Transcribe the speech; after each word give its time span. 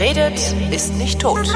Wer 0.00 0.16
redet, 0.16 0.54
ist 0.70 0.94
nicht 0.94 1.20
tot. 1.20 1.46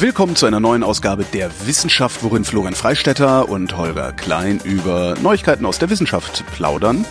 Willkommen 0.00 0.34
zu 0.34 0.46
einer 0.46 0.58
neuen 0.58 0.82
Ausgabe 0.82 1.24
der 1.32 1.52
Wissenschaft, 1.66 2.24
worin 2.24 2.44
Florian 2.44 2.74
Freistetter 2.74 3.48
und 3.48 3.76
Holger 3.76 4.12
Klein 4.12 4.60
über 4.64 5.14
Neuigkeiten 5.22 5.66
aus 5.66 5.78
der 5.78 5.88
Wissenschaft 5.88 6.44
plaudern 6.56 7.04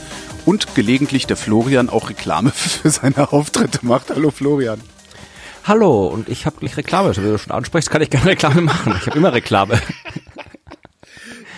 und 0.43 0.75
gelegentlich 0.75 1.27
der 1.27 1.37
Florian 1.37 1.87
auch 1.87 2.09
Reklame 2.09 2.51
für 2.53 2.89
seine 2.89 3.31
Auftritte 3.31 3.79
macht. 3.83 4.09
Hallo 4.09 4.31
Florian. 4.31 4.81
Hallo, 5.63 6.07
und 6.07 6.27
ich 6.27 6.45
habe 6.45 6.57
gleich 6.59 6.75
Reklame. 6.75 7.07
Also, 7.07 7.23
wenn 7.23 7.31
du 7.31 7.37
schon 7.37 7.53
ansprichst, 7.53 7.89
kann 7.89 8.01
ich 8.01 8.09
gerne 8.09 8.25
Reklame 8.25 8.59
machen. 8.59 8.95
Ich 8.99 9.07
habe 9.07 9.17
immer 9.17 9.31
Reklame. 9.31 9.79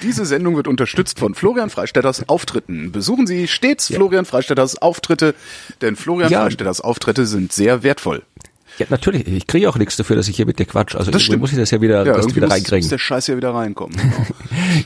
Diese 0.01 0.25
Sendung 0.25 0.55
wird 0.55 0.67
unterstützt 0.67 1.19
von 1.19 1.35
Florian 1.35 1.69
Freistetters 1.69 2.27
Auftritten. 2.29 2.91
Besuchen 2.91 3.27
Sie 3.27 3.47
stets 3.47 3.89
ja. 3.89 3.95
Florian 3.95 4.25
Freistetters 4.25 4.81
Auftritte, 4.81 5.35
denn 5.81 5.95
Florian 5.95 6.31
ja. 6.31 6.41
Freistetters 6.41 6.81
Auftritte 6.81 7.25
sind 7.25 7.53
sehr 7.53 7.83
wertvoll. 7.83 8.23
Ja, 8.77 8.87
natürlich. 8.89 9.27
Ich 9.27 9.47
kriege 9.47 9.69
auch 9.69 9.77
nichts 9.77 9.95
dafür, 9.95 10.15
dass 10.15 10.27
ich 10.27 10.35
hier 10.35 10.45
mit 10.45 10.59
dir 10.59 10.65
quatsch. 10.65 10.95
Also 10.95 11.11
das 11.11 11.21
stimmt. 11.21 11.41
muss 11.41 11.51
ich 11.51 11.57
das 11.57 11.71
ja 11.71 11.81
wieder, 11.81 12.05
ja, 12.05 12.13
das 12.13 12.35
wieder 12.35 12.49
reinkriegen. 12.49 12.79
Muss 12.79 12.89
der 12.89 12.97
Scheiß 12.97 13.27
ja 13.27 13.37
wieder 13.37 13.53
reinkommen. 13.53 13.95
Genau. 13.95 14.25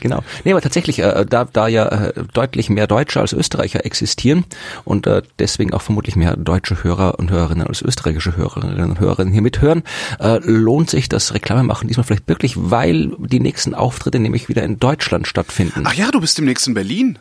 genau. 0.00 0.24
Nee, 0.44 0.52
aber 0.52 0.60
tatsächlich, 0.60 1.00
äh, 1.00 1.24
da, 1.28 1.44
da 1.44 1.68
ja 1.68 1.86
äh, 1.86 2.12
deutlich 2.32 2.70
mehr 2.70 2.86
Deutsche 2.86 3.20
als 3.20 3.32
Österreicher 3.32 3.84
existieren 3.84 4.44
und 4.84 5.06
äh, 5.06 5.22
deswegen 5.38 5.72
auch 5.72 5.82
vermutlich 5.82 6.16
mehr 6.16 6.36
deutsche 6.36 6.82
Hörer 6.84 7.18
und 7.18 7.30
Hörerinnen 7.30 7.66
als 7.66 7.82
österreichische 7.82 8.36
Hörerinnen 8.36 8.90
und 8.90 9.00
Hörerinnen 9.00 9.32
hier 9.32 9.42
mithören, 9.42 9.82
äh, 10.18 10.38
lohnt 10.42 10.90
sich 10.90 11.08
das 11.08 11.34
Reklame 11.34 11.64
machen 11.64 11.88
diesmal 11.88 12.04
vielleicht 12.04 12.28
wirklich, 12.28 12.54
weil 12.56 13.12
die 13.18 13.40
nächsten 13.40 13.74
Auftritte 13.74 14.18
nämlich 14.18 14.48
wieder 14.48 14.62
in 14.62 14.78
Deutschland 14.78 15.26
stattfinden. 15.26 15.84
Ach 15.84 15.94
ja, 15.94 16.10
du 16.10 16.20
bist 16.20 16.38
demnächst 16.38 16.66
in 16.66 16.74
Berlin. 16.74 17.18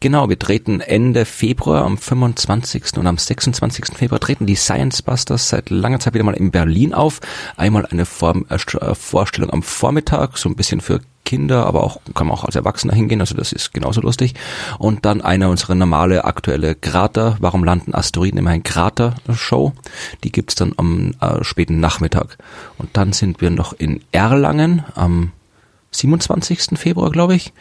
Genau, 0.00 0.28
wir 0.28 0.38
treten 0.38 0.80
Ende 0.80 1.24
Februar 1.24 1.84
am 1.84 1.98
25. 1.98 2.96
und 2.96 3.06
am 3.06 3.18
26. 3.18 3.96
Februar 3.96 4.20
treten 4.20 4.46
die 4.46 4.56
Science 4.56 5.02
Busters 5.02 5.48
seit 5.48 5.70
langer 5.70 6.00
Zeit 6.00 6.14
wieder 6.14 6.24
mal 6.24 6.34
in 6.34 6.50
Berlin 6.50 6.94
auf. 6.94 7.20
Einmal 7.56 7.86
eine 7.86 8.06
Form, 8.06 8.46
äh, 8.48 8.94
Vorstellung 8.94 9.50
am 9.50 9.62
Vormittag, 9.62 10.38
so 10.38 10.48
ein 10.48 10.56
bisschen 10.56 10.80
für 10.80 11.00
Kinder, 11.26 11.66
aber 11.66 11.82
auch 11.82 12.00
kann 12.14 12.28
man 12.28 12.36
auch 12.36 12.44
als 12.44 12.56
Erwachsener 12.56 12.94
hingehen, 12.94 13.20
also 13.20 13.34
das 13.34 13.52
ist 13.52 13.74
genauso 13.74 14.00
lustig. 14.00 14.34
Und 14.78 15.04
dann 15.04 15.20
eine 15.20 15.50
unserer 15.50 15.74
normale 15.74 16.24
aktuelle 16.24 16.74
Krater, 16.74 17.36
warum 17.40 17.64
landen 17.64 17.94
Asteroiden 17.94 18.38
immer 18.38 18.50
ein 18.50 18.62
Krater-Show. 18.62 19.72
Die 20.24 20.32
gibt's 20.32 20.54
dann 20.54 20.72
am 20.78 21.12
äh, 21.20 21.44
späten 21.44 21.80
Nachmittag. 21.80 22.38
Und 22.78 22.96
dann 22.96 23.12
sind 23.12 23.42
wir 23.42 23.50
noch 23.50 23.74
in 23.74 24.00
Erlangen 24.12 24.84
am 24.94 25.32
27. 25.90 26.78
Februar, 26.78 27.10
glaube 27.10 27.34
ich. 27.34 27.52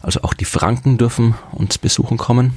Also 0.00 0.22
auch 0.22 0.34
die 0.34 0.44
Franken 0.44 0.98
dürfen 0.98 1.34
uns 1.52 1.78
besuchen 1.78 2.18
kommen. 2.18 2.52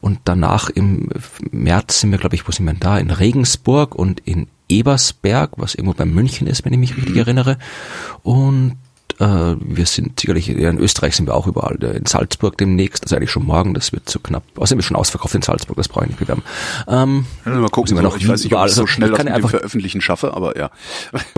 Und 0.00 0.20
danach 0.24 0.70
im 0.70 1.10
März 1.50 2.00
sind 2.00 2.10
wir, 2.10 2.18
glaube 2.18 2.34
ich, 2.34 2.48
wo 2.48 2.52
sind 2.52 2.64
wir 2.64 2.74
da? 2.74 2.98
In 2.98 3.10
Regensburg 3.10 3.94
und 3.94 4.20
in 4.20 4.46
Ebersberg, 4.68 5.50
was 5.56 5.74
irgendwo 5.74 5.94
bei 5.94 6.06
München 6.06 6.46
ist, 6.46 6.64
wenn 6.64 6.72
ich 6.72 6.78
mich 6.78 6.96
richtig 6.96 7.14
mhm. 7.14 7.20
erinnere. 7.20 7.58
Und 8.22 8.76
wir 9.20 9.86
sind 9.86 10.18
sicherlich, 10.18 10.48
in 10.48 10.78
Österreich 10.78 11.14
sind 11.14 11.26
wir 11.26 11.34
auch 11.34 11.46
überall, 11.46 11.76
in 11.82 12.06
Salzburg 12.06 12.56
demnächst, 12.56 13.04
also 13.04 13.16
eigentlich 13.16 13.30
schon 13.30 13.44
morgen, 13.44 13.74
das 13.74 13.92
wird 13.92 14.08
zu 14.08 14.18
knapp. 14.18 14.42
Außerdem 14.56 14.78
ist 14.78 14.86
schon 14.86 14.96
ausverkauft 14.96 15.34
in 15.34 15.42
Salzburg, 15.42 15.76
das 15.76 15.88
brauche 15.88 16.04
ich 16.04 16.10
nicht 16.10 16.20
bewerben. 16.20 16.42
Ähm, 16.88 17.26
ja, 17.44 17.52
mal 17.52 17.68
gucken, 17.68 17.96
wir 17.96 18.02
noch 18.02 18.16
ich 18.16 18.26
weiß 18.26 18.44
nicht, 18.44 18.54
ob 18.54 18.66
ich 18.66 18.72
so 18.72 18.86
schnell 18.86 19.10
also, 19.10 19.22
das 19.22 19.32
mit 19.32 19.42
dem 19.44 19.48
Veröffentlichen 19.48 20.00
schaffe, 20.00 20.34
aber 20.34 20.56
ja. 20.56 20.70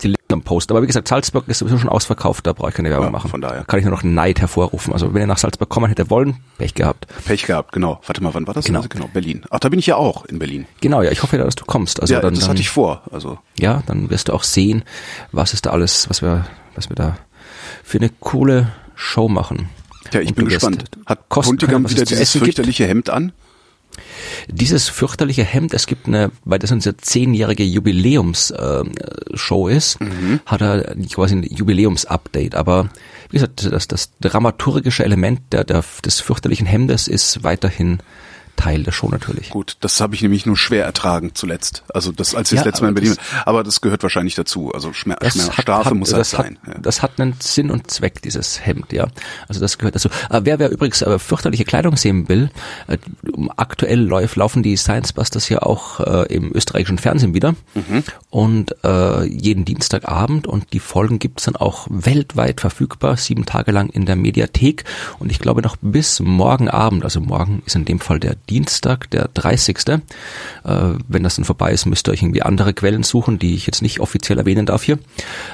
Die 0.02 0.14
am 0.32 0.42
Post. 0.42 0.70
Aber 0.70 0.82
wie 0.82 0.86
gesagt, 0.86 1.06
Salzburg 1.06 1.46
ist 1.46 1.58
sowieso 1.58 1.78
schon 1.78 1.88
ausverkauft, 1.88 2.46
da 2.46 2.52
brauche 2.52 2.70
ich 2.70 2.74
keine 2.74 2.90
Werbung 2.90 3.06
ja, 3.06 3.12
machen. 3.12 3.30
Von 3.30 3.40
daher. 3.40 3.64
Kann 3.64 3.78
ich 3.78 3.84
nur 3.84 3.92
noch 3.92 4.02
Neid 4.02 4.40
hervorrufen. 4.40 4.92
Also 4.92 5.14
wenn 5.14 5.20
ihr 5.20 5.26
nach 5.26 5.38
Salzburg 5.38 5.68
kommen 5.68 5.86
hätte 5.86 6.10
wollen, 6.10 6.36
Pech 6.58 6.74
gehabt. 6.74 7.06
Pech 7.24 7.46
gehabt, 7.46 7.72
genau. 7.72 8.00
Warte 8.06 8.22
mal, 8.22 8.34
wann 8.34 8.46
war 8.46 8.54
das? 8.54 8.64
Genau, 8.64 8.80
also 8.80 8.88
genau 8.88 9.08
Berlin. 9.12 9.44
Ach, 9.50 9.60
da 9.60 9.68
bin 9.68 9.78
ich 9.78 9.86
ja 9.86 9.96
auch 9.96 10.24
in 10.24 10.38
Berlin. 10.38 10.66
Genau, 10.80 11.02
ja, 11.02 11.10
ich 11.10 11.22
hoffe 11.22 11.36
ja, 11.36 11.44
dass 11.44 11.54
du 11.54 11.64
kommst. 11.64 12.00
Also 12.00 12.14
ja, 12.14 12.20
dann, 12.20 12.34
das 12.34 12.48
hatte 12.48 12.60
ich 12.60 12.70
vor. 12.70 13.02
Also 13.12 13.38
ja, 13.58 13.82
dann 13.86 14.10
wirst 14.10 14.28
du 14.28 14.32
auch 14.32 14.42
sehen, 14.42 14.82
was 15.30 15.52
ist 15.52 15.66
da 15.66 15.70
alles, 15.70 16.08
was 16.08 16.22
wir, 16.22 16.46
was 16.74 16.88
wir 16.88 16.96
da 16.96 17.16
für 17.92 17.98
eine 17.98 18.10
coole 18.20 18.72
Show 18.94 19.28
machen. 19.28 19.68
Ja, 20.14 20.20
ich 20.20 20.34
bin 20.34 20.48
gespannt. 20.48 20.84
Hat 21.04 21.28
Puntigam 21.28 21.90
wieder 21.90 22.06
dieses 22.06 22.30
fürchterliche 22.30 22.84
gibt. 22.84 22.90
Hemd 22.90 23.10
an? 23.10 23.32
Dieses 24.48 24.88
fürchterliche 24.88 25.44
Hemd, 25.44 25.74
es 25.74 25.86
gibt 25.86 26.06
eine, 26.06 26.30
weil 26.46 26.58
das 26.58 26.72
unsere 26.72 26.96
zehnjährige 26.96 27.64
Jubiläumsshow 27.64 29.68
äh, 29.68 29.76
ist, 29.76 30.00
mhm. 30.00 30.40
hat 30.46 30.62
er 30.62 30.96
quasi 31.12 31.34
ein 31.34 31.42
Jubiläumsupdate. 31.42 32.54
Aber 32.54 32.88
wie 33.28 33.36
gesagt, 33.36 33.70
das, 33.70 33.88
das 33.88 34.10
dramaturgische 34.22 35.04
Element 35.04 35.40
der, 35.52 35.64
der, 35.64 35.84
des 36.02 36.20
fürchterlichen 36.20 36.66
Hemdes 36.66 37.08
ist 37.08 37.44
weiterhin 37.44 37.98
Teil 38.56 38.82
der 38.82 38.92
Show 38.92 39.08
natürlich. 39.08 39.50
Gut, 39.50 39.76
das 39.80 40.00
habe 40.00 40.14
ich 40.14 40.22
nämlich 40.22 40.46
nur 40.46 40.56
schwer 40.56 40.84
ertragen 40.84 41.34
zuletzt. 41.34 41.82
Also 41.92 42.12
das, 42.12 42.34
als 42.34 42.52
ich 42.52 42.56
ja, 42.56 42.62
das 42.62 42.66
letzte 42.66 42.82
Mal 42.82 42.88
in 42.90 42.94
Berlin 42.94 43.16
war. 43.16 43.46
Aber 43.46 43.64
das 43.64 43.80
gehört 43.80 44.02
wahrscheinlich 44.02 44.34
dazu. 44.34 44.72
Also 44.72 44.92
Schmer 44.92 45.16
Schmer 45.20 45.52
Strafe 45.52 45.90
hat, 45.90 45.94
muss 45.94 46.12
halt 46.12 46.26
sein. 46.26 46.58
Hat, 46.62 46.74
ja. 46.74 46.80
Das 46.80 47.02
hat 47.02 47.20
einen 47.20 47.34
Sinn 47.40 47.70
und 47.70 47.90
Zweck, 47.90 48.22
dieses 48.22 48.64
Hemd, 48.64 48.92
ja. 48.92 49.08
Also 49.48 49.60
das 49.60 49.78
gehört 49.78 49.94
dazu. 49.94 50.08
Äh, 50.30 50.42
wer, 50.44 50.58
wer 50.58 50.70
übrigens 50.70 51.02
äh, 51.02 51.18
fürchterliche 51.18 51.64
Kleidung 51.64 51.96
sehen 51.96 52.28
will, 52.28 52.50
äh, 52.88 52.98
aktuell 53.56 54.00
läuft, 54.00 54.36
laufen 54.36 54.62
die 54.62 54.76
Science 54.76 55.12
Busters 55.12 55.48
ja 55.48 55.62
auch 55.62 56.00
äh, 56.00 56.32
im 56.34 56.52
österreichischen 56.54 56.98
Fernsehen 56.98 57.34
wieder. 57.34 57.54
Mhm. 57.74 58.04
Und 58.30 58.76
äh, 58.84 59.24
jeden 59.24 59.64
Dienstagabend 59.64 60.46
und 60.46 60.72
die 60.72 60.80
Folgen 60.80 61.18
gibt's 61.18 61.44
dann 61.44 61.56
auch 61.56 61.86
weltweit 61.90 62.60
verfügbar, 62.60 63.16
sieben 63.16 63.46
Tage 63.46 63.72
lang 63.72 63.88
in 63.90 64.06
der 64.06 64.16
Mediathek. 64.16 64.84
Und 65.18 65.30
ich 65.30 65.38
glaube 65.38 65.62
noch 65.62 65.76
bis 65.80 66.20
morgen 66.20 66.68
Abend, 66.68 67.04
also 67.04 67.20
morgen 67.20 67.62
ist 67.66 67.74
in 67.74 67.84
dem 67.84 68.00
Fall 68.00 68.20
der 68.20 68.36
Dienstag, 68.48 69.10
der 69.10 69.28
30. 69.34 69.78
Äh, 69.88 69.98
wenn 71.08 71.22
das 71.22 71.36
dann 71.36 71.44
vorbei 71.44 71.72
ist, 71.72 71.86
müsst 71.86 72.08
ihr 72.08 72.12
euch 72.12 72.22
irgendwie 72.22 72.42
andere 72.42 72.74
Quellen 72.74 73.02
suchen, 73.02 73.38
die 73.38 73.54
ich 73.54 73.66
jetzt 73.66 73.82
nicht 73.82 74.00
offiziell 74.00 74.38
erwähnen 74.38 74.66
darf 74.66 74.82
hier. 74.82 74.98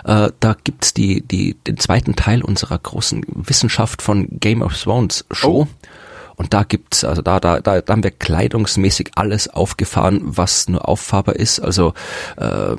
Äh, 0.04 0.31
da 0.41 0.56
gibt's 0.65 0.94
die, 0.94 1.22
die, 1.22 1.54
den 1.54 1.78
zweiten 1.78 2.16
Teil 2.16 2.43
unserer 2.43 2.78
großen 2.78 3.25
Wissenschaft 3.28 4.03
von 4.03 4.28
Game 4.41 4.62
of 4.62 4.81
Thrones 4.81 5.25
Show. 5.31 5.48
Oh. 5.48 5.88
Und 6.37 6.54
da 6.54 6.62
gibt's, 6.62 7.03
also 7.03 7.21
da, 7.21 7.41
da, 7.41 7.60
da, 7.60 7.81
da 7.81 7.93
haben 7.93 8.04
wir 8.04 8.12
kleidungsmäßig 8.12 9.10
alles 9.16 9.48
aufgefahren, 9.48 10.21
was 10.22 10.69
nur 10.69 10.88
auffahrbar 10.88 11.34
ist. 11.34 11.59
Also 11.59 11.94
äh, 12.37 12.77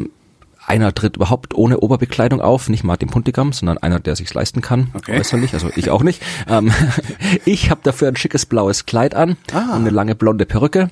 einer 0.69 0.93
tritt 0.93 1.15
überhaupt 1.15 1.55
ohne 1.55 1.79
Oberbekleidung 1.79 2.41
auf, 2.41 2.69
nicht 2.69 2.83
Martin 2.83 3.09
Puntigam, 3.09 3.51
sondern 3.53 3.79
einer, 3.79 3.99
der 3.99 4.15
sich's 4.15 4.33
leisten 4.33 4.61
kann, 4.61 4.91
okay. 4.93 5.19
äußerlich, 5.19 5.53
also 5.53 5.69
ich 5.75 5.89
auch 5.89 6.03
nicht. 6.03 6.21
Ähm, 6.47 6.71
ich 7.45 7.69
habe 7.69 7.81
dafür 7.83 8.07
ein 8.07 8.15
schickes 8.15 8.45
blaues 8.45 8.85
Kleid 8.85 9.13
an 9.13 9.35
ah. 9.53 9.75
und 9.75 9.81
eine 9.81 9.89
lange 9.89 10.15
blonde 10.15 10.45
Perücke. 10.45 10.89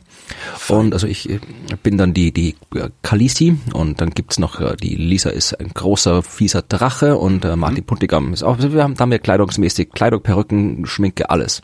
Fein. 0.56 0.78
Und 0.78 0.94
also 0.94 1.08
ich 1.08 1.30
äh, 1.30 1.40
bin 1.82 1.98
dann 1.98 2.14
die 2.14 2.32
die 2.32 2.56
äh, 2.76 2.90
Kalisi 3.02 3.58
und 3.74 4.02
dann 4.02 4.12
gibt's 4.12 4.40
noch 4.40 4.60
äh, 4.60 4.76
die 4.76 4.96
Lisa 4.96 5.30
ist 5.30 5.54
ein 5.54 5.70
großer 5.70 6.22
fieser 6.22 6.62
Drache 6.62 7.18
und 7.18 7.46
äh, 7.46 7.56
Martin 7.56 7.80
mhm. 7.80 7.86
Puntigam 7.86 8.34
ist 8.34 8.44
auch. 8.44 8.58
Also 8.58 8.74
wir 8.74 8.84
haben 8.84 8.96
da 8.96 9.04
haben 9.04 9.12
wir 9.12 9.20
kleidungsmäßig 9.20 9.92
Kleidung, 9.92 10.22
Perücken, 10.22 10.86
Schminke, 10.86 11.30
alles. 11.30 11.62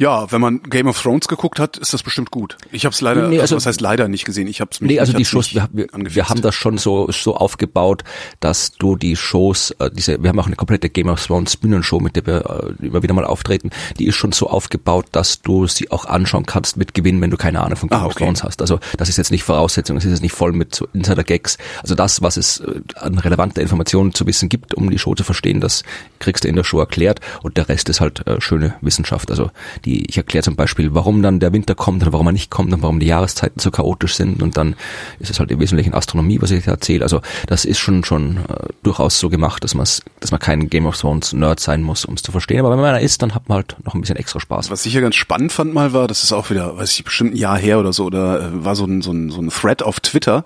Ja, 0.00 0.32
wenn 0.32 0.40
man 0.40 0.62
Game 0.62 0.86
of 0.86 0.98
Thrones 0.98 1.28
geguckt 1.28 1.60
hat, 1.60 1.76
ist 1.76 1.92
das 1.92 2.02
bestimmt 2.02 2.30
gut. 2.30 2.56
Ich 2.72 2.86
habe 2.86 2.94
es 2.94 3.02
leider, 3.02 3.28
nee, 3.28 3.38
also, 3.38 3.56
was 3.56 3.66
heißt 3.66 3.82
leider 3.82 4.08
nicht 4.08 4.24
gesehen. 4.24 4.48
Ich 4.48 4.62
habe 4.62 4.70
es 4.72 4.80
Nee, 4.80 4.98
also 4.98 5.12
die 5.12 5.26
Shows, 5.26 5.54
wir, 5.54 5.68
wir, 5.74 5.88
wir, 5.92 6.30
haben 6.30 6.40
das 6.40 6.54
schon 6.54 6.78
so 6.78 7.12
so 7.12 7.36
aufgebaut, 7.36 8.02
dass 8.40 8.72
du 8.72 8.96
die 8.96 9.14
Shows, 9.14 9.72
äh, 9.72 9.90
diese, 9.92 10.22
wir 10.22 10.30
haben 10.30 10.40
auch 10.40 10.46
eine 10.46 10.56
komplette 10.56 10.88
Game 10.88 11.10
of 11.10 11.22
Thrones 11.26 11.58
Bühnenshow, 11.58 12.00
mit 12.00 12.16
der 12.16 12.26
wir 12.26 12.74
äh, 12.80 12.86
immer 12.86 13.02
wieder 13.02 13.12
mal 13.12 13.26
auftreten. 13.26 13.68
Die 13.98 14.06
ist 14.06 14.14
schon 14.14 14.32
so 14.32 14.48
aufgebaut, 14.48 15.04
dass 15.12 15.42
du 15.42 15.66
sie 15.66 15.90
auch 15.90 16.06
anschauen 16.06 16.46
kannst 16.46 16.78
mit 16.78 16.94
Gewinn, 16.94 17.20
wenn 17.20 17.30
du 17.30 17.36
keine 17.36 17.60
Ahnung 17.60 17.76
von 17.76 17.90
Game 17.90 17.98
ah, 17.98 18.06
okay. 18.06 18.12
of 18.12 18.16
Thrones 18.16 18.42
hast. 18.42 18.62
Also 18.62 18.80
das 18.96 19.10
ist 19.10 19.18
jetzt 19.18 19.30
nicht 19.30 19.44
Voraussetzung, 19.44 19.96
das 19.96 20.06
ist 20.06 20.12
jetzt 20.12 20.22
nicht 20.22 20.34
voll 20.34 20.52
mit 20.52 20.74
so 20.74 20.88
Insider-Gags. 20.94 21.58
Also 21.82 21.94
das, 21.94 22.22
was 22.22 22.38
es 22.38 22.60
äh, 22.60 22.80
an 22.94 23.18
relevanter 23.18 23.60
Informationen 23.60 24.14
zu 24.14 24.26
wissen 24.26 24.48
gibt, 24.48 24.72
um 24.72 24.88
die 24.88 24.98
Show 24.98 25.14
zu 25.14 25.24
verstehen, 25.24 25.60
das 25.60 25.82
kriegst 26.20 26.44
du 26.44 26.48
in 26.48 26.56
der 26.56 26.64
Show 26.64 26.78
erklärt 26.78 27.20
und 27.42 27.58
der 27.58 27.68
Rest 27.68 27.90
ist 27.90 28.00
halt 28.00 28.26
äh, 28.26 28.40
schöne 28.40 28.76
Wissenschaft. 28.80 29.30
Also 29.30 29.50
die 29.84 29.89
die, 29.90 30.06
ich 30.08 30.16
erkläre 30.16 30.44
zum 30.44 30.56
Beispiel, 30.56 30.94
warum 30.94 31.22
dann 31.22 31.40
der 31.40 31.52
Winter 31.52 31.74
kommt 31.74 32.02
oder 32.02 32.12
warum 32.12 32.28
er 32.28 32.32
nicht 32.32 32.50
kommt 32.50 32.72
und 32.72 32.82
warum 32.82 33.00
die 33.00 33.06
Jahreszeiten 33.06 33.58
so 33.58 33.70
chaotisch 33.70 34.14
sind 34.14 34.42
und 34.42 34.56
dann 34.56 34.76
ist 35.18 35.30
es 35.30 35.40
halt 35.40 35.50
im 35.50 35.60
Wesentlichen 35.60 35.94
Astronomie, 35.94 36.40
was 36.40 36.50
ich 36.50 36.66
erzähle. 36.66 37.02
Also 37.02 37.20
das 37.46 37.64
ist 37.64 37.78
schon 37.78 38.04
schon 38.04 38.38
äh, 38.38 38.68
durchaus 38.82 39.18
so 39.18 39.28
gemacht, 39.28 39.64
dass 39.64 39.74
man 39.74 39.86
dass 40.20 40.30
man 40.30 40.40
kein 40.40 40.68
Game 40.68 40.86
of 40.86 40.96
Thrones 40.96 41.32
Nerd 41.32 41.58
sein 41.58 41.82
muss, 41.82 42.04
um 42.04 42.14
es 42.14 42.22
zu 42.22 42.32
verstehen. 42.32 42.60
Aber 42.60 42.70
wenn 42.70 42.78
man 42.78 42.90
einer 42.90 43.00
ist, 43.00 43.22
dann 43.22 43.34
hat 43.34 43.48
man 43.48 43.56
halt 43.56 43.76
noch 43.84 43.94
ein 43.94 44.00
bisschen 44.00 44.16
extra 44.16 44.38
Spaß. 44.38 44.70
Was 44.70 44.86
ich 44.86 44.94
ja 44.94 45.00
ganz 45.00 45.16
spannend 45.16 45.52
fand 45.52 45.74
mal 45.74 45.92
war, 45.92 46.06
das 46.06 46.22
ist 46.22 46.32
auch 46.32 46.50
wieder, 46.50 46.76
weiß 46.76 46.92
ich, 46.92 47.04
bestimmt 47.04 47.34
ein 47.34 47.36
Jahr 47.36 47.58
her 47.58 47.78
oder 47.78 47.92
so, 47.92 48.04
oder 48.04 48.40
äh, 48.40 48.64
war 48.64 48.76
so 48.76 48.84
ein, 48.84 49.02
so 49.02 49.10
ein, 49.10 49.30
so 49.30 49.40
ein 49.40 49.48
Thread 49.48 49.82
auf 49.82 50.00
Twitter, 50.00 50.44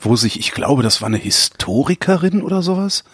wo 0.00 0.16
sich, 0.16 0.38
ich 0.38 0.52
glaube, 0.52 0.82
das 0.82 1.02
war 1.02 1.08
eine 1.08 1.18
Historikerin 1.18 2.42
oder 2.42 2.62
sowas, 2.62 3.04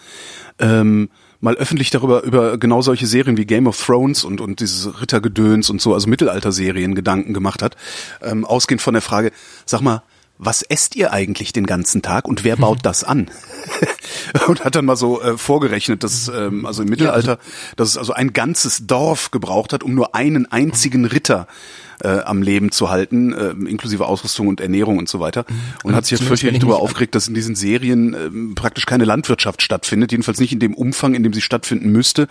ähm, 0.59 1.09
mal 1.43 1.55
öffentlich 1.55 1.89
darüber 1.89 2.23
über 2.23 2.57
genau 2.57 2.81
solche 2.81 3.05
Serien 3.05 3.35
wie 3.35 3.45
Game 3.45 3.67
of 3.67 3.85
Thrones 3.85 4.23
und 4.23 4.39
und 4.39 4.61
dieses 4.61 5.01
Rittergedöns 5.01 5.69
und 5.69 5.81
so, 5.81 5.93
also 5.93 6.07
Mittelalterserien 6.07 6.95
Gedanken 6.95 7.33
gemacht 7.33 7.61
hat, 7.61 7.75
ähm, 8.21 8.45
ausgehend 8.45 8.81
von 8.81 8.93
der 8.93 9.01
Frage, 9.01 9.31
sag 9.65 9.81
mal, 9.81 10.03
was 10.37 10.61
esst 10.61 10.95
ihr 10.95 11.11
eigentlich 11.11 11.51
den 11.51 11.65
ganzen 11.65 12.01
Tag 12.01 12.27
und 12.29 12.45
wer 12.45 12.55
baut 12.55 12.79
das 12.83 13.03
an? 13.03 13.29
und 14.47 14.63
hat 14.63 14.75
dann 14.75 14.85
mal 14.85 14.95
so 14.95 15.21
äh, 15.21 15.37
vorgerechnet, 15.37 16.03
dass 16.03 16.29
ähm, 16.29 16.65
also 16.65 16.83
im 16.83 16.89
Mittelalter, 16.89 17.37
dass 17.75 17.89
es 17.89 17.97
also 17.97 18.13
ein 18.13 18.31
ganzes 18.31 18.87
Dorf 18.87 19.31
gebraucht 19.31 19.73
hat, 19.73 19.83
um 19.83 19.93
nur 19.93 20.15
einen 20.15 20.49
einzigen 20.49 21.03
Ritter 21.03 21.47
äh, 22.01 22.19
am 22.19 22.41
Leben 22.41 22.71
zu 22.71 22.89
halten, 22.89 23.33
äh, 23.33 23.51
inklusive 23.69 24.05
Ausrüstung 24.05 24.47
und 24.47 24.61
Ernährung 24.61 24.97
und 24.97 25.09
so 25.09 25.19
weiter. 25.19 25.45
Und 25.83 25.91
Ja, 25.91 25.97
hat 25.97 26.05
sich 26.05 26.11
jetzt 26.11 26.19
zumindest 26.19 26.27
fürchterlich 26.41 26.59
darüber 26.61 26.81
aufgeregt, 26.81 27.15
dass 27.15 27.27
in 27.27 27.33
diesen 27.33 27.55
Serien 27.55 28.13
ähm, 28.13 28.55
praktisch 28.55 28.85
keine 28.85 29.05
Landwirtschaft 29.05 29.61
stattfindet, 29.61 30.11
jedenfalls 30.11 30.39
nicht 30.39 30.53
in 30.53 30.59
dem 30.59 30.73
Umfang, 30.73 31.13
in 31.13 31.23
dem 31.23 31.33
sie 31.33 31.41
stattfinden 31.41 31.91
müsste, 31.91 32.27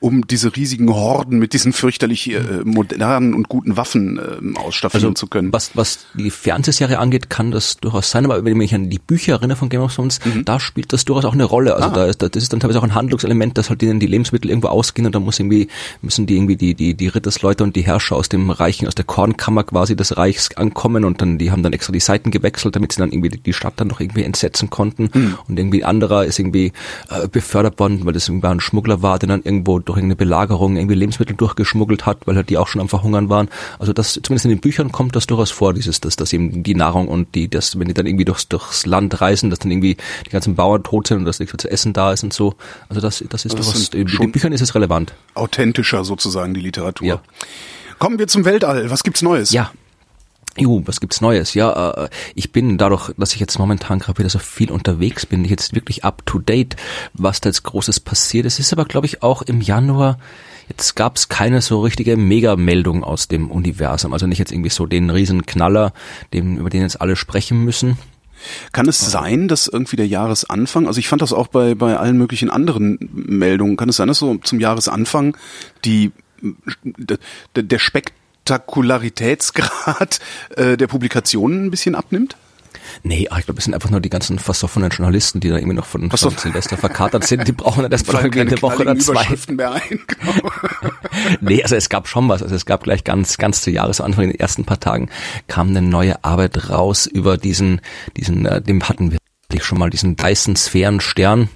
um 0.00 0.26
diese 0.26 0.54
riesigen 0.56 0.92
Horden 0.92 1.38
mit 1.38 1.52
diesen 1.52 1.72
fürchterlich 1.72 2.30
äh, 2.30 2.40
modernen 2.64 3.34
und 3.34 3.48
guten 3.48 3.76
Waffen 3.76 4.20
ähm, 4.38 4.56
ausstaffieren 4.56 5.16
zu 5.16 5.26
können. 5.26 5.52
Was, 5.52 5.70
was 5.74 6.06
die 6.14 6.30
Fernsehserie 6.30 6.98
angeht, 6.98 7.30
kann 7.30 7.50
das 7.50 7.76
durchaus 7.78 8.10
sein, 8.10 8.24
aber 8.24 8.44
wenn 8.44 8.52
ich 8.52 8.58
mich 8.58 8.74
an 8.74 8.90
die 8.90 8.98
Bücher 8.98 9.34
erinnere 9.34 9.56
von 9.56 9.68
Game 9.68 9.80
of 9.80 9.94
Thrones, 9.94 10.20
Mhm. 10.24 10.44
da 10.44 10.60
spielt 10.60 10.92
das 10.92 11.04
durchaus 11.04 11.24
auch 11.24 11.32
eine 11.34 11.44
Rolle. 11.44 11.74
Also 11.76 11.88
Ah. 11.88 11.92
da 11.94 12.06
ist, 12.06 12.22
das 12.22 12.30
ist 12.36 12.52
dann 12.52 12.60
teilweise 12.60 12.78
auch 12.78 12.84
ein 12.84 12.94
Handlungselement, 12.94 13.56
dass 13.58 13.68
halt 13.70 13.80
denen 13.82 14.00
die 14.00 14.06
Lebensmittel 14.06 14.50
irgendwo 14.50 14.68
ausgehen 14.68 15.06
und 15.06 15.14
dann 15.14 15.22
muss 15.22 15.38
irgendwie, 15.38 15.68
müssen 16.02 16.26
die 16.26 16.36
irgendwie 16.36 16.56
die, 16.56 16.74
die, 16.74 16.94
die 16.94 17.08
Rittersleute 17.08 17.64
und 17.64 17.76
die 17.76 17.82
Herrscher 17.82 18.16
aus 18.16 18.28
dem 18.28 18.50
Reichen, 18.50 18.86
aus 18.86 18.94
der 18.94 19.03
Kornkammer 19.04 19.64
quasi 19.64 19.96
des 19.96 20.16
Reichs 20.16 20.50
ankommen 20.56 21.04
und 21.04 21.20
dann, 21.22 21.38
die 21.38 21.50
haben 21.50 21.62
dann 21.62 21.72
extra 21.72 21.92
die 21.92 22.00
Seiten 22.00 22.30
gewechselt, 22.30 22.74
damit 22.76 22.92
sie 22.92 22.98
dann 23.00 23.12
irgendwie 23.12 23.30
die, 23.30 23.52
Stadt 23.52 23.74
dann 23.76 23.88
noch 23.88 24.00
irgendwie 24.00 24.22
entsetzen 24.24 24.70
konnten 24.70 25.10
Mhm. 25.14 25.38
und 25.48 25.58
irgendwie 25.58 25.84
anderer 25.84 26.24
ist 26.24 26.38
irgendwie 26.38 26.72
äh, 27.10 27.28
befördert 27.28 27.78
worden, 27.78 28.04
weil 28.04 28.12
das 28.12 28.28
irgendwie 28.28 28.48
ein 28.48 28.60
Schmuggler 28.60 29.02
war, 29.02 29.18
der 29.18 29.28
dann 29.28 29.42
irgendwo 29.42 29.78
durch 29.78 29.98
irgendeine 29.98 30.16
Belagerung 30.16 30.76
irgendwie 30.76 30.94
Lebensmittel 30.96 31.36
durchgeschmuggelt 31.36 32.06
hat, 32.06 32.26
weil 32.26 32.36
halt 32.36 32.50
die 32.50 32.58
auch 32.58 32.66
schon 32.68 32.80
am 32.80 32.88
Verhungern 32.88 33.28
waren. 33.28 33.48
Also 33.78 33.92
das, 33.92 34.14
zumindest 34.14 34.44
in 34.46 34.50
den 34.50 34.60
Büchern 34.60 34.92
kommt 34.92 35.14
das 35.16 35.26
durchaus 35.26 35.50
vor, 35.50 35.74
dieses, 35.74 36.00
dass, 36.00 36.16
dass 36.16 36.32
eben 36.32 36.62
die 36.62 36.74
Nahrung 36.74 37.08
und 37.08 37.34
die, 37.34 37.48
das, 37.48 37.78
wenn 37.78 37.88
die 37.88 37.94
dann 37.94 38.06
irgendwie 38.06 38.24
durchs, 38.24 38.48
durchs 38.48 38.86
Land 38.86 39.20
reisen, 39.20 39.50
dass 39.50 39.58
dann 39.60 39.70
irgendwie 39.70 39.96
die 40.26 40.30
ganzen 40.30 40.54
Bauern 40.54 40.82
tot 40.82 41.06
sind 41.08 41.18
und 41.18 41.24
dass 41.24 41.38
nichts 41.38 41.52
mehr 41.52 41.58
zu 41.58 41.70
essen 41.70 41.92
da 41.92 42.12
ist 42.12 42.24
und 42.24 42.32
so. 42.32 42.54
Also 42.88 43.00
das, 43.00 43.24
das 43.28 43.44
ist 43.44 43.58
Das 43.58 43.66
durchaus, 43.66 43.88
in 43.94 44.06
den 44.06 44.32
Büchern 44.32 44.52
ist 44.52 44.60
es 44.60 44.74
relevant. 44.74 45.14
Authentischer 45.34 46.04
sozusagen 46.04 46.54
die 46.54 46.60
Literatur. 46.60 47.06
Ja. 47.06 47.22
Kommen 48.04 48.18
wir 48.18 48.28
zum 48.28 48.44
Weltall. 48.44 48.90
Was 48.90 49.02
gibt's 49.02 49.22
Neues? 49.22 49.50
Ja. 49.50 49.72
Jo, 50.58 50.82
was 50.84 51.00
gibt's 51.00 51.22
Neues? 51.22 51.54
Ja, 51.54 51.92
äh, 51.92 52.10
ich 52.34 52.52
bin 52.52 52.76
dadurch, 52.76 53.10
dass 53.16 53.32
ich 53.32 53.40
jetzt 53.40 53.58
momentan 53.58 53.98
gerade 53.98 54.18
wieder 54.18 54.28
so 54.28 54.38
viel 54.38 54.70
unterwegs 54.70 55.24
bin, 55.24 55.42
jetzt 55.46 55.74
wirklich 55.74 56.04
up 56.04 56.20
to 56.26 56.38
date, 56.38 56.76
was 57.14 57.40
da 57.40 57.48
jetzt 57.48 57.62
Großes 57.62 58.00
passiert. 58.00 58.44
Es 58.44 58.58
ist 58.58 58.74
aber, 58.74 58.84
glaube 58.84 59.06
ich, 59.06 59.22
auch 59.22 59.40
im 59.40 59.62
Januar, 59.62 60.18
jetzt 60.68 60.96
gab's 60.96 61.30
keine 61.30 61.62
so 61.62 61.80
richtige 61.80 62.18
Mega-Meldung 62.18 63.04
aus 63.04 63.26
dem 63.26 63.50
Universum. 63.50 64.12
Also 64.12 64.26
nicht 64.26 64.38
jetzt 64.38 64.52
irgendwie 64.52 64.68
so 64.68 64.84
den 64.84 65.08
riesen 65.08 65.46
Knaller, 65.46 65.94
den, 66.34 66.58
über 66.58 66.68
den 66.68 66.82
jetzt 66.82 67.00
alle 67.00 67.16
sprechen 67.16 67.64
müssen. 67.64 67.96
Kann 68.72 68.86
es 68.86 68.98
sein, 68.98 69.48
dass 69.48 69.66
irgendwie 69.66 69.96
der 69.96 70.06
Jahresanfang, 70.06 70.86
also 70.86 70.98
ich 70.98 71.08
fand 71.08 71.22
das 71.22 71.32
auch 71.32 71.46
bei, 71.46 71.74
bei 71.74 71.96
allen 71.96 72.18
möglichen 72.18 72.50
anderen 72.50 72.98
Meldungen, 73.14 73.78
kann 73.78 73.88
es 73.88 73.96
sein, 73.96 74.08
dass 74.08 74.18
so 74.18 74.36
zum 74.36 74.60
Jahresanfang 74.60 75.38
die, 75.86 76.12
der, 77.56 77.78
Spektakularitätsgrad 77.78 80.20
äh, 80.56 80.76
der 80.76 80.86
Publikationen 80.86 81.64
ein 81.66 81.70
bisschen 81.70 81.94
abnimmt? 81.94 82.36
Nee, 83.02 83.28
ah, 83.30 83.38
ich 83.38 83.46
glaube, 83.46 83.58
es 83.58 83.64
sind 83.64 83.74
einfach 83.74 83.90
nur 83.90 84.00
die 84.00 84.10
ganzen 84.10 84.38
versoffenen 84.38 84.90
Journalisten, 84.90 85.40
die 85.40 85.48
da 85.48 85.56
irgendwie 85.56 85.74
noch 85.74 85.86
von, 85.86 86.10
von 86.10 86.36
Silvester 86.36 86.76
verkatert 86.76 87.24
sind. 87.24 87.46
Die 87.48 87.52
brauchen 87.52 87.82
dann 87.82 87.92
erst 87.92 88.06
mal 88.06 88.20
Fallen 88.20 88.38
eine 88.38 88.62
Woche 88.62 88.82
oder 88.82 88.98
zwei. 88.98 89.26
Mehr 89.52 89.72
ein. 89.72 90.00
Genau. 90.06 90.32
Nee, 91.40 91.62
also 91.62 91.76
es 91.76 91.88
gab 91.88 92.08
schon 92.08 92.28
was. 92.28 92.42
Also 92.42 92.56
es 92.56 92.66
gab 92.66 92.82
gleich 92.82 93.04
ganz, 93.04 93.38
ganz 93.38 93.62
zu 93.62 93.70
Jahresanfang, 93.70 94.24
in 94.24 94.30
den 94.30 94.40
ersten 94.40 94.64
paar 94.64 94.80
Tagen, 94.80 95.10
kam 95.46 95.68
eine 95.68 95.82
neue 95.82 96.24
Arbeit 96.24 96.70
raus 96.70 97.06
über 97.06 97.38
diesen, 97.38 97.80
diesen, 98.16 98.46
äh, 98.46 98.60
dem 98.60 98.88
hatten 98.88 99.12
wir 99.12 99.18
schon 99.60 99.78
mal, 99.78 99.90
diesen 99.90 100.16
Dyson-Sphärenstern. 100.16 101.48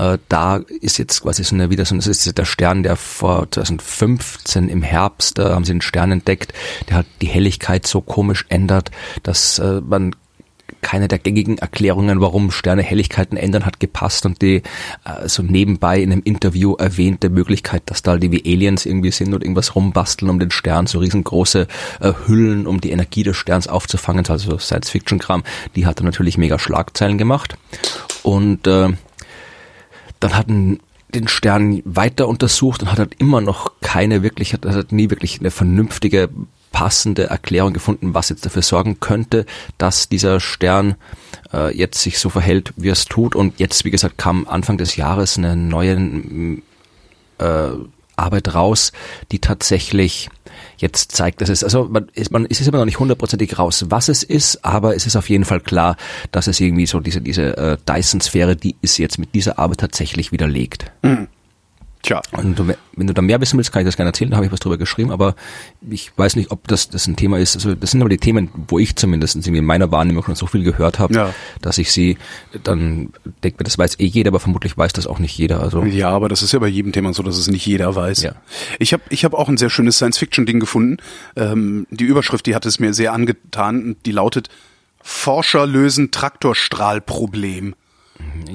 Äh, 0.00 0.18
da 0.28 0.56
ist 0.80 0.98
jetzt 0.98 1.22
quasi 1.22 1.44
so 1.44 1.54
eine, 1.54 1.70
wieder 1.70 1.84
so, 1.84 1.94
das 1.94 2.06
ist 2.06 2.38
der 2.38 2.44
Stern, 2.44 2.82
der 2.82 2.96
vor 2.96 3.50
2015 3.50 4.68
im 4.68 4.82
Herbst, 4.82 5.38
da 5.38 5.54
haben 5.54 5.64
sie 5.64 5.72
einen 5.72 5.82
Stern 5.82 6.12
entdeckt, 6.12 6.54
der 6.88 6.98
hat 6.98 7.06
die 7.20 7.26
Helligkeit 7.26 7.86
so 7.86 8.00
komisch 8.00 8.46
ändert, 8.48 8.90
dass 9.22 9.58
äh, 9.58 9.80
man 9.82 10.14
keine 10.80 11.08
der 11.08 11.18
gängigen 11.18 11.58
Erklärungen, 11.58 12.22
warum 12.22 12.50
Sterne 12.50 12.82
Helligkeiten 12.82 13.36
ändern, 13.36 13.66
hat 13.66 13.80
gepasst 13.80 14.24
und 14.24 14.40
die 14.40 14.62
äh, 15.04 15.28
so 15.28 15.42
nebenbei 15.42 16.00
in 16.00 16.10
einem 16.10 16.22
Interview 16.22 16.74
erwähnte 16.76 17.28
Möglichkeit, 17.28 17.82
dass 17.86 18.00
da 18.00 18.16
die 18.16 18.32
wie 18.32 18.42
Aliens 18.46 18.86
irgendwie 18.86 19.10
sind 19.10 19.34
und 19.34 19.42
irgendwas 19.42 19.74
rumbasteln 19.74 20.30
um 20.30 20.38
den 20.38 20.50
Stern, 20.50 20.86
so 20.86 21.00
riesengroße 21.00 21.66
äh, 22.00 22.12
Hüllen, 22.26 22.66
um 22.66 22.80
die 22.80 22.92
Energie 22.92 23.24
des 23.24 23.36
Sterns 23.36 23.68
aufzufangen, 23.68 24.26
also 24.26 24.56
Science-Fiction-Kram, 24.56 25.42
die 25.76 25.84
hat 25.84 26.00
er 26.00 26.04
natürlich 26.04 26.38
mega 26.38 26.58
Schlagzeilen 26.58 27.18
gemacht. 27.18 27.58
Und 28.22 28.66
äh, 28.66 28.90
dann 30.20 30.36
hatten 30.36 30.80
den 31.14 31.28
Stern 31.28 31.82
weiter 31.84 32.28
untersucht 32.28 32.82
und 32.82 32.92
hat 32.92 32.98
halt 32.98 33.14
immer 33.18 33.40
noch 33.40 33.72
keine 33.80 34.22
wirklich, 34.22 34.52
hat, 34.52 34.64
hat 34.64 34.92
nie 34.92 35.10
wirklich 35.10 35.40
eine 35.40 35.50
vernünftige, 35.50 36.28
passende 36.72 37.24
Erklärung 37.24 37.72
gefunden, 37.72 38.14
was 38.14 38.28
jetzt 38.28 38.46
dafür 38.46 38.62
sorgen 38.62 39.00
könnte, 39.00 39.44
dass 39.76 40.08
dieser 40.08 40.38
Stern 40.38 40.94
äh, 41.52 41.76
jetzt 41.76 42.00
sich 42.00 42.18
so 42.18 42.30
verhält, 42.30 42.72
wie 42.76 42.90
es 42.90 43.06
tut. 43.06 43.34
Und 43.34 43.58
jetzt, 43.58 43.84
wie 43.84 43.90
gesagt, 43.90 44.18
kam 44.18 44.46
Anfang 44.46 44.78
des 44.78 44.96
Jahres 44.96 45.36
eine 45.36 45.56
neue 45.56 46.60
äh, 47.38 47.70
Arbeit 48.16 48.54
raus, 48.54 48.92
die 49.32 49.40
tatsächlich 49.40 50.28
jetzt 50.80 51.12
zeigt, 51.12 51.40
dass 51.40 51.48
es, 51.48 51.62
also 51.64 51.84
man 51.84 52.08
ist, 52.14 52.30
man 52.30 52.44
ist 52.46 52.60
es 52.60 52.66
immer 52.66 52.78
noch 52.78 52.84
nicht 52.84 52.98
hundertprozentig 52.98 53.58
raus, 53.58 53.86
was 53.88 54.08
es 54.08 54.22
ist, 54.22 54.64
aber 54.64 54.96
es 54.96 55.06
ist 55.06 55.16
auf 55.16 55.28
jeden 55.28 55.44
Fall 55.44 55.60
klar, 55.60 55.96
dass 56.32 56.46
es 56.46 56.60
irgendwie 56.60 56.86
so 56.86 57.00
diese, 57.00 57.20
diese 57.20 57.56
äh, 57.56 57.76
Dyson-Sphäre, 57.88 58.56
die 58.56 58.76
ist 58.82 58.98
jetzt 58.98 59.18
mit 59.18 59.34
dieser 59.34 59.58
Arbeit 59.58 59.78
tatsächlich 59.78 60.32
widerlegt. 60.32 60.90
Tja, 62.02 62.22
Und 62.32 62.58
wenn 62.96 63.06
du 63.06 63.12
da 63.12 63.20
mehr 63.20 63.40
wissen 63.42 63.58
willst, 63.58 63.72
kann 63.72 63.82
ich 63.82 63.86
das 63.86 63.96
gerne 63.96 64.08
erzählen, 64.08 64.30
da 64.30 64.36
habe 64.38 64.46
ich 64.46 64.52
was 64.52 64.60
drüber 64.60 64.78
geschrieben, 64.78 65.10
aber 65.10 65.34
ich 65.90 66.10
weiß 66.16 66.36
nicht, 66.36 66.50
ob 66.50 66.66
das, 66.66 66.88
das 66.88 67.06
ein 67.06 67.16
Thema 67.16 67.38
ist. 67.38 67.56
Also 67.56 67.74
das 67.74 67.90
sind 67.90 68.00
aber 68.00 68.08
die 68.08 68.16
Themen, 68.16 68.48
wo 68.68 68.78
ich 68.78 68.96
zumindest 68.96 69.46
in 69.46 69.64
meiner 69.66 69.92
Wahrnehmung 69.92 70.24
schon 70.24 70.34
so 70.34 70.46
viel 70.46 70.62
gehört 70.64 70.98
habe, 70.98 71.12
Ja. 71.14 71.34
dass 71.60 71.76
ich 71.76 71.92
sie 71.92 72.16
dann 72.62 73.12
denke 73.44 73.58
mir, 73.58 73.64
das 73.64 73.76
weiß 73.76 74.00
eh 74.00 74.06
jeder, 74.06 74.28
aber 74.28 74.40
vermutlich 74.40 74.78
weiß 74.78 74.94
das 74.94 75.06
auch 75.06 75.18
nicht 75.18 75.36
jeder. 75.36 75.60
Also 75.60 75.84
Ja, 75.84 76.08
aber 76.08 76.30
das 76.30 76.42
ist 76.42 76.52
ja 76.52 76.58
bei 76.58 76.68
jedem 76.68 76.92
Thema 76.92 77.12
so, 77.12 77.22
dass 77.22 77.36
es 77.36 77.48
nicht 77.48 77.66
jeder 77.66 77.94
weiß. 77.94 78.22
Ja. 78.22 78.32
Ich 78.78 78.94
habe 78.94 79.02
ich 79.10 79.26
hab 79.26 79.34
auch 79.34 79.48
ein 79.50 79.58
sehr 79.58 79.68
schönes 79.70 79.96
Science-Fiction-Ding 79.96 80.58
gefunden. 80.58 80.96
Ähm, 81.36 81.86
die 81.90 82.04
Überschrift, 82.04 82.46
die 82.46 82.54
hat 82.54 82.64
es 82.64 82.80
mir 82.80 82.94
sehr 82.94 83.12
angetan. 83.12 83.96
Die 84.06 84.12
lautet 84.12 84.48
Forscher 85.02 85.66
lösen 85.66 86.10
Traktorstrahlproblem. 86.10 87.74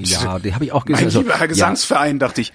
ja, 0.02 0.38
die 0.38 0.54
habe 0.54 0.64
ich 0.64 0.72
auch 0.72 0.84
gesehen. 0.84 0.96
Mein 0.96 1.04
Also, 1.06 1.20
lieber 1.20 1.38
Herr 1.38 1.48
Gesangsverein, 1.48 2.18
dachte 2.18 2.40
ich. 2.40 2.52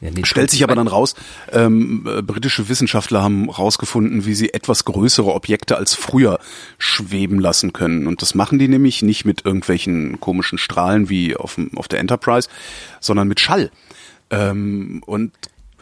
Ja, 0.00 0.10
nee, 0.10 0.24
Stellt 0.24 0.50
sich 0.50 0.62
aber 0.62 0.74
dann 0.74 0.88
raus, 0.88 1.14
ähm, 1.52 2.06
äh, 2.06 2.22
britische 2.22 2.68
Wissenschaftler 2.68 3.22
haben 3.22 3.50
rausgefunden, 3.50 4.24
wie 4.24 4.34
sie 4.34 4.54
etwas 4.54 4.84
größere 4.84 5.34
Objekte 5.34 5.76
als 5.76 5.94
früher 5.94 6.38
schweben 6.78 7.40
lassen 7.40 7.72
können. 7.72 8.06
Und 8.06 8.22
das 8.22 8.34
machen 8.34 8.58
die 8.58 8.68
nämlich 8.68 9.02
nicht 9.02 9.24
mit 9.24 9.44
irgendwelchen 9.44 10.20
komischen 10.20 10.58
Strahlen 10.58 11.08
wie 11.08 11.36
auf, 11.36 11.58
auf 11.76 11.88
der 11.88 12.00
Enterprise, 12.00 12.48
sondern 13.00 13.28
mit 13.28 13.40
Schall. 13.40 13.70
Ähm, 14.30 15.02
und 15.06 15.32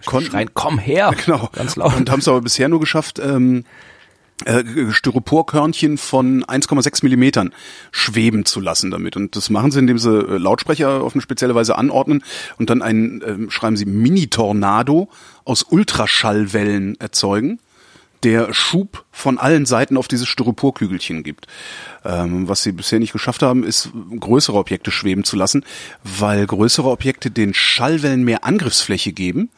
konnten, 0.05 0.31
schreien, 0.31 0.51
komm 0.55 0.79
her, 0.79 1.15
genau, 1.25 1.51
ganz 1.53 1.77
laut. 1.77 1.97
und 1.97 2.11
haben 2.11 2.21
es 2.21 2.29
aber 2.29 2.41
bisher 2.41 2.69
nur 2.69 2.81
geschafft, 2.81 3.19
ähm, 3.19 3.65
äh, 4.45 4.65
Styroporkörnchen 4.91 5.97
von 5.97 6.45
1,6 6.45 7.03
Millimetern 7.03 7.55
schweben 7.91 8.45
zu 8.45 8.61
lassen 8.61 8.91
damit. 8.91 9.17
Und 9.17 9.35
das 9.35 9.49
machen 9.49 9.71
sie, 9.71 9.79
indem 9.79 9.99
sie 9.99 10.11
äh, 10.11 10.37
Lautsprecher 10.37 11.03
auf 11.03 11.15
eine 11.15 11.23
spezielle 11.23 11.55
Weise 11.55 11.79
anordnen 11.79 12.23
und 12.59 12.69
dann 12.69 12.83
einen, 12.83 13.23
ähm, 13.27 13.51
schreiben 13.51 13.77
sie, 13.77 13.87
Mini-Tornado 13.87 15.09
aus 15.45 15.63
Ultraschallwellen 15.63 17.01
erzeugen, 17.01 17.61
der 18.25 18.53
Schub 18.53 19.05
von 19.11 19.39
allen 19.39 19.67
Seiten 19.67 19.97
auf 19.97 20.09
dieses 20.09 20.29
Styroporkügelchen 20.29 21.23
gibt. 21.23 21.47
Ähm, 22.05 22.49
was 22.49 22.63
sie 22.63 22.73
bisher 22.73 22.99
nicht 22.99 23.13
geschafft 23.13 23.43
haben, 23.43 23.65
ist 23.65 23.91
größere 24.21 24.59
Objekte 24.59 24.91
schweben 24.91 25.25
zu 25.25 25.37
lassen, 25.37 25.65
weil 26.03 26.47
größere 26.47 26.91
Objekte 26.91 27.31
den 27.31 27.55
Schallwellen 27.55 28.25
mehr 28.25 28.45
Angriffsfläche 28.45 29.13
geben 29.13 29.51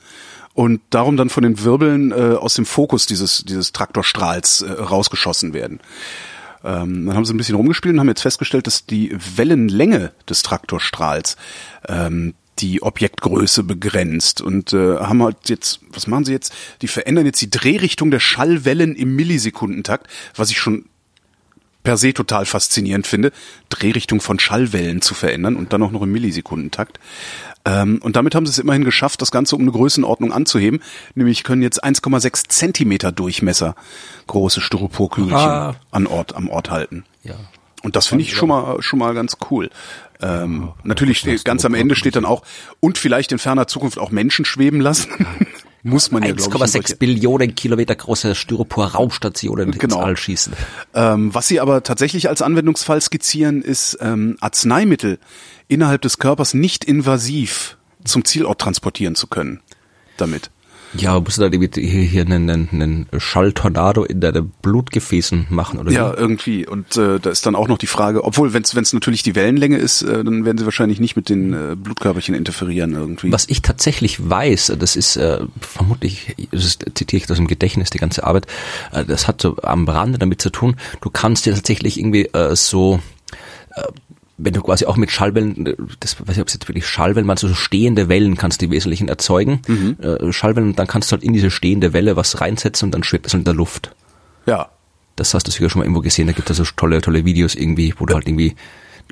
und 0.58 0.80
darum 0.90 1.16
dann 1.16 1.30
von 1.30 1.44
den 1.44 1.62
Wirbeln 1.62 2.10
äh, 2.10 2.34
aus 2.34 2.54
dem 2.54 2.66
Fokus 2.66 3.06
dieses, 3.06 3.44
dieses 3.44 3.70
Traktorstrahls 3.70 4.62
äh, 4.62 4.72
rausgeschossen 4.72 5.54
werden. 5.54 5.78
Ähm, 6.64 7.06
dann 7.06 7.14
haben 7.14 7.24
sie 7.24 7.32
ein 7.32 7.36
bisschen 7.36 7.54
rumgespielt 7.54 7.94
und 7.94 8.00
haben 8.00 8.08
jetzt 8.08 8.22
festgestellt, 8.22 8.66
dass 8.66 8.84
die 8.84 9.16
Wellenlänge 9.36 10.10
des 10.28 10.42
Traktorstrahls 10.42 11.36
ähm, 11.86 12.34
die 12.58 12.82
Objektgröße 12.82 13.62
begrenzt 13.62 14.40
und 14.40 14.72
äh, 14.72 14.96
haben 14.96 15.22
halt 15.22 15.48
jetzt, 15.48 15.78
was 15.92 16.08
machen 16.08 16.24
sie 16.24 16.32
jetzt? 16.32 16.52
Die 16.82 16.88
verändern 16.88 17.26
jetzt 17.26 17.40
die 17.40 17.50
Drehrichtung 17.50 18.10
der 18.10 18.18
Schallwellen 18.18 18.96
im 18.96 19.14
Millisekundentakt, 19.14 20.08
was 20.34 20.50
ich 20.50 20.58
schon 20.58 20.86
per 21.88 21.96
se 21.96 22.12
total 22.12 22.44
faszinierend 22.44 23.06
finde, 23.06 23.32
Drehrichtung 23.70 24.20
von 24.20 24.38
Schallwellen 24.38 25.00
zu 25.00 25.14
verändern 25.14 25.56
und 25.56 25.72
dann 25.72 25.82
auch 25.82 25.90
noch 25.90 26.02
im 26.02 26.12
Millisekundentakt. 26.12 27.00
Ähm, 27.64 27.98
und 28.02 28.14
damit 28.14 28.34
haben 28.34 28.44
sie 28.44 28.50
es 28.50 28.58
immerhin 28.58 28.84
geschafft, 28.84 29.22
das 29.22 29.30
Ganze 29.30 29.56
um 29.56 29.62
eine 29.62 29.70
Größenordnung 29.72 30.30
anzuheben. 30.30 30.80
Nämlich 31.14 31.44
können 31.44 31.62
jetzt 31.62 31.82
1,6 31.82 32.50
Zentimeter 32.50 33.10
Durchmesser 33.10 33.74
große 34.26 34.60
Styroporkügelchen 34.60 35.38
Ah. 35.38 35.76
an 35.90 36.06
Ort, 36.06 36.34
am 36.36 36.50
Ort 36.50 36.68
halten. 36.70 37.04
ja. 37.22 37.36
Und 37.82 37.94
das 37.96 38.08
finde 38.08 38.24
ich 38.24 38.34
schon 38.34 38.48
mal, 38.48 38.82
schon 38.82 38.98
mal 38.98 39.14
ganz 39.14 39.36
cool. 39.50 39.70
Ähm, 40.20 40.72
natürlich 40.82 41.20
steht, 41.20 41.44
ganz 41.44 41.64
am 41.64 41.74
Ende 41.74 41.94
steht 41.94 42.16
dann 42.16 42.24
auch 42.26 42.42
und 42.80 42.98
vielleicht 42.98 43.30
in 43.32 43.38
ferner 43.38 43.66
Zukunft 43.68 43.98
auch 43.98 44.10
Menschen 44.10 44.44
schweben 44.44 44.80
lassen. 44.80 45.26
Muss 45.90 46.10
man 46.10 46.22
ja, 46.22 46.32
glaube 46.32 46.56
ich. 46.64 46.72
1,6 46.72 46.98
Billionen 46.98 47.54
Kilometer 47.54 47.94
große 47.94 48.34
Styropor-Raumstationen 48.34 49.72
Genau. 49.72 49.96
ins 49.96 50.04
All 50.04 50.16
schießen. 50.16 50.52
Ähm, 50.94 51.34
was 51.34 51.48
sie 51.48 51.60
aber 51.60 51.82
tatsächlich 51.82 52.28
als 52.28 52.42
Anwendungsfall 52.42 53.00
skizzieren, 53.00 53.62
ist 53.62 53.98
ähm, 54.00 54.36
Arzneimittel 54.40 55.18
innerhalb 55.68 56.02
des 56.02 56.18
Körpers 56.18 56.54
nicht 56.54 56.84
invasiv 56.84 57.76
zum 58.04 58.24
Zielort 58.24 58.60
transportieren 58.60 59.14
zu 59.14 59.26
können. 59.26 59.60
Damit. 60.16 60.50
Ja, 60.94 61.20
musst 61.20 61.36
du 61.36 61.42
da 61.42 61.48
irgendwie 61.52 61.86
hier, 61.86 62.02
hier 62.02 62.22
einen, 62.22 62.48
einen, 62.48 63.06
Schalltornado 63.18 64.04
in 64.04 64.20
deinen 64.20 64.50
Blutgefäßen 64.62 65.46
machen 65.50 65.78
oder 65.78 65.92
Ja, 65.92 66.12
wie? 66.12 66.16
irgendwie. 66.16 66.66
Und 66.66 66.96
äh, 66.96 67.20
da 67.20 67.30
ist 67.30 67.44
dann 67.46 67.54
auch 67.54 67.68
noch 67.68 67.78
die 67.78 67.86
Frage, 67.86 68.24
obwohl, 68.24 68.54
wenn 68.54 68.62
es 68.62 68.92
natürlich 68.92 69.22
die 69.22 69.34
Wellenlänge 69.34 69.76
ist, 69.76 70.02
äh, 70.02 70.24
dann 70.24 70.44
werden 70.44 70.58
sie 70.58 70.64
wahrscheinlich 70.64 71.00
nicht 71.00 71.16
mit 71.16 71.28
den 71.28 71.52
äh, 71.52 71.76
Blutkörperchen 71.76 72.34
interferieren 72.34 72.94
irgendwie. 72.94 73.30
Was 73.32 73.48
ich 73.48 73.62
tatsächlich 73.62 74.28
weiß, 74.28 74.72
das 74.78 74.96
ist 74.96 75.16
äh, 75.16 75.40
vermutlich, 75.60 76.34
das 76.50 76.64
ist, 76.64 76.84
zitiere 76.94 77.18
ich 77.18 77.26
das 77.26 77.38
im 77.38 77.48
Gedächtnis, 77.48 77.90
die 77.90 77.98
ganze 77.98 78.24
Arbeit, 78.24 78.46
äh, 78.92 79.04
das 79.04 79.28
hat 79.28 79.42
so 79.42 79.56
am 79.62 79.86
Rande 79.88 80.18
damit 80.18 80.40
zu 80.40 80.50
tun, 80.50 80.76
du 81.00 81.10
kannst 81.10 81.46
dir 81.46 81.54
tatsächlich 81.54 81.98
irgendwie 81.98 82.26
äh, 82.26 82.56
so 82.56 83.00
äh, 83.74 83.82
wenn 84.38 84.54
du 84.54 84.62
quasi 84.62 84.86
auch 84.86 84.96
mit 84.96 85.10
Schallwellen, 85.10 85.76
das 86.00 86.18
weiß 86.20 86.36
ich, 86.36 86.40
ob 86.40 86.48
es 86.48 86.54
jetzt 86.54 86.68
wirklich 86.68 86.86
Schallwellen, 86.86 87.26
man 87.26 87.36
so 87.36 87.52
stehende 87.54 88.08
Wellen 88.08 88.36
kannst 88.36 88.62
du 88.62 88.66
im 88.66 88.70
Wesentlichen 88.70 89.08
erzeugen, 89.08 89.60
äh, 90.00 90.32
Schallwellen, 90.32 90.70
und 90.70 90.78
dann 90.78 90.86
kannst 90.86 91.10
du 91.10 91.14
halt 91.14 91.24
in 91.24 91.32
diese 91.32 91.50
stehende 91.50 91.92
Welle 91.92 92.16
was 92.16 92.40
reinsetzen 92.40 92.86
und 92.86 92.92
dann 92.92 93.02
schwebt 93.02 93.26
es 93.26 93.32
halt 93.32 93.40
in 93.40 93.44
der 93.44 93.54
Luft. 93.54 93.94
Ja. 94.46 94.70
Das 95.16 95.34
hast 95.34 95.48
du 95.48 95.50
sicher 95.50 95.68
schon 95.68 95.80
mal 95.80 95.84
irgendwo 95.84 96.00
gesehen. 96.00 96.28
Da 96.28 96.32
gibt 96.32 96.48
es 96.48 96.56
so 96.56 96.64
tolle, 96.76 97.00
tolle 97.00 97.24
Videos 97.24 97.56
irgendwie, 97.56 97.92
wo 97.98 98.06
du 98.06 98.14
halt 98.14 98.28
irgendwie 98.28 98.54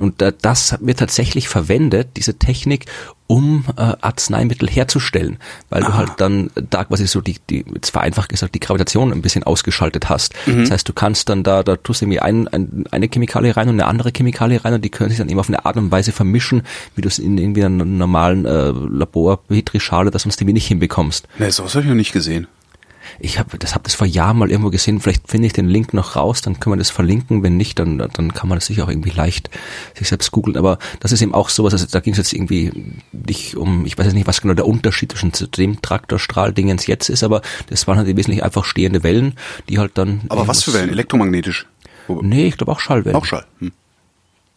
und 0.01 0.21
äh, 0.23 0.33
das 0.41 0.77
wird 0.81 0.99
tatsächlich 0.99 1.49
verwendet, 1.49 2.11
diese 2.17 2.39
Technik, 2.39 2.87
um 3.29 3.65
äh, 3.77 3.93
Arzneimittel 4.01 4.69
herzustellen, 4.69 5.39
weil 5.69 5.83
du 5.83 5.95
halt 5.95 6.13
dann 6.19 6.51
da 6.55 6.85
quasi 6.85 7.07
so 7.09 7.21
die, 7.21 7.37
die, 7.51 7.65
jetzt 7.75 7.91
vereinfacht 7.91 8.29
gesagt, 8.29 8.55
die 8.55 8.61
Gravitation 8.61 9.13
ein 9.13 9.21
bisschen 9.21 9.43
ausgeschaltet 9.43 10.09
hast. 10.09 10.35
Das 10.47 10.71
heißt, 10.71 10.89
du 10.89 10.93
kannst 10.93 11.29
dann 11.29 11.43
da, 11.43 11.65
da 11.65 11.77
tust 11.77 12.01
du 12.01 12.05
irgendwie 12.05 12.21
ein, 12.21 12.47
ein, 12.49 12.85
eine 12.91 13.09
Chemikalie 13.09 13.57
rein 13.57 13.69
und 13.69 13.75
eine 13.81 13.87
andere 13.87 14.13
Chemikalie 14.13 14.65
rein 14.65 14.75
und 14.75 14.85
die 14.85 14.91
können 14.91 15.11
sich 15.11 15.19
dann 15.19 15.29
eben 15.29 15.41
auf 15.41 15.49
eine 15.49 15.67
Art 15.67 15.77
und 15.77 15.91
Weise 15.91 16.13
vermischen, 16.13 16.63
wie 16.95 17.03
du 17.03 17.09
es 17.09 17.19
in 17.19 17.37
irgendwie 17.37 17.65
einer 17.65 17.85
normalen 17.85 18.45
äh, 18.45 18.71
Labor-Petrischale 18.71 20.13
das 20.13 20.23
sonst 20.23 20.41
irgendwie 20.41 20.55
nicht 20.55 20.69
hinbekommst. 20.69 21.27
Ne, 21.39 21.51
sowas 21.51 21.75
habe 21.75 21.83
ich 21.83 21.89
noch 21.89 21.97
nicht 21.97 22.13
gesehen. 22.13 22.47
Ich 23.19 23.39
habe 23.39 23.59
das, 23.59 23.75
hab 23.75 23.85
das 23.85 23.95
vor 23.95 24.07
Jahren 24.07 24.39
mal 24.39 24.51
irgendwo 24.51 24.71
gesehen. 24.71 25.01
Vielleicht 25.01 25.29
finde 25.29 25.47
ich 25.47 25.53
den 25.53 25.69
Link 25.69 25.95
noch 25.95 26.17
raus, 26.17 26.43
dann 26.43 26.61
können 26.61 26.75
wir 26.75 26.79
das 26.79 26.91
verlinken. 26.91 27.43
Wenn 27.43 27.57
nicht, 27.57 27.79
dann, 27.79 27.99
dann 27.99 28.33
kann 28.33 28.49
man 28.49 28.59
das 28.59 28.67
sicher 28.67 28.85
auch 28.85 28.89
irgendwie 28.89 29.11
leicht 29.11 29.51
sich 29.95 30.09
selbst 30.09 30.31
googeln. 30.33 30.57
Aber 30.57 30.79
das 31.01 31.13
ist 31.13 31.23
eben 31.23 31.35
auch 31.35 31.49
sowas, 31.49 31.73
also 31.73 31.87
da 31.91 32.01
ging 32.01 32.13
es 32.13 32.19
jetzt 32.19 32.33
irgendwie 32.33 32.95
nicht 33.13 33.57
um, 33.57 33.87
ich 33.87 33.97
weiß 33.97 34.07
jetzt 34.07 34.15
nicht, 34.15 34.27
was 34.27 34.41
genau 34.41 34.55
der 34.55 34.67
Unterschied 34.67 35.13
zwischen 35.13 35.33
dem 35.57 35.83
Traktorstrahl-Dingens 35.83 36.87
jetzt 36.87 37.09
ist, 37.09 37.23
aber 37.23 37.43
das 37.69 37.87
waren 37.87 37.99
halt 37.99 38.09
im 38.09 38.17
Wesentlichen 38.17 38.43
einfach 38.43 38.65
stehende 38.65 39.03
Wellen, 39.03 39.35
die 39.69 39.79
halt 39.79 39.99
dann. 39.99 40.23
Aber 40.29 40.49
was 40.49 40.63
für 40.63 40.75
Wellen? 40.75 40.91
Elektromagnetisch? 40.91 41.67
Nee, 42.09 42.49
ich 42.49 42.57
glaube 42.57 42.73
auch 42.73 42.81
Schallwellen. 42.81 43.17
Auch 43.17 43.25
Schall. 43.25 43.47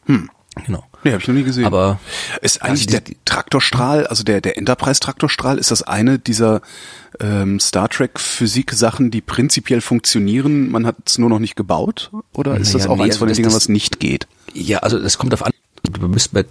Hm. 0.06 0.29
Genau. 0.65 0.84
Nee, 1.03 1.12
habe 1.12 1.22
ich 1.22 1.27
noch 1.27 1.36
nie 1.36 1.44
gesehen. 1.44 1.65
Aber 1.65 2.00
ist 2.41 2.62
eigentlich 2.62 2.88
also 2.88 2.91
der 2.91 3.01
die- 3.01 3.18
Traktorstrahl, 3.25 4.06
also 4.08 4.24
der, 4.24 4.41
der 4.41 4.58
Enterprise-Traktorstrahl, 4.58 5.58
ist 5.58 5.72
das 5.72 5.84
eine 5.84 6.20
dieser 6.20 6.62
ähm, 7.20 7.60
Star 7.60 7.89
Trek-Physik-Sachen, 7.89 9.12
die 9.12 9.22
prinzipiell 9.22 9.82
funktionieren, 9.82 10.70
man 10.72 10.86
hat 10.86 10.96
es 11.06 11.18
nur 11.18 11.29
noch 11.29 11.39
nicht 11.39 11.56
gebaut? 11.56 12.12
Oder 12.34 12.58
ist 12.58 12.74
das 12.74 12.84
Naja, 12.84 12.91
auch 12.91 12.98
nee, 12.98 13.03
eins 13.03 13.12
also 13.15 13.20
von 13.20 13.27
den 13.27 13.32
das- 13.32 13.38
Dingen, 13.38 13.46
das- 13.50 13.56
was 13.56 13.70
nicht 13.70 14.00
geht? 14.00 14.27
Ja, 14.53 14.79
also 14.79 15.00
das 15.00 15.18
kommt 15.18 15.34
auf 15.34 15.46
an. 15.46 15.51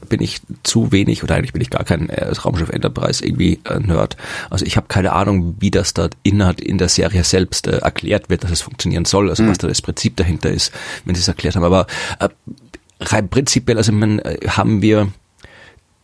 Bin 0.08 0.22
ich 0.22 0.40
zu 0.62 0.90
wenig 0.90 1.22
oder 1.22 1.34
eigentlich 1.34 1.52
bin 1.52 1.60
ich 1.60 1.68
gar 1.68 1.84
kein 1.84 2.08
äh, 2.08 2.28
Raumschiff 2.30 2.70
Enterprise 2.70 3.24
irgendwie 3.24 3.60
äh, 3.64 3.78
Nerd. 3.78 4.16
Also 4.48 4.64
ich 4.64 4.76
habe 4.78 4.86
keine 4.88 5.12
Ahnung, 5.12 5.56
wie 5.60 5.70
das 5.70 5.92
da 5.92 6.08
inhalt 6.22 6.60
in 6.62 6.78
der 6.78 6.88
Serie 6.88 7.22
selbst 7.24 7.66
äh, 7.66 7.76
erklärt 7.78 8.30
wird, 8.30 8.42
dass 8.44 8.50
es 8.50 8.62
funktionieren 8.62 9.04
soll, 9.04 9.28
also 9.28 9.46
was 9.46 9.58
da 9.58 9.68
das 9.68 9.82
Prinzip 9.82 10.16
dahinter 10.16 10.50
ist, 10.50 10.72
wenn 11.04 11.14
sie 11.14 11.20
es 11.20 11.28
erklärt 11.28 11.56
haben. 11.56 11.64
Aber 11.64 11.86
äh, 12.20 12.28
rein 13.00 13.28
prinzipiell, 13.28 13.78
also 13.78 13.92
man, 13.92 14.18
äh, 14.20 14.38
haben 14.48 14.82
wir 14.82 15.08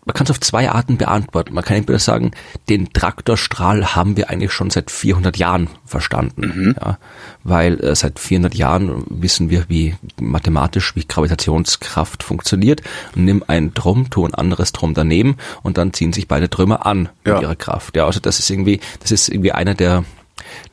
man 0.05 0.15
kann 0.15 0.25
es 0.25 0.31
auf 0.31 0.41
zwei 0.41 0.71
Arten 0.71 0.99
beantworten. 0.99 1.55
Man 1.55 1.65
kann 1.65 1.79
entweder 1.79 1.99
sagen, 1.99 2.33
den 2.69 2.93
Traktorstrahl 2.93 3.95
haben 3.95 4.17
wir 4.17 4.29
eigentlich 4.29 4.53
schon 4.53 4.71
seit 4.71 4.91
400 4.91 5.37
Jahren 5.39 5.69
verstanden, 5.87 6.77
ja, 6.79 6.99
weil 7.43 7.81
äh, 7.83 7.95
seit 7.97 8.19
400 8.19 8.55
Jahren 8.55 9.05
wissen 9.09 9.49
wir, 9.49 9.65
wie 9.69 9.95
mathematisch, 10.21 10.95
wie 10.95 11.07
Gravitationskraft 11.07 12.23
funktioniert. 12.23 12.83
Nimm 13.15 13.45
ein 13.47 13.73
Drum, 13.73 14.11
tu 14.11 14.27
ein 14.27 14.35
anderes 14.35 14.73
Drum 14.73 14.93
daneben 14.95 15.37
und 15.63 15.79
dann 15.79 15.93
ziehen 15.95 16.13
sich 16.13 16.29
beide 16.29 16.51
Trümmer 16.51 16.85
an 16.85 17.09
Ja. 17.27 17.35
mit 17.35 17.43
ihrer 17.43 17.57
Kraft. 17.57 17.97
Ja, 17.97 18.05
also 18.05 18.21
das 18.21 18.39
ist 18.39 18.51
irgendwie, 18.51 18.81
das 19.01 19.11
ist 19.11 19.29
irgendwie 19.29 19.53
einer 19.53 19.75
der 19.75 20.05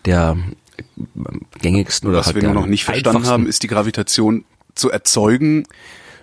der 0.06 0.38
gängigsten 1.62 2.10
oder 2.10 2.20
Was 2.20 2.28
halt 2.28 2.36
wir 2.38 2.44
nur 2.44 2.54
noch 2.54 2.66
nicht 2.66 2.84
verstanden 2.86 3.28
haben, 3.28 3.48
ist 3.48 3.64
die 3.64 3.68
Gravitation 3.68 4.44
zu 4.76 4.90
erzeugen 4.92 5.66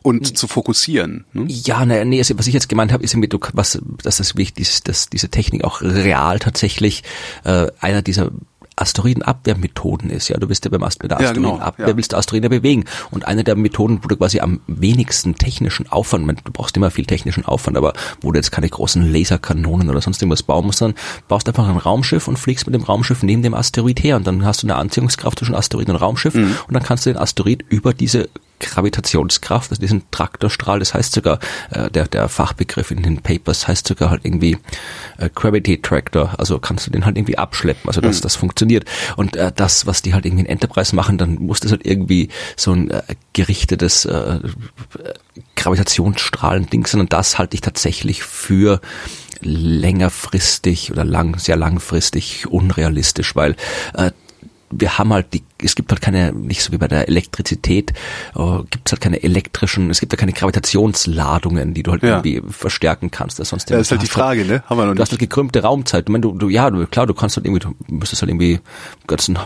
und 0.08 0.36
zu 0.38 0.46
fokussieren. 0.48 1.24
Ne? 1.32 1.44
Ja, 1.48 1.84
ne, 1.84 2.04
nee, 2.04 2.18
also 2.18 2.38
was 2.38 2.46
ich 2.46 2.54
jetzt 2.54 2.68
gemeint 2.68 2.92
habe, 2.92 3.04
ist 3.04 3.14
du, 3.14 3.38
was, 3.52 3.78
dass 4.02 4.16
das 4.18 4.36
wichtig 4.36 4.62
ist, 4.68 4.88
dass 4.88 5.08
diese 5.08 5.28
Technik 5.28 5.64
auch 5.64 5.82
real 5.82 6.38
tatsächlich 6.38 7.02
äh, 7.44 7.66
einer 7.80 8.02
dieser 8.02 8.30
Asteroidenabwehrmethoden 8.76 10.10
ist. 10.10 10.28
Ja, 10.28 10.36
du 10.38 10.46
bist 10.46 10.64
ja 10.64 10.70
beim 10.70 10.82
Ast 10.82 11.02
mit 11.02 11.10
der 11.10 11.20
Ja, 11.20 11.32
genau, 11.32 11.54
Asteroidenabwehr, 11.54 11.88
ja. 11.88 11.96
willst 11.96 12.12
du 12.12 12.16
Asteroiden 12.16 12.50
bewegen. 12.50 12.84
Und 13.10 13.26
eine 13.26 13.44
der 13.44 13.56
Methoden, 13.56 14.00
wo 14.02 14.08
du 14.08 14.16
quasi 14.16 14.40
am 14.40 14.60
wenigsten 14.66 15.34
technischen 15.34 15.90
Aufwand, 15.90 16.26
man, 16.26 16.36
du 16.44 16.52
brauchst 16.52 16.76
immer 16.76 16.90
viel 16.90 17.04
technischen 17.06 17.44
Aufwand, 17.44 17.76
aber 17.76 17.92
wo 18.20 18.32
du 18.32 18.38
jetzt 18.38 18.52
keine 18.52 18.68
großen 18.68 19.12
Laserkanonen 19.12 19.90
oder 19.90 20.00
sonst 20.00 20.22
irgendwas 20.22 20.42
bauen 20.42 20.66
musst, 20.66 20.80
dann 20.80 20.94
baust 21.28 21.46
du 21.46 21.50
einfach 21.50 21.68
ein 21.68 21.76
Raumschiff 21.76 22.28
und 22.28 22.38
fliegst 22.38 22.66
mit 22.66 22.74
dem 22.74 22.82
Raumschiff 22.82 23.22
neben 23.22 23.42
dem 23.42 23.54
Asteroid 23.54 24.02
her 24.02 24.16
und 24.16 24.26
dann 24.26 24.44
hast 24.44 24.62
du 24.62 24.66
eine 24.66 24.76
Anziehungskraft 24.76 25.38
zwischen 25.38 25.54
Asteroid 25.54 25.88
und 25.88 25.96
Raumschiff 25.96 26.34
Mhm. 26.34 26.54
und 26.68 26.74
dann 26.74 26.82
kannst 26.82 27.06
du 27.06 27.10
den 27.10 27.18
Asteroid 27.18 27.64
über 27.68 27.92
diese 27.94 28.28
Gravitationskraft, 28.60 29.70
also 29.70 29.80
diesen 29.80 30.10
Traktorstrahl, 30.10 30.78
das 30.78 30.94
heißt 30.94 31.12
sogar, 31.12 31.38
äh, 31.70 31.90
der, 31.90 32.06
der 32.08 32.28
Fachbegriff 32.28 32.90
in 32.90 33.02
den 33.02 33.18
Papers 33.18 33.68
heißt 33.68 33.86
sogar 33.86 34.10
halt 34.10 34.24
irgendwie 34.24 34.58
äh, 35.18 35.28
Gravity 35.34 35.80
Tractor, 35.80 36.34
also 36.38 36.58
kannst 36.58 36.86
du 36.86 36.90
den 36.90 37.04
halt 37.04 37.16
irgendwie 37.16 37.38
abschleppen, 37.38 37.88
also 37.88 38.00
dass 38.00 38.20
das 38.20 38.36
funktioniert. 38.36 38.84
Und 39.16 39.36
äh, 39.36 39.52
das, 39.54 39.86
was 39.86 40.02
die 40.02 40.14
halt 40.14 40.26
irgendwie 40.26 40.44
in 40.44 40.50
Enterprise 40.50 40.94
machen, 40.94 41.18
dann 41.18 41.36
muss 41.36 41.60
das 41.60 41.70
halt 41.70 41.86
irgendwie 41.86 42.28
so 42.56 42.72
ein 42.72 42.90
äh, 42.90 43.02
gerichtetes 43.32 44.04
äh, 44.04 44.40
Gravitationsstrahlen-Ding 45.56 46.86
sein. 46.86 47.00
Und 47.00 47.12
das 47.12 47.38
halte 47.38 47.54
ich 47.54 47.60
tatsächlich 47.60 48.22
für 48.22 48.80
längerfristig 49.40 50.90
oder 50.90 51.04
lang, 51.04 51.38
sehr 51.38 51.56
langfristig 51.56 52.46
unrealistisch, 52.48 53.36
weil 53.36 53.56
äh, 53.94 54.10
wir 54.70 54.98
haben 54.98 55.12
halt 55.12 55.32
die, 55.34 55.42
es 55.62 55.74
gibt 55.74 55.90
halt 55.90 56.00
keine, 56.00 56.32
nicht 56.32 56.62
so 56.62 56.72
wie 56.72 56.78
bei 56.78 56.88
der 56.88 57.08
Elektrizität, 57.08 57.92
äh, 58.36 58.58
gibt 58.70 58.86
es 58.88 58.92
halt 58.92 59.00
keine 59.00 59.22
elektrischen, 59.22 59.90
es 59.90 60.00
gibt 60.00 60.12
ja 60.12 60.16
keine 60.18 60.32
Gravitationsladungen, 60.32 61.74
die 61.74 61.82
du 61.82 61.92
halt 61.92 62.02
Ja. 62.02 62.22
irgendwie 62.22 62.42
verstärken 62.50 63.10
kannst. 63.10 63.38
Das 63.38 63.48
sonst 63.50 63.70
Ja, 63.70 63.78
ist 63.78 63.90
halt 63.90 64.02
die 64.02 64.06
hast 64.06 64.12
Frage, 64.12 64.44
ne? 64.44 64.62
Haben 64.66 64.78
wir 64.78 64.86
noch 64.86 64.94
Du 64.94 65.02
hast 65.02 65.08
nicht. 65.12 65.20
halt 65.20 65.30
gekrümmte 65.30 65.62
Raumzeit. 65.62 66.04
Ich 66.06 66.10
meine, 66.12 66.22
du, 66.22 66.32
du, 66.32 66.48
ja, 66.48 66.70
du, 66.70 66.86
klar, 66.86 67.06
du 67.06 67.14
kannst 67.14 67.36
halt 67.36 67.46
irgendwie, 67.46 67.60
du 67.60 67.74
müsstest 67.94 68.22
halt 68.22 68.30
irgendwie 68.30 68.60
ganz 69.06 69.28
ein 69.28 69.38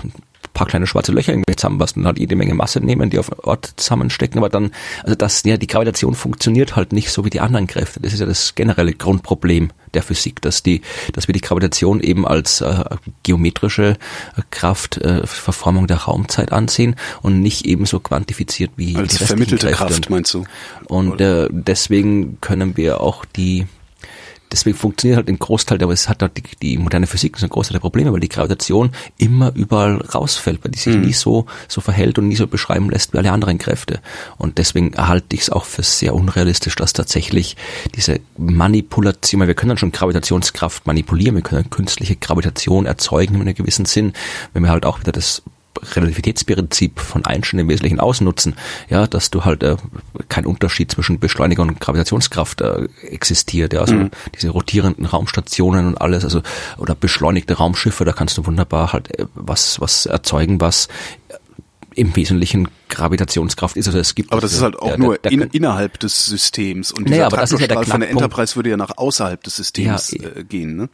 paar 0.53 0.67
kleine 0.67 0.87
schwarze 0.87 1.13
Löcher 1.13 1.33
irgendwie 1.33 1.57
zusammenbasteln, 1.57 2.07
halt 2.07 2.19
jede 2.19 2.37
Menge 2.37 2.55
Masse 2.55 2.81
nehmen, 2.81 3.11
die 3.11 3.19
auf 3.19 3.33
einen 3.33 3.41
Ort 3.41 3.75
zusammenstecken, 3.77 4.39
aber 4.39 4.49
dann, 4.49 4.73
also 5.03 5.15
das, 5.15 5.43
ja, 5.45 5.57
die 5.57 5.67
Gravitation 5.67 6.15
funktioniert 6.15 6.77
halt 6.77 6.93
nicht 6.93 7.11
so 7.11 7.25
wie 7.25 7.31
die 7.31 7.41
anderen 7.41 7.67
Kräfte. 7.67 8.01
Das 8.01 8.13
ist 8.13 8.21
ja 8.21 8.27
das 8.27 8.55
generelle 8.55 8.93
Grundproblem 8.93 9.71
der 9.95 10.03
Physik, 10.03 10.41
dass 10.43 10.63
die, 10.63 10.83
dass 11.13 11.29
wir 11.29 11.33
die 11.33 11.41
Gravitation 11.41 12.01
eben 12.01 12.27
als 12.27 12.61
äh, 12.61 12.85
geometrische 13.23 13.97
äh, 14.37 14.43
Kraft, 14.51 14.99
äh, 14.99 15.27
Verformung 15.27 15.87
der 15.87 15.99
Raumzeit 15.99 16.53
ansehen 16.53 16.97
und 17.23 17.41
nicht 17.41 17.67
eben 17.67 17.87
so 17.87 18.01
quantifiziert 18.01 18.73
wie 18.77 18.97
Als 18.97 19.19
die 19.19 19.25
vermittelte 19.25 19.69
Kräfte. 19.69 19.85
Kraft, 19.85 20.11
meinst 20.11 20.35
du? 20.35 20.45
Und 20.89 21.21
äh, 21.21 21.49
deswegen 21.51 22.41
können 22.41 22.77
wir 22.77 23.01
auch 23.01 23.25
die, 23.25 23.67
deswegen 24.53 24.77
funktioniert 24.77 25.17
halt 25.17 25.29
ein 25.29 25.39
Großteil, 25.39 25.83
aber 25.83 25.93
es 25.93 26.09
hat 26.09 26.23
halt 26.23 26.37
die, 26.37 26.43
die 26.63 26.79
moderne 26.79 27.07
Physik 27.07 27.37
ist 27.37 27.43
ein 27.43 27.49
Großteil 27.49 27.75
der 27.75 27.81
Probleme, 27.81 28.13
weil 28.13 28.21
die 28.21 28.29
Gravitation 28.29 28.93
immer 29.19 29.53
überall 29.55 29.97
rausfällt, 29.97 30.63
weil 30.65 30.71
die 30.71 30.79
sich 30.79 30.97
nie 30.97 31.13
so, 31.13 31.47
so 31.69 31.81
verhält 31.81 32.19
und 32.19 32.29
nie 32.29 32.37
so 32.37 32.47
beschreiben 32.47 32.91
lässt 32.91 33.13
wie 33.13 33.19
alle 33.19 33.33
anderen 33.33 33.59
Kräfte. 33.59 34.01
Und 34.39 34.59
deswegen 34.59 34.95
halte 34.97 35.35
ich 35.35 35.43
es 35.43 35.51
auch 35.51 35.65
für 35.65 35.83
sehr 35.83 36.15
unrealistisch, 36.15 36.77
dass 36.77 36.93
tatsächlich 36.93 37.57
diese 37.95 38.21
Manipulation, 38.37 39.41
weil 39.41 39.49
wir 39.49 39.55
können 39.55 39.71
dann 39.71 39.79
schon 39.79 39.93
Gravitationskraft 39.93 40.87
manipulieren, 40.87 41.35
wir 41.35 41.43
können 41.43 41.71
künstliche 41.71 42.17
Gravitation 42.17 42.87
erzeugen 42.87 43.37
in 43.37 43.43
einem 43.43 43.55
gewissen 43.55 43.87
Sinn, 43.87 44.13
wenn 44.53 44.63
wir 44.63 44.71
halt 44.71 44.85
auch 44.85 45.01
wieder 45.01 45.13
das 45.13 45.43
Relativitätsprinzip 45.95 47.01
von 47.01 47.25
Einstein 47.25 47.61
im 47.61 47.69
Wesentlichen 47.69 48.01
ausnutzen, 48.01 48.55
ja, 48.89 49.07
dass 49.07 49.31
du 49.31 49.45
halt 49.45 49.63
äh, 49.63 49.77
kein 50.29 50.47
Unterschied 50.47 50.91
zwischen 50.91 51.19
Beschleuniger 51.19 51.63
und 51.63 51.81
Gravitationskraft 51.81 52.61
äh, 52.61 52.89
existiert, 53.03 53.73
ja, 53.73 53.81
also 53.81 54.09
diese 54.35 54.51
rotierenden 54.51 55.07
Raumstationen 55.07 55.87
und 55.87 56.01
alles, 56.01 56.25
also 56.25 56.43
oder 56.79 56.95
beschleunigte 56.95 57.55
Raumschiffe, 57.55 58.05
da 58.05 58.13
kannst 58.13 58.39
du 58.39 58.47
wunderbar 58.47 58.93
halt 58.93 59.19
äh, 59.19 59.27
was 59.35 59.81
was 59.81 60.07
erzeugen, 60.07 60.61
was 60.61 60.89
im 61.95 62.15
Wesentlichen 62.17 62.69
Gravitationskraft 62.89 63.77
ist. 63.77 63.87
Also 63.87 63.99
es 63.99 64.15
gibt 64.15 64.33
aber 64.33 64.41
das 64.41 64.53
ist 64.53 64.63
halt 64.63 64.79
auch 64.79 64.89
der, 64.89 64.99
nur 64.99 65.19
der, 65.19 65.33
in, 65.33 65.43
innerhalb 65.43 65.99
des 65.99 66.27
Systems 66.27 66.93
und 66.93 67.05
Naja, 67.05 67.17
dieser 67.17 67.27
aber 67.27 67.37
das 67.39 67.53
ist 67.53 67.61
ja 67.61 67.67
der 67.67 67.83
von 67.83 68.01
der. 68.01 68.11
Enterprise 68.11 68.57
würde 68.57 68.71
ja 68.71 68.77
nach 68.77 68.97
außerhalb 68.97 69.43
des 69.43 69.57
Systems 69.57 70.13
Ja, 70.13 70.29
äh, 70.29 70.45
gehen. 70.45 70.77
Ne? 70.77 70.89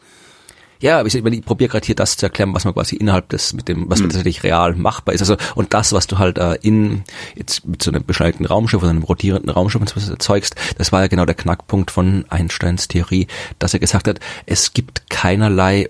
Ja, 0.80 0.98
aber 1.00 1.08
ich, 1.08 1.14
ich 1.14 1.44
probiere 1.44 1.70
gerade 1.70 1.86
hier 1.86 1.94
das 1.94 2.16
zu 2.16 2.26
erklären, 2.26 2.54
was 2.54 2.64
man 2.64 2.74
quasi 2.74 2.96
innerhalb 2.96 3.28
des, 3.30 3.52
mit 3.52 3.68
dem, 3.68 3.90
was 3.90 3.98
Mhm. 4.00 4.04
tatsächlich 4.04 4.42
real 4.42 4.74
machbar 4.74 5.14
ist. 5.14 5.20
Also 5.22 5.36
und 5.54 5.74
das, 5.74 5.92
was 5.92 6.06
du 6.06 6.18
halt 6.18 6.38
äh, 6.38 6.54
in 6.62 7.02
jetzt 7.34 7.66
mit 7.66 7.82
so 7.82 7.90
einem 7.90 8.04
beschleunigten 8.04 8.46
Raumschiff 8.46 8.80
oder 8.80 8.90
einem 8.90 9.02
rotierenden 9.02 9.50
Raumschiff 9.50 9.80
und 9.80 9.88
so 9.88 9.96
was 9.96 10.08
erzeugst, 10.08 10.54
das 10.76 10.92
war 10.92 11.00
ja 11.00 11.08
genau 11.08 11.24
der 11.24 11.34
Knackpunkt 11.34 11.90
von 11.90 12.24
Einsteins 12.28 12.88
Theorie, 12.88 13.26
dass 13.58 13.74
er 13.74 13.80
gesagt 13.80 14.08
hat, 14.08 14.20
es 14.46 14.72
gibt 14.72 15.10
keinerlei 15.10 15.88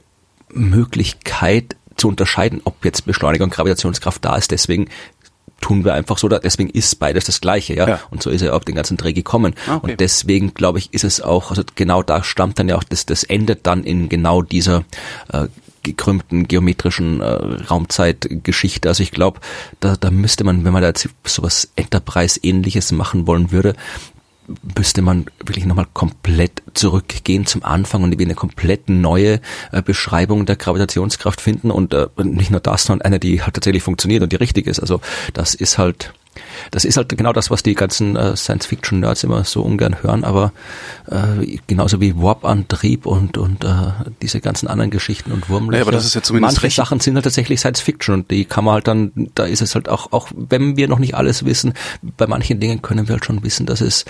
Möglichkeit 0.50 1.76
zu 1.96 2.08
unterscheiden, 2.08 2.60
ob 2.64 2.84
jetzt 2.84 3.04
Beschleunigung 3.04 3.46
und 3.46 3.54
Gravitationskraft 3.54 4.24
da 4.24 4.36
ist. 4.36 4.50
Deswegen 4.52 4.88
tun 5.60 5.84
wir 5.84 5.94
einfach 5.94 6.18
so, 6.18 6.28
da- 6.28 6.38
deswegen 6.38 6.70
ist 6.70 6.98
beides 6.98 7.24
das 7.24 7.40
Gleiche, 7.40 7.74
ja. 7.74 7.88
Ja. 7.88 8.00
Und 8.10 8.22
so 8.22 8.30
ist 8.30 8.42
er 8.42 8.54
auf 8.54 8.64
den 8.64 8.74
ganzen 8.76 8.96
Dreh 8.96 9.12
gekommen. 9.12 9.54
Ah, 9.66 9.76
okay. 9.76 9.90
Und 9.92 10.00
deswegen 10.00 10.54
glaube 10.54 10.78
ich, 10.78 10.94
ist 10.94 11.04
es 11.04 11.20
auch, 11.20 11.50
also 11.50 11.62
genau 11.74 12.02
da 12.02 12.22
stammt 12.22 12.58
dann 12.58 12.68
ja 12.68 12.76
auch, 12.76 12.84
das, 12.84 13.06
das 13.06 13.24
endet 13.24 13.66
dann 13.66 13.84
in 13.84 14.08
genau 14.08 14.42
dieser 14.42 14.84
äh, 15.32 15.48
gekrümmten 15.82 16.46
geometrischen 16.48 17.20
äh, 17.20 17.26
Raumzeitgeschichte. 17.70 18.88
Also 18.88 19.02
ich 19.02 19.10
glaube, 19.10 19.40
da, 19.80 19.96
da 19.96 20.10
müsste 20.10 20.44
man, 20.44 20.64
wenn 20.64 20.72
man 20.72 20.82
da 20.82 20.88
jetzt 20.88 21.08
sowas 21.24 21.68
Enterprise-ähnliches 21.76 22.92
machen 22.92 23.26
wollen 23.26 23.50
würde, 23.52 23.74
müsste 24.76 25.02
man 25.02 25.26
wirklich 25.38 25.66
nochmal 25.66 25.86
komplett 25.92 26.62
zurückgehen 26.74 27.46
zum 27.46 27.64
Anfang 27.64 28.02
und 28.02 28.18
eine 28.18 28.34
komplett 28.34 28.88
neue 28.88 29.40
äh, 29.72 29.82
Beschreibung 29.82 30.46
der 30.46 30.56
Gravitationskraft 30.56 31.40
finden 31.40 31.70
und 31.70 31.94
äh, 31.94 32.08
nicht 32.22 32.50
nur 32.50 32.60
das, 32.60 32.84
sondern 32.84 33.06
eine, 33.06 33.20
die 33.20 33.42
halt 33.42 33.54
tatsächlich 33.54 33.82
funktioniert 33.82 34.22
und 34.22 34.32
die 34.32 34.36
richtig 34.36 34.66
ist. 34.66 34.80
Also 34.80 35.00
das 35.34 35.54
ist 35.54 35.78
halt, 35.78 36.12
das 36.70 36.84
ist 36.84 36.96
halt 36.96 37.08
genau 37.10 37.32
das, 37.32 37.50
was 37.50 37.62
die 37.62 37.74
ganzen 37.74 38.16
äh, 38.16 38.36
Science-Fiction-Nerds 38.36 39.24
immer 39.24 39.44
so 39.44 39.62
ungern 39.62 40.02
hören, 40.02 40.24
aber 40.24 40.52
äh, 41.10 41.58
genauso 41.66 42.00
wie 42.00 42.16
Warp-Antrieb 42.16 43.06
und, 43.06 43.38
und 43.38 43.64
äh, 43.64 43.68
diese 44.22 44.40
ganzen 44.40 44.68
anderen 44.68 44.90
Geschichten 44.90 45.32
und 45.32 45.48
Wurmlöcher. 45.48 45.70
Naja, 45.72 45.82
aber 45.82 45.92
das 45.92 46.04
ist 46.04 46.14
ja 46.14 46.22
zumindest 46.22 46.62
Manche 46.62 46.74
Sachen 46.74 47.00
sind 47.00 47.14
halt 47.14 47.24
tatsächlich 47.24 47.60
Science-Fiction 47.60 48.14
und 48.14 48.30
die 48.30 48.44
kann 48.44 48.64
man 48.64 48.74
halt 48.74 48.88
dann, 48.88 49.30
da 49.34 49.44
ist 49.44 49.62
es 49.62 49.74
halt 49.74 49.88
auch, 49.88 50.12
auch 50.12 50.28
wenn 50.34 50.76
wir 50.76 50.88
noch 50.88 50.98
nicht 50.98 51.14
alles 51.14 51.44
wissen, 51.44 51.74
bei 52.16 52.26
manchen 52.26 52.60
Dingen 52.60 52.82
können 52.82 53.08
wir 53.08 53.14
halt 53.14 53.24
schon 53.24 53.42
wissen, 53.42 53.66
dass 53.66 53.80
es 53.80 54.04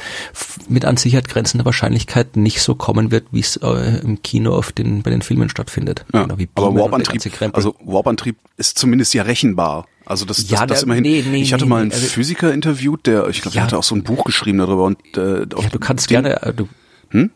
mit 0.69 0.85
an 0.85 0.97
Sicherheit 0.97 1.29
grenzender 1.29 1.65
Wahrscheinlichkeit 1.65 2.37
nicht 2.37 2.63
so 2.63 2.75
kommen 2.75 3.11
wird, 3.11 3.27
wie 3.31 3.41
es 3.41 3.57
äh, 3.57 4.01
im 4.01 4.23
Kino 4.23 4.55
auf 4.55 4.73
den, 4.73 5.03
bei 5.03 5.11
den 5.11 5.23
Filmen 5.23 5.49
stattfindet. 5.49 6.05
Ja. 6.13 6.23
Genau 6.23 6.39
wie 6.39 6.49
aber 6.55 6.75
Warp-Antrieb, 6.75 7.55
also 7.55 7.75
Warp-Antrieb 7.85 8.37
ist 8.57 8.79
zumindest 8.79 9.15
ja 9.15 9.23
rechenbar. 9.23 9.87
Also 10.09 10.25
das, 10.25 10.39
das, 10.39 10.51
Ja, 10.51 10.67
das 10.67 10.79
der- 10.81 10.85
immerhin. 10.87 11.03
nee, 11.03 11.25
nee, 11.29 11.43
ich 11.43 11.53
hatte 11.53 11.65
nee, 11.65 11.71
mal 11.71 11.83
einen 11.83 11.93
also- 11.93 12.07
Physiker 12.07 12.53
interviewt, 12.53 13.07
der, 13.07 13.29
ich 13.29 13.43
glaube, 13.43 13.55
Ja. 13.55 13.61
der 13.61 13.67
hatte 13.67 13.79
auch 13.79 13.83
so 13.85 13.95
ein 13.95 14.03
Buch 14.03 14.25
geschrieben 14.25 14.59
darüber 14.59 14.85
und 14.85 14.99
äh, 15.17 15.41
Ja, 15.41 15.45
du 15.71 15.79
kannst 15.79 16.11
den- 16.11 16.23
gerne, 16.23 16.43
äh, 16.43 16.53
du 16.55 16.69
Hm? 17.11 17.31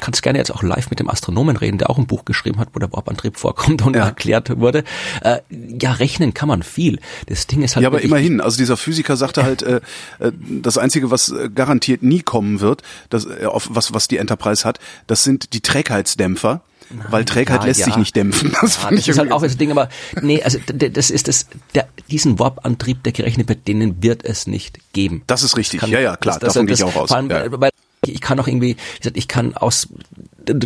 kannst 0.00 0.22
gerne 0.22 0.38
jetzt 0.38 0.52
auch 0.52 0.62
live 0.62 0.90
mit 0.90 1.00
dem 1.00 1.08
Astronomen 1.10 1.56
reden, 1.56 1.78
der 1.78 1.90
auch 1.90 1.98
ein 1.98 2.06
Buch 2.06 2.24
geschrieben 2.24 2.58
hat, 2.60 2.68
wo 2.72 2.78
der 2.78 2.92
Warp-Antrieb 2.92 3.36
vorkommt 3.36 3.82
und 3.82 3.96
Ja. 3.96 4.04
erklärt 4.06 4.58
wurde. 4.60 4.84
Äh, 5.22 5.38
ja, 5.80 5.92
rechnen 5.92 6.34
kann 6.34 6.46
man 6.48 6.62
viel. 6.62 7.00
Das 7.26 7.46
Ding 7.48 7.62
ist 7.62 7.74
halt 7.76 7.82
Ja, 7.82 7.88
aber 7.88 8.00
immerhin. 8.02 8.40
Also 8.40 8.58
dieser 8.58 8.76
Physiker 8.76 9.16
sagte 9.16 9.42
halt, 9.42 9.62
äh, 9.62 9.80
äh, 10.20 10.30
das 10.62 10.78
Einzige, 10.78 11.10
was 11.10 11.30
äh, 11.30 11.50
garantiert 11.52 12.02
nie 12.04 12.20
kommen 12.22 12.60
wird, 12.60 12.82
das, 13.10 13.24
äh, 13.26 13.46
auf 13.46 13.68
was, 13.72 13.92
was 13.92 14.06
die 14.08 14.18
Enterprise 14.18 14.64
hat, 14.64 14.78
das 15.08 15.24
sind 15.24 15.52
die 15.52 15.60
Trägheitsdämpfer. 15.60 16.62
Weil 17.10 17.24
Trägheit 17.24 17.60
ja, 17.60 17.66
lässt 17.66 17.80
ja. 17.80 17.86
sich 17.86 17.96
nicht 17.96 18.16
dämpfen. 18.16 18.52
Das 18.60 18.76
Ja, 18.76 18.80
fand 18.82 18.92
das 18.98 19.00
ich 19.00 19.08
ist 19.08 19.18
halt 19.18 19.30
auch 19.32 19.42
das 19.42 19.56
Ding, 19.56 19.70
aber 19.70 19.88
nee, 20.22 20.42
also 20.42 20.58
das 20.66 21.10
ist 21.10 21.28
das, 21.28 21.46
der, 21.74 21.88
diesen 22.10 22.38
Warp-Antrieb, 22.38 23.02
der 23.02 23.12
gerechnet 23.12 23.48
wird, 23.48 23.68
denen 23.68 24.02
wird 24.02 24.24
es 24.24 24.46
nicht 24.46 24.78
geben. 24.92 25.22
Das 25.26 25.42
ist 25.42 25.56
richtig. 25.56 25.80
Kann- 25.80 25.90
ja, 25.90 26.00
ja, 26.00 26.16
klar. 26.16 26.38
das- 26.38 26.54
davon 26.54 26.66
das- 26.66 26.78
gehe 26.78 26.86
ich 26.88 26.94
auch 26.94 27.00
aus. 27.00 27.08
Vor 27.08 27.16
allem, 27.16 27.30
ja. 27.30 27.44
weil 27.60 27.70
ich 28.06 28.20
kann 28.20 28.38
auch 28.40 28.46
irgendwie, 28.46 28.76
ich 29.14 29.28
kann 29.28 29.54
aus 29.54 29.88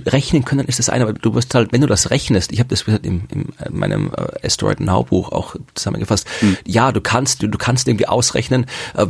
rechnen 0.06 0.44
können 0.44 0.66
ist 0.66 0.78
das 0.78 0.88
eine, 0.88 1.04
aber 1.04 1.12
du 1.12 1.34
wirst 1.34 1.54
halt, 1.54 1.72
wenn 1.72 1.80
du 1.80 1.86
das 1.86 2.10
rechnest, 2.10 2.52
ich 2.52 2.58
habe 2.58 2.68
das 2.68 2.82
im, 2.82 3.22
in 3.30 3.46
meinem 3.70 4.12
äh, 4.16 4.46
Asteroid 4.46 4.80
Now 4.80 5.04
Buch 5.04 5.32
auch 5.32 5.56
zusammengefasst. 5.74 6.26
Hm. 6.40 6.56
Ja, 6.66 6.92
du 6.92 7.00
kannst, 7.00 7.42
du, 7.42 7.48
du 7.48 7.58
kannst 7.58 7.88
irgendwie 7.88 8.06
ausrechnen, 8.06 8.66
äh, 8.94 9.06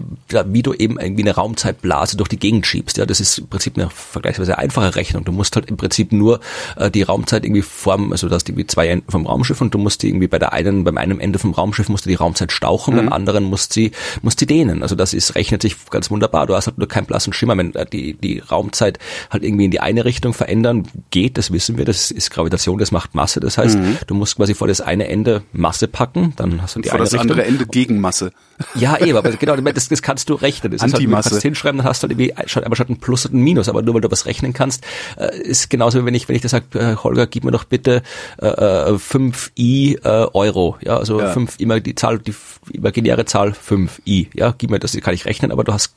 wie 0.47 0.63
du 0.63 0.73
eben 0.75 0.99
irgendwie 0.99 1.23
eine 1.23 1.35
Raumzeitblase 1.35 2.17
durch 2.17 2.29
die 2.29 2.39
Gegend 2.39 2.67
schiebst. 2.67 2.97
Ja, 2.97 3.07
das 3.07 3.21
ist 3.21 3.39
im 3.39 3.49
Prinzip 3.49 3.77
eine 3.77 3.91
vergleichsweise 3.91 4.59
einfache 4.59 4.95
Rechnung. 4.95 5.25
Du 5.25 5.33
musst 5.33 5.57
halt 5.57 5.69
im 5.69 5.77
Prinzip 5.77 6.13
nur 6.13 6.41
äh, 6.77 6.91
die 6.91 7.03
Raumzeit 7.03 7.45
irgendwie 7.45 7.63
formen, 7.63 8.13
also 8.13 8.29
du 8.29 8.35
hast 8.35 8.49
irgendwie 8.49 8.67
zwei 8.67 8.89
Enden 8.89 9.11
vom 9.11 9.27
Raumschiff 9.27 9.61
und 9.61 9.75
du 9.75 9.79
musst 9.79 10.03
die 10.03 10.09
irgendwie 10.09 10.29
bei 10.29 10.39
der 10.39 10.53
einen, 10.53 10.85
beim 10.85 10.99
einen 10.99 11.21
Ende 11.21 11.39
vom 11.39 11.53
Raumschiff 11.53 11.89
musst 11.89 12.07
du 12.07 12.09
die 12.09 12.17
Raumzeit 12.17 12.53
stauchen, 12.53 12.97
beim 12.97 13.13
anderen 13.13 13.45
musst 13.45 13.73
sie, 13.73 13.93
musst 14.23 14.41
sie 14.41 14.47
dehnen. 14.47 14.83
Also 14.83 14.95
das 14.95 15.15
ist, 15.15 15.35
rechnet 15.35 15.63
sich 15.63 15.77
ganz 15.91 16.11
wunderbar. 16.11 16.47
Du 16.47 16.55
hast 16.55 16.67
halt 16.67 16.79
nur 16.79 16.89
keinen 16.89 17.07
blassen 17.07 17.33
Schimmer. 17.33 17.57
Wenn 17.57 17.75
äh, 17.75 17.87
die, 17.87 18.15
die 18.15 18.39
Raumzeit 18.39 18.99
halt 19.31 19.43
irgendwie 19.43 19.67
in 19.67 19.71
die 19.71 19.81
eine 19.81 20.05
Richtung 20.05 20.33
verändern 20.63 20.89
geht, 21.11 21.39
das 21.39 21.53
wissen 21.53 21.77
wir, 21.79 21.85
das 21.85 22.11
ist 22.11 22.31
Gravitation, 22.31 22.79
das 22.79 22.91
macht 22.93 23.15
Masse. 23.15 23.41
Das 23.41 23.59
heißt, 23.59 23.79
du 24.07 24.15
musst 24.15 24.37
quasi 24.37 24.55
vor 24.55 24.69
das 24.69 24.81
eine 24.81 25.09
Ende 25.09 25.43
Masse 25.53 25.89
packen, 25.89 26.33
dann 26.37 26.63
hast 26.63 26.77
du 26.77 26.81
die 26.81 26.89
Vor 26.89 26.97
eine 26.99 27.05
das 27.05 27.13
Richtung. 27.15 27.31
andere 27.31 27.47
Ende 27.47 27.67
Gegenmasse. 27.67 28.33
Ja, 28.75 28.99
eben, 28.99 29.17
aber 29.17 29.31
genau, 29.33 29.57
das, 29.57 29.89
das 29.89 30.03
kannst 30.03 30.29
du 30.29 30.35
rechnen. 30.35 30.71
Das 30.73 30.79
ist 30.79 30.83
halt, 30.83 30.93
du 30.93 30.97
Antimasse. 30.99 31.31
kannst 31.31 31.43
hinschreiben, 31.43 31.79
dann 31.79 31.87
hast 31.87 32.03
du 32.03 32.09
halt 32.09 32.19
irgendwie 32.19 32.49
statt, 32.49 32.65
aber 32.65 32.77
statt 32.77 32.89
ein 32.91 32.99
Plus 32.99 33.27
und 33.27 33.35
ein 33.35 33.41
Minus, 33.41 33.69
aber 33.69 33.83
nur 33.83 33.95
weil 33.95 34.01
du 34.03 34.11
was 34.11 34.27
rechnen 34.27 34.53
kannst, 34.53 34.85
äh, 35.19 35.37
ist 35.37 35.69
genauso 35.71 36.01
wie 36.01 36.07
wenn 36.07 36.15
ich, 36.15 36.29
wenn 36.29 36.37
ich 36.37 36.43
dir 36.43 36.49
sage, 36.49 36.79
äh, 36.79 36.97
Holger, 36.97 37.27
gib 37.27 37.45
mir 37.45 37.51
doch 37.51 37.65
bitte 37.65 38.03
äh, 38.41 38.47
äh, 38.47 38.99
5 38.99 39.53
i 39.59 39.95
äh, 40.05 40.09
Euro, 40.09 40.77
ja, 40.83 40.97
also 40.97 41.21
Ja. 41.21 41.33
fünf 41.33 41.59
immer 41.59 41.81
die 41.81 41.95
Zahl, 41.95 42.19
die 42.19 42.35
imaginäre 42.73 43.25
Zahl 43.25 43.53
5 43.55 44.03
i, 44.07 44.29
ja, 44.35 44.55
gib 44.57 44.71
mir 44.71 44.79
das, 44.79 44.93
kann 45.01 45.15
ich 45.15 45.25
rechnen, 45.25 45.51
aber 45.51 45.65
du 45.65 45.73
hast 45.73 45.97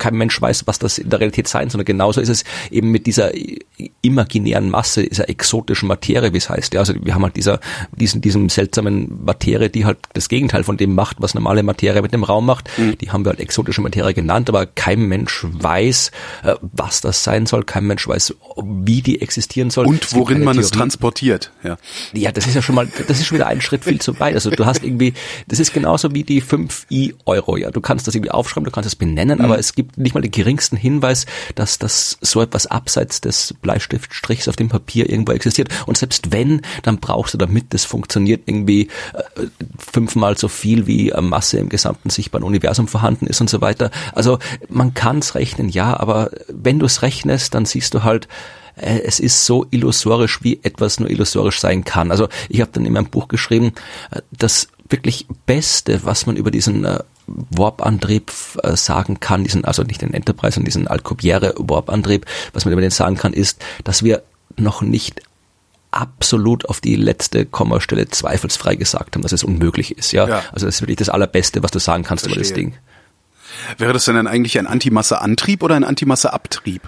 kein 0.00 0.14
Mensch 0.16 0.40
weiß, 0.40 0.66
was 0.66 0.80
das 0.80 0.98
in 0.98 1.10
der 1.10 1.20
Realität 1.20 1.46
sein 1.46 1.70
soll. 1.70 1.80
Und 1.80 1.84
genauso 1.84 2.20
ist 2.20 2.28
es 2.28 2.44
eben 2.70 2.90
mit 2.90 3.06
dieser 3.06 3.30
imaginären 4.02 4.70
Masse, 4.70 5.04
dieser 5.04 5.28
exotischen 5.28 5.86
Materie, 5.86 6.32
wie 6.32 6.38
es 6.38 6.50
heißt. 6.50 6.74
Ja, 6.74 6.80
also 6.80 6.94
wir 7.00 7.14
haben 7.14 7.22
halt 7.22 7.36
dieser, 7.36 7.60
diesen, 7.92 8.20
diesem 8.20 8.48
seltsamen 8.48 9.24
Materie, 9.24 9.70
die 9.70 9.84
halt 9.84 9.98
das 10.14 10.28
Gegenteil 10.28 10.64
von 10.64 10.76
dem 10.76 10.94
macht, 10.94 11.18
was 11.20 11.34
normale 11.34 11.62
Materie 11.62 12.02
mit 12.02 12.12
dem 12.12 12.24
Raum 12.24 12.46
macht. 12.46 12.68
Mhm. 12.78 12.98
Die 12.98 13.10
haben 13.10 13.24
wir 13.24 13.30
halt 13.30 13.40
exotische 13.40 13.80
Materie 13.80 14.14
genannt, 14.14 14.48
aber 14.48 14.66
kein 14.66 15.02
Mensch 15.02 15.44
weiß, 15.48 16.10
äh, 16.44 16.54
was 16.60 17.00
das 17.00 17.22
sein 17.22 17.46
soll. 17.46 17.64
Kein 17.64 17.86
Mensch 17.86 18.08
weiß, 18.08 18.34
wie 18.64 19.02
die 19.02 19.20
existieren 19.20 19.70
soll. 19.70 19.84
Es 19.84 19.90
Und 19.90 20.14
worin 20.14 20.42
man 20.42 20.58
es 20.58 20.70
Theorie. 20.70 20.78
transportiert. 20.78 21.52
Ja. 21.62 21.76
Ja, 22.14 22.32
das 22.32 22.46
ist 22.46 22.54
ja 22.54 22.62
schon 22.62 22.74
mal, 22.74 22.88
das 23.06 23.20
ist 23.20 23.26
schon 23.26 23.36
wieder 23.36 23.46
ein 23.46 23.60
Schritt 23.60 23.84
viel 23.84 24.00
zu 24.00 24.18
weit. 24.18 24.34
Also 24.34 24.50
du 24.50 24.64
hast 24.66 24.82
irgendwie, 24.82 25.12
das 25.46 25.60
ist 25.60 25.72
genauso 25.72 26.14
wie 26.14 26.24
die 26.24 26.40
5 26.40 26.86
i 26.90 27.14
Euro. 27.26 27.56
Ja, 27.56 27.70
du 27.70 27.80
kannst 27.80 28.06
das 28.06 28.14
irgendwie 28.14 28.30
aufschreiben, 28.30 28.64
du 28.64 28.70
kannst 28.70 28.86
es 28.86 28.96
benennen, 28.96 29.40
aber 29.40 29.58
es 29.58 29.74
gibt 29.74 29.89
nicht 29.96 30.14
mal 30.14 30.20
den 30.20 30.30
geringsten 30.30 30.76
Hinweis, 30.76 31.26
dass 31.54 31.78
das 31.78 32.18
so 32.20 32.40
etwas 32.40 32.66
abseits 32.66 33.20
des 33.20 33.54
Bleistiftstrichs 33.60 34.48
auf 34.48 34.56
dem 34.56 34.68
Papier 34.68 35.08
irgendwo 35.08 35.32
existiert. 35.32 35.68
Und 35.86 35.98
selbst 35.98 36.32
wenn, 36.32 36.62
dann 36.82 36.98
brauchst 36.98 37.34
du, 37.34 37.38
damit 37.38 37.72
das 37.74 37.84
funktioniert, 37.84 38.42
irgendwie 38.46 38.88
äh, 39.14 39.46
fünfmal 39.78 40.36
so 40.36 40.48
viel 40.48 40.86
wie 40.86 41.10
äh, 41.10 41.20
Masse 41.20 41.58
im 41.58 41.68
gesamten 41.68 42.10
sichtbaren 42.10 42.44
Universum 42.44 42.88
vorhanden 42.88 43.26
ist 43.26 43.40
und 43.40 43.50
so 43.50 43.60
weiter. 43.60 43.90
Also 44.12 44.38
man 44.68 44.94
kann 44.94 45.18
es 45.18 45.34
rechnen, 45.34 45.68
ja, 45.68 45.98
aber 45.98 46.30
wenn 46.48 46.78
du 46.78 46.86
es 46.86 47.02
rechnest, 47.02 47.54
dann 47.54 47.66
siehst 47.66 47.94
du 47.94 48.02
halt, 48.02 48.28
äh, 48.76 49.00
es 49.00 49.20
ist 49.20 49.46
so 49.46 49.66
illusorisch, 49.70 50.42
wie 50.42 50.60
etwas 50.62 51.00
nur 51.00 51.10
illusorisch 51.10 51.60
sein 51.60 51.84
kann. 51.84 52.10
Also 52.10 52.28
ich 52.48 52.60
habe 52.60 52.70
dann 52.72 52.86
in 52.86 52.92
meinem 52.92 53.10
Buch 53.10 53.28
geschrieben, 53.28 53.72
äh, 54.10 54.20
das 54.32 54.68
wirklich 54.88 55.26
Beste, 55.46 56.04
was 56.04 56.26
man 56.26 56.36
über 56.36 56.50
diesen 56.50 56.84
äh, 56.84 57.00
Warp-Antrieb 57.50 58.32
äh, 58.62 58.76
sagen 58.76 59.20
kann, 59.20 59.44
diesen, 59.44 59.64
also 59.64 59.82
nicht 59.82 60.02
den 60.02 60.12
Enterprise, 60.14 60.54
sondern 60.54 60.66
diesen 60.66 60.88
Alcubierre-Warp-Antrieb, 60.88 62.26
was 62.52 62.64
man 62.64 62.72
über 62.72 62.80
den 62.82 62.90
sagen 62.90 63.16
kann, 63.16 63.32
ist, 63.32 63.62
dass 63.84 64.02
wir 64.02 64.22
noch 64.56 64.82
nicht 64.82 65.22
absolut 65.92 66.66
auf 66.68 66.80
die 66.80 66.94
letzte 66.96 67.46
Kommastelle 67.46 68.08
zweifelsfrei 68.08 68.76
gesagt 68.76 69.14
haben, 69.16 69.22
dass 69.22 69.32
es 69.32 69.42
unmöglich 69.44 69.96
ist. 69.98 70.12
Ja, 70.12 70.28
Ja. 70.28 70.42
also 70.52 70.66
das 70.66 70.76
ist 70.76 70.82
wirklich 70.82 70.98
das 70.98 71.08
Allerbeste, 71.08 71.62
was 71.62 71.70
du 71.72 71.78
sagen 71.80 72.04
kannst 72.04 72.26
über 72.26 72.36
das 72.36 72.48
Verstehe. 72.48 72.66
Ding. 72.70 72.78
Wäre 73.78 73.92
das 73.92 74.04
denn 74.04 74.14
dann 74.14 74.28
eigentlich 74.28 74.58
ein 74.58 74.66
Antimasse-Antrieb 74.68 75.62
oder 75.62 75.74
ein 75.74 75.82
Antimasse-Abtrieb? 75.84 76.82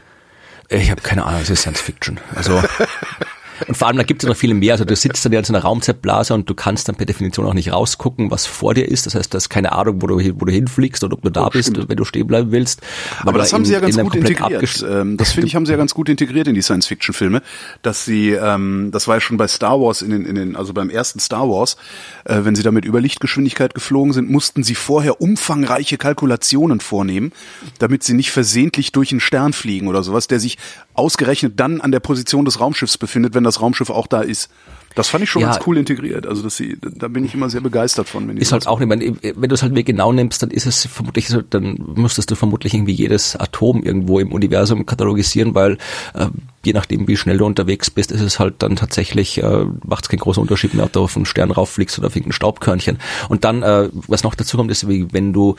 Ich 0.68 0.90
habe 0.90 1.00
keine 1.02 1.24
Ahnung, 1.24 1.40
es 1.42 1.50
ist 1.50 1.62
Science 1.62 1.80
Fiction. 1.80 2.20
Also 2.36 2.62
und 3.68 3.76
vor 3.76 3.88
allem, 3.88 3.96
da 3.96 4.02
gibt 4.02 4.22
es 4.22 4.28
noch 4.28 4.36
viele 4.36 4.54
mehr. 4.54 4.72
Also 4.74 4.84
du 4.84 4.94
sitzt 4.96 5.24
dann 5.24 5.32
ja 5.32 5.38
in 5.38 5.44
so 5.44 5.52
einer 5.52 5.62
Raumzeitblase 5.62 6.34
und 6.34 6.48
du 6.48 6.54
kannst 6.54 6.88
dann 6.88 6.96
per 6.96 7.06
Definition 7.06 7.46
auch 7.46 7.54
nicht 7.54 7.72
rausgucken, 7.72 8.30
was 8.30 8.46
vor 8.46 8.74
dir 8.74 8.88
ist. 8.88 9.06
Das 9.06 9.14
heißt, 9.14 9.32
du 9.32 9.36
hast 9.36 9.48
keine 9.48 9.72
Ahnung, 9.72 10.02
wo 10.02 10.06
du, 10.06 10.16
wo 10.40 10.44
du 10.44 10.52
hinfliegst 10.52 11.02
oder 11.04 11.14
ob 11.14 11.22
du 11.22 11.30
da 11.30 11.46
Oh, 11.46 11.50
bist, 11.50 11.70
stimmt. 11.70 11.88
wenn 11.88 11.96
du 11.96 12.04
stehen 12.04 12.26
bleiben 12.26 12.52
willst. 12.52 12.80
Aber 13.20 13.38
das 13.38 13.50
da 13.50 13.56
haben 13.56 13.64
sie 13.64 13.72
ja 13.72 13.78
in- 13.78 13.84
ganz 13.84 13.96
in 13.96 14.04
gut 14.04 14.14
integriert. 14.16 14.84
Ähm, 14.88 15.16
das 15.16 15.32
finde 15.32 15.46
ich, 15.46 15.54
haben 15.54 15.66
sie 15.66 15.72
ja 15.72 15.78
ganz 15.78 15.94
gut 15.94 16.08
integriert 16.08 16.48
in 16.48 16.54
die 16.54 16.62
Science-Fiction-Filme, 16.62 17.42
dass 17.82 18.04
sie, 18.04 18.30
ähm, 18.30 18.90
das 18.92 19.08
war 19.08 19.16
ja 19.16 19.20
schon 19.20 19.36
bei 19.36 19.48
Star 19.48 19.80
Wars 19.80 20.02
in 20.02 20.10
den, 20.10 20.24
in 20.26 20.34
den, 20.34 20.56
also 20.56 20.72
beim 20.72 20.90
ersten 20.90 21.18
Star 21.20 21.48
Wars, 21.48 21.76
äh, 22.24 22.40
wenn 22.42 22.54
sie 22.54 22.62
da 22.62 22.70
mit 22.70 22.84
Überlichtgeschwindigkeit 22.84 23.74
geflogen 23.74 24.12
sind, 24.12 24.30
mussten 24.30 24.62
sie 24.62 24.74
vorher 24.74 25.20
umfangreiche 25.20 25.98
Kalkulationen 25.98 26.80
vornehmen, 26.80 27.32
damit 27.78 28.02
sie 28.04 28.14
nicht 28.14 28.30
versehentlich 28.30 28.92
durch 28.92 29.10
einen 29.12 29.20
Stern 29.20 29.52
fliegen 29.52 29.88
oder 29.88 30.02
sowas, 30.02 30.26
der 30.26 30.40
sich 30.40 30.58
ausgerechnet 30.94 31.58
dann 31.58 31.80
an 31.80 31.90
der 31.92 32.00
Position 32.00 32.44
des 32.44 32.60
Raumschiffs 32.60 32.98
befindet, 32.98 33.34
wenn 33.34 33.44
das 33.44 33.51
das 33.54 33.60
Raumschiff 33.62 33.90
auch 33.90 34.06
da 34.06 34.20
ist. 34.22 34.50
Das 34.94 35.08
fand 35.08 35.24
ich 35.24 35.30
schon 35.30 35.40
Ja. 35.40 35.50
ganz 35.52 35.66
cool 35.66 35.78
integriert. 35.78 36.26
Also 36.26 36.42
das, 36.42 36.58
sie- 36.58 36.76
da 36.82 37.08
bin 37.08 37.24
ich 37.24 37.32
immer 37.32 37.48
sehr 37.48 37.62
begeistert 37.62 38.10
von. 38.10 38.28
Wenn 38.28 38.36
ist 38.36 38.52
halt 38.52 38.66
auch 38.66 38.78
nicht, 38.78 38.90
wenn, 38.90 39.00
wenn 39.22 39.48
du 39.48 39.54
es 39.54 39.62
halt 39.62 39.72
mir 39.72 39.84
genau 39.84 40.12
nimmst, 40.12 40.42
dann 40.42 40.50
ist 40.50 40.66
es 40.66 40.84
vermutlich 40.84 41.28
so, 41.28 41.40
dann 41.40 41.78
müsstest 41.94 42.30
du 42.30 42.34
vermutlich 42.34 42.74
irgendwie 42.74 42.92
jedes 42.92 43.34
Atom 43.36 43.82
irgendwo 43.82 44.18
im 44.18 44.32
Universum 44.32 44.84
katalogisieren, 44.84 45.54
weil 45.54 45.78
äh, 46.12 46.26
je 46.62 46.74
nachdem, 46.74 47.08
wie 47.08 47.16
schnell 47.16 47.38
du 47.38 47.46
unterwegs 47.46 47.88
bist, 47.90 48.12
ist 48.12 48.20
es 48.20 48.38
halt 48.38 48.56
dann 48.58 48.76
tatsächlich, 48.76 49.42
äh, 49.42 49.64
macht 49.86 50.04
es 50.04 50.08
keinen 50.10 50.20
großen 50.20 50.42
Unterschied 50.42 50.74
mehr, 50.74 50.84
ob 50.84 50.92
du 50.92 51.00
auf 51.00 51.16
einen 51.16 51.24
Stern 51.24 51.50
rauffliegst 51.52 51.98
oder 51.98 52.08
auf 52.08 52.14
irgendein 52.16 52.32
Staubkörnchen. 52.32 52.98
Und 53.30 53.44
dann, 53.44 53.62
äh, 53.62 53.88
was 54.08 54.24
noch 54.24 54.34
dazu 54.34 54.58
kommt, 54.58 54.70
ist, 54.70 54.86
wie 54.90 55.10
wenn 55.14 55.32
du, 55.32 55.56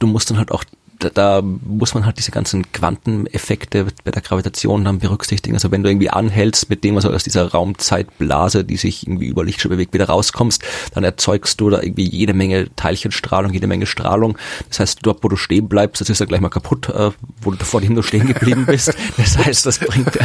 du 0.00 0.08
musst 0.08 0.28
dann 0.28 0.38
halt 0.38 0.50
auch 0.50 0.64
da, 1.02 1.10
da 1.10 1.42
muss 1.42 1.94
man 1.94 2.06
halt 2.06 2.18
diese 2.18 2.30
ganzen 2.30 2.70
Quanteneffekte 2.72 3.86
bei 4.04 4.10
der 4.10 4.22
Gravitation 4.22 4.84
dann 4.84 4.98
berücksichtigen. 4.98 5.56
Also 5.56 5.70
wenn 5.70 5.82
du 5.82 5.90
irgendwie 5.90 6.10
anhältst 6.10 6.70
mit 6.70 6.84
dem, 6.84 6.94
was 6.94 7.04
aus 7.04 7.24
dieser 7.24 7.50
Raumzeitblase, 7.50 8.64
die 8.64 8.76
sich 8.76 9.06
irgendwie 9.06 9.26
über 9.26 9.44
Lichtschritt 9.44 9.70
bewegt, 9.70 9.94
wieder 9.94 10.06
rauskommst, 10.06 10.62
dann 10.94 11.04
erzeugst 11.04 11.60
du 11.60 11.70
da 11.70 11.82
irgendwie 11.82 12.08
jede 12.08 12.34
Menge 12.34 12.74
Teilchenstrahlung, 12.76 13.52
jede 13.52 13.66
Menge 13.66 13.86
Strahlung. 13.86 14.38
Das 14.68 14.80
heißt, 14.80 15.00
dort, 15.02 15.24
wo 15.24 15.28
du 15.28 15.36
stehen 15.36 15.68
bleibst, 15.68 16.00
das 16.00 16.08
ist 16.08 16.20
dann 16.20 16.28
gleich 16.28 16.40
mal 16.40 16.48
kaputt, 16.48 16.88
äh, 16.88 17.10
wo 17.40 17.50
du 17.50 17.64
vor 17.64 17.80
dem 17.80 17.94
du 17.94 18.02
stehen 18.02 18.26
geblieben 18.26 18.66
bist. 18.66 18.94
Das 19.16 19.38
heißt, 19.38 19.66
das 19.66 19.78
bringt, 19.78 20.18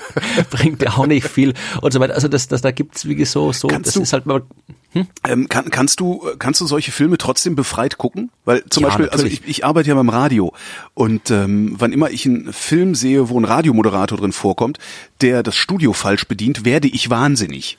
bringt 0.50 0.82
dir 0.82 0.96
auch 0.96 1.06
nicht 1.06 1.26
viel 1.28 1.54
und 1.80 1.92
so 1.92 2.00
weiter. 2.00 2.14
Also 2.14 2.28
das, 2.28 2.48
das 2.48 2.62
da 2.62 2.70
gibt's 2.70 3.06
wie 3.06 3.24
so, 3.24 3.52
so, 3.52 3.68
Kannst 3.68 3.88
das 3.88 3.96
ist 3.96 4.12
halt 4.12 4.26
mal, 4.26 4.42
Ähm, 5.26 5.48
kann, 5.48 5.70
kannst 5.70 6.00
du 6.00 6.26
kannst 6.38 6.60
du 6.60 6.66
solche 6.66 6.92
Filme 6.92 7.18
trotzdem 7.18 7.56
befreit 7.56 7.98
gucken? 7.98 8.30
Weil 8.44 8.64
zum 8.68 8.82
Ja, 8.82 8.88
Beispiel, 8.88 9.08
also 9.08 9.24
natürlich. 9.24 9.42
ich, 9.44 9.58
ich 9.58 9.64
arbeite 9.64 9.88
ja 9.88 9.94
beim 9.94 10.08
Radio 10.08 10.52
und 10.94 11.30
ähm, 11.30 11.74
wann 11.78 11.92
immer 11.92 12.10
ich 12.10 12.26
einen 12.26 12.52
Film 12.52 12.94
sehe, 12.94 13.28
wo 13.28 13.38
ein 13.40 13.44
Radiomoderator 13.44 14.18
drin 14.18 14.32
vorkommt, 14.32 14.78
der 15.20 15.42
das 15.42 15.56
Studio 15.56 15.92
falsch 15.92 16.26
bedient, 16.26 16.64
werde 16.64 16.88
ich 16.88 17.08
wahnsinnig. 17.10 17.78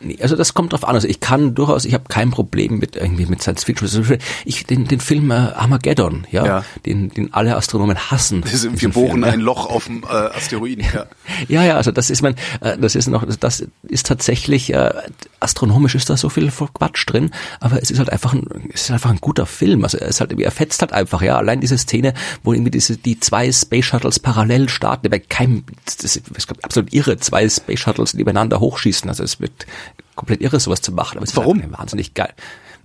Nee, 0.00 0.18
also 0.20 0.36
das 0.36 0.54
kommt 0.54 0.72
drauf 0.72 0.86
an. 0.86 0.94
Also 0.94 1.08
ich 1.08 1.20
kann 1.20 1.54
durchaus, 1.54 1.84
ich 1.84 1.94
habe 1.94 2.04
kein 2.08 2.30
Problem 2.30 2.78
mit 2.78 2.96
irgendwie 2.96 3.26
mit 3.26 3.42
Science 3.42 3.64
Fiction. 3.64 4.18
Ich 4.44 4.66
den 4.66 4.86
den 4.86 5.00
Film 5.00 5.30
äh, 5.30 5.34
Armageddon, 5.34 6.26
ja, 6.30 6.44
Ja. 6.44 6.64
den 6.84 7.08
den 7.10 7.32
alle 7.32 7.56
Astronomen 7.56 8.10
hassen. 8.10 8.42
Das 8.42 8.52
ist, 8.52 8.80
wir 8.80 8.88
bohren 8.90 9.10
Film, 9.10 9.24
ja. 9.24 9.30
ein 9.30 9.40
Loch 9.40 9.66
auf 9.70 9.86
dem 9.86 10.02
äh, 10.04 10.06
Asteroiden. 10.08 10.84
Ja. 10.94 11.06
Ja, 11.48 11.64
ja, 11.64 11.76
also 11.76 11.92
das 11.92 12.08
ist 12.10 12.22
man, 12.22 12.34
äh, 12.60 12.78
das 12.78 12.94
ist 12.94 13.08
noch, 13.08 13.24
das 13.38 13.66
ist 13.82 14.06
tatsächlich 14.06 14.72
äh, 14.72 14.90
astronomisch 15.40 15.94
ist 15.94 16.08
da 16.08 16.16
so 16.16 16.28
viel 16.28 16.50
Quatsch 16.50 17.04
drin, 17.06 17.30
aber 17.60 17.82
es 17.82 17.90
ist 17.90 17.98
halt 17.98 18.10
einfach 18.10 18.32
ein, 18.32 18.70
es 18.72 18.82
ist 18.84 18.90
einfach 18.90 19.10
ein 19.10 19.18
guter 19.20 19.46
Film. 19.46 19.84
Also 19.84 19.98
ist 19.98 20.20
halt, 20.20 20.38
er 20.38 20.50
fetzt 20.50 20.80
halt 20.80 20.92
einfach, 20.92 21.22
ja. 21.22 21.36
Allein 21.36 21.60
diese 21.60 21.78
Szene, 21.78 22.14
wo 22.42 22.52
irgendwie 22.52 22.70
diese 22.70 22.96
die 22.96 23.20
zwei 23.20 23.50
Space 23.52 23.84
Shuttles 23.84 24.18
parallel 24.18 24.68
starten, 24.68 25.10
bei 25.10 25.18
keinem, 25.18 25.64
das 25.84 25.96
ist, 25.96 26.22
es 26.34 26.46
gibt 26.46 26.64
absolut 26.64 26.92
irre, 26.92 27.16
zwei 27.18 27.48
Space 27.48 27.80
Shuttles 27.80 28.14
nebeneinander 28.14 28.60
hochschießen. 28.60 29.08
Also 29.08 29.22
es 29.22 29.40
wird 29.40 29.66
komplett 30.14 30.40
irre, 30.40 30.60
sowas 30.60 30.80
zu 30.80 30.92
machen. 30.92 31.18
Aber 31.18 31.24
es 31.24 31.36
Warum? 31.36 31.58
ist 31.58 31.64
einfach 31.64 31.78
wahnsinnig 31.80 32.14
geil. 32.14 32.32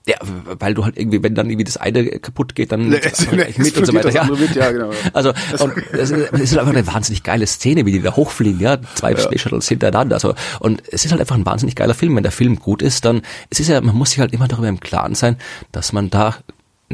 Ja, 0.08 0.16
weil 0.22 0.74
du 0.74 0.84
halt 0.84 0.98
irgendwie, 0.98 1.22
wenn 1.22 1.36
dann 1.36 1.48
irgendwie 1.48 1.64
das 1.64 1.78
eine 1.78 2.04
kaputt 2.04 2.56
geht, 2.56 2.72
dann 2.72 2.90
Nee, 2.90 3.02
es 3.04 3.30
gleich 3.30 3.60
mit 3.60 3.78
und 3.78 3.86
so 3.86 3.94
weiter. 3.94 4.10
Ja. 4.10 4.24
mit, 4.24 4.56
ja, 4.56 4.72
genau. 4.72 4.90
Also 5.14 5.32
und 5.60 5.74
es 5.94 6.10
ist, 6.10 6.34
es 6.34 6.40
ist 6.40 6.58
einfach 6.58 6.74
eine 6.74 6.88
wahnsinnig 6.88 7.22
geile 7.22 7.46
Szene, 7.46 7.86
wie 7.86 7.92
die 7.92 8.02
da 8.02 8.16
hochfliegen, 8.16 8.60
ja, 8.60 8.80
zwei 8.96 9.16
Space 9.16 9.42
Shuttles 9.42 9.68
hintereinander. 9.68 10.16
Also 10.16 10.34
und 10.60 10.82
es 10.92 11.06
ist 11.06 11.12
halt 11.12 11.22
einfach 11.22 11.36
ein 11.36 11.46
wahnsinnig 11.46 11.76
geiler 11.76 11.94
Film. 11.94 12.16
Wenn 12.16 12.24
der 12.24 12.32
Film 12.32 12.58
gut 12.58 12.82
ist, 12.82 13.06
dann 13.06 13.22
es 13.52 13.60
ist 13.60 13.68
ja, 13.68 13.80
man 13.80 13.96
muss 13.96 14.10
sich 14.10 14.20
halt 14.20 14.34
immer 14.34 14.48
darüber 14.48 14.70
im 14.70 14.80
Klaren 14.80 15.14
sein, 15.14 15.38
dass 15.72 15.94
man 15.94 16.10
da 16.10 16.36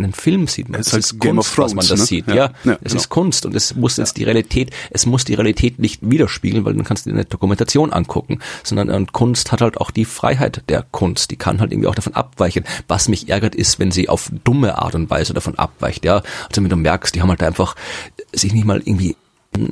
einen 0.04 0.14
Film 0.14 0.48
sieht. 0.48 0.68
Es 0.72 0.80
ist 0.80 0.88
Es 0.88 0.94
halt 0.94 1.04
ist 1.04 1.20
Game 1.20 1.36
Kunst, 1.36 1.56
Thrones, 1.56 1.72
was 1.72 1.76
man 1.76 1.88
das 1.88 2.00
ne? 2.00 2.06
sieht. 2.06 2.28
Ja. 2.28 2.36
Ja, 2.36 2.52
Ja, 2.64 2.74
es 2.82 2.92
genau. 2.92 2.96
ist 2.96 3.10
Kunst 3.10 3.46
und 3.46 3.56
es 3.56 3.76
muss 3.76 3.98
jetzt 3.98 4.18
die 4.18 4.24
Realität, 4.24 4.72
es 4.92 5.06
muss 5.06 5.26
die 5.26 5.34
Realität 5.34 5.80
nicht 5.80 6.00
widerspiegeln, 6.02 6.66
weil 6.66 6.74
dann 6.74 6.84
kannst 6.84 7.06
du 7.06 7.10
dir 7.10 7.16
eine 7.16 7.26
Dokumentation 7.26 7.94
angucken, 7.94 8.40
sondern 8.64 8.90
äh, 8.90 9.06
Kunst 9.12 9.52
hat 9.52 9.62
halt 9.62 9.78
auch 9.78 9.92
die 9.92 10.06
Freiheit 10.06 10.64
der 10.70 10.84
Kunst. 10.92 11.32
Die 11.32 11.36
kann 11.36 11.60
halt 11.60 11.72
irgendwie 11.72 11.88
auch 11.88 11.96
davon 11.96 12.14
abweichen. 12.14 12.64
Was 12.88 13.08
mich 13.10 13.30
ärgert 13.30 13.56
ist, 13.56 13.80
wenn 13.80 13.92
sie 13.92 14.10
auf 14.10 14.32
dumme 14.44 14.80
Art 14.82 14.96
und 14.96 15.10
Weise 15.10 15.34
davon 15.34 15.58
abweicht. 15.58 16.06
Ja, 16.06 16.18
also 16.50 16.62
wenn 16.62 16.70
du 16.70 16.76
merkst, 16.76 17.16
die 17.16 17.22
haben 17.22 17.30
halt 17.30 17.44
einfach 17.44 17.76
sich 18.34 18.54
nicht 18.54 18.66
mal 18.66 18.82
irgendwie 18.84 19.16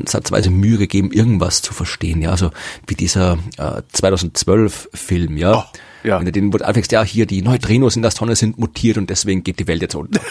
satzweise 0.06 0.50
Mühe 0.50 0.78
gegeben, 0.78 1.12
irgendwas 1.12 1.62
zu 1.62 1.74
verstehen. 1.74 2.22
Ja, 2.22 2.32
also 2.32 2.52
wie 2.88 2.96
dieser 2.96 3.38
äh, 3.58 3.82
2012 3.92 4.90
Film, 4.94 5.38
ja. 5.38 5.58
Oh, 5.60 5.64
ja. 6.06 6.20
Wenn 6.20 6.26
du 6.26 6.32
den 6.32 6.54
wo 6.54 6.58
du 6.58 6.66
anfängst, 6.66 6.92
ja, 6.92 7.04
hier 7.04 7.26
die 7.26 7.42
Neutrinos 7.42 7.96
in 7.96 8.02
der 8.02 8.12
Sonne 8.12 8.36
sind 8.36 8.58
mutiert 8.58 8.98
und 8.98 9.10
deswegen 9.10 9.44
geht 9.44 9.60
die 9.60 9.68
Welt 9.68 9.82
jetzt 9.82 9.96
unter. 9.96 10.22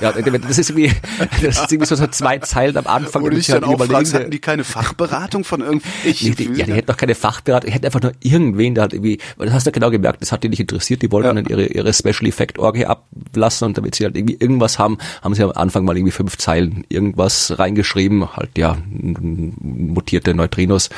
ja, 0.00 0.12
das 0.12 0.58
ist 0.58 0.70
irgendwie, 0.70 0.92
das 1.42 1.60
ist 1.60 1.72
irgendwie 1.72 1.86
so, 1.86 1.94
so 1.96 2.06
zwei 2.08 2.38
Zeilen 2.38 2.76
am 2.76 2.86
Anfang. 2.86 3.28
Dich 3.30 3.46
sie 3.46 3.52
halt 3.52 3.62
dann 3.62 3.74
auch 3.74 3.84
fragst, 3.84 4.14
hatten 4.14 4.30
die 4.30 4.38
keine 4.40 4.64
Fachberatung 4.64 5.44
von 5.44 5.60
Nee, 5.60 5.66
irgendwelchen 5.66 6.36
die, 6.36 6.44
ja, 6.58 6.66
die 6.66 6.72
hätten 6.74 6.86
doch 6.88 6.96
keine 6.96 7.14
Fachberater, 7.14 7.66
die 7.66 7.72
hätten 7.72 7.86
einfach 7.86 8.02
nur 8.02 8.12
irgendwen, 8.20 8.74
der 8.74 8.82
halt 8.82 8.92
irgendwie, 8.94 9.18
weil 9.36 9.46
das 9.46 9.54
hast 9.54 9.66
du 9.66 9.72
genau 9.72 9.90
gemerkt, 9.90 10.20
das 10.22 10.32
hat 10.32 10.42
die 10.42 10.48
nicht 10.48 10.60
interessiert, 10.60 11.02
die 11.02 11.10
wollten 11.12 11.28
Ja. 11.28 11.34
dann 11.34 11.46
ihre, 11.46 11.66
ihre 11.66 11.92
Special 11.92 12.26
Effect 12.26 12.58
Orgie 12.58 12.86
ablassen 12.86 13.66
und 13.66 13.78
damit 13.78 13.94
sie 13.94 14.04
halt 14.04 14.16
irgendwie 14.16 14.36
irgendwas 14.38 14.78
haben, 14.78 14.98
haben 15.22 15.34
sie 15.34 15.42
am 15.44 15.52
Anfang 15.52 15.84
mal 15.84 15.96
irgendwie 15.96 16.12
fünf 16.12 16.36
Zeilen 16.38 16.84
irgendwas 16.88 17.58
reingeschrieben, 17.58 18.36
halt 18.36 18.58
ja, 18.58 18.76
mutierte 18.90 20.34
Neutrinos 20.34 20.90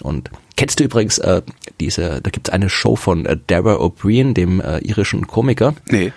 und 0.00 0.30
Kennst 0.56 0.80
du 0.80 0.84
übrigens 0.84 1.18
äh, 1.18 1.42
diese, 1.80 2.20
da 2.22 2.30
gibt's 2.30 2.50
eine 2.50 2.68
Show 2.70 2.96
von 2.96 3.26
äh, 3.26 3.36
Dara 3.46 3.74
O'Brien, 3.76 4.32
dem 4.34 4.60
äh, 4.60 4.78
irischen 4.78 5.26
Komiker. 5.26 5.74
Nee, 5.90 6.12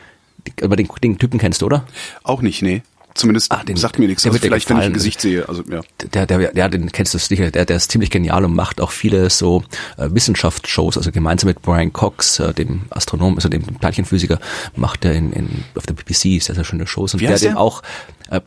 Die- 0.48 0.64
Aber 0.64 0.76
den, 0.78 0.88
den 1.04 1.18
Typen 1.18 1.40
kennst 1.40 1.62
du, 1.62 1.66
oder? 1.66 1.86
auch 2.24 2.42
nicht, 2.42 2.62
nee. 2.62 2.82
Zumindest 3.16 3.52
Ah, 3.52 3.64
den- 3.66 3.76
sagt 3.76 4.00
mir 4.00 4.08
nichts. 4.08 4.26
Also 4.26 4.38
vielleicht, 4.38 4.70
wenn 4.70 4.78
ich 4.78 4.84
ein. 4.86 4.94
Gesicht 4.94 5.20
sehe. 5.20 5.50
Also 5.50 5.64
ja. 5.70 5.82
der, 6.14 6.26
der, 6.26 6.54
der, 6.54 6.70
den 6.70 6.90
kennst 6.92 7.14
du 7.14 7.18
sicher, 7.18 7.52
der, 7.52 7.66
der 7.66 7.76
ist 7.76 7.92
ziemlich 7.92 8.12
genial 8.12 8.46
und 8.46 8.54
macht 8.56 8.80
auch 8.80 8.92
viele 8.92 9.30
so 9.30 9.64
äh, 9.98 10.08
Wissenschaftsshows, 10.10 10.96
also 10.98 11.12
gemeinsam 11.12 11.48
mit 11.50 11.62
Brian 11.62 11.92
Cox, 11.92 12.40
äh, 12.40 12.54
dem 12.54 12.84
Astronom, 12.92 13.36
also 13.36 13.50
dem 13.50 13.64
Teilchenphysiker, 13.82 14.40
macht 14.76 15.04
er 15.04 15.14
in, 15.16 15.34
in, 15.34 15.50
auf 15.76 15.86
der 15.86 15.96
BBC 15.96 16.42
sehr, 16.42 16.56
sehr 16.56 16.64
schöne 16.64 16.88
Shows 16.88 17.14
und 17.14 17.20
Wie 17.20 17.26
der 17.26 17.34
heißt 17.34 17.44
den 17.44 17.54
der? 17.54 17.60
auch, 17.60 17.82
äh, 18.30 18.40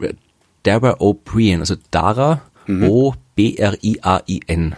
Dara 0.63 0.93
O'Brien, 1.01 1.59
also 1.59 1.75
Dara 1.91 2.41
Mhm. 2.67 2.85
O-B-R-I-A-I-N. 2.89 4.75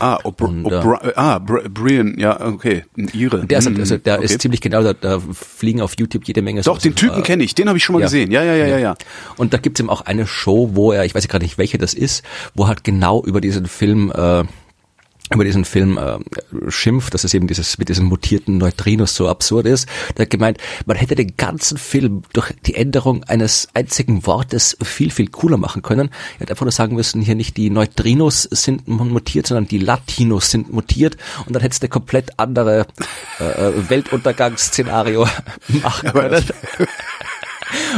Ah, 0.00 0.18
O'Br 0.24 0.44
Und, 0.44 0.66
äh, 0.66 0.68
O'Bri- 0.76 1.12
ah, 1.16 1.38
Br 1.40 1.68
Brian, 1.68 2.14
ja, 2.18 2.40
okay, 2.40 2.84
ein 2.96 3.08
Ire. 3.12 3.44
Der, 3.46 3.58
ist, 3.58 3.66
Hm, 3.66 3.76
also, 3.78 3.96
der 3.98 4.16
okay. 4.18 4.24
ist 4.26 4.40
ziemlich 4.40 4.60
genau, 4.60 4.82
da, 4.82 4.92
da 4.92 5.20
fliegen 5.32 5.80
auf 5.80 5.94
YouTube 5.98 6.24
jede 6.24 6.40
Menge 6.40 6.62
Doch, 6.62 6.78
den 6.78 6.94
Typen 6.94 7.18
äh, 7.20 7.22
kenne 7.22 7.42
ich, 7.42 7.54
den 7.54 7.68
habe 7.68 7.78
ich 7.78 7.84
schon 7.84 7.94
mal 7.94 8.00
ja. 8.00 8.06
gesehen. 8.06 8.30
Ja, 8.30 8.42
ja, 8.44 8.54
ja, 8.54 8.66
ja, 8.66 8.78
ja. 8.78 8.94
Und 9.36 9.52
da 9.54 9.58
gibt's 9.58 9.80
eben 9.80 9.90
auch 9.90 10.02
eine 10.02 10.26
Show, 10.26 10.70
wo 10.74 10.92
er, 10.92 11.04
ich 11.04 11.14
weiß 11.14 11.26
gerade 11.26 11.44
nicht, 11.44 11.58
welche 11.58 11.78
das 11.78 11.94
ist, 11.94 12.24
wo 12.54 12.68
halt 12.68 12.84
genau 12.84 13.22
über 13.24 13.40
diesen 13.40 13.66
Film 13.66 14.12
äh, 14.14 14.44
über 15.32 15.44
diesen 15.44 15.64
Film 15.64 15.98
äh, 15.98 16.18
schimpft, 16.70 17.14
dass 17.14 17.24
es 17.24 17.34
eben 17.34 17.46
dieses 17.46 17.78
mit 17.78 17.88
diesen 17.88 18.06
mutierten 18.06 18.58
Neutrinos 18.58 19.14
so 19.14 19.28
absurd 19.28 19.66
ist. 19.66 19.88
Der 20.16 20.24
hat 20.24 20.30
gemeint, 20.30 20.58
man 20.86 20.96
hätte 20.96 21.14
den 21.14 21.36
ganzen 21.36 21.76
Film 21.78 22.22
durch 22.32 22.52
die 22.66 22.74
Änderung 22.74 23.24
eines 23.24 23.68
einzigen 23.74 24.26
Wortes 24.26 24.76
viel, 24.82 25.10
viel 25.10 25.28
cooler 25.28 25.56
machen 25.56 25.82
können. 25.82 26.10
Er 26.38 26.42
hat 26.42 26.50
einfach 26.50 26.64
nur 26.64 26.72
sagen 26.72 26.94
müssen, 26.94 27.20
hier 27.20 27.34
nicht 27.34 27.56
die 27.56 27.70
Neutrinos 27.70 28.42
sind 28.42 28.88
mutiert, 28.88 29.46
sondern 29.46 29.68
die 29.68 29.78
Latinos 29.78 30.50
sind 30.50 30.72
mutiert 30.72 31.16
und 31.46 31.54
dann 31.54 31.62
hättest 31.62 31.82
du 31.82 31.86
eine 31.86 31.90
komplett 31.90 32.38
andere 32.38 32.86
äh, 33.38 33.72
Weltuntergangsszenario 33.88 35.26
machen 35.68 36.12
können. 36.12 36.44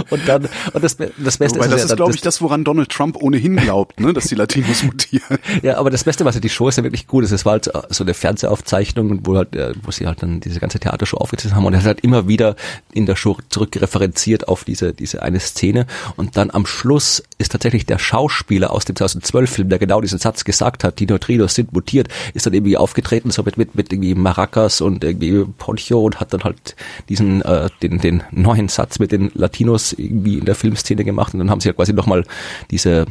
Und 0.08 0.26
dann, 0.26 0.48
und 0.72 0.82
das, 0.84 0.96
das 0.96 1.38
Beste 1.38 1.58
Wobei, 1.58 1.66
ist, 1.66 1.72
das 1.72 1.80
ja 1.80 1.84
ist, 1.84 1.90
dann- 1.90 1.96
glaube 1.96 2.14
ich, 2.14 2.20
das, 2.22 2.40
woran 2.40 2.64
Donald 2.64 2.88
Trump 2.90 3.16
ohnehin 3.16 3.56
glaubt, 3.56 4.00
ne, 4.00 4.12
dass 4.12 4.24
die 4.28 4.34
Latinos 4.34 4.82
mutieren. 4.82 5.38
Ja, 5.62 5.76
aber 5.78 5.90
das 5.90 6.04
Beste, 6.04 6.24
was 6.24 6.34
ja 6.34 6.40
die 6.40 6.48
Show 6.48 6.68
ist 6.68 6.76
ja 6.76 6.82
wirklich 6.84 7.06
gut. 7.06 7.24
ist, 7.24 7.32
Es 7.32 7.44
war 7.44 7.52
halt 7.52 7.64
so- 7.66 7.72
so 7.90 8.04
eine 8.04 8.14
Fernsehaufzeichnung, 8.14 9.20
wo 9.24 9.36
halt, 9.36 9.54
äh, 9.54 9.74
wo 9.82 9.90
sie 9.90 10.06
halt 10.06 10.22
dann 10.22 10.40
diese 10.40 10.60
ganze 10.60 10.78
Theatershow 10.78 11.16
aufgezeichnet 11.18 11.54
haben 11.56 11.66
und 11.66 11.74
er 11.74 11.80
hat 11.80 11.86
halt 11.86 12.00
immer 12.00 12.28
wieder 12.28 12.56
in 12.92 13.06
der 13.06 13.16
Show 13.16 13.36
zurückreferenziert 13.48 14.48
auf 14.48 14.64
diese, 14.64 14.92
diese 14.92 15.22
eine 15.22 15.40
Szene 15.40 15.86
und 16.16 16.36
dann 16.36 16.50
am 16.50 16.66
Schluss 16.66 17.22
ist 17.38 17.52
tatsächlich 17.52 17.86
der 17.86 17.98
Schauspieler 17.98 18.70
aus 18.72 18.84
dem 18.84 18.96
2012-Film, 18.96 19.68
der 19.68 19.78
genau 19.78 20.00
diesen 20.00 20.18
Satz 20.18 20.44
gesagt 20.44 20.84
hat, 20.84 20.98
die 20.98 21.06
Neutrinos 21.06 21.54
sind 21.54 21.72
mutiert, 21.72 22.08
ist 22.34 22.46
dann 22.46 22.54
irgendwie 22.54 22.76
aufgetreten, 22.76 23.30
so 23.30 23.42
mit, 23.42 23.56
mit, 23.58 23.74
mit 23.74 23.92
irgendwie 23.92 24.14
Maracas 24.14 24.80
und 24.80 25.04
irgendwie 25.04 25.44
Poncho 25.58 26.00
und 26.04 26.20
hat 26.20 26.32
dann 26.32 26.44
halt 26.44 26.76
diesen, 27.08 27.42
äh, 27.42 27.68
den, 27.82 27.98
den 27.98 28.22
neuen 28.30 28.68
Satz 28.68 28.98
mit 28.98 29.12
den 29.12 29.30
Latinos 29.34 29.89
irgendwie 29.92 30.38
in 30.38 30.44
der 30.44 30.54
Filmszene 30.54 31.04
gemacht 31.04 31.32
und 31.34 31.40
dann 31.40 31.50
haben 31.50 31.60
sie 31.60 31.68
ja 31.68 31.72
quasi 31.74 31.92
nochmal 31.92 32.24
diese, 32.70 33.06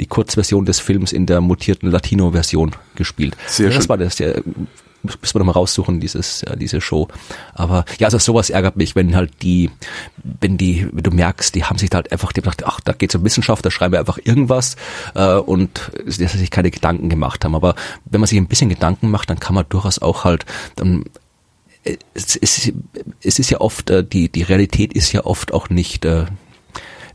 die 0.00 0.06
Kurzversion 0.06 0.64
des 0.64 0.80
Films 0.80 1.12
in 1.12 1.26
der 1.26 1.40
mutierten 1.40 1.90
Latino-Version 1.90 2.72
gespielt. 2.94 3.36
Sehr 3.46 3.68
ja, 3.68 3.74
das 3.74 3.84
schön. 3.84 3.88
war 3.88 3.98
das, 3.98 4.16
der, 4.16 4.42
müssen 5.04 5.34
wir 5.34 5.38
noch 5.40 5.46
mal 5.46 5.52
raussuchen, 5.52 6.00
dieses, 6.00 6.42
äh, 6.44 6.56
diese 6.56 6.80
Show. 6.80 7.08
Aber 7.52 7.84
ja, 7.98 8.06
also 8.06 8.18
sowas 8.18 8.50
ärgert 8.50 8.76
mich, 8.76 8.96
wenn 8.96 9.14
halt 9.14 9.42
die, 9.42 9.70
wenn 10.22 10.56
die, 10.56 10.88
wenn 10.92 11.02
du 11.02 11.10
merkst, 11.10 11.54
die 11.54 11.64
haben 11.64 11.78
sich 11.78 11.90
da 11.90 11.96
halt 11.96 12.12
einfach 12.12 12.32
gedacht, 12.32 12.64
ach, 12.64 12.80
da 12.80 12.92
geht's 12.92 13.14
um 13.14 13.24
Wissenschaft, 13.24 13.64
da 13.64 13.70
schreiben 13.70 13.92
wir 13.92 14.00
einfach 14.00 14.18
irgendwas 14.22 14.76
äh, 15.14 15.34
und 15.34 15.90
dass 16.04 16.16
sie 16.16 16.26
sich 16.26 16.50
keine 16.50 16.70
Gedanken 16.70 17.08
gemacht 17.08 17.44
haben. 17.44 17.54
Aber 17.54 17.74
wenn 18.06 18.20
man 18.20 18.28
sich 18.28 18.38
ein 18.38 18.46
bisschen 18.46 18.70
Gedanken 18.70 19.10
macht, 19.10 19.30
dann 19.30 19.40
kann 19.40 19.54
man 19.54 19.66
durchaus 19.68 20.00
auch 20.00 20.24
halt 20.24 20.46
dann 20.76 21.04
es, 21.84 22.36
es, 22.36 22.72
es 23.22 23.38
ist 23.38 23.50
ja 23.50 23.60
oft, 23.60 23.90
äh, 23.90 24.04
die, 24.04 24.28
die 24.28 24.42
Realität 24.42 24.92
ist 24.92 25.12
ja 25.12 25.24
oft 25.24 25.52
auch 25.52 25.70
nicht, 25.70 26.04
äh, 26.04 26.26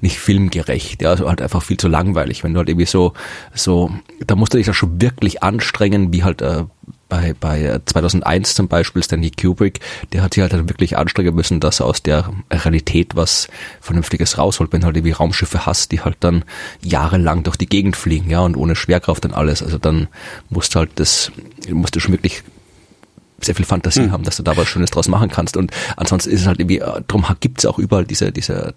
nicht 0.02 0.20
filmgerecht, 0.20 1.02
ja, 1.02 1.10
also 1.10 1.28
halt 1.28 1.42
einfach 1.42 1.64
viel 1.64 1.78
zu 1.78 1.88
langweilig, 1.88 2.44
wenn 2.44 2.54
du 2.54 2.60
halt 2.60 2.70
irgendwie 2.70 2.86
so, 2.86 3.14
so, 3.54 3.92
da 4.26 4.36
musst 4.36 4.54
du 4.54 4.58
dich 4.58 4.68
ja 4.68 4.74
schon 4.74 5.02
wirklich 5.02 5.44
anstrengen, 5.44 6.14
wie 6.14 6.24
halt, 6.24 6.42
äh, 6.42 6.64
bei, 7.10 7.34
bei 7.40 7.80
2001 7.84 8.54
zum 8.54 8.68
Beispiel 8.68 9.04
Stanley 9.04 9.32
Kubrick, 9.32 9.80
der 10.14 10.22
hat 10.22 10.36
sich 10.36 10.42
halt 10.42 10.54
dann 10.54 10.70
wirklich 10.70 10.96
anstrengen 10.96 11.34
müssen, 11.34 11.60
dass 11.60 11.80
er 11.80 11.88
aus 11.88 12.04
der 12.04 12.32
Realität 12.52 13.16
was 13.16 13.48
Vernünftiges 13.82 14.38
rausholt, 14.38 14.72
wenn 14.72 14.82
du 14.82 14.86
halt 14.86 14.96
irgendwie 14.96 15.14
Raumschiffe 15.14 15.66
hast, 15.66 15.92
die 15.92 16.02
halt 16.02 16.18
dann 16.20 16.46
jahrelang 16.82 17.42
durch 17.42 17.58
die 17.58 17.66
Gegend 17.66 17.96
fliegen, 17.96 18.30
ja, 18.30 18.42
und 18.42 18.56
ohne 18.56 18.76
Schwerkraft 18.76 19.26
und 19.26 19.34
alles. 19.34 19.64
Also 19.64 19.80
dann 19.80 20.08
musst 20.50 20.76
du 20.76 20.80
halt 20.80 20.92
das, 20.96 21.32
musst 21.72 21.96
du 21.96 22.00
schon 22.00 22.14
wirklich 22.14 22.44
sehr 23.41 23.56
viel 23.56 23.65
Fantasie 23.65 24.04
hm. 24.04 24.12
haben, 24.12 24.23
dass 24.23 24.38
du 24.38 24.43
da 24.43 24.56
was 24.58 24.67
Schönes 24.67 24.91
draus 24.91 25.08
machen 25.08 25.30
kannst. 25.30 25.58
Und 25.58 25.71
ansonsten 25.97 26.32
ist 26.32 26.41
es 26.41 26.47
halt 26.47 26.60
irgendwie, 26.60 26.80
äh, 26.80 27.02
darum 27.08 27.25
gibt 27.39 27.60
es 27.60 27.65
auch 27.65 27.80
überall 27.80 28.06
diese, 28.06 28.32
diese 28.32 28.73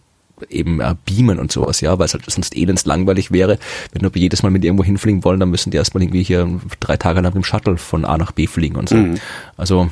eben 0.51 0.81
äh, 0.81 0.95
beamen 1.05 1.39
und 1.39 1.53
sowas, 1.53 1.81
ja, 1.81 1.99
weil 1.99 2.07
es 2.07 2.15
halt 2.15 2.25
sonst 2.29 2.57
elends 2.57 2.85
langweilig 2.85 3.31
wäre. 3.31 3.59
Wenn 3.93 4.03
wir 4.03 4.21
jedes 4.21 4.43
Mal 4.43 4.51
mit 4.51 4.65
irgendwo 4.65 4.85
hinfliegen 4.85 5.25
wollen, 5.25 5.41
dann 5.41 5.51
müssen 5.51 5.71
die 5.71 5.77
erstmal 5.77 6.03
irgendwie 6.03 6.23
hier 6.23 6.49
drei 6.81 6.97
Tage 6.97 7.21
lang 7.21 7.33
dem 7.33 7.45
Shuttle 7.45 7.77
von 7.77 8.05
A 8.05 8.19
nach 8.19 8.33
B 8.33 8.47
fliegen 8.47 8.77
und 8.77 8.89
so. 8.89 8.97
Mhm. 8.97 9.15
Also 9.57 9.91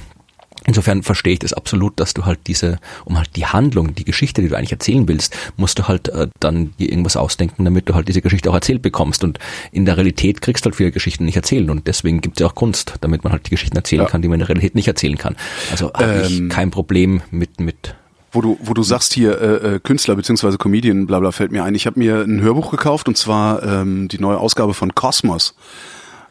Insofern 0.71 1.03
verstehe 1.03 1.33
ich 1.33 1.41
das 1.41 1.53
absolut, 1.53 1.99
dass 1.99 2.15
du 2.15 2.27
halt 2.27 2.39
diese, 2.47 2.79
um 3.05 3.19
halt 3.19 3.35
die 3.35 3.45
Handlung, 3.45 3.93
die 3.97 4.05
Geschichte, 4.05 4.41
die 4.41 4.47
du 4.47 4.57
eigentlich 4.57 4.71
erzählen 4.71 5.09
willst, 5.09 5.37
musst 5.57 5.81
du 5.81 5.89
halt 5.89 6.07
äh, 6.11 6.29
dann 6.39 6.73
dir 6.79 6.91
irgendwas 6.91 7.17
ausdenken, 7.17 7.65
damit 7.65 7.89
du 7.89 7.97
halt 7.97 8.07
diese 8.07 8.23
Geschichte 8.23 8.49
auch 8.49 8.55
erzählt 8.55 8.81
bekommst. 8.81 9.25
Und 9.25 9.41
in 9.73 9.85
der 9.85 9.97
Realität 9.97 10.41
kriegst 10.41 10.65
du 10.65 10.69
halt 10.69 10.77
viele 10.77 10.93
Geschichten 10.93 11.25
nicht 11.25 11.35
erzählen. 11.35 11.69
Und 11.71 11.89
deswegen 11.89 12.21
gibt 12.21 12.37
es 12.37 12.43
ja 12.43 12.47
auch 12.47 12.55
Kunst, 12.55 12.95
damit 13.01 13.25
man 13.25 13.33
halt 13.33 13.47
die 13.47 13.51
Geschichten 13.51 13.77
erzählen 13.77 14.03
ja. 14.03 14.09
kann, 14.09 14.23
die 14.23 14.29
man 14.29 14.37
in 14.37 14.47
der 14.47 14.49
Realität 14.51 14.77
nicht 14.77 14.87
erzählen 14.87 15.19
kann. 15.19 15.35
Also 15.73 15.93
habe 15.93 16.05
ähm, 16.05 16.23
ich 16.29 16.49
kein 16.55 16.71
Problem 16.71 17.21
mit, 17.33 17.59
mit 17.59 17.97
wo 18.31 18.41
du, 18.41 18.57
wo 18.63 18.73
du 18.73 18.85
sagst 18.85 19.13
hier 19.13 19.41
äh, 19.41 19.75
äh, 19.75 19.81
Künstler 19.81 20.15
beziehungsweise 20.15 20.57
Comedian, 20.57 21.09
bla 21.09 21.19
bla, 21.19 21.33
fällt 21.33 21.51
mir 21.51 21.65
ein. 21.65 21.75
Ich 21.75 21.87
habe 21.87 21.99
mir 21.99 22.21
ein 22.21 22.41
Hörbuch 22.43 22.71
gekauft 22.71 23.09
und 23.09 23.17
zwar 23.17 23.65
ähm, 23.65 24.07
die 24.07 24.21
neue 24.21 24.39
Ausgabe 24.39 24.73
von 24.73 24.95
Cosmos. 24.95 25.57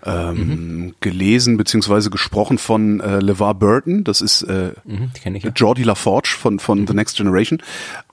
Ähm, 0.06 0.38
mhm. 0.38 0.96
gelesen 1.02 1.58
beziehungsweise 1.58 2.10
gesprochen 2.10 2.58
von 2.58 3.02
äh, 3.02 3.20
LeVar 3.20 3.54
Burton, 3.54 4.06
das 4.06 4.22
ist 4.22 4.44
äh, 4.44 4.72
mhm, 4.86 5.12
ich, 5.14 5.44
ja. 5.44 5.52
Jordi 5.54 5.84
LaForge 5.84 6.38
von 6.40 6.60
von 6.60 6.82
mhm. 6.82 6.88
The 6.88 6.94
Next 6.94 7.18
Generation. 7.18 7.62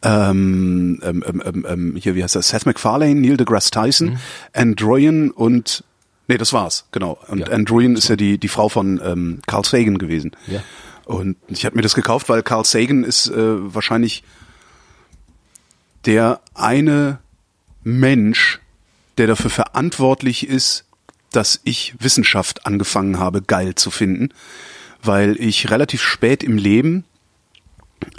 Ähm, 0.02 1.00
ähm, 1.04 1.24
ähm, 1.24 1.42
ähm, 1.46 1.66
ähm, 1.68 1.96
hier, 1.96 2.16
wie 2.16 2.24
heißt 2.24 2.34
er? 2.34 2.42
Seth 2.42 2.66
MacFarlane, 2.66 3.14
Neil 3.14 3.36
deGrasse 3.36 3.70
Tyson, 3.70 4.08
mhm. 4.08 4.16
Androyan 4.52 5.30
und 5.30 5.84
nee, 6.26 6.38
das 6.38 6.52
war's, 6.52 6.86
genau. 6.90 7.18
Und 7.28 7.38
ja. 7.38 7.46
Androyan 7.46 7.94
ist 7.94 8.08
ja 8.08 8.16
die 8.16 8.38
die 8.38 8.48
Frau 8.48 8.68
von 8.68 9.00
ähm, 9.04 9.38
Carl 9.46 9.64
Sagan 9.64 9.98
gewesen. 9.98 10.32
Ja. 10.48 10.64
Und 11.04 11.36
ich 11.46 11.64
habe 11.64 11.76
mir 11.76 11.82
das 11.82 11.94
gekauft, 11.94 12.28
weil 12.28 12.42
Carl 12.42 12.64
Sagan 12.64 13.04
ist 13.04 13.28
äh, 13.28 13.74
wahrscheinlich 13.74 14.24
der 16.04 16.40
eine 16.52 17.20
Mensch, 17.84 18.60
der 19.18 19.28
dafür 19.28 19.50
verantwortlich 19.50 20.48
ist, 20.48 20.85
dass 21.36 21.60
ich 21.64 21.94
Wissenschaft 21.98 22.66
angefangen 22.66 23.18
habe, 23.18 23.42
geil 23.42 23.74
zu 23.74 23.90
finden, 23.90 24.30
weil 25.02 25.36
ich 25.38 25.70
relativ 25.70 26.02
spät 26.02 26.42
im 26.42 26.56
Leben 26.56 27.04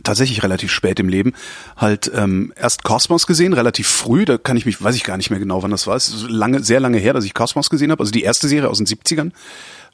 tatsächlich 0.04 0.42
relativ 0.42 0.72
spät 0.72 1.00
im 1.00 1.08
Leben 1.08 1.34
halt 1.76 2.12
ähm, 2.14 2.52
erst 2.56 2.84
Kosmos 2.84 3.28
gesehen, 3.28 3.54
relativ 3.54 3.88
früh, 3.88 4.26
da 4.26 4.38
kann 4.38 4.58
ich 4.58 4.66
mich, 4.66 4.82
weiß 4.82 4.96
ich 4.96 5.04
gar 5.04 5.18
nicht 5.18 5.30
mehr 5.30 5.40
genau, 5.40 5.62
wann 5.62 5.72
das 5.72 5.86
war. 5.86 5.96
Es 5.96 6.10
ist 6.10 6.30
lange, 6.30 6.64
sehr 6.64 6.80
lange 6.80 6.98
her, 6.98 7.14
dass 7.14 7.26
ich 7.26 7.34
Kosmos 7.34 7.70
gesehen 7.70 7.92
habe, 7.92 8.02
also 8.02 8.12
die 8.12 8.24
erste 8.24 8.48
Serie 8.48 8.70
aus 8.70 8.80
den 8.80 8.88
70ern 8.88 9.32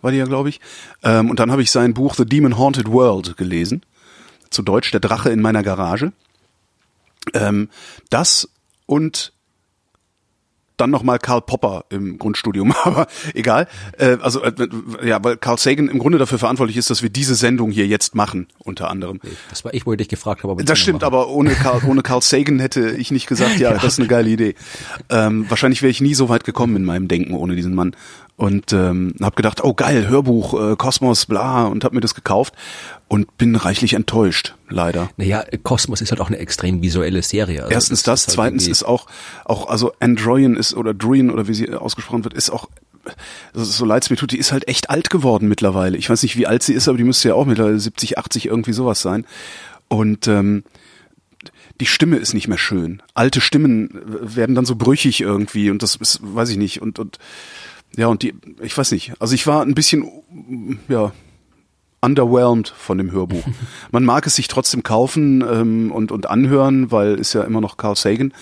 war 0.02 0.12
die 0.12 0.18
ja, 0.18 0.26
glaube 0.26 0.50
ich. 0.50 0.60
Ähm, 1.02 1.30
und 1.30 1.40
dann 1.40 1.52
habe 1.52 1.64
ich 1.64 1.72
sein 1.72 1.94
Buch 1.94 2.16
The 2.16 2.26
Demon 2.26 2.58
Haunted 2.58 2.92
World 2.92 3.38
gelesen. 3.38 3.84
Zu 4.50 4.62
Deutsch 4.62 4.92
Der 4.92 5.00
Drache 5.00 5.32
in 5.32 5.42
meiner 5.42 5.64
Garage. 5.64 6.12
Ähm, 7.34 7.70
das 8.10 8.50
und 8.86 9.34
dann 10.78 10.90
nochmal 10.90 11.20
Karl 11.20 11.42
Popper 11.42 11.86
im 11.90 12.18
Grundstudium, 12.18 12.74
aber 12.84 13.08
egal. 13.34 13.68
Äh, 13.98 14.18
also 14.22 14.42
äh, 14.44 14.54
ja, 15.04 15.24
weil 15.24 15.38
Carl 15.38 15.58
Sagan 15.58 15.88
im 15.88 16.00
Grunde 16.00 16.18
dafür 16.18 16.40
verantwortlich 16.40 16.78
ist, 16.78 16.90
dass 16.90 17.02
wir 17.02 17.10
diese 17.10 17.36
Sendung 17.36 17.72
hier 17.72 17.88
jetzt 17.88 18.16
machen, 18.16 18.48
unter 18.60 18.90
anderem. 18.90 19.20
Das 19.50 19.64
war 19.66 19.74
ich, 19.74 19.86
wo 19.86 19.94
ich 19.94 19.98
dich 19.98 20.10
gefragt 20.10 20.44
habe. 20.44 20.64
Das 20.64 20.80
stimmt, 20.80 21.04
aber 21.04 21.30
ohne 21.30 21.52
Carl, 21.52 21.82
ohne 21.88 22.02
Carl 22.02 22.22
Sagan 22.22 22.60
hätte 22.60 22.92
ich 22.92 23.12
nicht 23.12 23.28
gesagt, 23.28 23.58
ja, 23.60 23.72
ja. 23.72 23.76
das 23.76 23.94
ist 23.94 24.00
eine 24.00 24.08
geile 24.08 24.30
Idee. 24.30 24.56
Ähm, 25.10 25.46
wahrscheinlich 25.50 25.82
wäre 25.82 25.92
ich 25.92 26.02
nie 26.02 26.14
so 26.14 26.30
weit 26.30 26.44
gekommen 26.44 26.76
in 26.76 26.86
meinem 26.86 27.08
Denken 27.08 27.34
ohne 27.34 27.56
diesen 27.56 27.76
Mann 27.76 27.96
und 28.36 28.74
ähm, 28.74 29.16
habe 29.22 29.36
gedacht, 29.36 29.64
oh 29.64 29.74
geil, 29.74 30.08
Hörbuch, 30.08 30.72
äh, 30.72 30.76
Kosmos, 30.76 31.26
bla 31.26 31.66
und 31.66 31.84
habe 31.84 31.96
mir 31.96 32.02
das 32.02 32.16
gekauft 32.16 32.54
und 33.08 33.38
bin 33.38 33.56
reichlich 33.56 33.94
enttäuscht, 33.94 34.56
leider. 34.70 35.10
Naja, 35.18 35.46
Kosmos 35.62 36.02
ist 36.02 36.12
halt 36.12 36.20
auch 36.20 36.28
eine 36.28 36.40
extrem 36.40 36.82
visuelle 36.82 37.22
Serie. 37.22 37.62
Also 37.64 37.74
Erstens 37.74 38.04
das, 38.04 38.26
das 38.26 38.28
halt 38.30 38.36
zweitens 38.36 38.68
ist 38.68 38.84
auch 38.84 39.06
auch 39.46 39.68
also 39.68 39.94
Androian 40.00 40.56
ist 40.56 40.74
oder 40.74 40.94
Druin 40.94 41.30
oder 41.30 41.48
wie 41.48 41.54
sie 41.54 41.72
ausgesprochen 41.74 42.24
wird, 42.24 42.34
ist 42.34 42.50
auch 42.50 42.68
also 43.54 43.66
so 43.66 43.86
leid 43.86 44.04
es 44.04 44.10
mir 44.10 44.16
tut, 44.16 44.32
die 44.32 44.38
ist 44.38 44.52
halt 44.52 44.68
echt 44.68 44.90
alt 44.90 45.10
geworden 45.10 45.48
mittlerweile. 45.48 45.98
Ich 45.98 46.10
weiß 46.10 46.24
nicht, 46.24 46.38
wie 46.38 46.48
alt 46.48 46.64
sie 46.64 46.74
ist, 46.74 46.88
aber 46.88 46.98
die 46.98 47.04
müsste 47.04 47.30
ja 47.30 47.36
auch 47.36 47.46
mittlerweile 47.46 47.80
70, 47.80 48.18
80 48.18 48.46
irgendwie 48.46 48.74
sowas 48.74 49.02
sein. 49.02 49.26
Und 49.90 50.28
ähm, 50.28 50.64
die 51.82 51.86
Stimme 51.86 52.18
ist 52.18 52.34
nicht 52.34 52.48
mehr 52.48 52.58
schön. 52.58 53.02
Alte 53.14 53.42
Stimmen 53.42 53.90
werden 54.04 54.56
dann 54.56 54.66
so 54.66 54.76
brüchig 54.76 55.22
irgendwie 55.22 55.70
und 55.70 55.84
das 55.84 55.96
ist, 55.96 56.20
weiß 56.24 56.50
ich 56.50 56.58
nicht. 56.58 56.82
Und, 56.82 57.00
und 57.00 57.20
ja, 57.96 58.08
und 58.08 58.24
die, 58.24 58.34
ich 58.62 58.78
weiß 58.78 58.92
nicht, 58.92 59.14
also 59.20 59.36
ich 59.36 59.46
war 59.46 59.62
ein 59.62 59.76
bisschen, 59.76 60.10
ja, 60.88 61.12
underwhelmed 62.02 62.68
von 62.70 62.98
dem 62.98 63.12
Hörbuch. 63.12 63.44
Man 63.92 64.04
mag 64.04 64.28
es 64.28 64.36
sich 64.36 64.48
trotzdem 64.48 64.84
kaufen 64.84 65.42
ähm, 65.42 65.92
und, 65.92 66.12
und 66.12 66.26
anhören, 66.30 66.92
weil 66.92 67.16
ist 67.16 67.34
ja 67.34 67.44
immer 67.44 67.62
noch 67.62 67.78
Carl 67.78 67.96
Sagan, 67.96 68.34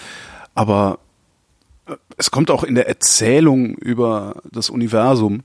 aber 0.55 0.99
äh, 1.85 1.95
es 2.17 2.31
kommt 2.31 2.49
auch 2.49 2.63
in 2.63 2.75
der 2.75 2.87
Erzählung 2.87 3.75
über 3.75 4.41
das 4.51 4.69
Universum, 4.69 5.43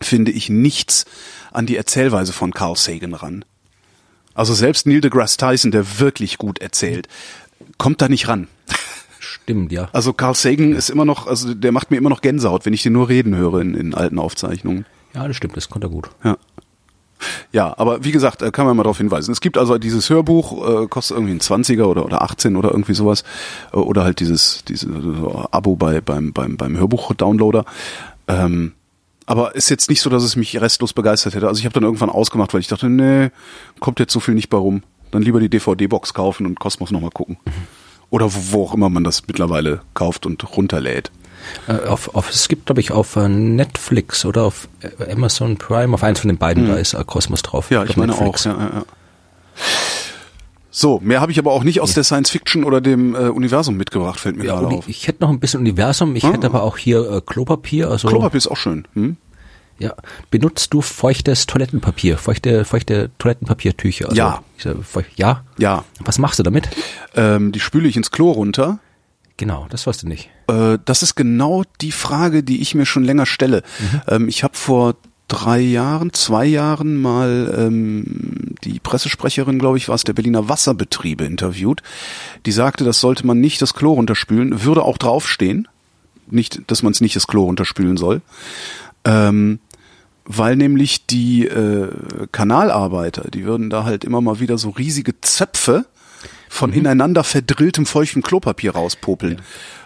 finde 0.00 0.30
ich, 0.30 0.48
nichts 0.50 1.04
an 1.52 1.66
die 1.66 1.76
Erzählweise 1.76 2.32
von 2.32 2.52
Carl 2.52 2.76
Sagan 2.76 3.14
ran. 3.14 3.44
Also 4.34 4.52
selbst 4.52 4.86
Neil 4.86 5.00
deGrasse 5.00 5.38
Tyson, 5.38 5.70
der 5.70 5.98
wirklich 5.98 6.36
gut 6.36 6.58
erzählt, 6.58 7.08
kommt 7.78 8.02
da 8.02 8.08
nicht 8.08 8.28
ran. 8.28 8.48
Stimmt, 9.42 9.72
ja. 9.72 9.88
Also 9.92 10.12
Carl 10.12 10.34
Sagan 10.34 10.72
ist 10.72 10.90
immer 10.90 11.04
noch, 11.04 11.26
also 11.26 11.54
der 11.54 11.72
macht 11.72 11.90
mir 11.90 11.96
immer 11.96 12.10
noch 12.10 12.20
Gänsehaut, 12.20 12.66
wenn 12.66 12.72
ich 12.72 12.82
den 12.82 12.92
nur 12.92 13.08
reden 13.08 13.36
höre 13.36 13.60
in, 13.60 13.74
in 13.74 13.94
alten 13.94 14.18
Aufzeichnungen. 14.18 14.86
Ja, 15.14 15.26
das 15.26 15.36
stimmt, 15.36 15.56
das 15.56 15.68
konnte 15.68 15.86
er 15.86 15.90
gut. 15.90 16.10
Ja. 16.24 16.36
Ja, 17.52 17.74
aber 17.78 18.04
wie 18.04 18.12
gesagt, 18.12 18.42
äh, 18.42 18.50
kann 18.50 18.66
man 18.66 18.76
mal 18.76 18.82
darauf 18.82 18.98
hinweisen. 18.98 19.32
Es 19.32 19.40
gibt 19.40 19.56
also 19.56 19.78
dieses 19.78 20.10
Hörbuch, 20.10 20.82
äh, 20.82 20.86
kostet 20.86 21.16
irgendwie 21.16 21.32
ein 21.32 21.40
20er 21.40 21.84
oder, 21.84 22.04
oder 22.04 22.22
18 22.22 22.56
oder 22.56 22.70
irgendwie 22.70 22.94
sowas. 22.94 23.24
Äh, 23.72 23.76
oder 23.76 24.04
halt 24.04 24.20
dieses, 24.20 24.64
dieses 24.64 24.88
Abo 25.50 25.76
bei, 25.76 26.00
beim, 26.00 26.32
beim, 26.32 26.56
beim 26.56 26.76
Hörbuch-Downloader. 26.76 27.64
Ähm, 28.28 28.72
aber 29.24 29.54
ist 29.54 29.70
jetzt 29.70 29.88
nicht 29.88 30.02
so, 30.02 30.10
dass 30.10 30.22
es 30.22 30.36
mich 30.36 30.60
restlos 30.60 30.92
begeistert 30.92 31.34
hätte. 31.34 31.48
Also 31.48 31.58
ich 31.58 31.64
habe 31.64 31.72
dann 31.72 31.82
irgendwann 31.82 32.10
ausgemacht, 32.10 32.52
weil 32.52 32.60
ich 32.60 32.68
dachte, 32.68 32.88
nee, 32.88 33.30
kommt 33.80 33.98
jetzt 33.98 34.12
so 34.12 34.20
viel 34.20 34.34
nicht 34.34 34.50
bei 34.50 34.58
rum. 34.58 34.82
Dann 35.10 35.22
lieber 35.22 35.40
die 35.40 35.48
DVD-Box 35.48 36.14
kaufen 36.14 36.46
und 36.46 36.60
Kosmos 36.60 36.90
nochmal 36.90 37.10
gucken. 37.10 37.38
Mhm. 37.44 37.52
Oder 38.10 38.32
wo, 38.32 38.38
wo 38.52 38.64
auch 38.64 38.74
immer 38.74 38.88
man 38.88 39.04
das 39.04 39.26
mittlerweile 39.26 39.80
kauft 39.94 40.26
und 40.26 40.56
runterlädt. 40.56 41.10
Äh, 41.68 41.86
auf, 41.86 42.14
auf, 42.14 42.30
es 42.30 42.48
gibt, 42.48 42.66
glaube 42.66 42.80
ich, 42.80 42.90
auf 42.90 43.16
äh, 43.16 43.28
Netflix 43.28 44.24
oder 44.24 44.44
auf 44.44 44.68
äh, 44.80 45.12
Amazon 45.12 45.56
Prime, 45.56 45.94
auf 45.94 46.02
eins 46.02 46.20
von 46.20 46.28
den 46.28 46.38
beiden, 46.38 46.64
mhm. 46.64 46.68
da 46.68 46.76
ist 46.76 46.96
Kosmos 47.06 47.42
drauf. 47.42 47.70
Ja, 47.70 47.84
ich, 47.84 47.90
ich 47.90 47.96
meine 47.96 48.12
Netflix. 48.12 48.46
auch. 48.46 48.52
Ja, 48.52 48.58
ja, 48.58 48.70
ja. 48.74 48.84
So, 50.70 51.00
mehr 51.02 51.22
habe 51.22 51.32
ich 51.32 51.38
aber 51.38 51.52
auch 51.52 51.64
nicht 51.64 51.80
aus 51.80 51.90
ja. 51.90 51.94
der 51.94 52.04
Science 52.04 52.28
Fiction 52.28 52.62
oder 52.62 52.82
dem 52.82 53.14
äh, 53.14 53.28
Universum 53.28 53.78
mitgebracht, 53.78 54.20
fällt 54.20 54.36
mir 54.36 54.44
ja, 54.44 54.60
gerade 54.60 54.76
auf. 54.76 54.88
Ich 54.88 55.08
hätte 55.08 55.22
noch 55.22 55.30
ein 55.30 55.40
bisschen 55.40 55.60
Universum, 55.60 56.14
ich 56.16 56.24
ah. 56.24 56.32
hätte 56.32 56.46
aber 56.46 56.62
auch 56.64 56.76
hier 56.76 57.10
äh, 57.10 57.20
Klopapier. 57.24 57.90
Also 57.90 58.08
Klopapier 58.08 58.36
ist 58.36 58.48
auch 58.48 58.58
schön. 58.58 58.86
Hm? 58.92 59.16
Ja. 59.78 59.94
Benutzt 60.30 60.72
du 60.72 60.80
feuchtes 60.80 61.46
Toilettenpapier, 61.46 62.18
feuchte, 62.18 62.64
feuchte 62.64 63.10
Toilettenpapiertücher? 63.18 64.06
Also 64.08 64.16
ja. 64.16 64.42
ja? 65.16 65.44
Ja. 65.58 65.84
Was 66.00 66.18
machst 66.18 66.38
du 66.38 66.42
damit? 66.42 66.68
Ähm, 67.14 67.52
die 67.52 67.60
spüle 67.60 67.88
ich 67.88 67.96
ins 67.96 68.10
Klo 68.10 68.30
runter. 68.30 68.78
Genau, 69.36 69.66
das 69.68 69.86
weißt 69.86 70.02
du 70.02 70.08
nicht. 70.08 70.30
Äh, 70.48 70.78
das 70.84 71.02
ist 71.02 71.14
genau 71.14 71.64
die 71.80 71.92
Frage, 71.92 72.42
die 72.42 72.62
ich 72.62 72.74
mir 72.74 72.86
schon 72.86 73.04
länger 73.04 73.26
stelle. 73.26 73.62
Mhm. 73.78 74.00
Ähm, 74.08 74.28
ich 74.28 74.42
habe 74.42 74.56
vor 74.56 74.94
drei 75.28 75.58
Jahren, 75.58 76.12
zwei 76.12 76.46
Jahren 76.46 76.96
mal 76.96 77.54
ähm, 77.58 78.54
die 78.64 78.78
Pressesprecherin, 78.78 79.58
glaube 79.58 79.76
ich, 79.76 79.88
war 79.88 79.94
es, 79.94 80.04
der 80.04 80.12
Berliner 80.12 80.48
Wasserbetriebe 80.48 81.24
interviewt. 81.24 81.82
Die 82.46 82.52
sagte, 82.52 82.84
das 82.84 83.00
sollte 83.00 83.26
man 83.26 83.40
nicht 83.40 83.60
das 83.60 83.74
Klo 83.74 83.94
runterspülen, 83.94 84.64
würde 84.64 84.82
auch 84.82 84.98
draufstehen. 84.98 85.68
Nicht, 86.28 86.62
dass 86.68 86.82
man 86.82 86.92
es 86.92 87.00
nicht 87.00 87.16
das 87.16 87.26
Klo 87.26 87.44
runterspülen 87.44 87.96
soll. 87.96 88.22
Ähm, 89.04 89.60
weil 90.26 90.56
nämlich 90.56 91.06
die 91.06 91.46
äh, 91.46 91.88
Kanalarbeiter, 92.32 93.30
die 93.30 93.44
würden 93.44 93.70
da 93.70 93.84
halt 93.84 94.04
immer 94.04 94.20
mal 94.20 94.40
wieder 94.40 94.58
so 94.58 94.70
riesige 94.70 95.20
Zöpfe 95.20 95.86
von 96.48 96.70
mhm. 96.70 96.78
ineinander 96.78 97.24
verdrilltem 97.24 97.86
feuchtem 97.86 98.22
Klopapier 98.22 98.72
rauspopeln. 98.72 99.34
Ja. 99.34 99.44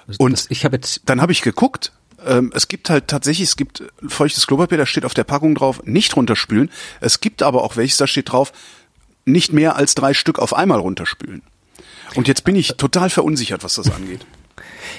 Also 0.09 0.25
Und 0.25 0.33
das, 0.33 0.47
ich 0.49 0.65
habe 0.65 0.77
jetzt 0.77 1.03
dann 1.07 1.21
habe 1.21 1.33
ich 1.33 1.43
geguckt, 1.43 1.93
ähm, 2.27 2.53
es 2.55 2.69
gibt 2.69 2.91
halt 2.91 3.09
tatsächlich, 3.09 3.49
es 3.49 3.57
gibt 3.57 3.83
feuchtes 4.07 4.47
Klopapier, 4.47 4.79
da 4.79 4.87
steht 4.87 5.05
auf 5.05 5.15
der 5.15 5.25
Packung 5.25 5.55
drauf, 5.55 5.83
nicht 5.85 6.17
runterspülen. 6.17 6.71
Es 7.01 7.21
gibt 7.21 7.43
aber 7.43 7.63
auch 7.63 7.77
welches, 7.77 7.99
da 7.99 8.07
steht 8.07 8.33
drauf, 8.33 8.53
nicht 9.25 9.53
mehr 9.53 9.77
als 9.77 9.95
drei 9.95 10.15
Stück 10.15 10.39
auf 10.39 10.55
einmal 10.55 10.81
runterspülen. 10.81 11.43
Und 12.15 12.29
jetzt 12.29 12.45
bin 12.45 12.57
ich 12.57 12.75
total 12.77 13.11
verunsichert, 13.11 13.63
was 13.63 13.75
das 13.75 13.91
angeht. 13.91 14.27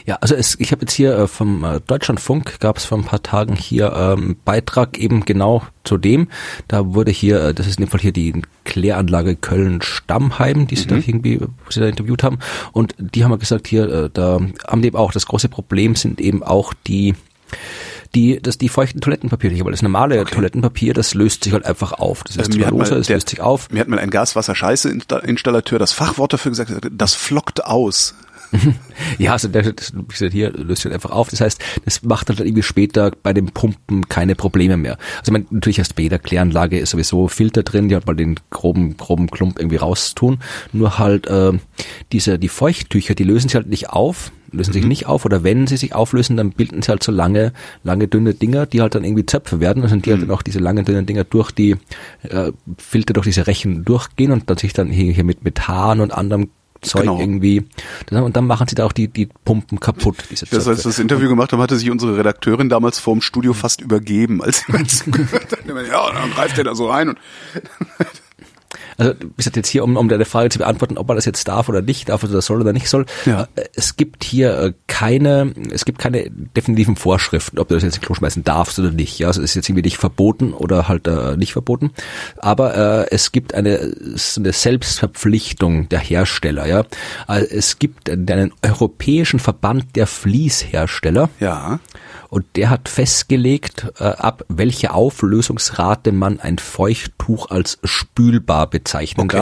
Ja, 0.06 0.18
also 0.22 0.36
es, 0.36 0.60
ich 0.60 0.72
habe 0.72 0.82
jetzt 0.82 0.94
hier 0.94 1.18
äh, 1.18 1.28
vom 1.28 1.64
äh, 1.64 1.80
Deutschlandfunk 1.86 2.60
gab 2.60 2.78
es 2.78 2.86
vor 2.86 2.98
ein 2.98 3.04
paar 3.04 3.24
Tagen 3.24 3.56
hier 3.56 3.94
ähm, 3.96 4.38
Beitrag 4.46 4.98
eben 4.98 5.26
genau 5.26 5.64
zu 5.84 5.98
dem. 5.98 6.28
Da 6.68 6.94
wurde 6.94 7.12
hier, 7.12 7.42
äh, 7.44 7.54
das 7.54 7.68
ist 7.68 7.80
in 7.80 7.86
dem 7.86 7.90
Fall 7.92 8.02
hier 8.02 8.14
die 8.14 8.42
Kläranlage 8.64 9.36
Köln-Stammheim, 9.36 10.68
die 10.68 10.76
sie 10.76 10.88
da 10.88 10.96
irgendwie, 10.96 11.40
wo 11.40 11.72
sie 11.72 11.80
da 11.80 11.88
interviewt 11.88 12.24
haben. 12.24 12.40
Und 12.72 12.96
die 12.98 13.24
haben 13.24 13.32
ja 13.32 13.38
gesagt, 13.38 13.68
hier, 13.68 13.90
äh, 13.90 14.10
da 14.12 14.40
haben 14.68 14.82
die 14.82 14.88
eben 14.88 14.98
auch, 14.98 15.12
das 15.12 15.26
große 15.26 15.50
Problem 15.50 15.96
sind 15.96 16.22
eben 16.22 16.44
auch 16.44 16.74
die 16.88 17.16
die, 18.16 18.42
das, 18.42 18.58
die 18.58 18.70
feuchten 18.70 19.00
Toilettenpapiere, 19.00 19.64
weil 19.64 19.72
das 19.72 19.82
normale 19.82 20.24
Toilettenpapier, 20.26 20.94
das 20.94 21.14
löst 21.14 21.44
sich 21.44 21.54
halt 21.54 21.66
einfach 21.66 21.94
auf. 21.94 22.24
Das 22.24 22.36
ist 22.36 22.56
Ähm, 22.56 22.70
loser, 22.70 22.98
es 22.98 23.10
löst 23.10 23.30
sich 23.30 23.40
auf. 23.40 23.70
Mir 23.70 23.80
hat 23.80 23.88
mal 23.88 24.00
ein 24.00 24.10
Gaswasser-Scheiße-Installateur 24.10 25.80
das 25.80 25.94
Fachwort 25.94 26.34
dafür 26.34 26.52
gesagt, 26.52 26.72
das 26.92 27.14
flockt 27.14 27.64
aus. 27.64 28.16
Ja, 29.18 29.34
also 29.34 29.48
der, 29.48 29.74
das, 29.74 29.94
wie 29.94 30.04
gesagt, 30.08 30.34
hier 30.34 30.52
löst 30.52 30.82
sich 30.82 30.86
halt 30.86 30.96
einfach 30.96 31.12
auf. 31.12 31.30
Das 31.30 31.42
heißt, 31.42 31.62
das 31.86 32.04
macht 32.04 32.30
halt 32.30 32.40
irgendwie 32.40 32.64
später 32.64 33.12
bei 33.24 33.34
dem 33.34 33.48
Pumpen 33.48 34.08
keine 34.10 34.36
Probleme 34.36 34.78
mehr. 34.78 34.98
Also 35.20 35.30
ich 35.30 35.32
meine, 35.32 35.46
natürlich 35.50 35.80
hast 35.80 35.96
bei 35.96 36.04
jeder 36.04 36.20
Kläranlage 36.20 36.80
ist 36.80 36.92
sowieso 36.92 37.28
Filter 37.28 37.64
drin, 37.64 37.90
die 37.90 37.96
halt 37.96 38.08
mal 38.08 38.16
den 38.16 38.40
groben, 38.50 38.98
groben 38.98 39.30
Klump 39.30 39.60
irgendwie 39.60 39.78
raustun. 39.78 40.40
Nur 40.74 40.98
halt 40.98 41.28
äh, 41.28 41.54
diese, 42.12 42.40
die 42.40 42.50
Feuchttücher, 42.50 43.16
die 43.16 43.24
lösen 43.24 43.50
sich 43.50 43.56
halt 43.56 43.68
nicht 43.68 43.90
auf, 43.90 44.32
lösen 44.52 44.74
sich 44.74 44.86
nicht 44.86 45.06
auf 45.06 45.26
oder 45.26 45.44
wenn 45.44 45.68
sie 45.68 45.78
sich 45.78 45.96
auflösen, 45.96 46.38
dann 46.38 46.52
bilden 46.52 46.82
sie 46.82 46.90
halt 46.90 47.04
so 47.04 47.12
lange, 47.12 47.54
lange 47.84 48.08
dünne 48.08 48.34
Dinger, 48.34 48.66
die 48.66 48.82
halt 48.82 48.96
dann 48.96 49.04
irgendwie 49.04 49.26
Zöpfe 49.26 49.60
werden. 49.60 49.84
Also 49.84 49.96
die 49.96 50.12
halt 50.12 50.22
dann 50.22 50.32
auch 50.32 50.42
diese 50.42 50.60
langen 50.60 50.86
dünnen 50.86 51.06
Dinger 51.06 51.24
durch 51.24 51.52
die 51.52 51.78
äh, 52.24 52.52
Filter, 52.78 53.14
durch 53.14 53.26
diese 53.26 53.48
Rechen 53.48 53.86
durchgehen 53.86 54.32
und 54.32 54.50
dann 54.50 54.58
sich 54.58 54.74
dann 54.74 54.90
hier, 54.90 55.14
hier 55.14 55.24
mit 55.24 55.44
Methan 55.44 56.02
und 56.02 56.12
anderem 56.12 56.50
Zeug 56.82 57.02
Genau. 57.04 57.20
irgendwie. 57.20 57.66
Und 58.12 58.36
dann 58.36 58.46
machen 58.48 58.68
sie 58.68 58.76
da 58.76 58.86
auch 58.86 58.92
die, 58.92 59.08
die 59.08 59.28
Pumpen 59.46 59.80
kaputt, 59.80 60.18
diese 60.30 60.46
Das, 60.48 60.68
als 60.68 60.80
wir 60.84 60.90
das 60.90 61.00
Interview 61.00 61.30
gemacht 61.30 61.54
haben, 61.54 61.62
hatte 61.62 61.78
sich 61.78 61.90
unsere 61.92 62.18
Redakteurin 62.18 62.70
damals 62.70 63.00
vorm 63.00 63.22
Studio 63.22 63.54
fast 63.54 63.82
übergeben, 63.82 64.42
als 64.42 64.66
sie 64.66 64.74
uns 64.74 65.04
gehört 65.12 65.52
hat. 65.52 65.60
Ja, 65.68 66.12
dann 66.12 66.32
greift 66.32 66.58
der 66.58 66.64
da 66.66 66.76
so 66.76 66.90
rein 66.90 67.10
und 67.10 67.18
Also, 69.02 69.14
wie 69.20 69.28
gesagt, 69.38 69.56
jetzt 69.56 69.68
hier, 69.70 69.84
um, 69.84 69.98
um 69.98 70.08
deine 70.10 70.26
Frage 70.26 70.50
zu 70.50 70.60
beantworten, 70.60 70.98
ob 70.98 71.08
man 71.08 71.18
das 71.18 71.26
jetzt 71.26 71.48
darf 71.48 71.70
oder 71.70 71.82
nicht 71.82 72.10
darf 72.10 72.24
oder 72.24 72.40
soll 72.42 72.62
oder 72.62 72.72
nicht 72.72 72.88
soll. 72.88 73.06
Ja. 73.26 73.48
Äh, 73.56 73.64
Es 73.74 73.98
gibt 73.98 74.24
hier 74.24 74.58
äh, 74.60 74.74
keine, 74.86 75.54
es 75.72 75.86
gibt 75.86 75.98
keine 75.98 76.30
definitiven 76.30 76.96
Vorschriften, 76.96 77.58
ob 77.58 77.68
du 77.68 77.74
das 77.74 77.84
jetzt 77.84 77.96
in 77.96 78.02
Klo 78.04 78.14
schmeißen 78.14 78.44
darfst 78.44 78.78
oder 78.78 78.92
nicht. 78.92 79.18
Ja, 79.18 79.28
also 79.28 79.42
es 79.42 79.52
ist 79.52 79.56
jetzt 79.56 79.70
irgendwie 79.70 79.82
nicht 79.88 79.98
verboten 79.98 80.54
oder 80.54 80.88
halt 80.88 81.08
äh, 81.08 81.36
nicht 81.36 81.54
verboten. 81.54 81.92
Aber 82.38 82.76
äh, 82.76 83.08
es 83.10 83.32
gibt 83.32 83.56
eine, 83.56 83.92
so 84.16 84.40
eine 84.40 84.54
Selbstverpflichtung 84.54 85.90
der 85.90 86.00
Hersteller. 86.00 86.68
Ja, 86.68 86.84
also 87.26 87.48
es 87.50 87.80
gibt 87.80 88.10
einen 88.10 88.54
europäischen 88.64 89.40
Verband 89.40 89.96
der 89.96 90.06
Fließhersteller. 90.06 91.30
ja, 91.40 91.80
Und 92.32 92.46
der 92.56 92.70
hat 92.70 92.88
festgelegt, 92.88 93.92
äh, 94.00 94.06
ab 94.06 94.46
welche 94.48 94.94
Auflösungsrate 94.94 96.14
man 96.14 96.40
ein 96.40 96.58
Feuchttuch 96.60 97.50
als 97.52 97.78
spülbar 97.84 98.68
bezeichnen 98.70 99.26
Okay. 99.26 99.38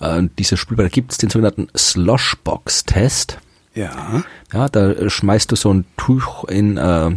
darf. 0.00 0.16
Äh, 0.18 0.26
diese 0.38 0.56
spülbar, 0.56 0.86
da 0.86 0.88
gibt 0.88 1.12
es 1.12 1.18
den 1.18 1.28
sogenannten 1.28 1.68
Sloshbox-Test. 1.76 3.38
ja, 3.74 4.22
Ja, 4.52 4.68
da 4.70 4.90
äh, 4.92 5.10
schmeißt 5.10 5.52
du 5.52 5.56
so 5.56 5.72
ein 5.72 5.84
Tuch 5.98 6.44
in, 6.44 6.78
äh, 6.78 7.10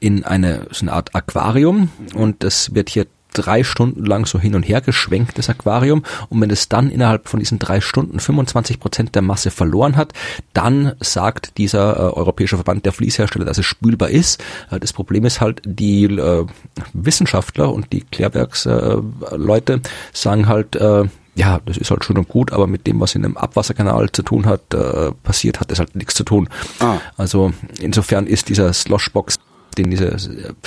in 0.00 0.24
eine, 0.24 0.66
so 0.72 0.82
eine 0.86 0.92
Art 0.94 1.14
Aquarium 1.14 1.90
und 2.14 2.42
das 2.42 2.74
wird 2.74 2.88
hier 2.88 3.06
drei 3.32 3.64
Stunden 3.64 4.04
lang 4.04 4.26
so 4.26 4.38
hin 4.38 4.54
und 4.54 4.62
her 4.62 4.80
geschwenkt, 4.80 5.38
das 5.38 5.48
Aquarium. 5.50 6.02
Und 6.28 6.40
wenn 6.40 6.50
es 6.50 6.68
dann 6.68 6.90
innerhalb 6.90 7.28
von 7.28 7.40
diesen 7.40 7.58
drei 7.58 7.80
Stunden 7.80 8.20
25 8.20 8.80
Prozent 8.80 9.14
der 9.14 9.22
Masse 9.22 9.50
verloren 9.50 9.96
hat, 9.96 10.12
dann 10.52 10.94
sagt 11.00 11.58
dieser 11.58 11.96
äh, 11.96 12.00
Europäische 12.16 12.56
Verband 12.56 12.84
der 12.84 12.92
Fließhersteller, 12.92 13.44
dass 13.44 13.58
es 13.58 13.66
spülbar 13.66 14.08
ist. 14.08 14.42
Äh, 14.70 14.80
das 14.80 14.92
Problem 14.92 15.24
ist 15.24 15.40
halt, 15.40 15.62
die 15.64 16.04
äh, 16.04 16.46
Wissenschaftler 16.92 17.72
und 17.72 17.92
die 17.92 18.02
Klärwerksleute 18.02 19.72
äh, 19.72 19.80
sagen 20.12 20.48
halt, 20.48 20.76
äh, 20.76 21.04
ja, 21.36 21.60
das 21.66 21.76
ist 21.76 21.90
halt 21.90 22.02
schön 22.04 22.16
und 22.16 22.28
gut, 22.28 22.52
aber 22.52 22.66
mit 22.66 22.86
dem, 22.86 22.98
was 22.98 23.14
in 23.14 23.24
einem 23.24 23.36
Abwasserkanal 23.36 24.10
zu 24.10 24.22
tun 24.22 24.46
hat, 24.46 24.72
äh, 24.72 25.12
passiert, 25.22 25.60
hat 25.60 25.70
das 25.70 25.78
halt 25.78 25.94
nichts 25.94 26.14
zu 26.14 26.24
tun. 26.24 26.48
Ah. 26.80 26.96
Also 27.18 27.52
insofern 27.78 28.26
ist 28.26 28.48
dieser 28.48 28.72
Sloshbox, 28.72 29.38
den 29.78 29.90
diese 29.90 30.16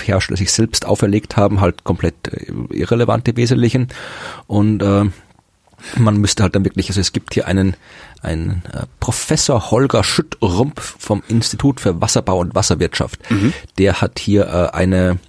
Hersteller 0.02 0.38
sich 0.38 0.52
selbst 0.52 0.86
auferlegt 0.86 1.38
haben, 1.38 1.62
halt 1.62 1.84
komplett 1.84 2.16
äh, 2.28 2.52
irrelevant 2.72 3.28
im 3.28 3.38
Wesentlichen. 3.38 3.88
Und 4.48 4.82
äh, 4.82 5.06
man 5.98 6.18
müsste 6.18 6.44
halt 6.44 6.56
dann 6.56 6.66
wirklich, 6.66 6.90
also 6.90 7.00
es 7.00 7.14
gibt 7.14 7.34
hier 7.34 7.48
einen, 7.48 7.76
einen 8.22 8.64
äh, 8.74 8.86
Professor 9.00 9.72
Holger 9.72 10.04
Schüttrumpf 10.04 10.96
vom 11.00 11.24
Institut 11.28 11.80
für 11.80 12.02
Wasserbau 12.02 12.40
und 12.40 12.56
Wasserwirtschaft. 12.56 13.20
Der 13.78 14.02
hat 14.02 14.20
hier 14.20 14.48
äh, 14.48 14.76
eine 14.76 15.20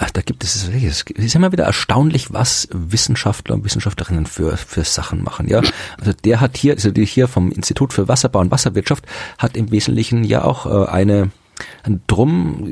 Ach, 0.00 0.12
da 0.12 0.20
gibt 0.20 0.44
es, 0.44 0.68
es 0.68 1.02
ist 1.12 1.34
immer 1.34 1.50
wieder 1.50 1.64
erstaunlich, 1.64 2.32
was 2.32 2.68
Wissenschaftler 2.70 3.56
und 3.56 3.64
Wissenschaftlerinnen 3.64 4.26
für, 4.26 4.56
für 4.56 4.84
Sachen 4.84 5.24
machen, 5.24 5.48
ja. 5.48 5.60
Also 5.98 6.12
der 6.12 6.40
hat 6.40 6.56
hier, 6.56 6.74
also 6.74 6.92
die 6.92 7.04
hier 7.04 7.26
vom 7.26 7.50
Institut 7.50 7.92
für 7.92 8.06
Wasserbau 8.06 8.38
und 8.38 8.52
Wasserwirtschaft 8.52 9.04
hat 9.38 9.56
im 9.56 9.72
Wesentlichen 9.72 10.22
ja 10.22 10.44
auch 10.44 10.66
äh, 10.66 10.88
eine, 10.88 11.22
ein 11.22 11.32
Drum, 12.06 12.64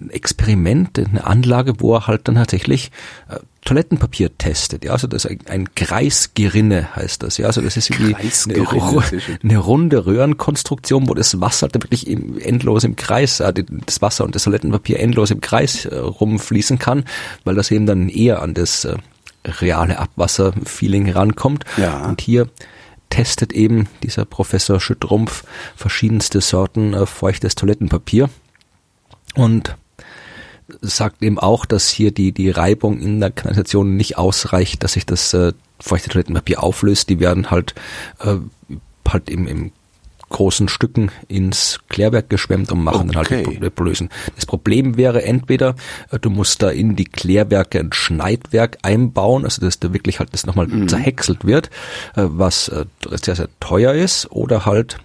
ein 0.00 0.10
Experiment, 0.10 0.98
eine 0.98 1.26
Anlage, 1.26 1.80
wo 1.80 1.94
er 1.94 2.06
halt 2.06 2.28
dann 2.28 2.34
tatsächlich 2.34 2.90
äh, 3.28 3.38
Toilettenpapier 3.64 4.36
testet. 4.38 4.84
Ja, 4.84 4.92
also 4.92 5.06
das 5.06 5.24
ist 5.24 5.30
ein, 5.30 5.40
ein 5.48 5.74
Kreisgerinne 5.74 6.94
heißt 6.94 7.22
das. 7.22 7.38
Ja, 7.38 7.46
also 7.46 7.60
das 7.60 7.76
ist 7.76 7.90
irgendwie 7.90 8.14
eine, 8.14 9.38
eine 9.42 9.58
runde 9.58 10.06
Röhrenkonstruktion, 10.06 11.08
wo 11.08 11.14
das 11.14 11.40
Wasser 11.40 11.68
dann 11.68 11.82
wirklich 11.82 12.06
im, 12.06 12.38
endlos 12.38 12.84
im 12.84 12.96
Kreis, 12.96 13.40
äh, 13.40 13.52
das 13.86 14.02
Wasser 14.02 14.24
und 14.24 14.34
das 14.34 14.44
Toilettenpapier 14.44 15.00
endlos 15.00 15.30
im 15.30 15.40
Kreis 15.40 15.84
äh, 15.86 15.96
rumfließen 15.96 16.78
kann, 16.78 17.04
weil 17.44 17.54
das 17.54 17.70
eben 17.70 17.86
dann 17.86 18.08
eher 18.08 18.42
an 18.42 18.54
das 18.54 18.84
äh, 18.84 18.96
reale 19.44 19.98
Abwasser-Feeling 19.98 21.10
rankommt. 21.10 21.64
Ja. 21.76 22.06
Und 22.06 22.20
hier 22.20 22.48
testet 23.10 23.52
eben 23.52 23.88
dieser 24.02 24.24
Professor 24.24 24.80
Schüttrumpf 24.80 25.44
verschiedenste 25.76 26.40
Sorten 26.40 26.94
äh, 26.94 27.06
feuchtes 27.06 27.54
Toilettenpapier 27.54 28.28
und 29.34 29.76
sagt 30.80 31.22
eben 31.22 31.38
auch, 31.38 31.64
dass 31.64 31.88
hier 31.88 32.10
die, 32.10 32.32
die 32.32 32.50
Reibung 32.50 32.98
in 33.00 33.20
der 33.20 33.30
Kanalisation 33.30 33.96
nicht 33.96 34.18
ausreicht, 34.18 34.82
dass 34.82 34.94
sich 34.94 35.06
das 35.06 35.32
äh, 35.32 35.52
feuchte 35.80 36.10
Toilettenpapier 36.10 36.62
auflöst. 36.62 37.08
Die 37.08 37.20
werden 37.20 37.50
halt, 37.50 37.74
äh, 38.20 38.36
halt 39.08 39.30
im, 39.30 39.46
im 39.46 39.72
großen 40.28 40.68
Stücken 40.68 41.10
ins 41.28 41.78
Klärwerk 41.88 42.28
geschwemmt 42.28 42.72
und 42.72 42.82
machen 42.82 43.08
dann 43.08 43.16
halt 43.16 43.26
Okay. 43.30 43.58
die 43.60 43.70
Pro- 43.70 43.84
Lösen. 43.84 44.08
Das 44.34 44.44
Problem 44.46 44.96
wäre 44.96 45.22
entweder, 45.22 45.76
äh, 46.10 46.18
du 46.18 46.30
musst 46.30 46.62
da 46.62 46.70
in 46.70 46.96
die 46.96 47.04
Klärwerke 47.04 47.78
ein 47.78 47.92
Schneidwerk 47.92 48.78
einbauen, 48.82 49.44
also 49.44 49.60
dass 49.62 49.78
da 49.78 49.92
wirklich 49.92 50.18
halt 50.18 50.32
das 50.32 50.44
nochmal 50.46 50.68
zerhäckselt 50.88 51.44
wird, 51.46 51.66
äh, 52.16 52.22
was 52.26 52.68
äh, 52.68 52.86
sehr, 53.22 53.36
sehr 53.36 53.48
teuer 53.60 53.94
ist, 53.94 54.30
oder 54.32 54.66
halt 54.66 54.98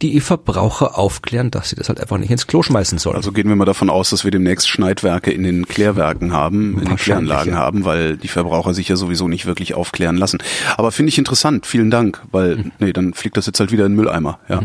die 0.00 0.20
Verbraucher 0.20 0.96
aufklären, 0.96 1.50
dass 1.50 1.70
sie 1.70 1.76
das 1.76 1.88
halt 1.88 2.00
einfach 2.00 2.18
nicht 2.18 2.30
ins 2.30 2.46
Klo 2.46 2.62
schmeißen 2.62 2.98
sollen. 2.98 3.16
Also 3.16 3.32
gehen 3.32 3.48
wir 3.48 3.56
mal 3.56 3.64
davon 3.64 3.90
aus, 3.90 4.10
dass 4.10 4.22
wir 4.22 4.30
demnächst 4.30 4.68
Schneidwerke 4.68 5.32
in 5.32 5.42
den 5.42 5.66
Klärwerken 5.66 6.32
haben, 6.32 6.78
in 6.78 6.84
den 6.86 6.96
Kläranlagen 6.96 7.54
ja. 7.54 7.58
haben, 7.58 7.84
weil 7.84 8.16
die 8.16 8.28
Verbraucher 8.28 8.74
sich 8.74 8.88
ja 8.88 8.94
sowieso 8.96 9.26
nicht 9.26 9.46
wirklich 9.46 9.74
aufklären 9.74 10.16
lassen. 10.16 10.38
Aber 10.76 10.92
finde 10.92 11.08
ich 11.08 11.18
interessant, 11.18 11.66
vielen 11.66 11.90
Dank, 11.90 12.22
weil, 12.30 12.56
Mhm. 12.56 12.72
nee, 12.78 12.92
dann 12.92 13.12
fliegt 13.12 13.36
das 13.36 13.46
jetzt 13.46 13.58
halt 13.58 13.72
wieder 13.72 13.86
in 13.86 13.92
den 13.92 13.96
Mülleimer, 13.96 14.38
ja. 14.48 14.62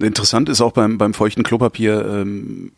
Interessant 0.00 0.48
ist 0.48 0.60
auch 0.60 0.72
beim, 0.72 0.98
beim 0.98 1.14
feuchten 1.14 1.44
Klopapier, 1.44 2.04
ähm, 2.04 2.72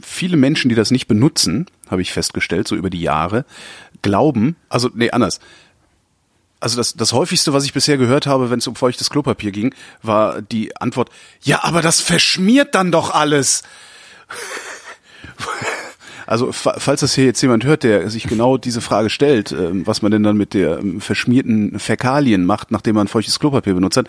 viele 0.00 0.36
Menschen, 0.36 0.68
die 0.68 0.76
das 0.76 0.92
nicht 0.92 1.08
benutzen, 1.08 1.66
habe 1.90 2.02
ich 2.02 2.12
festgestellt, 2.12 2.68
so 2.68 2.76
über 2.76 2.90
die 2.90 3.00
Jahre, 3.00 3.44
glauben, 4.02 4.54
also, 4.68 4.88
nee, 4.94 5.10
anders. 5.10 5.40
Also 6.64 6.78
das, 6.78 6.94
das 6.94 7.12
häufigste, 7.12 7.52
was 7.52 7.64
ich 7.64 7.72
bisher 7.74 7.98
gehört 7.98 8.26
habe, 8.26 8.48
wenn 8.50 8.58
es 8.58 8.66
um 8.66 8.74
feuchtes 8.74 9.10
Klopapier 9.10 9.52
ging, 9.52 9.74
war 10.02 10.40
die 10.40 10.74
Antwort, 10.76 11.10
ja, 11.42 11.62
aber 11.62 11.82
das 11.82 12.00
verschmiert 12.00 12.74
dann 12.74 12.90
doch 12.90 13.12
alles. 13.14 13.62
Also 16.26 16.52
fa- 16.52 16.76
falls 16.78 17.00
das 17.00 17.14
hier 17.14 17.26
jetzt 17.26 17.42
jemand 17.42 17.64
hört, 17.64 17.82
der 17.82 18.08
sich 18.08 18.22
genau 18.26 18.56
diese 18.56 18.80
Frage 18.80 19.10
stellt, 19.10 19.52
ähm, 19.52 19.86
was 19.86 20.00
man 20.00 20.10
denn 20.10 20.22
dann 20.22 20.38
mit 20.38 20.54
der 20.54 20.78
ähm, 20.78 21.02
verschmierten 21.02 21.78
Fäkalien 21.78 22.46
macht, 22.46 22.70
nachdem 22.70 22.94
man 22.94 23.08
feuchtes 23.08 23.38
Klopapier 23.38 23.74
benutzt 23.74 23.98
hat, 23.98 24.08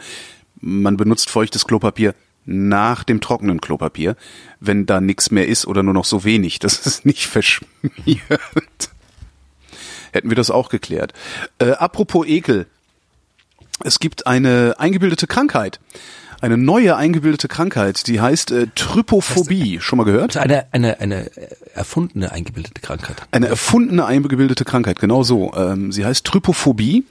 man 0.62 0.96
benutzt 0.96 1.30
feuchtes 1.30 1.66
Klopapier 1.66 2.16
nach 2.46 3.04
dem 3.04 3.20
trockenen 3.20 3.60
Klopapier, 3.60 4.16
wenn 4.62 4.86
da 4.86 5.02
nichts 5.02 5.30
mehr 5.30 5.48
ist 5.50 5.68
oder 5.68 5.84
nur 5.84 5.94
noch 5.94 6.06
so 6.06 6.24
wenig, 6.24 6.60
dass 6.60 6.86
es 6.86 7.04
nicht 7.04 7.26
verschmiert. 7.28 7.70
Hätten 10.16 10.30
wir 10.30 10.36
das 10.36 10.50
auch 10.50 10.70
geklärt. 10.70 11.14
Äh, 11.60 11.72
apropos 11.72 12.26
Ekel. 12.26 12.66
Es 13.84 14.00
gibt 14.00 14.26
eine 14.26 14.76
eingebildete 14.78 15.28
Krankheit. 15.28 15.80
Eine 16.42 16.58
neue 16.58 16.96
eingebildete 16.96 17.48
Krankheit, 17.48 18.08
die 18.08 18.22
heißt 18.22 18.52
äh, 18.52 18.68
Trypophobie. 18.76 19.80
Schon 19.82 19.98
mal 19.98 20.04
gehört? 20.04 20.36
Ist 20.36 20.42
eine, 20.42 20.68
eine, 20.72 21.00
eine 21.00 21.30
erfundene, 21.74 22.32
eingebildete 22.32 22.82
Krankheit. 22.82 23.24
Eine 23.32 23.48
erfundene 23.48 24.06
eingebildete 24.06 24.64
Krankheit, 24.64 25.00
genau 25.00 25.24
so. 25.24 25.54
Ähm, 25.56 25.92
sie 25.92 26.06
heißt 26.06 26.26
Trypophobie. 26.26 27.06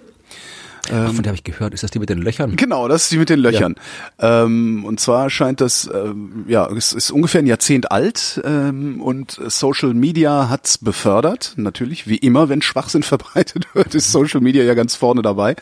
Ach, 0.93 1.13
von 1.13 1.23
der 1.23 1.31
habe 1.31 1.37
ich 1.37 1.45
gehört. 1.45 1.73
Ist 1.73 1.83
das 1.83 1.91
die 1.91 1.99
mit 1.99 2.11
den 2.11 2.19
Löchern? 2.19 2.57
Genau, 2.57 2.89
das 2.89 3.05
ist 3.05 3.13
die 3.13 3.19
mit 3.19 3.31
den 3.31 3.39
Löchern. 3.39 3.77
Ja. 4.21 4.45
Ähm, 4.45 4.85
und 4.85 5.01
zwar 5.01 5.31
scheint 5.31 5.61
das, 5.61 5.89
ähm, 5.93 6.45
ja, 6.47 6.71
es 6.71 6.93
ist 6.93 7.11
ungefähr 7.11 7.41
ein 7.41 7.47
Jahrzehnt 7.47 7.91
alt 7.91 8.41
ähm, 8.45 9.01
und 9.01 9.41
Social 9.47 9.95
Media 9.95 10.51
hat's 10.51 10.79
befördert. 10.79 11.55
Natürlich, 11.57 12.07
wie 12.07 12.17
immer, 12.17 12.49
wenn 12.49 12.61
Schwachsinn 12.61 13.03
verbreitet 13.15 13.67
wird, 13.75 13.95
ist 13.95 14.13
Social 14.13 14.41
Media 14.41 14.63
ja 14.63 14.75
ganz 14.75 14.95
vorne 14.95 15.23
dabei. 15.23 15.57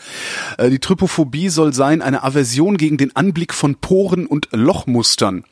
Äh, 0.59 0.71
die 0.71 0.81
Trypophobie 0.81 1.49
soll 1.49 1.73
sein 1.73 2.03
eine 2.03 2.25
Aversion 2.25 2.77
gegen 2.77 2.97
den 2.97 3.15
Anblick 3.15 3.55
von 3.55 3.77
Poren 3.77 4.27
und 4.27 4.49
Lochmustern 4.53 5.45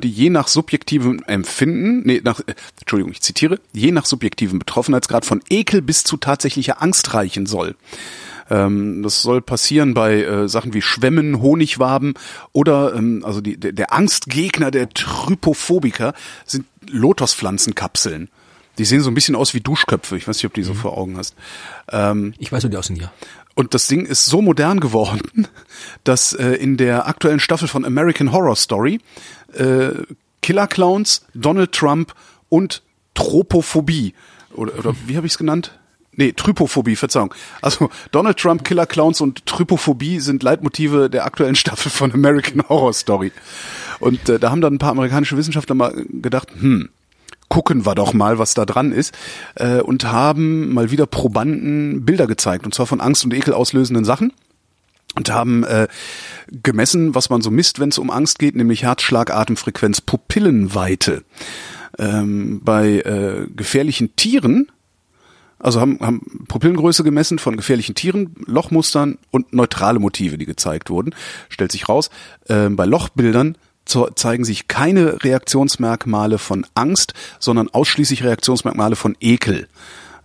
die 0.00 0.08
je 0.08 0.30
nach 0.30 0.48
subjektivem 0.48 1.24
Empfinden, 1.26 2.02
nee, 2.06 2.20
nach, 2.24 2.40
äh, 2.40 2.54
Entschuldigung, 2.80 3.12
ich 3.12 3.20
zitiere, 3.20 3.58
je 3.72 3.90
nach 3.90 4.06
subjektivem 4.06 4.58
Betroffenheitsgrad 4.58 5.26
von 5.26 5.42
Ekel 5.50 5.82
bis 5.82 6.04
zu 6.04 6.16
tatsächlicher 6.16 6.80
Angst 6.80 7.12
reichen 7.12 7.44
soll. 7.44 7.74
Ähm, 8.50 9.02
das 9.02 9.22
soll 9.22 9.40
passieren 9.40 9.94
bei 9.94 10.22
äh, 10.22 10.48
Sachen 10.48 10.74
wie 10.74 10.82
Schwämmen, 10.82 11.40
Honigwaben 11.40 12.14
oder 12.52 12.94
ähm, 12.94 13.22
also 13.24 13.40
die, 13.40 13.58
der, 13.58 13.92
Angstgegner 13.92 14.70
der 14.70 14.88
Trypophobiker 14.88 16.14
sind 16.44 16.66
Lotuspflanzenkapseln. 16.88 18.28
Die 18.78 18.84
sehen 18.84 19.00
so 19.00 19.10
ein 19.10 19.14
bisschen 19.14 19.36
aus 19.36 19.54
wie 19.54 19.60
Duschköpfe. 19.60 20.16
Ich 20.16 20.26
weiß 20.26 20.36
nicht, 20.36 20.46
ob 20.46 20.54
du 20.54 20.60
die 20.60 20.66
so 20.66 20.74
mhm. 20.74 20.78
vor 20.78 20.98
Augen 20.98 21.16
hast. 21.16 21.34
Ähm, 21.90 22.34
ich 22.38 22.50
weiß, 22.50 22.64
wie 22.64 22.70
die 22.70 22.76
aussehen, 22.76 22.96
ja. 22.96 23.12
Und 23.54 23.72
das 23.72 23.86
Ding 23.86 24.04
ist 24.04 24.26
so 24.26 24.42
modern 24.42 24.80
geworden, 24.80 25.46
dass 26.04 26.32
äh, 26.32 26.54
in 26.54 26.76
der 26.76 27.06
aktuellen 27.06 27.40
Staffel 27.40 27.68
von 27.68 27.84
American 27.84 28.32
Horror 28.32 28.56
Story 28.56 29.00
äh, 29.52 29.90
Killer 30.42 30.66
Clowns, 30.66 31.24
Donald 31.34 31.72
Trump 31.72 32.14
und 32.48 32.82
Tropophobie 33.14 34.14
oder, 34.52 34.78
oder 34.78 34.94
wie 35.06 35.16
habe 35.16 35.26
ich 35.26 35.32
es 35.32 35.38
genannt? 35.38 35.78
Nee, 36.16 36.32
Trypophobie, 36.32 36.96
Verzeihung. 36.96 37.34
Also 37.62 37.90
Donald 38.10 38.38
Trump, 38.38 38.64
Killer 38.64 38.86
Clowns 38.86 39.20
und 39.20 39.46
Trypophobie 39.46 40.20
sind 40.20 40.42
Leitmotive 40.42 41.10
der 41.10 41.24
aktuellen 41.24 41.56
Staffel 41.56 41.90
von 41.90 42.12
American 42.12 42.62
Horror 42.68 42.92
Story. 42.92 43.32
Und 44.00 44.28
äh, 44.28 44.38
da 44.38 44.50
haben 44.50 44.60
dann 44.60 44.74
ein 44.74 44.78
paar 44.78 44.92
amerikanische 44.92 45.36
Wissenschaftler 45.36 45.74
mal 45.74 46.04
gedacht, 46.08 46.48
hm, 46.58 46.88
gucken 47.48 47.86
wir 47.86 47.94
doch 47.94 48.12
mal, 48.12 48.38
was 48.38 48.54
da 48.54 48.64
dran 48.64 48.92
ist, 48.92 49.14
äh, 49.56 49.80
und 49.80 50.10
haben 50.10 50.72
mal 50.72 50.90
wieder 50.90 51.06
Probanden 51.06 52.04
Bilder 52.04 52.26
gezeigt, 52.26 52.64
und 52.64 52.74
zwar 52.74 52.86
von 52.86 53.00
Angst 53.00 53.24
und 53.24 53.34
Ekel 53.34 53.54
auslösenden 53.54 54.04
Sachen 54.04 54.32
und 55.16 55.30
haben 55.30 55.64
äh, 55.64 55.88
gemessen, 56.50 57.14
was 57.14 57.30
man 57.30 57.40
so 57.40 57.50
misst, 57.50 57.78
wenn 57.78 57.90
es 57.90 57.98
um 57.98 58.10
Angst 58.10 58.38
geht, 58.38 58.56
nämlich 58.56 58.82
Herzschlag, 58.82 59.30
Atemfrequenz, 59.30 60.00
Pupillenweite. 60.00 61.24
Ähm, 61.96 62.60
bei 62.64 62.98
äh, 63.00 63.46
gefährlichen 63.54 64.16
Tieren 64.16 64.66
also 65.64 65.80
haben, 65.80 65.98
haben 66.00 66.44
Pupillengröße 66.46 67.02
gemessen 67.04 67.38
von 67.38 67.56
gefährlichen 67.56 67.94
Tieren, 67.94 68.34
Lochmustern 68.46 69.18
und 69.30 69.52
neutrale 69.54 69.98
Motive, 69.98 70.36
die 70.36 70.44
gezeigt 70.44 70.90
wurden. 70.90 71.14
Stellt 71.48 71.72
sich 71.72 71.88
raus, 71.88 72.10
äh, 72.48 72.68
bei 72.68 72.84
Lochbildern 72.84 73.56
zeigen 73.86 74.44
sich 74.44 74.68
keine 74.68 75.22
Reaktionsmerkmale 75.24 76.38
von 76.38 76.66
Angst, 76.74 77.12
sondern 77.38 77.68
ausschließlich 77.68 78.24
Reaktionsmerkmale 78.24 78.96
von 78.96 79.16
Ekel. 79.20 79.68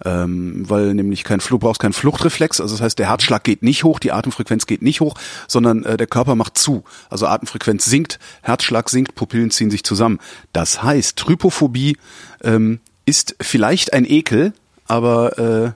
Ähm, 0.05 0.63
weil 0.69 0.93
nämlich 0.93 1.25
kein 1.25 1.41
Fluch 1.41 1.59
brauchst 1.59 1.81
keinen 1.81 1.91
Fluchtreflex, 1.91 2.61
also 2.61 2.73
das 2.73 2.81
heißt, 2.81 2.99
der 2.99 3.09
Herzschlag 3.09 3.43
geht 3.43 3.63
nicht 3.63 3.83
hoch, 3.83 3.99
die 3.99 4.13
Atemfrequenz 4.13 4.65
geht 4.65 4.81
nicht 4.81 5.01
hoch, 5.01 5.15
sondern 5.45 5.83
äh, 5.83 5.97
der 5.97 6.07
Körper 6.07 6.35
macht 6.35 6.57
zu. 6.57 6.85
Also 7.09 7.27
Atemfrequenz 7.27 7.83
sinkt, 7.83 8.17
Herzschlag 8.41 8.89
sinkt, 8.89 9.15
Pupillen 9.15 9.51
ziehen 9.51 9.71
sich 9.71 9.83
zusammen. 9.83 10.19
Das 10.53 10.81
heißt, 10.83 11.17
Trypophobie 11.17 11.97
ähm, 12.45 12.79
ist 13.05 13.35
vielleicht 13.41 13.91
ein 13.91 14.05
Ekel, 14.05 14.53
aber 14.89 15.37
äh, 15.37 15.71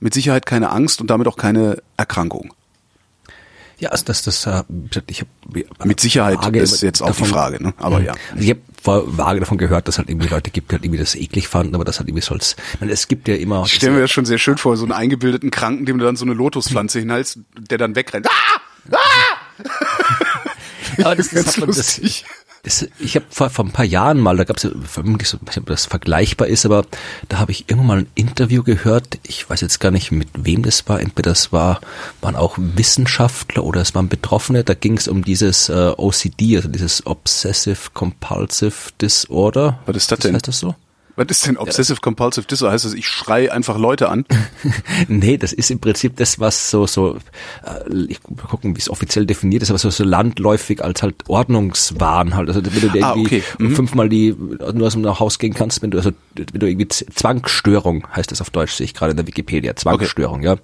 mit 0.00 0.14
Sicherheit 0.14 0.46
keine 0.46 0.70
Angst 0.70 1.00
und 1.00 1.10
damit 1.10 1.26
auch 1.26 1.36
keine 1.36 1.82
Erkrankung. 1.96 2.54
Ja, 3.80 3.90
also 3.90 4.04
das, 4.06 4.22
das, 4.22 4.44
äh, 4.46 4.64
ich 5.06 5.20
habe 5.20 5.64
mit 5.84 6.00
Sicherheit 6.00 6.42
vage 6.42 6.58
ist 6.58 6.82
jetzt 6.82 7.00
auch 7.00 7.08
davon, 7.08 7.26
die 7.26 7.32
Frage, 7.32 7.62
ne? 7.62 7.74
Aber 7.76 8.00
ja. 8.00 8.14
Also 8.32 8.42
ich 8.42 8.50
habe 8.50 8.60
vage 9.16 9.38
davon 9.38 9.56
gehört, 9.56 9.86
dass 9.86 9.98
halt 9.98 10.08
irgendwie 10.08 10.26
Leute 10.26 10.50
gibt, 10.50 10.70
die 10.70 10.74
halt 10.74 10.84
irgendwie 10.84 10.98
das 10.98 11.14
eklig 11.14 11.46
fanden, 11.46 11.76
aber 11.76 11.84
das 11.84 11.98
halt 12.00 12.08
irgendwie 12.08 12.24
soll's. 12.24 12.56
meine, 12.80 12.92
es 12.92 13.06
gibt 13.06 13.28
ja 13.28 13.36
immer. 13.36 13.62
Ich 13.64 13.74
stelle 13.74 13.92
mir 13.92 14.00
das 14.00 14.10
schon 14.10 14.24
sehr 14.24 14.38
schön 14.38 14.58
vor, 14.58 14.76
so 14.76 14.84
einen 14.84 14.92
eingebildeten 14.92 15.52
Kranken, 15.52 15.86
dem 15.86 15.98
du 15.98 16.04
dann 16.04 16.16
so 16.16 16.24
eine 16.24 16.34
Lotuspflanze 16.34 16.98
hinhalst, 16.98 17.38
der 17.56 17.78
dann 17.78 17.94
wegrennt. 17.94 18.26
Ah! 18.28 18.96
Ah! 18.96 19.64
aber 21.04 21.14
das, 21.14 21.28
das, 21.28 21.46
hat 21.46 21.58
man, 21.58 21.68
das, 21.68 22.00
das, 22.62 22.86
ich 22.98 23.14
habe 23.14 23.26
vor, 23.30 23.50
vor 23.50 23.64
ein 23.64 23.72
paar 23.72 23.84
Jahren 23.84 24.18
mal, 24.18 24.36
da 24.36 24.44
gab 24.44 24.56
es 24.56 24.64
ich 24.64 24.72
weiß 24.74 25.04
nicht, 25.04 25.56
ob 25.56 25.66
das 25.66 25.86
vergleichbar 25.86 26.48
ist, 26.48 26.66
aber 26.66 26.84
da 27.28 27.38
habe 27.38 27.52
ich 27.52 27.68
irgendwann 27.68 27.86
mal 27.86 27.98
ein 27.98 28.10
Interview 28.14 28.62
gehört. 28.62 29.18
Ich 29.22 29.48
weiß 29.48 29.60
jetzt 29.60 29.78
gar 29.78 29.90
nicht, 29.90 30.10
mit 30.10 30.28
wem 30.34 30.62
das 30.62 30.88
war. 30.88 31.00
Entweder 31.00 31.30
das 31.30 31.52
war, 31.52 31.80
waren 32.20 32.36
auch 32.36 32.56
Wissenschaftler 32.58 33.64
oder 33.64 33.80
es 33.80 33.94
waren 33.94 34.08
Betroffene. 34.08 34.64
Da 34.64 34.74
ging 34.74 34.96
es 34.96 35.08
um 35.08 35.24
dieses 35.24 35.68
äh, 35.68 35.92
OCD, 35.96 36.56
also 36.56 36.68
dieses 36.68 37.06
Obsessive 37.06 37.90
Compulsive 37.94 38.90
Disorder. 39.00 39.78
Was 39.86 39.96
ist 39.96 40.12
das 40.12 40.18
denn? 40.20 40.34
Heißt 40.34 40.48
das 40.48 40.58
so? 40.58 40.74
Was 41.18 41.26
ist 41.30 41.46
denn 41.48 41.56
Obsessive 41.56 42.00
Compulsive 42.00 42.46
Disorder? 42.46 42.72
Heißt 42.72 42.84
das, 42.84 42.94
ich 42.94 43.08
schrei 43.08 43.50
einfach 43.50 43.76
Leute 43.76 44.08
an? 44.08 44.24
nee, 45.08 45.36
das 45.36 45.52
ist 45.52 45.68
im 45.68 45.80
Prinzip 45.80 46.14
das, 46.16 46.38
was 46.38 46.70
so, 46.70 46.86
so, 46.86 47.16
äh, 47.64 48.04
ich 48.08 48.20
mal 48.28 48.46
gucken, 48.46 48.76
wie 48.76 48.80
es 48.80 48.88
offiziell 48.88 49.26
definiert 49.26 49.64
ist, 49.64 49.70
aber 49.70 49.80
so, 49.80 49.90
so 49.90 50.04
landläufig 50.04 50.84
als 50.84 51.02
halt 51.02 51.16
Ordnungswahn 51.26 52.36
halt. 52.36 52.48
Also 52.48 52.62
wenn 52.64 52.92
du 52.92 53.04
ah, 53.04 53.14
irgendwie 53.16 53.38
okay. 53.38 53.42
mhm. 53.58 53.74
fünfmal 53.74 54.08
die, 54.08 54.32
nur 54.72 54.86
aus 54.86 54.92
dem 54.92 55.18
Haus 55.18 55.40
gehen 55.40 55.54
kannst, 55.54 55.82
wenn 55.82 55.90
du, 55.90 55.98
also 55.98 56.12
wenn 56.36 56.60
du 56.60 56.68
irgendwie 56.68 56.86
Zwangsstörung, 56.86 58.06
heißt 58.14 58.30
das 58.30 58.40
auf 58.40 58.50
Deutsch, 58.50 58.74
sehe 58.74 58.84
ich 58.84 58.94
gerade 58.94 59.10
in 59.10 59.16
der 59.16 59.26
Wikipedia, 59.26 59.74
Zwangsstörung, 59.74 60.46
okay. 60.46 60.46
ja. 60.46 60.56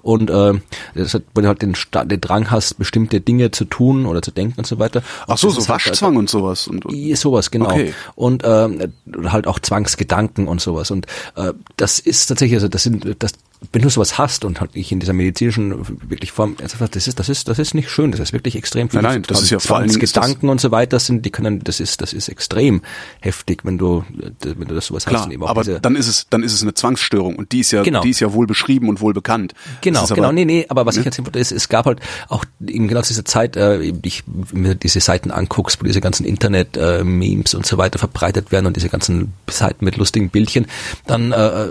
Und 0.00 0.30
äh, 0.30 0.54
das 0.94 1.12
hat, 1.12 1.24
wenn 1.34 1.42
du 1.42 1.48
halt 1.48 1.60
den, 1.60 1.76
den 2.06 2.20
Drang 2.22 2.50
hast, 2.50 2.78
bestimmte 2.78 3.20
Dinge 3.20 3.50
zu 3.50 3.66
tun 3.66 4.06
oder 4.06 4.22
zu 4.22 4.30
denken 4.30 4.54
und 4.56 4.66
so 4.66 4.78
weiter. 4.78 5.02
Ach 5.26 5.36
so, 5.36 5.50
so 5.50 5.68
Waschzwang 5.68 6.12
halt, 6.12 6.18
und 6.20 6.30
sowas. 6.30 6.66
Und, 6.66 6.86
und. 6.86 7.18
Sowas, 7.18 7.50
genau. 7.50 7.66
Okay. 7.66 7.92
Und 8.14 8.42
äh, 8.42 8.88
halt 9.26 9.46
auch 9.46 9.58
Zwangs 9.58 9.97
Gedanken 9.98 10.48
und 10.48 10.60
sowas. 10.60 10.90
Und 10.90 11.06
äh, 11.36 11.52
das 11.76 11.98
ist 11.98 12.26
tatsächlich, 12.26 12.56
also 12.56 12.68
das 12.68 12.82
sind, 12.82 13.22
das, 13.22 13.32
wenn 13.72 13.82
du 13.82 13.90
sowas 13.90 14.18
hast 14.18 14.44
und 14.44 14.60
halt 14.60 14.76
nicht 14.76 14.92
in 14.92 15.00
dieser 15.00 15.12
medizinischen 15.12 15.84
wirklich 16.08 16.30
Form, 16.30 16.56
das 16.58 16.74
ist, 17.06 17.18
das 17.18 17.28
ist, 17.28 17.48
das 17.48 17.58
ist 17.58 17.74
nicht 17.74 17.90
schön. 17.90 18.12
Das 18.12 18.20
ist 18.20 18.32
wirklich 18.32 18.54
extrem 18.54 18.88
viel. 18.88 19.02
Nein, 19.02 19.12
nein 19.12 19.22
das 19.26 19.42
ist 19.42 19.50
ja 19.50 19.58
vor 19.58 19.78
allem 19.78 19.92
Gedanken 19.98 20.48
und 20.48 20.60
so 20.60 20.70
weiter 20.70 20.98
sind, 21.00 21.26
die 21.26 21.30
können, 21.30 21.60
das 21.64 21.80
ist, 21.80 22.00
das 22.00 22.12
ist 22.12 22.28
extrem 22.28 22.82
heftig, 23.20 23.64
wenn 23.64 23.76
du, 23.76 24.04
wenn 24.42 24.68
du 24.68 24.74
das 24.74 24.86
sowas 24.86 25.04
Klar, 25.04 25.26
hast. 25.26 25.30
Klar, 25.30 25.48
aber 25.48 25.64
dann 25.64 25.96
ist 25.96 26.06
es, 26.06 26.28
dann 26.30 26.44
ist 26.44 26.52
es 26.52 26.62
eine 26.62 26.74
Zwangsstörung 26.74 27.36
und 27.36 27.50
die 27.50 27.60
ist 27.60 27.72
ja, 27.72 27.82
genau. 27.82 28.00
die 28.02 28.10
ist 28.10 28.20
ja 28.20 28.32
wohl 28.32 28.46
beschrieben 28.46 28.88
und 28.88 29.00
wohl 29.00 29.12
bekannt. 29.12 29.54
Genau, 29.80 30.06
genau, 30.06 30.24
aber, 30.24 30.32
nee, 30.32 30.44
nee, 30.44 30.66
aber 30.68 30.86
was 30.86 30.94
ne? 30.94 31.00
ich 31.00 31.06
erzählen 31.06 31.26
wollte, 31.26 31.40
ist, 31.40 31.50
es 31.50 31.68
gab 31.68 31.86
halt 31.86 32.00
auch 32.28 32.44
eben 32.64 32.86
genau 32.86 33.02
zu 33.02 33.08
dieser 33.08 33.24
Zeit, 33.24 33.56
äh, 33.56 33.80
ich 34.02 34.22
mir 34.52 34.76
diese 34.76 35.00
Seiten 35.00 35.32
anguckst, 35.32 35.80
wo 35.80 35.84
diese 35.84 36.00
ganzen 36.00 36.24
Internet-Memes 36.24 37.54
äh, 37.54 37.56
und 37.56 37.66
so 37.66 37.76
weiter 37.76 37.98
verbreitet 37.98 38.52
werden 38.52 38.66
und 38.66 38.76
diese 38.76 38.88
ganzen 38.88 39.32
Seiten 39.50 39.84
mit 39.84 39.96
lustigen 39.96 40.30
Bildchen, 40.30 40.66
dann 41.06 41.32
äh, 41.32 41.68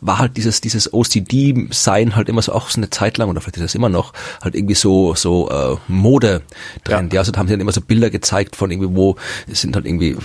war 0.00 0.18
halt 0.18 0.36
dieses 0.36 0.60
dieses 0.60 0.92
OCD-Sein 0.92 2.16
halt 2.16 2.28
immer 2.28 2.42
so 2.42 2.52
auch 2.52 2.70
so 2.70 2.78
eine 2.80 2.90
Zeit 2.90 3.18
lang 3.18 3.28
oder 3.28 3.40
vielleicht 3.40 3.56
ist 3.56 3.64
das 3.64 3.74
immer 3.74 3.88
noch 3.88 4.12
halt 4.42 4.54
irgendwie 4.54 4.74
so 4.74 5.14
so 5.14 5.50
äh, 5.50 5.76
Mode 5.88 6.42
Trend. 6.84 7.12
Ja. 7.12 7.16
ja, 7.16 7.20
also 7.20 7.32
da 7.32 7.38
haben 7.38 7.48
sie 7.48 7.54
dann 7.54 7.60
immer 7.60 7.72
so 7.72 7.80
Bilder 7.80 8.10
gezeigt 8.10 8.56
von 8.56 8.70
irgendwie 8.70 8.94
wo 8.94 9.16
es 9.50 9.60
sind 9.60 9.74
halt 9.74 9.86
irgendwie 9.86 10.16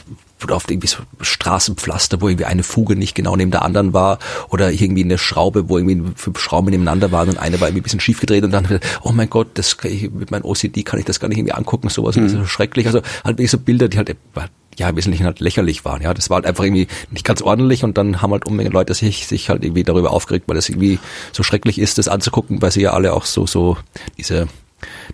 oft 0.49 0.70
irgendwie 0.70 0.88
so 0.88 0.99
Straßenpflaster, 1.20 2.22
wo 2.22 2.30
irgendwie 2.30 2.45
eine 2.45 2.63
Fuge 2.63 2.95
nicht 2.95 3.15
genau 3.15 3.36
neben 3.36 3.51
der 3.51 3.63
anderen 3.63 3.93
war 3.93 4.20
oder 4.49 4.72
irgendwie 4.72 5.03
eine 5.03 5.18
Schraube, 5.18 5.68
wo 5.68 5.78
irgendwie 5.78 6.11
fünf 6.15 6.39
Schrauben 6.39 6.70
nebeneinander 6.70 7.11
waren 7.11 7.30
und 7.30 7.39
eine 7.39 7.59
war 7.59 7.68
irgendwie 7.68 7.82
ein 7.82 7.84
bisschen 7.84 7.99
schief 7.99 8.20
gedreht 8.20 8.43
und 8.43 8.51
dann 8.51 8.80
oh 9.01 9.11
mein 9.11 9.30
Gott, 9.30 9.47
das 9.55 9.78
kann 9.78 9.91
ich, 9.91 10.11
mit 10.11 10.32
meinem 10.32 10.45
OCD 10.45 10.84
kann 10.84 10.99
ich 10.99 11.05
das 11.05 11.20
gar 11.20 11.28
nicht 11.28 11.39
irgendwie 11.39 11.53
angucken, 11.53 11.89
sowas 11.89 12.15
mhm. 12.15 12.24
das 12.24 12.34
ist 12.34 12.39
so 12.39 12.45
schrecklich. 12.45 12.86
Also 12.86 13.01
halt 13.24 13.38
wirklich 13.38 13.51
so 13.51 13.57
Bilder, 13.57 13.88
die 13.88 13.97
halt 13.97 14.15
ja, 14.78 14.89
im 14.89 14.95
Wesentlichen 14.95 15.25
halt 15.25 15.39
lächerlich 15.39 15.86
waren. 15.86 16.01
Ja, 16.01 16.13
das 16.13 16.30
war 16.30 16.36
halt 16.36 16.45
einfach 16.45 16.63
irgendwie 16.63 16.88
nicht 17.11 17.25
ganz 17.25 17.41
ordentlich 17.41 17.84
und 17.84 17.97
dann 17.97 18.21
haben 18.21 18.32
halt 18.32 18.45
Unmengen 18.45 18.71
Leute 18.71 18.93
sich, 18.93 19.28
sich 19.28 19.49
halt 19.49 19.63
irgendwie 19.63 19.84
darüber 19.84 20.11
aufgeregt, 20.11 20.47
weil 20.47 20.55
das 20.55 20.69
irgendwie 20.69 20.99
so 21.32 21.43
schrecklich 21.43 21.80
ist, 21.80 21.97
das 21.97 22.07
anzugucken, 22.07 22.61
weil 22.61 22.71
sie 22.71 22.82
ja 22.82 22.93
alle 22.93 23.13
auch 23.13 23.25
so, 23.25 23.47
so 23.47 23.78
diese, 24.17 24.47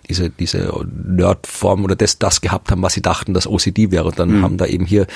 diese, 0.08 0.30
diese 0.30 0.70
Nerdform 1.06 1.84
oder 1.84 1.96
das, 1.96 2.18
das 2.18 2.42
gehabt 2.42 2.70
haben, 2.70 2.82
was 2.82 2.92
sie 2.92 3.02
dachten, 3.02 3.32
dass 3.32 3.46
OCD 3.46 3.90
wäre. 3.90 4.04
Und 4.04 4.18
dann 4.18 4.38
mhm. 4.38 4.42
haben 4.42 4.56
da 4.58 4.66
eben 4.66 4.84
hier 4.84 5.06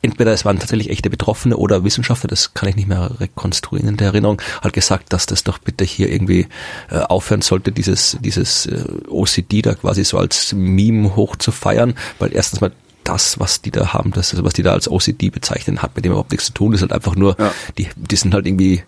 entweder 0.00 0.32
es 0.32 0.44
waren 0.44 0.58
tatsächlich 0.58 0.90
echte 0.90 1.10
Betroffene 1.10 1.56
oder 1.56 1.84
Wissenschaftler, 1.84 2.28
das 2.28 2.54
kann 2.54 2.68
ich 2.68 2.76
nicht 2.76 2.88
mehr 2.88 3.10
rekonstruieren 3.20 3.88
in 3.88 3.96
der 3.96 4.08
Erinnerung, 4.08 4.40
halt 4.62 4.72
gesagt, 4.72 5.12
dass 5.12 5.26
das 5.26 5.42
doch 5.44 5.58
bitte 5.58 5.84
hier 5.84 6.10
irgendwie 6.10 6.46
äh, 6.90 6.98
aufhören 6.98 7.42
sollte, 7.42 7.72
dieses, 7.72 8.16
dieses 8.20 8.66
äh, 8.66 8.84
OCD 9.08 9.60
da 9.62 9.74
quasi 9.74 10.04
so 10.04 10.18
als 10.18 10.52
Meme 10.52 11.16
hoch 11.16 11.36
zu 11.36 11.50
feiern, 11.50 11.94
weil 12.18 12.32
erstens 12.32 12.60
mal 12.60 12.72
das, 13.04 13.40
was 13.40 13.62
die 13.62 13.70
da 13.70 13.92
haben, 13.94 14.10
das, 14.10 14.42
was 14.44 14.52
die 14.52 14.62
da 14.62 14.72
als 14.72 14.88
OCD 14.90 15.30
bezeichnen, 15.30 15.80
hat 15.80 15.96
mit 15.96 16.04
dem 16.04 16.12
überhaupt 16.12 16.30
nichts 16.30 16.46
zu 16.46 16.52
tun. 16.52 16.72
Das 16.72 16.80
ist 16.80 16.82
halt 16.82 16.92
einfach 16.92 17.16
nur, 17.16 17.36
Ja. 17.38 17.52
die, 17.78 17.88
die 17.96 18.16
sind 18.16 18.34
halt 18.34 18.46
irgendwie 18.46 18.82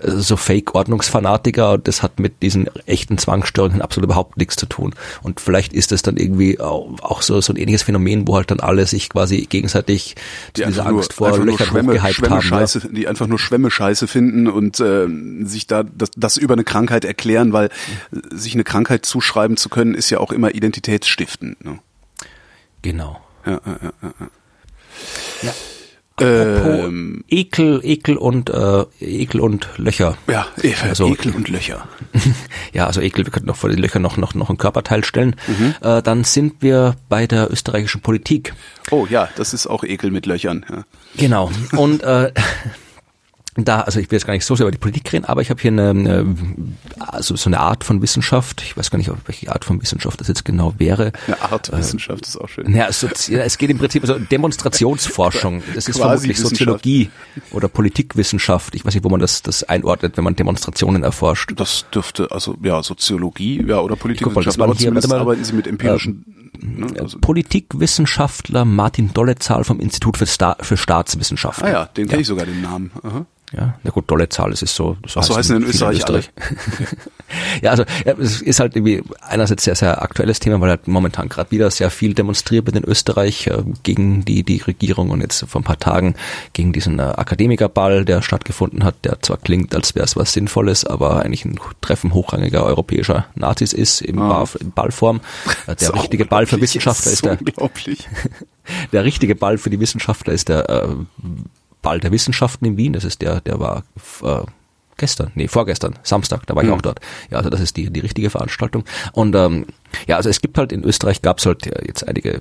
äh, 0.00 0.10
so 0.12 0.36
Fake-Ordnungsfanatiker 0.36 1.72
und 1.72 1.88
das 1.88 2.02
hat 2.02 2.20
mit 2.20 2.42
diesen 2.42 2.68
echten 2.86 3.18
Zwangsstörungen 3.18 3.82
absolut 3.82 4.04
überhaupt 4.06 4.36
nichts 4.36 4.56
zu 4.56 4.66
tun. 4.66 4.94
Und 5.22 5.40
vielleicht 5.40 5.72
ist 5.72 5.90
das 5.92 6.02
dann 6.02 6.16
irgendwie 6.16 6.60
auch, 6.60 7.22
so, 7.22 7.40
so 7.40 7.52
ein 7.52 7.56
ähnliches 7.56 7.82
Phänomen, 7.82 8.28
wo 8.28 8.36
halt 8.36 8.50
dann 8.50 8.60
alle 8.60 8.86
sich 8.86 9.08
quasi 9.08 9.46
gegenseitig 9.48 10.14
die 10.56 10.62
dieser 10.64 10.68
einfach 10.68 10.90
nur, 10.90 10.98
Angst 11.00 11.12
vor 11.14 11.36
Löchern 11.38 11.66
Schwämme, 11.66 11.94
hochgehypt 11.94 12.14
Schwämme 12.14 12.30
haben. 12.36 12.36
ne? 12.36 12.42
Scheiße, 12.42 12.88
die 12.92 13.08
einfach 13.08 13.26
nur 13.26 13.38
Schwämme 13.38 13.70
Scheiße 13.70 14.06
finden 14.06 14.46
und 14.48 14.78
äh, 14.80 15.06
sich 15.44 15.66
da 15.66 15.82
das, 15.82 16.10
das 16.16 16.36
über 16.36 16.54
eine 16.54 16.64
Krankheit 16.64 17.04
erklären, 17.04 17.52
weil 17.52 17.66
äh, 17.66 17.70
sich 18.34 18.54
eine 18.54 18.64
Krankheit 18.64 19.04
zuschreiben 19.06 19.56
zu 19.56 19.68
können, 19.68 19.94
ist 19.94 20.10
ja 20.10 20.18
auch 20.18 20.30
immer 20.30 20.54
identitätsstiftend. 20.54 21.64
Ne? 21.64 21.78
Genau. 22.82 23.20
Ja, 23.46 23.52
ja, 23.52 23.78
ja, 23.82 23.92
ja. 24.02 24.26
Ja. 25.42 25.52
Apropos 26.18 26.84
Ähm, 26.86 27.24
Ekel, 27.28 27.80
Ekel 27.84 28.16
und 28.16 28.48
äh, 28.48 28.84
Ekel 29.00 29.38
und 29.40 29.68
Löcher. 29.76 30.16
ja, 30.26 30.46
Eva, 30.62 30.86
Also- 30.86 31.08
Ekel 31.12 31.34
und 31.34 31.48
Löcher. 31.50 31.86
Ja, 32.72 32.86
also 32.86 33.00
Ekel, 33.02 33.24
wir 33.26 33.32
könnten 33.32 33.48
noch 33.48 33.56
vor 33.56 33.68
den 33.70 33.78
Löchern 33.78 34.00
noch, 34.02 34.16
noch, 34.16 34.34
noch 34.34 34.48
ein 34.50 34.56
Körperteil 34.58 35.04
stellen. 35.04 35.36
Mhm. 35.46 35.74
Äh, 35.82 36.02
dann 36.02 36.24
sind 36.24 36.62
wir 36.62 36.96
bei 37.10 37.26
der 37.26 37.50
österreichischen 37.52 38.00
Politik. 38.00 38.54
Oh 38.90 39.06
ja, 39.08 39.28
das 39.36 39.52
ist 39.54 39.66
auch 39.66 39.84
Ekel 39.84 40.10
mit 40.10 40.24
Löchern. 40.26 40.64
Ja. 40.70 40.84
Genau. 41.18 41.50
Und 41.76 42.02
äh, 42.02 42.32
da, 43.64 43.80
also 43.80 44.00
ich 44.00 44.10
will 44.10 44.16
jetzt 44.16 44.26
gar 44.26 44.34
nicht 44.34 44.44
so 44.44 44.54
sehr 44.54 44.64
über 44.64 44.70
die 44.70 44.78
Politik 44.78 45.12
reden, 45.12 45.24
aber 45.24 45.40
ich 45.40 45.50
habe 45.50 45.60
hier 45.60 45.70
eine, 45.70 45.90
eine, 45.90 46.36
also 46.98 47.36
so 47.36 47.48
eine 47.48 47.60
Art 47.60 47.84
von 47.84 48.02
Wissenschaft, 48.02 48.62
ich 48.62 48.76
weiß 48.76 48.90
gar 48.90 48.98
nicht, 48.98 49.10
welche 49.26 49.50
Art 49.50 49.64
von 49.64 49.80
Wissenschaft 49.80 50.20
das 50.20 50.28
jetzt 50.28 50.44
genau 50.44 50.74
wäre. 50.78 51.12
Eine 51.26 51.40
Art 51.40 51.72
Äh, 51.72 51.78
Wissenschaft 51.78 52.26
ist 52.26 52.36
auch 52.36 52.48
schön. 52.48 52.74
Ja, 52.74 52.86
es, 52.88 53.02
ja, 53.28 53.40
es 53.40 53.58
geht 53.58 53.70
im 53.70 53.78
Prinzip 53.78 54.02
also 54.02 54.18
Demonstrationsforschung. 54.18 55.62
Das 55.74 55.88
ist 55.88 55.98
vermutlich. 55.98 56.38
Soziologie 56.38 57.10
oder 57.50 57.68
Politikwissenschaft. 57.68 58.74
Ich 58.74 58.84
weiß 58.84 58.94
nicht, 58.94 59.04
wo 59.04 59.08
man 59.08 59.20
das, 59.20 59.42
das 59.42 59.62
einordnet, 59.64 60.16
wenn 60.16 60.24
man 60.24 60.36
Demonstrationen 60.36 61.02
erforscht. 61.02 61.52
Das 61.56 61.86
dürfte, 61.92 62.30
also 62.30 62.56
ja, 62.62 62.82
Soziologie, 62.82 63.64
ja, 63.66 63.80
oder 63.80 63.96
waren 64.58 64.70
aber 64.70 64.78
hier, 64.78 64.88
zumindest 64.88 65.08
mal, 65.08 65.20
arbeiten 65.20 65.44
sie 65.44 65.52
mit 65.52 65.66
empirischen, 65.66 66.24
ne, 66.60 66.86
also, 67.00 67.18
Politikwissenschaftler 67.18 68.64
Martin 68.64 69.12
Dollezahl 69.12 69.64
vom 69.64 69.80
Institut 69.80 70.16
für, 70.16 70.26
Sta 70.26 70.56
für 70.60 70.76
Staatswissenschaften. 70.76 71.66
Ah 71.66 71.70
ja, 71.70 71.84
den 71.86 72.08
kenne 72.08 72.22
ich 72.22 72.28
sogar, 72.28 72.46
den 72.46 72.62
Namen. 72.62 72.90
Aha. 73.02 73.26
Ja, 73.52 73.78
na 73.84 73.90
gut, 73.90 74.10
Dollezahl, 74.10 74.50
das 74.50 74.62
ist 74.62 74.74
so. 74.74 74.96
Ach 75.14 75.22
so, 75.22 75.36
heißen 75.36 75.56
in 75.56 75.66
viele 75.68 75.92
Österreich 75.92 76.30
ja, 77.62 77.70
also 77.70 77.84
ja, 78.04 78.14
es 78.18 78.42
ist 78.42 78.58
halt 78.58 78.74
irgendwie 78.74 79.02
einerseits 79.20 79.64
sehr, 79.64 79.76
sehr 79.76 80.02
aktuelles 80.02 80.40
Thema, 80.40 80.60
weil 80.60 80.70
halt 80.70 80.88
momentan 80.88 81.28
gerade 81.28 81.50
wieder 81.52 81.70
sehr 81.70 81.90
viel 81.90 82.14
demonstriert 82.14 82.66
wird 82.66 82.76
in 82.76 82.84
Österreich 82.84 83.46
äh, 83.46 83.62
gegen 83.84 84.24
die, 84.24 84.42
die 84.42 84.58
Regierung 84.58 85.10
und 85.10 85.20
jetzt 85.20 85.44
vor 85.48 85.60
ein 85.60 85.64
paar 85.64 85.78
Tagen 85.78 86.16
gegen 86.54 86.72
diesen 86.72 86.98
äh, 86.98 87.02
Akademikerball, 87.02 88.04
der 88.04 88.20
stattgefunden 88.20 88.82
hat, 88.82 89.04
der 89.04 89.22
zwar 89.22 89.36
klingt, 89.36 89.74
als 89.76 89.94
wäre 89.94 90.04
es 90.04 90.16
was 90.16 90.32
Sinnvolles, 90.32 90.84
aber 90.84 91.22
eigentlich 91.22 91.44
ein 91.44 91.58
Treffen 91.80 92.14
hochrangiger 92.14 92.64
europäischer 92.64 93.26
Nazis 93.36 93.72
ist, 93.72 94.00
im 94.00 94.18
Ah. 94.20 94.28
Bar, 94.28 94.48
in 94.60 94.72
Ballform. 94.72 95.20
Äh, 95.66 95.72
Ist 95.72 95.82
Der 95.82 95.94
richtige 95.94 96.24
Ball 96.24 96.46
für 96.46 96.60
Wissenschaftler 96.60 97.12
ist 97.12 97.24
der 97.24 97.38
unglaublich. 97.40 98.08
der 98.92 99.04
richtige 99.04 99.34
Ball 99.34 99.58
für 99.58 99.70
die 99.70 99.80
Wissenschaftler 99.80 100.32
ist 100.32 100.48
der 100.48 100.68
äh, 100.68 100.88
Ball 101.86 102.00
der 102.00 102.10
Wissenschaften 102.10 102.64
in 102.64 102.76
Wien. 102.76 102.92
Das 102.92 103.04
ist 103.04 103.22
der, 103.22 103.40
der 103.42 103.60
war 103.60 103.84
äh, 104.24 104.40
gestern, 104.96 105.30
nee, 105.36 105.46
vorgestern, 105.46 105.94
Samstag, 106.02 106.44
da 106.46 106.56
war 106.56 106.62
ich 106.64 106.68
Mhm. 106.68 106.74
auch 106.74 106.82
dort. 106.82 106.98
Ja, 107.30 107.38
also 107.38 107.48
das 107.48 107.60
ist 107.60 107.76
die, 107.76 107.90
die 107.90 108.00
richtige 108.00 108.28
Veranstaltung. 108.28 108.82
Und 109.12 109.36
ähm, 109.36 109.66
ja, 110.06 110.16
also 110.16 110.28
es 110.28 110.40
gibt 110.40 110.58
halt 110.58 110.72
in 110.72 110.84
Österreich 110.84 111.22
gab 111.22 111.38
es 111.38 111.46
halt 111.46 111.66
ja 111.66 111.72
jetzt 111.86 112.06
einige 112.06 112.40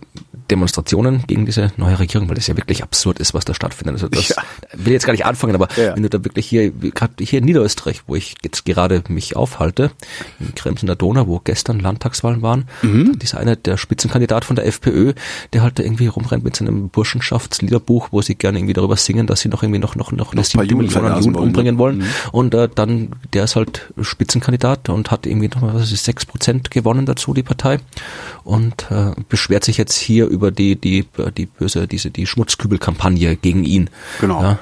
Demonstrationen 0.51 1.23
gegen 1.27 1.45
diese 1.45 1.71
neue 1.77 1.97
Regierung, 1.99 2.27
weil 2.29 2.35
das 2.35 2.47
ja 2.47 2.55
wirklich 2.55 2.83
absurd 2.83 3.19
ist, 3.19 3.33
was 3.33 3.45
da 3.45 3.53
stattfindet. 3.53 3.95
Also 3.95 4.07
das 4.07 4.29
Ja. 4.29 4.35
will 4.73 4.93
jetzt 4.93 5.05
gar 5.05 5.13
nicht 5.13 5.25
anfangen, 5.25 5.55
aber 5.55 5.67
Ja. 5.75 5.95
wenn 5.95 6.03
du 6.03 6.09
da 6.09 6.23
wirklich 6.23 6.45
hier, 6.47 6.69
gerade 6.71 7.13
hier 7.23 7.39
in 7.39 7.45
Niederösterreich, 7.45 8.03
wo 8.07 8.15
ich 8.15 8.35
jetzt 8.43 8.65
gerade 8.65 9.03
mich 9.07 9.35
aufhalte, 9.35 9.91
in 10.39 10.53
Krems 10.55 10.81
in 10.81 10.87
der 10.87 10.95
Donau, 10.95 11.27
wo 11.27 11.39
gestern 11.43 11.79
Landtagswahlen 11.79 12.41
waren, 12.41 12.65
Mhm. 12.83 13.13
da 13.17 13.23
ist 13.23 13.33
einer 13.35 13.55
der 13.55 13.77
Spitzenkandidat 13.77 14.45
von 14.45 14.55
der 14.55 14.67
FPÖ, 14.67 15.13
der 15.53 15.63
halt 15.63 15.79
da 15.79 15.83
irgendwie 15.83 16.07
rumrennt 16.07 16.43
mit 16.43 16.55
seinem 16.55 16.89
Burschenschaftsliederbuch, 16.89 18.09
wo 18.11 18.21
sie 18.21 18.35
gerne 18.35 18.59
irgendwie 18.59 18.73
darüber 18.73 18.97
singen, 18.97 19.27
dass 19.27 19.41
sie 19.41 19.49
noch 19.49 19.63
irgendwie 19.63 19.79
noch 19.79 19.95
noch 19.95 20.11
noch 20.11 20.31
eine 20.31 20.41
Noch 20.41 20.51
paar 20.51 20.63
siebte 20.63 20.65
Juden 20.65 20.93
wollen, 20.93 21.35
umbringen 21.35 21.77
wollen. 21.77 22.03
Und 22.31 22.53
äh, 22.53 22.69
dann, 22.73 23.09
der 23.33 23.45
ist 23.45 23.55
halt 23.55 23.91
Spitzenkandidat 24.01 24.89
und 24.89 25.11
hat 25.11 25.25
irgendwie 25.25 25.47
nochmal, 25.47 25.73
was 25.73 25.91
ist, 25.91 26.05
sechs 26.05 26.25
Prozent 26.25 26.71
gewonnen 26.71 27.05
dazu, 27.05 27.33
die 27.33 27.43
Partei. 27.45 27.79
Und 28.43 28.91
äh, 28.91 29.11
beschwert 29.29 29.63
sich 29.63 29.77
jetzt 29.77 29.95
hier 29.95 30.27
über 30.27 30.51
die, 30.51 30.75
die, 30.75 31.05
die 31.37 31.45
böse, 31.45 31.87
diese, 31.87 32.11
die 32.11 32.27
Schmutzkübelkampagne 32.27 33.35
gegen 33.37 33.63
ihn. 33.63 33.89
Genau. 34.19 34.41
Ja. 34.41 34.59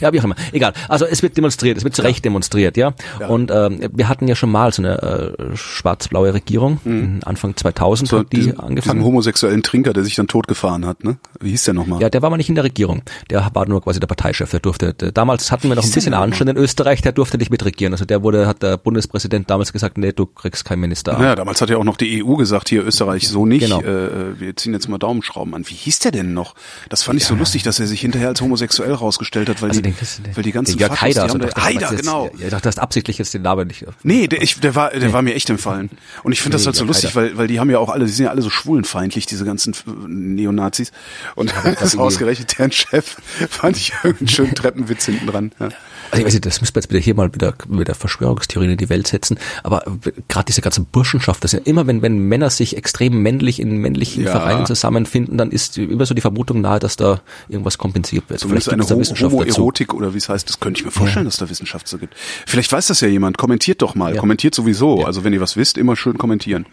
Ja, 0.00 0.12
wie 0.12 0.20
auch 0.20 0.24
immer. 0.24 0.36
Egal. 0.52 0.72
Also 0.88 1.06
es 1.06 1.22
wird 1.22 1.36
demonstriert, 1.36 1.76
es 1.78 1.84
wird 1.84 1.94
zu 1.94 2.02
Recht 2.02 2.24
demonstriert, 2.24 2.76
ja. 2.76 2.94
Ja. 3.20 3.28
Und 3.28 3.50
ähm, 3.50 3.80
wir 3.92 4.08
hatten 4.08 4.28
ja 4.28 4.34
schon 4.34 4.50
mal 4.50 4.72
so 4.72 4.82
eine 4.82 5.02
äh, 5.02 5.56
schwarz-blaue 5.56 6.34
Regierung, 6.34 6.80
in 6.84 7.20
Anfang 7.24 7.56
2000 7.56 8.02
Mhm. 8.02 8.06
So, 8.06 8.18
hat 8.18 8.32
die 8.32 8.36
diesen, 8.36 8.58
angefangen. 8.60 8.98
diesen 8.98 9.04
homosexuellen 9.04 9.62
Trinker, 9.62 9.92
der 9.92 10.04
sich 10.04 10.14
dann 10.14 10.26
totgefahren 10.28 10.86
hat, 10.86 11.04
ne? 11.04 11.18
Wie 11.40 11.50
hieß 11.50 11.64
der 11.64 11.74
nochmal? 11.74 12.00
Ja, 12.00 12.10
der 12.10 12.22
war 12.22 12.30
mal 12.30 12.36
nicht 12.36 12.48
in 12.48 12.54
der 12.54 12.64
Regierung. 12.64 13.02
Der 13.30 13.48
war 13.54 13.66
nur 13.68 13.82
quasi 13.82 14.00
der 14.00 14.06
Parteichef. 14.06 14.50
Der 14.50 14.60
durfte, 14.60 14.94
der, 14.94 15.12
damals 15.12 15.52
hatten 15.52 15.68
wir 15.68 15.76
noch 15.76 15.84
ein 15.84 15.90
bisschen 15.90 16.14
Anstand 16.14 16.50
in 16.50 16.56
Österreich, 16.56 17.02
der 17.02 17.12
durfte 17.12 17.38
nicht 17.38 17.50
mitregieren. 17.50 17.92
Also 17.94 18.04
der 18.04 18.22
wurde, 18.22 18.46
hat 18.46 18.62
der 18.62 18.76
Bundespräsident 18.76 19.50
damals 19.50 19.72
gesagt, 19.72 19.98
nee, 19.98 20.12
du 20.12 20.26
kriegst 20.26 20.64
keinen 20.64 20.80
Minister. 20.80 21.12
Naja, 21.18 21.34
damals 21.34 21.60
hat 21.60 21.70
ja 21.70 21.76
auch 21.76 21.84
noch 21.84 21.96
die 21.96 22.24
EU 22.24 22.34
gesagt, 22.36 22.68
hier 22.68 22.84
Österreich 22.84 23.28
so 23.28 23.46
nicht. 23.46 23.62
Genau. 23.64 23.80
Äh, 23.80 24.40
wir 24.40 24.56
ziehen 24.56 24.72
jetzt 24.72 24.88
mal 24.88 24.98
Daumenschrauben 24.98 25.54
an. 25.54 25.68
Wie 25.68 25.74
hieß 25.74 26.00
der 26.00 26.12
denn 26.12 26.34
noch? 26.34 26.54
Das 26.88 27.02
fand 27.02 27.20
ich 27.20 27.26
so 27.26 27.34
lustig, 27.34 27.62
dass 27.62 27.78
er 27.80 27.86
sich 27.86 28.00
hinterher 28.00 28.28
als 28.28 28.40
homosexuell 28.40 28.92
rausgestellt 28.94 29.48
hat, 29.48 29.62
weil, 29.62 29.71
die, 29.72 29.82
den, 29.82 29.94
den, 30.24 30.36
weil 30.36 30.42
die 30.42 30.52
ganzen 30.52 30.72
den 30.72 30.78
Jörg 30.80 31.00
Haider, 31.00 31.24
die 31.24 31.30
haben 31.30 31.42
also 31.42 31.54
da, 31.54 31.62
Haider, 31.62 31.90
jetzt, 31.90 32.00
genau. 32.00 32.26
Ja, 32.38 32.44
ich 32.44 32.50
dachte, 32.50 32.62
das 32.64 32.78
absichtlich 32.78 33.18
jetzt 33.18 33.34
den 33.34 33.42
Namen 33.42 33.66
nicht. 33.68 33.84
Nee, 34.02 34.26
der, 34.28 34.42
ich, 34.42 34.60
der 34.60 34.74
war, 34.74 34.90
der 34.90 35.12
war 35.12 35.22
mir 35.22 35.34
echt 35.34 35.48
empfallen. 35.50 35.90
Und 36.22 36.32
ich 36.32 36.40
finde 36.40 36.56
das 36.56 36.62
Nee, 36.62 36.66
halt 36.66 36.76
so 36.76 36.84
ja, 36.84 36.88
lustig, 36.88 37.16
weil, 37.16 37.36
weil 37.36 37.46
die 37.46 37.60
haben 37.60 37.70
ja 37.70 37.78
auch 37.78 37.88
alle, 37.88 38.04
die 38.06 38.12
sind 38.12 38.24
ja 38.26 38.30
alle 38.30 38.42
so 38.42 38.50
schwulenfeindlich, 38.50 39.26
diese 39.26 39.44
ganzen 39.44 39.72
äh, 39.74 39.76
Neonazis. 40.08 40.92
Und 41.34 41.52
das 41.64 41.64
irgendwie- 41.94 41.98
ausgerechnet 41.98 42.58
deren 42.58 42.72
Chef 42.72 43.16
fand 43.48 43.76
ich 43.76 43.92
irgendeinen 44.02 44.28
schönen 44.28 44.54
Treppenwitz 44.54 45.04
hinten 45.06 45.26
dran. 45.26 45.52
Ja. 45.58 45.68
Also 46.12 46.20
ich 46.20 46.26
weiß 46.26 46.34
nicht, 46.34 46.44
das 46.44 46.60
müssen 46.60 46.74
wir 46.74 46.82
jetzt 46.82 46.90
wieder 46.90 47.00
hier 47.00 47.14
mal 47.14 47.34
wieder, 47.34 47.54
wieder 47.68 47.94
Verschwörungstheorien 47.94 48.72
in 48.72 48.76
die 48.76 48.90
Welt 48.90 49.06
setzen. 49.06 49.38
Aber 49.62 49.82
gerade 50.28 50.44
diese 50.44 50.60
ganze 50.60 50.82
Burschenschaft, 50.82 51.42
das 51.42 51.54
ist 51.54 51.60
ja 51.60 51.66
immer, 51.66 51.86
wenn, 51.86 52.02
wenn 52.02 52.18
Männer 52.18 52.50
sich 52.50 52.76
extrem 52.76 53.22
männlich 53.22 53.58
in 53.58 53.78
männlichen 53.78 54.24
Ja. 54.24 54.32
Vereinen 54.32 54.66
zusammenfinden, 54.66 55.38
dann 55.38 55.50
ist 55.50 55.78
immer 55.78 56.04
so 56.04 56.12
die 56.12 56.20
Vermutung 56.20 56.60
nahe, 56.60 56.80
dass 56.80 56.96
da 56.96 57.22
irgendwas 57.48 57.78
kompensiert 57.78 58.28
wird. 58.28 58.40
Zumindest 58.40 58.68
Vielleicht 58.68 58.90
eine 58.90 58.94
Ho 58.94 59.00
Wissenschaft 59.00 59.32
dazu. 59.32 59.56
Homoerotik 59.56 59.94
oder 59.94 60.12
wie 60.12 60.18
es 60.18 60.28
heißt, 60.28 60.46
das 60.50 60.60
könnte 60.60 60.80
ich 60.80 60.84
mir 60.84 60.90
vorstellen, 60.90 61.24
dass 61.24 61.38
da 61.38 61.48
Wissenschaft 61.48 61.88
so 61.88 61.96
gibt. 61.96 62.14
Vielleicht 62.46 62.70
weiß 62.70 62.88
das 62.88 63.00
ja 63.00 63.08
jemand. 63.08 63.38
Kommentiert 63.38 63.80
doch 63.80 63.94
mal. 63.94 64.14
Ja. 64.14 64.20
Kommentiert 64.20 64.54
sowieso. 64.54 65.00
Ja. 65.00 65.06
Also 65.06 65.24
wenn 65.24 65.32
ihr 65.32 65.40
was 65.40 65.56
wisst, 65.56 65.78
immer 65.78 65.96
schön 65.96 66.18
kommentieren. 66.18 66.66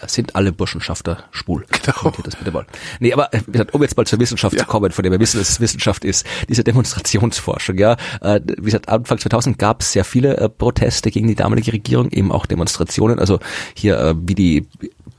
Ja, 0.00 0.08
sind 0.08 0.36
alle 0.36 0.52
Burschenschafter 0.52 1.24
schwul. 1.30 1.64
Genau. 1.86 2.12
Das 2.24 2.34
bitte 2.36 2.50
mal. 2.50 2.66
Nee, 2.98 3.12
aber 3.12 3.32
äh, 3.32 3.40
um 3.72 3.80
jetzt 3.82 3.96
mal 3.96 4.06
zur 4.06 4.18
Wissenschaft 4.18 4.54
Ja. 4.56 4.62
zu 4.62 4.66
kommen, 4.66 4.90
von 4.90 5.02
der 5.04 5.12
wir 5.12 5.20
wissen, 5.20 5.38
dass 5.38 5.50
es 5.50 5.60
Wissenschaft 5.60 6.04
ist, 6.04 6.26
diese 6.48 6.64
Demonstrationsforschung, 6.64 7.78
ja. 7.78 7.96
Äh, 8.20 8.40
wie 8.58 8.64
gesagt, 8.64 8.88
Anfang 8.88 9.18
2000 9.18 9.58
gab 9.58 9.82
es 9.82 9.92
sehr 9.92 10.04
viele 10.04 10.36
äh, 10.36 10.48
Proteste 10.48 11.10
gegen 11.10 11.28
die 11.28 11.34
damalige 11.36 11.72
Regierung, 11.72 12.10
eben 12.10 12.32
auch 12.32 12.46
Demonstrationen. 12.46 13.18
Also 13.18 13.38
hier, 13.74 14.16
wie 14.20 14.34
die 14.34 14.66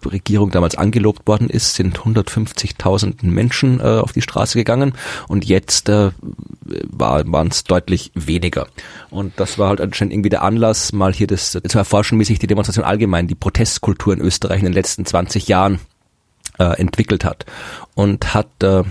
Regierung 0.06 0.52
damals 0.52 0.76
angelobt 0.76 1.28
worden 1.28 1.50
ist, 1.50 1.76
sind 1.76 2.00
150.000 2.00 3.26
Menschen 3.26 3.80
äh, 3.80 3.84
auf 3.84 4.14
die 4.14 4.22
Straße 4.22 4.58
gegangen 4.58 4.94
und 5.28 5.46
jetzt 5.46 5.90
äh, 5.90 6.12
war, 6.64 7.30
waren 7.32 7.48
es 7.48 7.64
deutlich 7.64 8.12
weniger. 8.14 8.68
Und 9.10 9.34
das 9.38 9.58
war 9.58 9.70
halt 9.70 9.82
anscheinend 9.82 10.14
irgendwie 10.14 10.30
der 10.30 10.44
Anlass, 10.44 10.94
mal 10.94 11.14
hier 11.14 11.28
das 11.28 11.52
zu 11.52 11.78
erforschen, 11.78 12.20
wie 12.20 12.26
sich 12.26 12.40
die 12.40 12.48
Demonstration 12.48 12.86
allgemein, 12.86 13.28
die 13.28 13.36
Protestkultur 13.36 14.14
in 14.14 14.22
Österreich 14.22 14.60
in 14.60 14.66
den 14.66 14.74
letzten 14.74 15.06
20 15.06 15.48
Jahren 15.48 15.80
äh, 16.60 16.80
entwickelt 16.80 17.26
hat. 17.26 17.46
Und 17.96 18.34
hat 18.34 18.64
äh, 18.64 18.84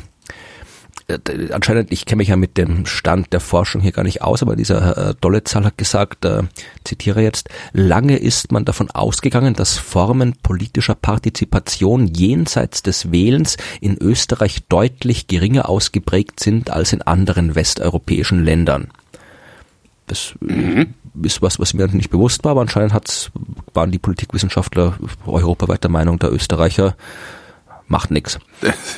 anscheinend, 1.52 1.92
ich 1.92 2.04
kenne 2.04 2.18
mich 2.18 2.28
ja 2.28 2.36
mit 2.36 2.56
dem 2.56 2.86
Stand 2.86 3.32
der 3.32 3.40
Forschung 3.40 3.80
hier 3.80 3.92
gar 3.92 4.02
nicht 4.02 4.22
aus, 4.22 4.42
aber 4.42 4.56
dieser 4.56 5.10
äh, 5.10 5.14
Dollezahl 5.20 5.64
hat 5.64 5.78
gesagt, 5.78 6.24
äh, 6.24 6.42
zitiere 6.84 7.22
jetzt, 7.22 7.48
lange 7.72 8.16
ist 8.16 8.50
man 8.50 8.64
davon 8.64 8.90
ausgegangen, 8.90 9.54
dass 9.54 9.78
Formen 9.78 10.34
politischer 10.42 10.96
Partizipation 10.96 12.08
jenseits 12.08 12.82
des 12.82 13.12
Wählens 13.12 13.56
in 13.80 13.96
Österreich 13.98 14.64
deutlich 14.68 15.28
geringer 15.28 15.68
ausgeprägt 15.68 16.40
sind 16.40 16.70
als 16.70 16.92
in 16.92 17.02
anderen 17.02 17.54
westeuropäischen 17.54 18.44
Ländern. 18.44 18.88
Das 20.08 20.34
äh, 20.46 20.86
ist 21.22 21.40
was, 21.40 21.58
was 21.60 21.72
mir 21.72 21.86
nicht 21.88 22.10
bewusst 22.10 22.44
war, 22.44 22.52
aber 22.52 22.62
anscheinend 22.62 22.92
hat's, 22.92 23.30
waren 23.74 23.92
die 23.92 23.98
Politikwissenschaftler 23.98 24.98
europaweit 25.24 25.84
der 25.84 25.90
Meinung, 25.90 26.18
der 26.18 26.32
Österreicher 26.32 26.96
macht 27.88 28.10
nix. 28.10 28.38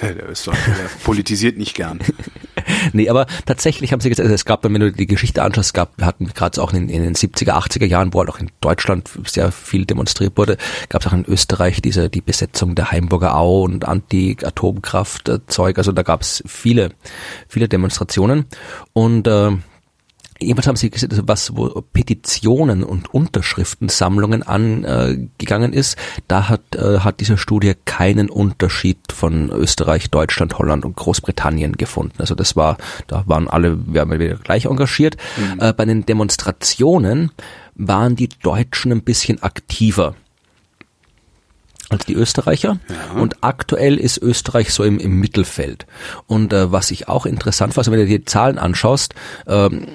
Der 0.03 0.28
Österreicher 0.28 0.72
der 0.72 0.89
politisiert 1.05 1.59
nicht 1.59 1.74
gern. 1.74 2.01
nee, 2.93 3.09
aber 3.09 3.26
tatsächlich 3.47 3.93
haben 3.93 4.01
sie 4.01 4.09
gesagt, 4.09 4.28
es 4.28 4.45
gab, 4.45 4.64
wenn 4.64 4.74
du 4.74 4.93
die 4.93 5.07
Geschichte 5.07 5.43
anschaust, 5.43 5.68
es 5.68 5.72
gab, 5.72 5.99
wir 5.99 6.07
hatten 6.07 6.26
gerade 6.26 6.61
auch 6.62 6.72
in, 6.72 6.89
in, 6.89 7.03
den 7.03 7.14
70er, 7.14 7.53
80er 7.53 7.86
Jahren, 7.86 8.12
wo 8.14 8.20
halt 8.20 8.30
auch 8.30 8.39
in 8.39 8.51
Deutschland 8.61 9.11
sehr 9.26 9.53
viel 9.53 9.84
demonstriert 9.84 10.36
wurde, 10.36 10.57
gab 10.89 11.03
es 11.03 11.09
auch 11.09 11.12
in 11.12 11.24
Österreich 11.26 11.82
diese, 11.82 12.09
die 12.09 12.20
Besetzung 12.20 12.74
der 12.74 12.91
Heimburger 12.91 13.36
Au 13.36 13.62
und 13.62 13.86
Anti-Atomkraft-Zeug, 13.86 15.78
also 15.78 15.93
da 15.93 16.03
gab 16.03 16.22
es 16.22 16.43
viele, 16.47 16.91
viele 17.49 17.68
Demonstrationen 17.68 18.47
und 18.93 19.26
äh, 19.26 19.53
Jedenfalls 20.41 20.68
haben 20.68 20.76
sie 20.76 20.91
gesehen, 20.91 21.11
was 21.24 21.57
wo 21.57 21.68
Petitionen 21.93 22.84
und 22.84 23.12
Unterschriftensammlungen 23.12 24.45
angegangen 24.45 25.72
ist, 25.72 25.97
da 26.28 26.49
hat, 26.49 26.76
äh, 26.76 27.01
hat 27.01 27.20
diese 27.20 27.36
Studie 27.36 27.74
keinen 27.84 28.30
Unterschied 28.30 28.99
von 29.12 29.51
Österreich, 29.51 30.11
Deutschland, 30.11 30.59
Holland 30.59 30.84
und 30.84 30.95
Großbritannien 30.97 31.72
gefunden. 31.72 32.14
Also 32.18 32.36
das 32.36 32.55
war, 32.55 32.76
da 33.09 33.24
waren 33.26 33.49
alle, 33.49 33.78
wir 33.86 34.01
haben 34.01 34.12
wieder 34.12 34.36
gleich 34.36 34.66
engagiert. 34.66 35.16
Mhm. 35.36 35.61
Äh, 35.61 35.72
bei 35.72 35.84
den 35.84 36.07
Demonstrationen 36.07 37.32
waren 37.74 38.14
die 38.14 38.28
Deutschen 38.28 38.93
ein 38.93 39.03
bisschen 39.03 39.43
aktiver 39.43 40.14
als 41.89 42.05
die 42.05 42.14
Österreicher. 42.14 42.78
Ja. 42.89 43.20
Und 43.20 43.43
aktuell 43.43 43.97
ist 43.97 44.18
Österreich 44.18 44.72
so 44.72 44.84
im, 44.84 44.99
im 44.99 45.18
Mittelfeld. 45.18 45.86
Und 46.26 46.53
äh, 46.53 46.70
was 46.70 46.91
ich 46.91 47.09
auch 47.09 47.26
interessant 47.26 47.76
war, 47.76 47.80
also 47.80 47.93
wenn 47.93 48.01
du 48.01 48.07
dir 48.07 48.18
die 48.18 48.24
Zahlen 48.24 48.59
anschaust, 48.59 49.14
ähm, 49.47 49.86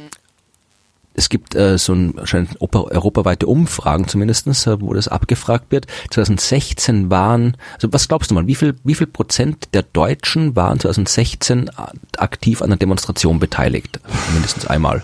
es 1.14 1.30
gibt 1.30 1.56
äh, 1.56 1.78
so 1.78 1.94
ein 1.94 2.16
wahrscheinlich 2.16 2.60
europaweite 2.60 3.48
Umfragen 3.48 4.08
zumindestens, 4.08 4.66
äh, 4.66 4.82
wo 4.82 4.94
das 4.94 5.08
abgefragt 5.08 5.72
wird. 5.72 5.88
2016 6.10 7.10
waren, 7.10 7.58
also 7.76 7.94
was 7.94 8.08
glaubst 8.08 8.32
du 8.32 8.36
mal, 8.36 8.48
wie 8.48 8.56
viel, 8.56 8.76
wie 8.84 8.96
viel 8.96 9.08
Prozent 9.08 9.70
der 9.74 9.84
Deutschen 9.84 10.56
waren 10.56 10.80
2016 10.80 11.70
aktiv 12.18 12.62
an 12.62 12.70
der 12.70 12.78
Demonstration 12.78 13.40
beteiligt? 13.40 14.00
Mindestens 14.34 14.66
einmal. 14.66 15.04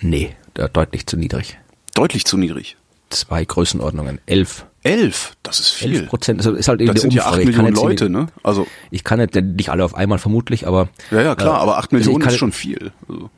Nee, 0.00 0.36
deutlich 0.54 1.06
zu 1.06 1.16
niedrig. 1.16 1.58
Deutlich 1.94 2.24
zu 2.24 2.36
niedrig. 2.36 2.76
Zwei 3.10 3.44
Größenordnungen. 3.44 4.20
Elf. 4.26 4.66
Elf, 4.82 5.36
das 5.42 5.60
ist 5.60 5.70
viel. 5.70 5.96
Elf 5.96 6.08
Prozent, 6.08 6.40
also 6.40 6.52
ist 6.54 6.68
halt 6.68 6.80
in 6.80 6.86
das 6.86 7.00
sind 7.00 7.12
Umfrage. 7.12 7.36
Ja 7.36 7.38
acht 7.38 7.46
Millionen 7.46 7.74
Leute, 7.74 8.08
ne? 8.08 8.26
Also 8.42 8.66
ich 8.90 9.04
kann 9.04 9.18
nicht, 9.18 9.34
nicht 9.34 9.70
alle 9.70 9.84
auf 9.84 9.94
einmal 9.94 10.18
vermutlich, 10.18 10.66
aber 10.66 10.88
ja, 11.10 11.22
ja 11.22 11.34
klar, 11.34 11.58
äh, 11.58 11.62
aber 11.62 11.78
acht 11.78 11.92
Millionen 11.92 12.26
ist 12.26 12.36
schon 12.36 12.52
viel. 12.52 12.92
Also. 13.08 13.30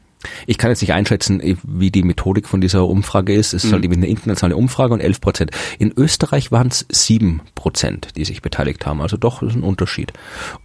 Ich 0.47 0.59
kann 0.59 0.71
jetzt 0.71 0.83
nicht 0.83 0.93
einschätzen, 0.93 1.41
wie 1.63 1.91
die 1.91 2.03
Methodik 2.03 2.47
von 2.47 2.61
dieser 2.61 2.87
Umfrage 2.87 3.33
ist. 3.33 3.55
Es 3.55 3.65
ist 3.65 3.73
halt 3.73 3.83
mhm. 3.83 3.85
halt 3.85 3.85
eben 3.85 4.03
eine 4.03 4.09
internationale 4.09 4.57
Umfrage 4.57 4.93
und 4.93 5.01
elf 5.01 5.21
Prozent. 5.21 5.51
In 5.79 5.93
Österreich 5.97 6.53
waren 6.53 6.69
es 6.69 6.85
sieben 6.91 7.41
Prozent, 7.55 8.09
die 8.17 8.25
sich 8.27 8.43
beteiligt 8.43 8.85
haben. 8.85 9.01
Also 9.01 9.17
doch, 9.17 9.41
das 9.41 9.51
ist 9.51 9.57
ein 9.57 9.63
Unterschied. 9.63 10.13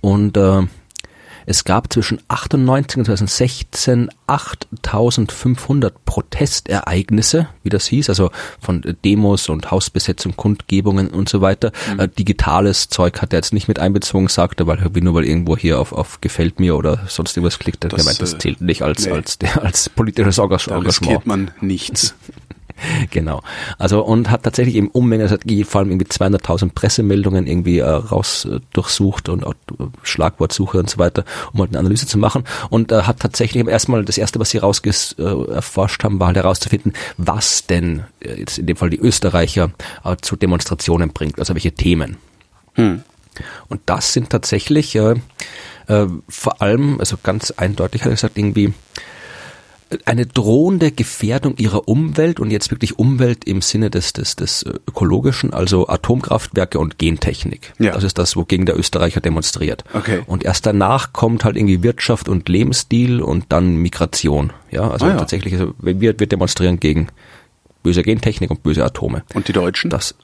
Und 0.01 0.35
äh, 0.35 0.63
es 1.45 1.63
gab 1.63 1.91
zwischen 1.91 2.19
98 2.27 2.97
und 2.97 3.05
2016 3.05 4.09
8500 4.27 6.05
Protestereignisse, 6.05 7.47
wie 7.63 7.69
das 7.69 7.85
hieß, 7.87 8.09
also 8.09 8.31
von 8.59 8.81
Demos 9.03 9.49
und 9.49 9.69
Hausbesetzung, 9.71 10.35
Kundgebungen 10.35 11.09
und 11.09 11.29
so 11.29 11.41
weiter. 11.41 11.71
Mhm. 11.93 11.99
Äh, 11.99 12.07
digitales 12.07 12.89
Zeug 12.89 13.21
hat 13.21 13.33
er 13.33 13.39
jetzt 13.39 13.53
nicht 13.53 13.67
mit 13.67 13.79
einbezogen, 13.79 14.27
sagte, 14.27 14.65
weil 14.65 14.79
nur 15.01 15.13
weil 15.13 15.25
irgendwo 15.25 15.55
hier 15.55 15.79
auf, 15.79 15.93
auf 15.93 16.21
gefällt 16.21 16.59
mir 16.59 16.75
oder 16.75 17.01
sonst 17.07 17.37
irgendwas 17.37 17.59
klickt, 17.59 17.83
das, 17.83 17.93
der 17.93 18.03
meint, 18.05 18.21
das 18.21 18.33
äh, 18.33 18.37
zählt 18.39 18.61
nicht 18.61 18.81
als, 18.81 19.05
nee. 19.05 19.11
als, 19.11 19.37
als 19.61 19.89
politisches 19.89 20.37
Engagement. 20.39 20.83
Da 20.83 20.87
riskiert 20.87 21.25
man 21.27 21.51
nichts. 21.61 22.15
genau. 23.11 23.41
Also 23.77 24.03
und 24.03 24.29
hat 24.29 24.43
tatsächlich 24.43 24.75
eben 24.75 24.89
Unmengen, 24.89 25.23
also 25.23 25.35
hat 25.35 25.65
vor 25.65 25.79
allem 25.79 25.91
irgendwie 25.91 26.07
200.000 26.07 26.73
Pressemeldungen 26.73 27.47
irgendwie 27.47 27.79
äh, 27.79 27.89
raus 27.89 28.45
äh, 28.45 28.59
durchsucht 28.73 29.29
und 29.29 29.45
auch 29.45 29.53
äh, 29.79 29.85
Schlagwortsuche 30.03 30.77
und 30.79 30.89
so 30.89 30.97
weiter, 30.97 31.23
um 31.53 31.61
halt 31.61 31.71
eine 31.71 31.79
Analyse 31.79 32.07
zu 32.07 32.17
machen 32.17 32.43
und 32.69 32.91
äh, 32.91 33.03
hat 33.03 33.19
tatsächlich 33.19 33.65
erstmal 33.67 34.03
das 34.03 34.17
erste, 34.17 34.39
was 34.39 34.49
sie 34.49 34.57
rausges 34.57 35.15
äh, 35.17 35.23
erforscht 35.23 36.03
haben, 36.03 36.19
war 36.19 36.27
halt 36.27 36.37
herauszufinden, 36.37 36.93
was 37.17 37.65
denn 37.67 38.03
äh, 38.19 38.39
jetzt 38.39 38.57
in 38.57 38.65
dem 38.65 38.77
Fall 38.77 38.89
die 38.89 38.99
Österreicher 38.99 39.71
äh, 40.03 40.15
zu 40.21 40.35
Demonstrationen 40.35 41.11
bringt, 41.11 41.39
also 41.39 41.53
welche 41.53 41.71
Themen. 41.71 42.17
Hm. 42.73 43.03
Und 43.67 43.81
das 43.85 44.13
sind 44.13 44.29
tatsächlich 44.29 44.95
äh, 44.95 45.15
äh, 45.87 46.07
vor 46.29 46.61
allem, 46.61 46.99
also 46.99 47.17
ganz 47.21 47.51
eindeutig 47.51 48.01
hat 48.01 48.07
er 48.07 48.15
gesagt, 48.15 48.37
irgendwie 48.37 48.73
eine 50.05 50.25
drohende 50.25 50.91
Gefährdung 50.91 51.57
ihrer 51.57 51.87
Umwelt 51.87 52.39
und 52.39 52.51
jetzt 52.51 52.71
wirklich 52.71 52.99
Umwelt 52.99 53.45
im 53.45 53.61
Sinne 53.61 53.89
des, 53.89 54.13
des, 54.13 54.35
des 54.35 54.63
ökologischen, 54.63 55.53
also 55.53 55.87
Atomkraftwerke 55.87 56.79
und 56.79 56.97
Gentechnik. 56.97 57.73
Ja. 57.79 57.93
Das 57.93 58.03
ist 58.03 58.17
das, 58.17 58.35
wogegen 58.35 58.65
der 58.65 58.77
Österreicher 58.77 59.21
demonstriert. 59.21 59.83
Okay. 59.93 60.21
Und 60.25 60.43
erst 60.43 60.65
danach 60.65 61.13
kommt 61.13 61.45
halt 61.45 61.55
irgendwie 61.55 61.83
Wirtschaft 61.83 62.29
und 62.29 62.49
Lebensstil 62.49 63.21
und 63.21 63.45
dann 63.49 63.77
Migration. 63.77 64.53
Ja, 64.71 64.89
also 64.89 65.05
ah, 65.05 65.09
ja. 65.09 65.17
tatsächlich, 65.17 65.53
also 65.53 65.73
wir, 65.79 66.01
wir 66.01 66.27
demonstrieren 66.27 66.79
gegen 66.79 67.07
böse 67.83 68.03
Gentechnik 68.03 68.49
und 68.49 68.63
böse 68.63 68.83
Atome. 68.83 69.23
Und 69.33 69.47
die 69.47 69.53
Deutschen? 69.53 69.89
Das, 69.89 70.15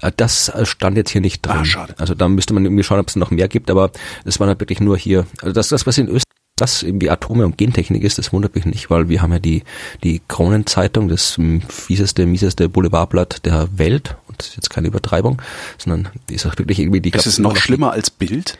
äh, 0.00 0.12
das 0.16 0.52
stand 0.64 0.96
jetzt 0.96 1.10
hier 1.10 1.20
nicht 1.20 1.44
drin. 1.44 1.56
Ah, 1.58 1.64
schade. 1.64 1.94
Also 1.98 2.14
da 2.14 2.28
müsste 2.28 2.54
man 2.54 2.64
irgendwie 2.64 2.84
schauen, 2.84 3.00
ob 3.00 3.08
es 3.08 3.16
noch 3.16 3.30
mehr 3.30 3.48
gibt, 3.48 3.70
aber 3.70 3.90
es 4.24 4.40
war 4.40 4.46
halt 4.46 4.60
wirklich 4.60 4.80
nur 4.80 4.96
hier, 4.96 5.26
also 5.40 5.52
das, 5.52 5.68
das 5.68 5.86
was 5.86 5.98
in 5.98 6.06
Österreich 6.08 6.31
das 6.56 6.82
irgendwie 6.82 7.10
Atome 7.10 7.44
und 7.44 7.56
Gentechnik 7.56 8.04
ist, 8.04 8.18
das 8.18 8.32
wundert 8.32 8.54
mich 8.54 8.66
nicht, 8.66 8.90
weil 8.90 9.08
wir 9.08 9.22
haben 9.22 9.32
ja 9.32 9.38
die, 9.38 9.62
die 10.04 10.20
Kronenzeitung, 10.28 11.08
das 11.08 11.38
fieseste, 11.68 12.26
mieseste 12.26 12.68
Boulevardblatt 12.68 13.44
der 13.44 13.68
Welt. 13.76 14.16
Und 14.28 14.38
das 14.38 14.48
ist 14.48 14.56
jetzt 14.56 14.70
keine 14.70 14.88
Übertreibung, 14.88 15.40
sondern 15.78 16.12
die 16.28 16.34
ist 16.34 16.46
auch 16.46 16.56
wirklich 16.58 16.78
irgendwie 16.78 17.00
die. 17.00 17.10
Ist 17.10 17.26
es 17.26 17.38
noch 17.38 17.56
schlimmer 17.56 17.92
als 17.92 18.10
Bild? 18.10 18.58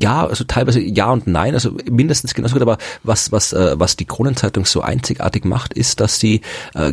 Ja, 0.00 0.26
also 0.26 0.44
teilweise 0.44 0.80
ja 0.80 1.10
und 1.10 1.26
nein, 1.26 1.54
also 1.54 1.74
mindestens 1.90 2.34
genauso 2.34 2.52
gut, 2.54 2.62
aber 2.62 2.76
was, 3.02 3.32
was, 3.32 3.54
äh, 3.54 3.78
was 3.78 3.96
die 3.96 4.04
Kronenzeitung 4.04 4.66
so 4.66 4.82
einzigartig 4.82 5.46
macht, 5.46 5.72
ist, 5.72 6.00
dass 6.00 6.20
sie 6.20 6.42
äh, 6.74 6.92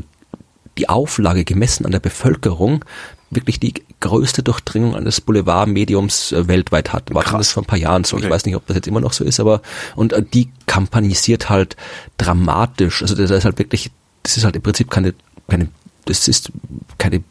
die 0.77 0.87
Auflage 0.87 1.43
gemessen 1.43 1.85
an 1.85 1.91
der 1.91 1.99
Bevölkerung 1.99 2.85
wirklich 3.29 3.59
die 3.59 3.73
größte 3.99 4.43
Durchdringung 4.43 4.95
eines 4.95 5.21
Boulevardmediums 5.21 6.31
äh, 6.31 6.47
weltweit 6.47 6.93
hat. 6.93 7.13
War 7.13 7.23
das 7.23 7.51
vor 7.51 7.63
ein 7.63 7.65
paar 7.65 7.79
Jahren 7.79 8.03
so. 8.03 8.15
Okay. 8.15 8.25
Ich 8.25 8.31
weiß 8.31 8.45
nicht, 8.45 8.55
ob 8.55 8.65
das 8.67 8.75
jetzt 8.75 8.87
immer 8.87 9.01
noch 9.01 9.13
so 9.13 9.23
ist, 9.23 9.39
aber 9.39 9.61
und 9.95 10.13
äh, 10.13 10.23
die 10.23 10.49
kampanisiert 10.67 11.49
halt 11.49 11.75
dramatisch. 12.17 13.01
Also 13.01 13.15
das 13.15 13.31
ist 13.31 13.45
halt 13.45 13.57
wirklich, 13.59 13.91
das 14.23 14.37
ist 14.37 14.43
halt 14.43 14.55
im 14.55 14.61
Prinzip 14.61 14.89
keine, 14.91 15.13
keine, 15.47 15.69
das 16.05 16.27
ist 16.27 16.51
keine 16.97 17.23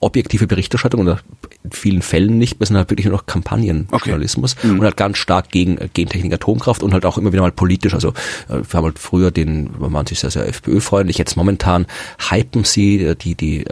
objektive 0.00 0.46
Berichterstattung 0.46 1.02
oder 1.02 1.20
in 1.62 1.72
vielen 1.72 2.02
Fällen 2.02 2.38
nicht, 2.38 2.58
wir 2.58 2.66
sind 2.66 2.76
halt 2.76 2.90
wirklich 2.90 3.06
nur 3.06 3.16
noch 3.16 3.26
Kampagnenjournalismus 3.26 4.56
okay. 4.56 4.66
mhm. 4.66 4.78
und 4.78 4.84
halt 4.84 4.96
ganz 4.96 5.18
stark 5.18 5.50
gegen 5.50 5.78
äh, 5.78 5.88
Gentechnik, 5.92 6.32
Atomkraft 6.32 6.82
und 6.82 6.92
halt 6.92 7.04
auch 7.04 7.18
immer 7.18 7.32
wieder 7.32 7.42
mal 7.42 7.52
politisch. 7.52 7.94
Also 7.94 8.08
äh, 8.48 8.62
wir 8.62 8.72
haben 8.72 8.84
halt 8.84 8.98
früher 8.98 9.30
den, 9.30 9.70
man 9.78 9.92
waren 9.92 10.06
sich 10.06 10.20
sehr, 10.20 10.30
sehr 10.30 10.48
FPÖ-freundlich, 10.48 11.18
jetzt 11.18 11.36
momentan 11.36 11.86
hypen 12.30 12.64
sie 12.64 13.02
äh, 13.02 13.14
die, 13.14 13.34
die, 13.34 13.64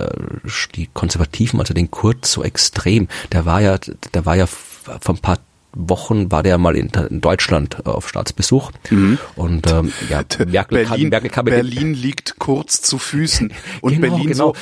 die 0.75 0.89
Konservativen, 0.93 1.61
also 1.61 1.75
den 1.75 1.91
Kurz 1.91 2.33
so 2.33 2.45
extrem. 2.45 3.09
Der 3.33 3.47
war 3.47 3.61
ja, 3.61 3.79
der 3.79 4.27
war 4.27 4.37
ja 4.37 4.47
vor 4.47 5.15
ein 5.15 5.19
paar 5.19 5.39
Wochen 5.73 6.33
war 6.33 6.43
der 6.43 6.59
mal 6.59 6.77
in, 6.77 6.89
in 6.89 7.21
Deutschland 7.21 7.87
auf 7.87 8.09
Staatsbesuch. 8.09 8.73
Mhm. 8.91 9.19
Und 9.37 9.71
ähm, 9.71 9.93
ja, 10.09 10.23
Merkel, 10.47 10.85
Berlin, 10.85 10.89
kann, 10.89 11.09
Merkel 11.09 11.31
kann 11.31 11.45
Berlin 11.45 11.95
liegt 11.95 12.39
kurz 12.39 12.81
zu 12.83 12.99
Füßen. 12.99 13.53
Und 13.81 13.95
genau, 13.95 14.09
Berlin 14.09 14.29
genau. 14.33 14.55
so. 14.55 14.57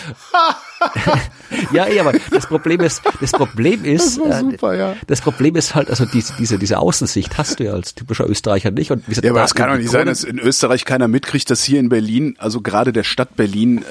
Ja, 1.73 1.89
ja, 1.89 2.03
aber 2.03 2.19
das 2.31 2.47
Problem 2.47 2.81
ist, 2.81 3.03
das 3.21 3.33
Problem 3.33 3.85
ist, 3.85 4.19
das, 4.19 4.41
super, 4.41 4.75
ja. 4.75 4.97
das 5.07 5.21
Problem 5.21 5.57
ist 5.57 5.75
halt, 5.75 5.91
also 5.91 6.05
diese, 6.05 6.35
diese, 6.39 6.59
diese 6.59 6.79
Außensicht 6.79 7.39
hast 7.39 7.61
du 7.61 7.65
ja 7.65 7.73
als 7.73 7.95
typischer 7.95 8.29
Österreicher 8.29 8.71
nicht. 8.71 8.91
Und 8.91 9.05
ja, 9.09 9.31
aber 9.31 9.45
es 9.45 9.55
kann 9.55 9.71
doch 9.71 9.77
nicht 9.77 9.91
sein, 9.91 10.07
dass 10.07 10.25
in 10.25 10.39
Österreich 10.39 10.85
keiner 10.85 11.09
mitkriegt, 11.09 11.51
dass 11.51 11.63
hier 11.63 11.81
in 11.81 11.89
Berlin, 11.89 12.37
also 12.39 12.61
gerade 12.61 12.93
der 12.93 13.05
Stadt 13.05 13.37
Berlin, 13.37 13.85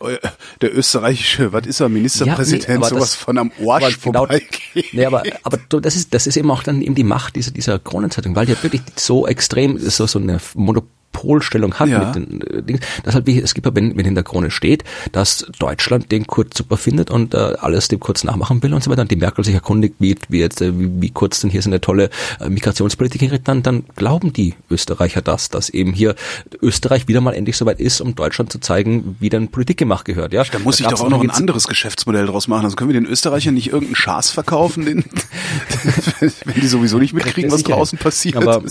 äh, 0.00 0.16
der 0.60 0.76
österreichische, 0.76 1.52
was 1.52 1.66
ist 1.66 1.80
er, 1.80 1.88
Ministerpräsident, 1.88 2.68
ja, 2.68 2.78
nee, 2.78 2.84
sowas 2.84 3.00
das, 3.00 3.14
von 3.14 3.38
am 3.38 3.52
Arsch 3.66 4.00
genau, 4.00 4.20
vorbeigeht. 4.20 4.92
Nee, 4.92 5.06
aber, 5.06 5.22
aber 5.42 5.58
das 5.80 5.96
ist, 5.96 6.14
das 6.14 6.26
ist 6.26 6.36
eben 6.36 6.50
auch 6.50 6.62
dann 6.62 6.82
eben 6.82 6.94
die 6.94 7.04
Macht 7.04 7.36
dieser, 7.36 7.50
dieser 7.50 7.78
Kronenzeitung, 7.78 8.34
weil 8.36 8.46
die 8.46 8.60
wirklich 8.62 8.82
so 8.96 9.26
extrem, 9.26 9.78
so, 9.78 10.06
so 10.06 10.18
eine 10.18 10.40
Monopol 10.54 10.88
Monopolstellung 11.14 11.74
hat 11.74 11.88
ja. 11.88 12.04
mit 12.04 12.14
den 12.14 12.40
äh, 12.42 12.62
Dingen. 12.62 12.80
Das 13.02 13.14
halt 13.14 13.26
wie, 13.26 13.40
es 13.40 13.54
gibt 13.54 13.66
ja, 13.66 13.74
wenn, 13.74 13.96
wenn 13.96 14.04
in 14.04 14.14
der 14.14 14.24
Krone 14.24 14.50
steht, 14.50 14.84
dass 15.12 15.46
Deutschland 15.58 16.12
den 16.12 16.26
Kurz 16.26 16.58
super 16.58 16.76
findet 16.76 17.10
und 17.10 17.34
äh, 17.34 17.54
alles 17.60 17.88
dem 17.88 18.00
Kurz 18.00 18.24
nachmachen 18.24 18.62
will 18.62 18.74
und 18.74 18.82
so 18.82 18.90
weiter. 18.90 19.02
Und 19.02 19.10
die 19.10 19.16
Merkel 19.16 19.44
sich 19.44 19.54
erkundigt, 19.54 19.94
wie, 19.98 20.16
wie 20.28 20.40
jetzt, 20.40 20.60
äh, 20.60 20.78
wie, 20.78 20.90
wie 21.00 21.10
Kurz 21.10 21.40
denn 21.40 21.50
hier 21.50 21.62
so 21.62 21.70
eine 21.70 21.80
tolle 21.80 22.10
äh, 22.40 22.48
Migrationspolitik 22.48 23.20
hinrichtet, 23.20 23.48
dann, 23.48 23.62
dann 23.62 23.84
glauben 23.96 24.32
die 24.32 24.54
Österreicher 24.70 25.22
das, 25.22 25.48
dass 25.48 25.68
eben 25.68 25.92
hier 25.92 26.14
Österreich 26.60 27.08
wieder 27.08 27.20
mal 27.20 27.34
endlich 27.34 27.56
soweit 27.56 27.80
ist, 27.80 28.00
um 28.00 28.14
Deutschland 28.14 28.52
zu 28.52 28.58
zeigen, 28.58 29.16
wie 29.20 29.28
denn 29.28 29.48
Politik 29.48 29.78
gemacht 29.78 30.04
gehört. 30.04 30.32
Ja, 30.32 30.44
da 30.44 30.58
muss 30.58 30.78
da 30.78 30.84
ich 30.84 30.90
doch 30.90 31.00
auch 31.00 31.08
noch 31.08 31.22
ein 31.22 31.30
anderes 31.30 31.66
Geschäftsmodell 31.66 32.26
draus 32.26 32.48
machen. 32.48 32.64
Also 32.64 32.76
können 32.76 32.92
wir 32.92 33.00
den 33.00 33.06
Österreichern 33.06 33.54
nicht 33.54 33.68
irgendeinen 33.68 33.96
Schaß 33.96 34.30
verkaufen, 34.30 34.84
den, 34.84 35.04
wenn 36.20 36.60
die 36.60 36.66
sowieso 36.66 36.98
nicht 36.98 37.12
mitkriegen, 37.12 37.50
was 37.50 37.62
draußen 37.62 37.98
passiert. 37.98 38.36
Aber, 38.36 38.62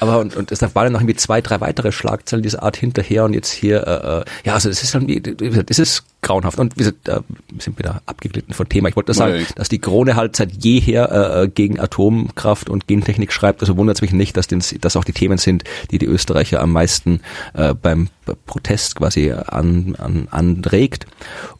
aber 0.00 0.18
und, 0.18 0.36
und 0.36 0.52
es 0.52 0.60
waren 0.74 0.92
noch 0.92 1.00
irgendwie 1.00 1.16
zwei, 1.16 1.40
drei 1.40 1.60
weitere 1.60 1.83
weitere 1.84 1.92
Schlagzeilen 1.92 2.42
dieser 2.42 2.62
Art 2.62 2.76
hinterher 2.76 3.24
und 3.24 3.34
jetzt 3.34 3.52
hier, 3.52 3.86
äh, 3.86 4.20
äh 4.20 4.24
ja, 4.44 4.54
also 4.54 4.68
es 4.68 4.82
ist 4.82 4.94
dann, 4.94 5.06
das 5.06 5.78
ist 5.78 6.04
grauenhaft. 6.22 6.58
Und 6.58 6.76
wir 6.76 6.86
sind, 6.86 7.08
äh, 7.08 7.20
sind 7.58 7.78
wieder 7.78 8.02
abgeglitten 8.06 8.54
von 8.54 8.68
Thema. 8.68 8.88
Ich 8.88 8.96
wollte 8.96 9.10
nur 9.10 9.14
sagen, 9.14 9.34
Nein. 9.34 9.46
dass 9.56 9.68
die 9.68 9.78
Krone 9.78 10.16
halt 10.16 10.34
seit 10.36 10.64
jeher 10.64 11.42
äh, 11.42 11.48
gegen 11.48 11.78
Atomkraft 11.78 12.68
und 12.68 12.86
Gentechnik 12.88 13.32
schreibt. 13.32 13.60
Also 13.60 13.76
wundert 13.76 13.98
es 13.98 14.02
mich 14.02 14.12
nicht, 14.12 14.36
dass 14.36 14.48
das 14.48 14.74
dass 14.80 14.96
auch 14.96 15.04
die 15.04 15.12
Themen 15.12 15.38
sind, 15.38 15.64
die 15.90 15.98
die 15.98 16.06
Österreicher 16.06 16.60
am 16.60 16.72
meisten 16.72 17.20
äh, 17.52 17.74
beim 17.74 18.08
Protest 18.46 18.96
quasi 18.96 19.30
an, 19.30 19.94
an, 19.96 20.28
anregt. 20.30 21.06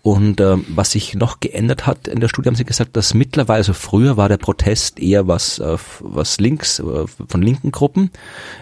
Und 0.02 0.40
ähm, 0.40 0.64
was 0.68 0.92
sich 0.92 1.14
noch 1.14 1.40
geändert 1.40 1.86
hat 1.86 2.08
in 2.08 2.20
der 2.20 2.28
Studie, 2.28 2.48
haben 2.48 2.56
sie 2.56 2.64
gesagt, 2.64 2.96
dass 2.96 3.14
mittlerweile, 3.14 3.58
also 3.58 3.72
früher 3.72 4.16
war 4.16 4.28
der 4.28 4.38
Protest 4.38 4.98
eher 4.98 5.28
was, 5.28 5.58
äh, 5.58 5.76
was 6.00 6.40
links, 6.40 6.78
äh, 6.78 7.06
von 7.28 7.42
linken 7.42 7.72
Gruppen. 7.72 8.10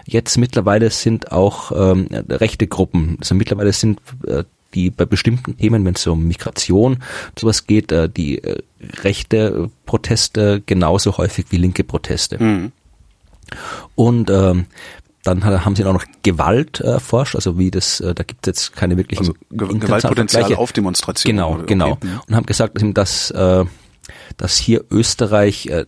Jetzt 0.05 0.37
mittlerweile 0.37 0.89
sind 0.89 1.31
auch 1.31 1.71
ähm, 1.71 2.07
rechte 2.29 2.67
Gruppen, 2.67 3.17
also 3.19 3.35
mittlerweile 3.35 3.73
sind 3.73 3.99
äh, 4.27 4.43
die 4.73 4.89
bei 4.89 5.05
bestimmten 5.05 5.57
Themen, 5.57 5.85
wenn 5.85 5.93
es 5.93 6.07
um 6.07 6.27
Migration 6.27 6.93
und 6.93 7.39
sowas 7.39 7.67
geht, 7.67 7.91
äh, 7.91 8.09
die 8.09 8.43
äh, 8.43 8.61
rechte 9.01 9.69
Proteste 9.85 10.61
genauso 10.65 11.17
häufig 11.17 11.45
wie 11.49 11.57
linke 11.57 11.83
Proteste. 11.83 12.71
Und 13.95 14.29
ähm, 14.29 14.65
dann 15.23 15.43
ha- 15.45 15.63
haben 15.65 15.75
sie 15.75 15.85
auch 15.85 15.93
noch 15.93 16.05
Gewalt 16.21 16.79
erforscht, 16.81 17.35
also 17.35 17.57
wie 17.57 17.71
das, 17.71 17.99
äh, 18.01 18.13
da 18.13 18.23
gibt 18.23 18.45
es 18.45 18.47
jetzt 18.47 18.75
keine 18.75 18.97
wirklichen 18.97 19.21
Also 19.21 19.33
Ge 19.51 19.67
Gewaltpotenzial 19.79 20.41
Vergleiche. 20.43 20.57
auf 20.61 20.73
Demonstrationen. 20.73 21.37
Genau, 21.37 21.53
Okay. 21.53 21.65
genau. 21.67 21.97
Und 22.27 22.35
haben 22.35 22.45
gesagt, 22.45 22.77
dass, 22.93 23.31
äh, 23.31 23.65
dass 24.37 24.57
hier 24.57 24.83
Österreich 24.91 25.67
äh, 25.67 25.85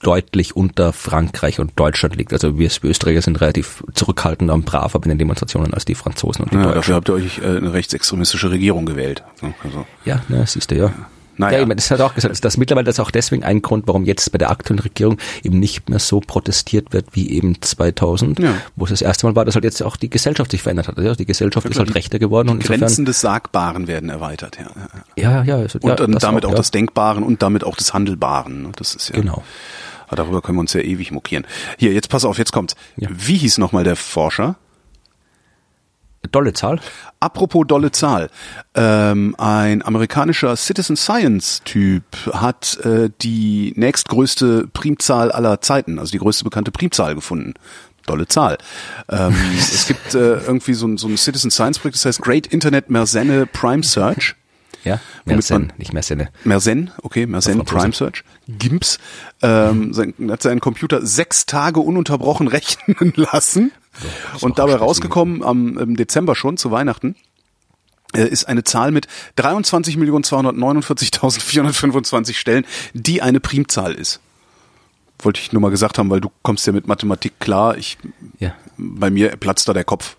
deutlich 0.00 0.54
unter 0.54 0.92
Frankreich 0.92 1.58
und 1.58 1.72
Deutschland 1.78 2.14
liegt. 2.16 2.32
Also 2.32 2.56
wir, 2.58 2.70
wir 2.70 2.90
Österreicher 2.90 3.20
sind 3.20 3.40
relativ 3.40 3.82
zurückhaltender 3.94 4.54
und 4.54 4.64
braver 4.64 5.00
bei 5.00 5.08
den 5.08 5.18
Demonstrationen 5.18 5.74
als 5.74 5.84
die 5.84 5.96
Franzosen 5.96 6.44
und 6.44 6.52
die 6.52 6.56
Ja, 6.56 6.62
Deutschen. 6.62 6.76
dafür 6.76 6.94
habt 6.94 7.08
ihr 7.08 7.14
euch 7.14 7.42
eine 7.42 7.72
rechtsextremistische 7.72 8.50
Regierung 8.50 8.86
gewählt. 8.86 9.24
Ja, 9.42 9.52
Also, 9.64 9.86
Ja, 10.04 10.22
ne, 10.28 10.44
siehst 10.46 10.70
du, 10.70 10.76
ja. 10.76 10.92
Naja. 11.38 11.52
Ja, 11.58 11.62
ich 11.62 11.66
meine, 11.68 11.76
das 11.76 11.90
hat 11.90 12.00
auch 12.00 12.14
gesagt, 12.14 12.32
dass 12.32 12.40
das 12.40 12.56
mittlerweile 12.56 12.84
das 12.84 12.96
ist 12.96 13.00
auch 13.00 13.10
deswegen 13.10 13.44
ein 13.44 13.62
Grund, 13.62 13.86
warum 13.86 14.04
jetzt 14.04 14.30
bei 14.32 14.38
der 14.38 14.50
aktuellen 14.50 14.80
Regierung 14.80 15.18
eben 15.42 15.58
nicht 15.58 15.88
mehr 15.88 15.98
so 16.00 16.20
protestiert 16.20 16.92
wird 16.92 17.06
wie 17.12 17.30
eben 17.30 17.60
2000, 17.62 18.38
Ja. 18.40 18.54
wo 18.76 18.84
es 18.84 18.90
das 18.90 19.02
erste 19.02 19.26
Mal 19.26 19.36
war, 19.36 19.44
dass 19.44 19.54
halt 19.54 19.64
jetzt 19.64 19.82
auch 19.82 19.96
die 19.96 20.10
Gesellschaft 20.10 20.50
sich 20.50 20.62
verändert 20.62 20.88
hat. 20.88 20.98
Ja, 20.98 21.14
die 21.14 21.26
Gesellschaft 21.26 21.66
ist 21.66 21.78
halt 21.78 21.88
die- 21.90 21.92
rechter 21.94 22.18
geworden 22.18 22.48
und 22.48 22.56
insofern, 22.56 22.80
Grenzen 22.80 23.04
des 23.04 23.20
Sagbaren 23.20 23.86
werden 23.86 24.10
erweitert, 24.10 24.58
ja. 24.58 24.66
ja, 25.16 25.30
ja. 25.30 25.30
ja, 25.30 25.44
ja, 25.44 25.56
also, 25.56 25.78
Und 25.80 25.88
ja, 25.88 26.06
damit 26.06 26.44
auch, 26.44 26.50
ja. 26.50 26.56
das 26.56 26.70
Denkbaren 26.70 27.22
und 27.22 27.40
damit 27.42 27.64
auch 27.64 27.76
das 27.76 27.94
Handelbaren. 27.94 28.62
ne? 28.62 28.72
Das 28.76 28.94
ist 28.94 29.10
ja. 29.10 29.16
Genau. 29.20 29.42
Aber 30.08 30.16
darüber 30.16 30.40
können 30.42 30.56
wir 30.56 30.62
uns 30.62 30.72
ja 30.72 30.80
ewig 30.80 31.12
mokieren. 31.12 31.46
Hier, 31.76 31.92
jetzt 31.92 32.08
pass 32.08 32.24
auf, 32.24 32.38
jetzt 32.38 32.52
kommt's. 32.52 32.74
Ja. 32.96 33.08
Wie 33.12 33.36
hieß 33.36 33.58
nochmal 33.58 33.84
der 33.84 33.94
Forscher? 33.96 34.56
Dolle 36.32 36.52
Zahl. 36.52 36.80
Apropos 37.20 37.64
dolle 37.66 37.90
Zahl. 37.92 38.30
Ähm, 38.74 39.34
ein 39.38 39.84
amerikanischer 39.84 40.54
Citizen 40.56 40.96
Science 40.96 41.62
Typ 41.64 42.04
hat 42.32 42.78
äh, 42.84 43.10
die 43.22 43.72
nächstgrößte 43.76 44.68
Primzahl 44.72 45.32
aller 45.32 45.60
Zeiten, 45.60 45.98
also 45.98 46.12
die 46.12 46.18
größte 46.18 46.44
bekannte 46.44 46.70
Primzahl 46.70 47.14
gefunden. 47.14 47.54
Dolle 48.06 48.26
Zahl. 48.28 48.58
Ähm, 49.10 49.34
es 49.58 49.86
gibt 49.86 50.14
äh, 50.14 50.34
irgendwie 50.38 50.74
so 50.74 50.86
ein, 50.86 50.96
so 50.98 51.08
ein 51.08 51.16
Citizen 51.16 51.50
Science 51.50 51.78
Projekt, 51.78 51.96
das 51.96 52.04
heißt 52.06 52.22
Great 52.22 52.46
Internet 52.46 52.90
Mersenne 52.90 53.46
Prime 53.46 53.82
Search. 53.82 54.34
Ja, 54.84 55.00
Womit 55.24 55.50
man- 55.50 55.62
Mersen, 55.62 55.72
nicht 55.76 55.92
Mersenne. 55.92 56.28
Mersen, 56.44 56.92
okay, 57.02 57.26
Mersen 57.26 57.54
Franzose. 57.66 57.76
Prime 57.80 57.92
Search, 57.92 58.22
GIMPS, 58.46 58.98
ähm, 59.42 59.92
sein, 59.92 60.14
hat 60.30 60.40
seinen 60.40 60.60
Computer 60.60 61.04
sechs 61.04 61.46
Tage 61.46 61.80
ununterbrochen 61.80 62.46
rechnen 62.48 63.12
lassen 63.16 63.72
und 64.40 64.58
dabei 64.58 64.76
rausgekommen 64.76 65.42
am 65.42 65.76
im 65.78 65.96
Dezember 65.96 66.34
schon 66.34 66.56
zu 66.56 66.70
Weihnachten 66.70 67.14
äh, 68.14 68.26
ist 68.26 68.44
eine 68.48 68.64
Zahl 68.64 68.90
mit 68.90 69.06
23.249.425 69.38 72.34
Stellen, 72.34 72.64
die 72.94 73.22
eine 73.22 73.40
Primzahl 73.40 73.94
ist. 73.94 74.20
Wollte 75.20 75.40
ich 75.40 75.52
nur 75.52 75.60
mal 75.60 75.70
gesagt 75.70 75.98
haben, 75.98 76.10
weil 76.10 76.20
du 76.20 76.30
kommst 76.42 76.66
ja 76.66 76.72
mit 76.72 76.86
Mathematik 76.86 77.40
klar. 77.40 77.76
Ich, 77.76 77.98
Ja. 78.38 78.54
bei 78.76 79.10
mir 79.10 79.36
platzt 79.36 79.68
da 79.68 79.72
der 79.72 79.84
Kopf. 79.84 80.16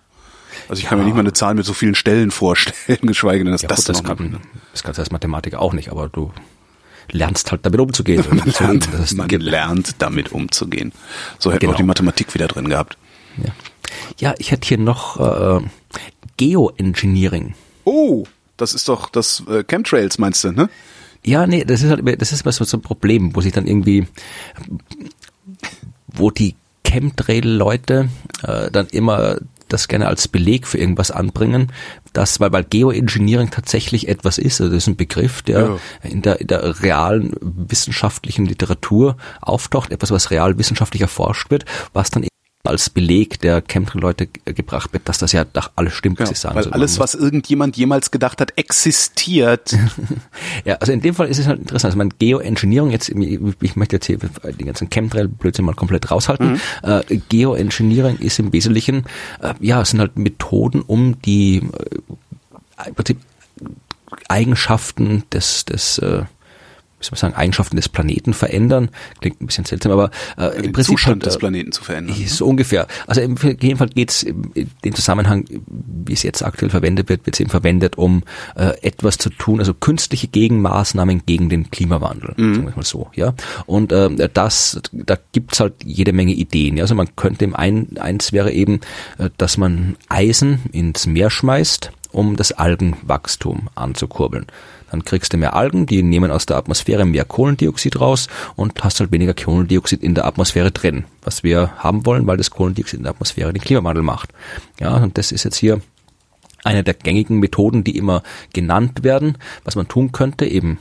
Also 0.68 0.82
ich 0.82 0.88
kann 0.88 0.98
mir 1.00 1.06
nicht 1.06 1.14
mal 1.14 1.22
eine 1.22 1.34
Zahl 1.34 1.54
mit 1.54 1.66
so 1.66 1.74
vielen 1.74 1.96
Stellen 1.96 2.32
vorstellen, 2.32 3.00
geschweige 3.04 3.44
denn, 3.44 3.54
dass 3.54 3.62
Ja, 3.62 3.70
das, 3.70 3.86
gut, 3.86 3.90
das, 3.90 4.04
noch 4.04 4.18
kann, 4.18 4.40
das 4.74 4.84
kannst 4.84 4.98
du 4.98 5.02
als 5.02 5.12
Mathematiker 5.12 5.62
auch 5.62 5.74
nicht, 5.74 5.90
aber 5.90 6.10
du 6.10 6.32
lernst 7.12 7.52
halt 7.52 7.66
damit 7.66 7.80
umzugehen. 7.80 8.24
Man 8.30 8.40
lernt, 8.60 8.90
man 9.16 9.30
lernt 9.30 9.96
damit 10.00 10.32
umzugehen. 10.32 10.92
So 11.40 11.52
hätten 11.52 11.62
wir 11.62 11.68
Genau. 11.68 11.74
auch 11.74 11.78
die 11.78 11.84
Mathematik 11.84 12.34
wieder 12.34 12.48
drin 12.48 12.68
gehabt. 12.70 12.98
Ja. 13.38 13.52
Ja, 14.20 14.34
ich 14.38 14.52
hätte 14.52 14.68
hier 14.68 14.78
noch 14.78 15.20
äh, 15.20 15.62
Geoengineering. 16.38 17.56
Oh, 17.86 18.26
das 18.58 18.74
ist 18.74 18.88
doch 18.90 19.10
das 19.10 19.44
äh, 19.50 19.64
Chemtrails, 19.64 20.18
meinst 20.20 20.44
du, 20.44 20.52
ne? 20.52 20.70
Ja, 21.26 21.46
nee, 21.48 21.66
das 21.66 21.82
ist 21.82 21.90
halt, 21.90 22.00
immer- 22.00 22.16
das 22.16 22.32
ist 22.32 22.42
immer 22.44 22.52
so 22.52 22.64
so 22.64 22.78
ein 22.78 22.82
Problem, 22.82 23.36
wo 23.36 23.42
sich 23.42 23.52
dann 23.52 23.68
irgendwie, 23.68 24.08
wo 26.08 26.32
die 26.32 26.56
Chemtrail-Leute 26.86 28.10
äh, 28.44 28.72
dann 28.72 28.88
immer 28.88 29.38
das 29.68 29.88
gerne 29.88 30.08
als 30.08 30.28
Beleg 30.28 30.66
für 30.66 30.80
irgendwas 30.80 31.12
anbringen, 31.12 31.72
dass, 32.14 32.40
weil, 32.40 32.52
weil 32.52 32.64
Geoengineering 32.64 33.52
tatsächlich 33.52 34.08
etwas 34.08 34.40
ist, 34.40 34.60
also 34.62 34.74
das 34.74 34.84
ist 34.84 34.88
ein 34.88 34.96
Begriff, 34.96 35.44
der 35.44 35.60
Ja. 35.60 35.78
in, 36.10 36.24
der, 36.24 36.42
in 36.42 36.48
der 36.48 36.82
realen 36.82 37.36
wissenschaftlichen 37.40 38.48
Literatur 38.48 39.16
auftaucht, 39.42 39.92
etwas, 39.92 40.10
was 40.10 40.32
real 40.32 40.58
wissenschaftlich 40.58 41.04
erforscht 41.04 41.52
wird, 41.52 41.66
was 41.94 42.10
dann 42.10 42.24
eben 42.24 42.30
als 42.66 42.90
Beleg 42.90 43.40
der 43.40 43.62
Chemtrail-Leute 43.62 44.28
ge- 44.28 44.54
gebracht 44.54 44.92
wird, 44.92 45.08
dass 45.08 45.18
das 45.18 45.32
ja 45.32 45.46
doch 45.46 45.72
alles 45.78 45.94
stimmt, 45.94 46.20
was 46.20 46.30
Ja, 46.30 46.36
sie 46.36 46.42
sagen. 46.42 46.56
weil 46.56 46.64
Also 46.66 46.72
alles, 46.74 47.00
was 47.00 47.16
irgendjemand 47.16 47.78
jemals 47.78 48.12
gedacht 48.12 48.42
hat, 48.42 48.58
existiert. 48.58 49.76
Ja, 50.66 50.76
also 50.76 50.92
in 50.92 51.00
dem 51.02 51.16
Fall 51.16 51.28
ist 51.30 51.38
es 51.40 51.48
halt 51.48 51.60
interessant. 51.60 51.90
Also 51.92 51.98
mein 51.98 52.14
Geoengineering, 52.20 52.92
jetzt, 52.92 53.10
ich 53.10 53.76
möchte 53.78 53.96
jetzt 53.96 54.06
hier 54.08 54.18
den 54.18 54.66
ganzen 54.66 54.90
Chemtrail-Blödsinn 54.90 55.64
mal 55.64 55.74
komplett 55.74 56.12
raushalten. 56.12 56.60
Äh, 56.84 57.02
Geoengineering 57.30 58.18
ist 58.18 58.40
im 58.40 58.52
Wesentlichen, 58.52 59.06
äh, 59.42 59.54
ja, 59.62 59.82
es 59.82 59.92
sind 59.92 60.00
halt 60.02 60.18
Methoden, 60.18 60.82
um 60.82 61.22
die 61.22 61.58
äh, 61.58 62.88
im 62.90 62.96
Prinzip 62.96 63.20
Eigenschaften 64.28 65.24
des, 65.32 65.66
des 65.66 65.98
äh, 66.00 66.24
wie 67.00 67.06
soll 67.06 67.12
man 67.12 67.18
sagen, 67.18 67.34
Eigenschaften 67.36 67.76
des 67.76 67.90
Planeten 67.90 68.34
verändern. 68.34 68.90
Klingt 69.22 69.42
ein 69.42 69.48
bisschen 69.48 69.66
seltsam, 69.66 69.92
aber 69.92 70.12
äh, 70.38 70.52
Den 70.52 70.66
im 70.66 70.72
Prinzip 70.74 70.98
Zustand 70.98 71.26
des 71.26 71.36
äh, 71.36 71.40
Planeten 71.40 71.72
zu 71.72 71.84
verändern. 71.84 72.16
so 72.28 72.46
ungefähr. 72.46 72.88
Also 73.08 73.22
im 73.22 73.38
jeden 73.38 73.78
Fall 73.78 73.90
geht 73.90 74.12
es 74.12 74.24
in 74.24 74.70
dem 74.84 74.96
Zusammenhang, 74.96 75.46
wie 75.68 76.14
es 76.14 76.24
jetzt 76.24 76.44
aktuell 76.44 76.70
verwendet 76.70 77.10
wird, 77.10 77.26
wird 77.26 77.36
es 77.36 77.40
eben 77.40 77.50
verwendet, 77.50 77.98
um 77.98 78.24
äh, 78.56 78.74
etwas 78.82 79.18
zu 79.18 79.30
tun, 79.30 79.60
also 79.60 79.74
künstliche 79.74 80.28
Gegenmaßnahmen 80.28 81.24
gegen 81.26 81.50
den 81.50 81.72
Klimawandel, 81.72 82.34
sagen 82.38 82.68
wir 82.68 82.76
mal 82.76 82.86
so, 82.86 83.10
ja. 83.14 83.34
Und 83.66 83.92
äh, 83.92 84.30
das, 84.34 84.82
da 84.92 85.18
gibt's 85.32 85.60
halt 85.60 85.74
jede 85.84 86.14
Menge 86.14 86.34
Ideen. 86.34 86.78
Ja? 86.78 86.84
Also 86.84 86.96
man 86.96 87.16
könnte 87.16 87.46
im 87.46 87.56
ein, 87.56 87.98
eins 88.00 88.34
wäre 88.34 88.52
eben, 88.52 88.82
äh, 89.18 89.30
dass 89.38 89.58
man 89.58 89.96
Eisen 90.10 90.62
ins 90.72 91.08
Meer 91.08 91.30
schmeißt, 91.30 91.92
um 92.12 92.36
das 92.36 92.52
Algenwachstum 92.52 93.70
anzukurbeln. 93.76 94.48
Dann 94.92 95.06
kriegst 95.06 95.34
du 95.34 95.38
mehr 95.38 95.56
Algen, 95.56 95.86
die 95.86 96.04
nehmen 96.04 96.32
aus 96.32 96.46
der 96.46 96.58
Atmosphäre 96.58 97.06
mehr 97.06 97.26
Kohlendioxid 97.26 98.00
raus 98.00 98.28
und 98.56 98.82
hast 98.84 99.00
halt 99.00 99.12
weniger 99.12 99.34
Kohlendioxid 99.34 100.04
in 100.04 100.16
der 100.16 100.26
Atmosphäre 100.26 100.72
drin, 100.72 101.06
was 101.22 101.44
wir 101.44 101.72
haben 101.78 102.06
wollen, 102.06 102.28
weil 102.28 102.38
das 102.38 102.52
Kohlendioxid 102.52 103.00
in 103.00 103.04
der 103.04 103.14
Atmosphäre 103.14 103.54
den 103.54 103.62
Klimawandel 103.62 104.04
macht. 104.04 104.32
Ja, 104.80 104.96
und 104.98 105.18
das 105.18 105.32
ist 105.32 105.44
jetzt 105.44 105.58
hier 105.58 105.82
eine 106.64 106.84
der 106.84 106.94
gängigen 106.94 107.40
Methoden, 107.40 107.84
die 107.84 107.98
immer 107.98 108.24
genannt 108.54 109.04
werden, 109.04 109.38
was 109.64 109.76
man 109.76 109.88
tun 109.88 110.12
könnte, 110.12 110.46
eben 110.46 110.80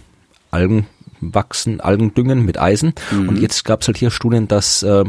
Algen 0.50 0.86
wachsen, 1.20 1.80
Algen 1.80 2.14
düngen 2.14 2.44
mit 2.44 2.59
Eisen. 2.61 2.94
Und 3.11 3.38
jetzt 3.40 3.64
gab 3.64 3.80
es 3.82 3.88
halt 3.88 3.98
hier 3.98 4.11
Studien, 4.11 4.48
dass, 4.48 4.82
äh, 4.82 5.04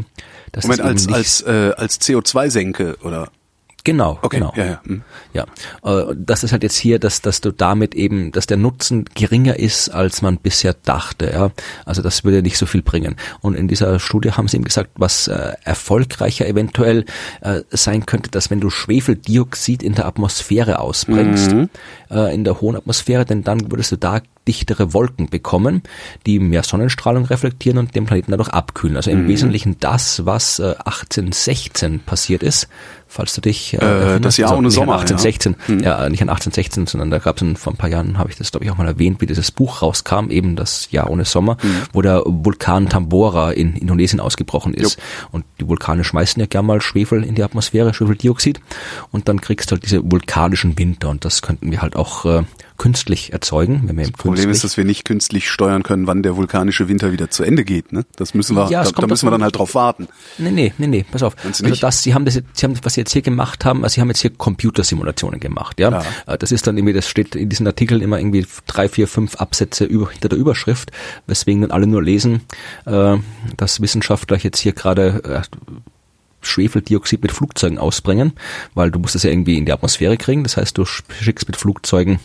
dass 0.52 0.66
Mhm. 0.66 0.72
Moment, 0.72 0.80
das 0.80 0.86
als, 0.86 1.06
nicht, 1.08 1.16
als, 1.16 1.42
äh, 1.42 1.74
als 1.76 2.02
CO2-Senke 2.02 2.98
oder? 3.04 3.30
Genau, 3.84 4.20
Okay, 4.22 4.38
genau. 4.38 4.54
ja, 4.56 4.66
ja. 4.66 4.82
hm. 4.86 5.02
Ja, 5.34 5.46
äh, 5.84 6.16
das 6.16 6.44
ist 6.44 6.52
halt 6.52 6.64
jetzt 6.64 6.78
hier, 6.78 7.00
dass, 7.00 7.22
dass 7.22 7.42
du 7.42 7.52
damit 7.52 7.96
eben, 7.96 8.32
dass 8.32 8.48
der 8.48 8.58
Nutzen 8.58 9.06
geringer 9.16 9.58
ist, 9.58 9.90
als 9.90 10.22
man 10.22 10.38
bisher 10.38 10.76
dachte. 10.84 11.32
Ja, 11.32 11.52
also 11.86 12.02
das 12.02 12.24
würde 12.24 12.42
nicht 12.42 12.58
so 12.58 12.66
viel 12.66 12.82
bringen. 12.82 13.16
Und 13.42 13.56
in 13.56 13.68
dieser 13.68 14.00
Studie 14.00 14.32
haben 14.32 14.48
sie 14.48 14.58
eben 14.58 14.66
gesagt, 14.66 14.92
was 14.96 15.28
äh, 15.28 15.54
erfolgreicher 15.64 16.48
eventuell 16.48 17.06
äh, 17.42 17.62
sein 17.70 18.06
könnte, 18.06 18.30
dass 18.30 18.50
wenn 18.50 18.60
du 18.60 18.70
Schwefeldioxid 18.70 19.84
in 19.84 19.96
der 19.96 20.06
Atmosphäre 20.06 20.80
ausbringst, 20.80 21.54
äh, 22.12 22.34
in 22.34 22.44
der 22.44 22.62
hohen 22.62 22.76
Atmosphäre, 22.76 23.26
denn 23.26 23.44
dann 23.44 23.72
würdest 23.72 23.92
du 23.92 23.96
da 23.96 24.22
dichtere 24.48 24.94
Wolken 24.94 25.30
bekommen, 25.30 25.84
die 26.26 26.40
mehr 26.40 26.64
Sonnenstrahlung 26.64 27.26
reflektieren 27.26 27.78
und 27.78 27.96
den 27.96 28.06
Planeten 28.06 28.32
dadurch 28.32 28.50
abkühlen. 28.50 28.96
Also 28.96 29.12
im 29.12 29.28
Wesentlichen 29.28 29.78
das, 29.80 30.26
was 30.26 30.58
äh, 30.58 30.74
1816 30.86 32.00
passiert 32.00 32.42
ist, 32.42 32.68
falls 33.10 33.34
du 33.34 33.42
dich 33.42 33.74
äh, 33.74 33.78
erinnerst. 33.78 34.26
das 34.26 34.38
Jahr 34.38 34.58
ohne 34.58 34.68
nicht 34.68 34.76
Sommer, 34.76 34.94
An 34.94 35.02
1816, 35.02 35.56
ja. 35.82 36.08
nicht 36.10 36.22
an 36.22 36.30
1816, 36.30 36.88
sondern 36.88 37.10
da 37.10 37.18
gab 37.18 37.42
es 37.42 37.60
vor 37.60 37.74
ein 37.74 37.76
paar 37.76 37.90
Jahren, 37.90 38.18
habe 38.18 38.30
ich 38.30 38.38
das 38.38 38.52
glaube 38.52 38.66
ich 38.66 38.72
auch 38.72 38.78
mal 38.78 38.88
erwähnt, 38.88 39.20
wie 39.20 39.26
dieses 39.26 39.52
Buch 39.52 39.82
rauskam, 39.82 40.30
eben 40.30 40.56
das 40.56 40.92
Jahr 40.92 41.10
ohne 41.10 41.26
Sommer, 41.26 41.58
wo 41.92 42.02
der 42.02 42.22
Vulkan 42.26 42.88
Tambora 42.88 43.52
in 43.52 43.76
Indonesien 43.76 44.20
ausgebrochen 44.20 44.74
ist. 44.74 45.00
Und 45.32 45.44
die 45.60 45.68
Vulkane 45.68 46.04
schmeißen 46.04 46.40
ja 46.40 46.46
gern 46.46 46.66
mal 46.66 46.82
Schwefel 46.82 47.24
in 47.24 47.36
die 47.36 47.44
Atmosphäre, 47.44 47.94
Schwefeldioxid, 47.94 48.62
und 49.12 49.28
dann 49.28 49.42
kriegst 49.42 49.72
du 49.72 49.74
halt 49.74 49.84
diese 49.84 50.00
vulkanischen 50.10 50.78
Winter 50.78 51.10
und 51.10 51.26
das 51.26 51.42
könnten 51.42 51.72
wir 51.72 51.82
halt 51.82 51.96
auch 51.96 52.26
äh, 52.26 52.44
künstlich 52.80 53.32
erzeugen. 53.32 53.84
Wenn 53.86 53.98
wir 53.98 54.06
das 54.06 54.14
Problem 54.14 54.50
ist, 54.50 54.64
dass 54.64 54.78
wir 54.78 54.86
nicht 54.86 55.06
künstlich 55.06 55.50
steuern 55.50 55.84
können, 55.84 56.08
wann 56.08 56.24
der 56.24 56.36
vulkanische 56.36 56.88
Winter 56.88 57.12
wieder 57.12 57.30
zu 57.30 57.44
Ende 57.44 57.64
geht. 57.64 57.94
Ne? 57.94 58.06
Das 58.16 58.34
müssen 58.34 58.56
wir, 58.56 58.70
ja, 58.72 58.84
da, 58.84 58.90
da 58.90 59.06
müssen 59.06 59.28
wir 59.28 59.32
dann 59.32 59.44
halt 59.44 59.58
drauf 59.58 59.76
warten. 59.76 60.08
Nee, 60.40 60.50
nee, 60.50 60.74
nee, 60.80 60.88
nee, 60.88 61.06
pass 61.12 61.22
auf. 61.22 61.36
Also 61.46 61.64
das, 61.68 62.02
sie 62.02 62.16
haben 62.16 62.26
das, 62.26 62.42
sie 62.54 62.66
haben, 62.66 62.80
was 62.82 62.96
sie 62.96 63.02
jetzt 63.02 63.14
hier 63.14 63.22
gemacht 63.22 63.66
haben, 63.66 63.84
also 63.84 63.96
sie 63.96 64.02
haben 64.02 64.08
jetzt 64.08 64.22
hier 64.22 64.32
Computersimulationen 64.32 65.40
gemacht, 65.40 65.80
ja? 65.80 65.92
ja. 65.92 66.04
Äh, 66.26 66.38
das 66.40 66.52
ist 66.52 66.66
dann 66.66 66.78
irgendwie, 66.78 66.94
das 66.94 67.08
steht 67.08 67.36
in 67.36 67.50
diesen 67.50 67.68
Artikeln 67.68 68.02
immer 68.02 68.18
irgendwie 68.18 68.48
drei, 68.66 68.90
vier, 68.90 69.08
fünf 69.08 69.36
Absätze 69.36 69.84
über, 69.84 70.10
hinter 70.10 70.30
der 70.30 70.40
Überschrift, 70.40 70.92
weswegen 71.28 71.62
dann 71.62 71.72
alle 71.72 71.86
nur 71.86 72.02
lesen, 72.02 72.42
äh, 72.86 73.18
dass 73.58 73.82
Wissenschaftler 73.82 74.38
jetzt 74.38 74.60
hier 74.60 74.72
gerade 74.72 75.22
äh, 75.26 75.42
Schwefeldioxid 76.42 77.22
mit 77.22 77.32
Flugzeugen 77.32 77.78
ausbringen, 77.78 78.34
weil 78.74 78.92
du 78.92 79.00
musst 79.00 79.16
es 79.16 79.24
ja 79.24 79.30
irgendwie 79.30 79.58
in 79.58 79.66
die 79.66 79.74
Atmosphäre 79.74 80.18
kriegen. 80.18 80.44
Das 80.44 80.58
heißt, 80.58 80.78
du 80.78 80.86
schickst 80.86 81.48
mit 81.48 81.58
Flugzeugen 81.58 82.20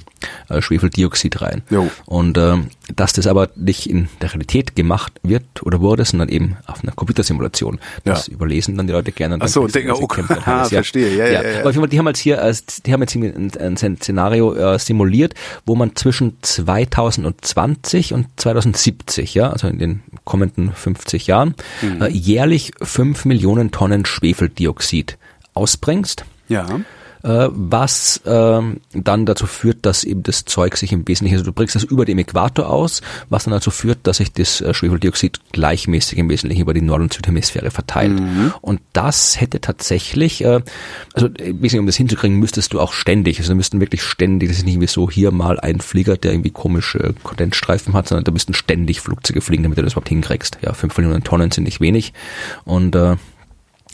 äh, 0.48 0.62
Schwefeldioxid 0.62 1.40
rein. 1.40 1.62
Jo. 1.70 1.90
Und 2.06 2.38
äh, 2.38 2.56
dass 2.94 3.12
das 3.12 3.26
aber 3.26 3.48
nicht 3.56 3.88
in 3.88 4.08
der 4.20 4.30
Realität 4.30 4.76
gemacht 4.76 5.12
wird 5.22 5.62
oder 5.62 5.80
wurde, 5.80 6.04
sondern 6.04 6.28
eben 6.28 6.56
auf 6.66 6.82
einer 6.82 6.92
Computersimulation. 6.92 7.80
Das 8.04 8.26
ja. 8.26 8.34
überlesen 8.34 8.76
dann 8.76 8.86
die 8.86 8.92
Leute 8.92 9.12
gerne. 9.12 9.38
Ach 9.40 9.48
so, 9.48 9.66
denke, 9.66 9.94
okay. 9.94 10.24
ah, 10.44 10.64
verstehe. 10.64 11.16
Ja, 11.16 11.26
ja, 11.26 11.42
ja, 11.42 11.50
ja. 11.50 11.60
Aber 11.60 11.86
die 11.86 11.98
haben 11.98 12.06
jetzt 12.06 12.18
hier, 12.18 12.42
äh, 12.42 12.54
die 12.84 12.92
haben 12.92 13.00
jetzt 13.00 13.14
ein, 13.14 13.52
ein 13.58 13.96
Szenario 13.96 14.54
äh, 14.54 14.78
simuliert, 14.78 15.34
wo 15.64 15.74
man 15.74 15.96
zwischen 15.96 16.36
2020 16.42 18.12
und 18.12 18.26
2070, 18.36 19.34
ja, 19.34 19.50
also 19.50 19.68
in 19.68 19.78
den 19.78 20.02
kommenden 20.24 20.72
50 20.72 21.26
Jahren, 21.26 21.54
mhm. 21.80 22.02
äh, 22.02 22.08
jährlich 22.08 22.72
5 22.82 23.24
Millionen 23.24 23.70
Tonnen 23.70 24.04
Schwefeldioxid 24.04 25.16
ausbringst. 25.54 26.24
Ja 26.48 26.80
was 27.24 28.18
äh, 28.26 28.60
dann 28.92 29.26
dazu 29.26 29.46
führt, 29.46 29.86
dass 29.86 30.04
eben 30.04 30.22
das 30.22 30.44
Zeug 30.44 30.76
sich 30.76 30.92
im 30.92 31.08
Wesentlichen, 31.08 31.36
also 31.36 31.46
du 31.46 31.52
bringst 31.52 31.74
das 31.74 31.82
über 31.82 32.04
dem 32.04 32.18
Äquator 32.18 32.68
aus, 32.68 33.00
was 33.30 33.44
dann 33.44 33.52
dazu 33.52 33.70
führt, 33.70 34.00
dass 34.02 34.18
sich 34.18 34.32
das 34.32 34.60
äh, 34.60 34.74
Schwefeldioxid 34.74 35.40
gleichmäßig 35.52 36.18
im 36.18 36.28
Wesentlichen 36.28 36.60
über 36.60 36.74
die 36.74 36.82
Nord- 36.82 37.00
und 37.00 37.14
Südhemisphäre 37.14 37.70
verteilt. 37.70 38.20
Mhm. 38.20 38.52
Und 38.60 38.82
das 38.92 39.40
hätte 39.40 39.62
tatsächlich, 39.62 40.44
äh, 40.44 40.60
also 41.14 41.28
ein 41.40 41.60
bisschen 41.60 41.80
um 41.80 41.86
das 41.86 41.96
hinzukriegen, 41.96 42.38
müsstest 42.38 42.74
du 42.74 42.80
auch 42.80 42.92
ständig, 42.92 43.38
also 43.38 43.54
müssten 43.54 43.80
wirklich 43.80 44.02
ständig, 44.02 44.50
das 44.50 44.58
ist 44.58 44.66
nicht 44.66 44.80
wie 44.80 44.86
so 44.86 45.10
hier 45.10 45.30
mal 45.30 45.58
ein 45.58 45.80
Flieger, 45.80 46.18
der 46.18 46.32
irgendwie 46.32 46.50
komische 46.50 47.14
Kondensstreifen 47.22 47.94
hat, 47.94 48.06
sondern 48.06 48.24
da 48.24 48.32
müssten 48.32 48.52
ständig 48.52 49.00
Flugzeuge 49.00 49.40
fliegen, 49.40 49.62
damit 49.62 49.78
du 49.78 49.82
das 49.82 49.94
überhaupt 49.94 50.10
hinkriegst. 50.10 50.58
Ja, 50.60 50.74
fünf 50.74 50.94
Millionen 50.98 51.24
Tonnen 51.24 51.50
sind 51.50 51.64
nicht 51.64 51.80
wenig 51.80 52.12
und 52.66 52.94
äh, 52.94 53.16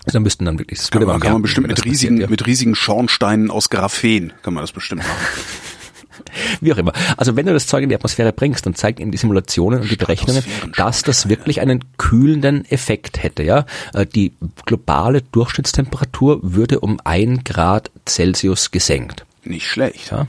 also 0.05 0.19
da 0.19 0.21
müssten 0.21 0.45
dann 0.45 0.59
wirklich. 0.59 0.79
Das 0.79 0.91
kann, 0.91 1.05
man, 1.05 1.21
kann 1.21 1.33
man 1.33 1.43
bestimmt 1.43 1.69
mit 1.69 1.85
riesigen, 1.85 2.17
passiert, 2.17 2.31
ja. 2.31 2.31
mit 2.31 2.47
riesigen 2.47 2.75
Schornsteinen 2.75 3.51
aus 3.51 3.71
Graphen 3.71 4.33
kann 4.43 4.55
man 4.55 4.63
das 4.63 4.73
bestimmt 4.73 5.03
machen. 5.03 5.11
Wie 6.61 6.73
auch 6.73 6.79
immer. 6.79 6.93
Also 7.17 7.37
wenn 7.37 7.47
du 7.47 7.53
das 7.53 7.67
Zeug 7.67 7.83
in 7.83 7.89
die 7.89 7.95
Atmosphäre 7.95 8.33
bringst, 8.33 8.67
dann 8.67 8.75
zeigt 8.75 9.01
eben 9.01 9.11
die 9.11 9.19
Simulationen 9.19 9.81
und 9.81 9.91
die 9.91 9.97
Berechnungen, 9.97 10.45
dass 10.77 11.03
das 11.03 11.29
wirklich 11.29 11.61
einen 11.61 11.85
kühlenden 11.97 12.65
Effekt 12.71 13.23
hätte. 13.23 13.43
Ja, 13.43 13.67
äh, 13.95 14.07
die 14.07 14.33
globale 14.67 15.23
Durchschnittstemperatur 15.23 16.41
würde 16.43 16.81
um 16.81 16.99
ein 17.05 17.43
Grad 17.45 17.91
Celsius 18.07 18.71
gesenkt. 18.71 19.25
Nicht 19.43 19.67
schlecht. 19.67 20.11
Ja. 20.11 20.27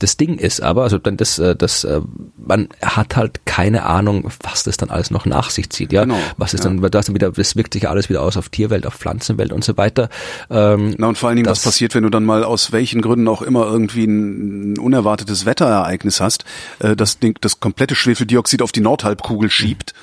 Das 0.00 0.18
Ding 0.18 0.36
ist 0.36 0.60
aber, 0.60 0.82
also 0.82 0.98
dann 0.98 1.16
das, 1.16 1.38
äh, 1.38 1.56
das, 1.56 1.84
äh, 1.84 2.02
man 2.36 2.68
hat 2.82 3.16
halt 3.16 3.46
keine 3.46 3.84
Ahnung, 3.84 4.30
was 4.42 4.64
das 4.64 4.76
dann 4.76 4.90
alles 4.90 5.10
noch 5.10 5.24
nach 5.24 5.48
sich 5.48 5.70
zieht, 5.70 5.92
ja. 5.92 6.02
Genau, 6.02 6.18
was 6.36 6.52
ist 6.52 6.64
ja. 6.64 6.70
dann, 6.70 6.82
das 6.90 7.06
dann 7.06 7.14
wieder, 7.14 7.30
das 7.30 7.56
wirkt 7.56 7.72
sich 7.72 7.88
alles 7.88 8.10
wieder 8.10 8.20
aus 8.20 8.36
auf 8.36 8.50
Tierwelt, 8.50 8.86
auf 8.86 8.94
Pflanzenwelt 8.94 9.52
und 9.52 9.64
so 9.64 9.78
weiter. 9.78 10.10
Ähm, 10.50 10.94
Na 10.98 11.08
und 11.08 11.16
vor 11.16 11.30
allen 11.30 11.36
Dingen, 11.36 11.48
was 11.48 11.62
passiert, 11.62 11.94
wenn 11.94 12.02
du 12.02 12.10
dann 12.10 12.24
mal 12.24 12.44
aus 12.44 12.70
welchen 12.70 13.00
Gründen 13.00 13.28
auch 13.28 13.40
immer 13.40 13.64
irgendwie 13.64 14.04
ein, 14.04 14.72
ein 14.74 14.78
unerwartetes 14.78 15.46
Wetterereignis 15.46 16.20
hast, 16.20 16.44
äh, 16.80 16.94
das 16.94 17.18
Ding, 17.18 17.38
das 17.40 17.60
komplette 17.60 17.94
Schwefeldioxid 17.94 18.60
auf 18.60 18.72
die 18.72 18.82
Nordhalbkugel 18.82 19.48
schiebt. 19.48 19.94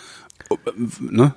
Mhm. 0.76 1.10
Ne? 1.12 1.34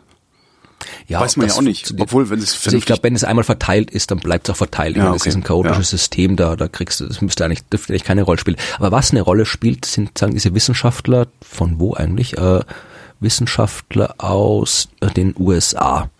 Ja, 1.08 1.20
Weiß 1.20 1.36
man 1.36 1.48
ja 1.48 1.54
auch 1.54 1.62
nicht. 1.62 1.92
Obwohl, 1.98 2.30
wenn 2.30 2.38
es 2.38 2.64
also 2.64 2.76
ich 2.76 2.84
glaube, 2.84 3.02
wenn 3.02 3.14
es 3.14 3.24
einmal 3.24 3.44
verteilt 3.44 3.90
ist, 3.90 4.10
dann 4.10 4.18
bleibt 4.18 4.48
es 4.48 4.52
auch 4.52 4.56
verteilt. 4.56 4.96
Ja, 4.96 5.08
okay. 5.08 5.18
Das 5.18 5.26
ist 5.26 5.34
ein 5.34 5.44
chaotisches 5.44 5.90
ja. 5.90 5.98
System, 5.98 6.36
da, 6.36 6.56
da 6.56 6.68
kriegst 6.68 7.00
du, 7.00 7.06
das 7.06 7.20
müsste 7.20 7.44
eigentlich, 7.44 7.64
dürfte 7.64 7.92
eigentlich 7.92 8.04
keine 8.04 8.22
Rolle 8.22 8.38
spielen. 8.38 8.56
Aber 8.78 8.92
was 8.92 9.10
eine 9.10 9.22
Rolle 9.22 9.46
spielt, 9.46 9.84
sind, 9.84 10.16
sagen 10.16 10.32
diese 10.32 10.54
Wissenschaftler, 10.54 11.28
von 11.42 11.78
wo 11.78 11.94
eigentlich? 11.94 12.36
Äh, 12.38 12.60
Wissenschaftler 13.20 14.14
aus 14.18 14.88
äh, 15.00 15.08
den 15.08 15.34
USA 15.38 16.10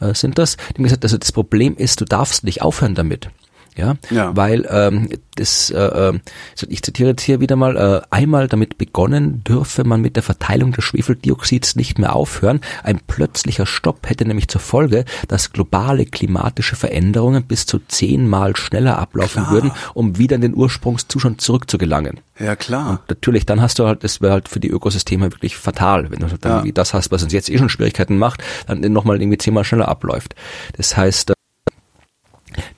äh, 0.00 0.14
sind 0.14 0.38
das. 0.38 0.56
Die 0.56 0.74
haben 0.74 0.84
gesagt, 0.84 1.04
also 1.04 1.16
das 1.16 1.32
Problem 1.32 1.76
ist, 1.76 2.00
du 2.00 2.04
darfst 2.04 2.44
nicht 2.44 2.62
aufhören 2.62 2.94
damit 2.94 3.30
ja, 3.76 3.94
ja. 4.10 4.36
weil 4.36 4.66
ähm, 4.70 5.08
das, 5.36 5.70
äh, 5.70 5.78
ähm, 5.78 6.20
ich 6.68 6.82
zitiere 6.82 7.10
jetzt 7.10 7.22
hier 7.22 7.40
wieder 7.40 7.56
mal, 7.56 7.76
äh, 7.76 8.02
einmal 8.10 8.48
damit 8.48 8.78
begonnen 8.78 9.42
dürfe 9.44 9.84
man 9.84 10.00
mit 10.00 10.16
der 10.16 10.22
Verteilung 10.22 10.72
des 10.72 10.84
Schwefeldioxids 10.84 11.76
nicht 11.76 11.98
mehr 11.98 12.14
aufhören. 12.14 12.60
Ein 12.82 13.00
plötzlicher 13.06 13.66
Stopp 13.66 14.08
hätte 14.08 14.26
nämlich 14.26 14.48
zur 14.48 14.60
Folge, 14.60 15.04
dass 15.28 15.52
globale 15.52 16.04
klimatische 16.04 16.76
Veränderungen 16.76 17.44
bis 17.44 17.66
zu 17.66 17.78
zehnmal 17.78 18.56
schneller 18.56 18.98
ablaufen 18.98 19.44
klar. 19.44 19.52
würden, 19.52 19.72
um 19.94 20.18
wieder 20.18 20.36
in 20.36 20.42
den 20.42 20.54
Ursprungszustand 20.54 21.40
zurückzugelangen. 21.40 22.20
Ja, 22.38 22.56
klar. 22.56 22.90
Und 22.90 23.00
natürlich, 23.08 23.46
dann 23.46 23.60
hast 23.60 23.78
du 23.78 23.86
halt, 23.86 24.02
das 24.04 24.20
wäre 24.20 24.32
halt 24.32 24.48
für 24.48 24.60
die 24.60 24.70
Ökosysteme 24.70 25.30
wirklich 25.32 25.56
fatal, 25.56 26.10
wenn 26.10 26.20
du 26.20 26.26
dann 26.26 26.38
ja. 26.42 26.56
irgendwie 26.58 26.72
das 26.72 26.94
hast, 26.94 27.10
was 27.10 27.22
uns 27.22 27.32
jetzt 27.32 27.50
eh 27.50 27.58
schon 27.58 27.68
Schwierigkeiten 27.68 28.18
macht, 28.18 28.42
dann 28.66 28.80
nochmal 28.80 29.20
irgendwie 29.20 29.38
zehnmal 29.38 29.64
schneller 29.64 29.88
abläuft. 29.88 30.34
Das 30.76 30.96
heißt, 30.96 31.32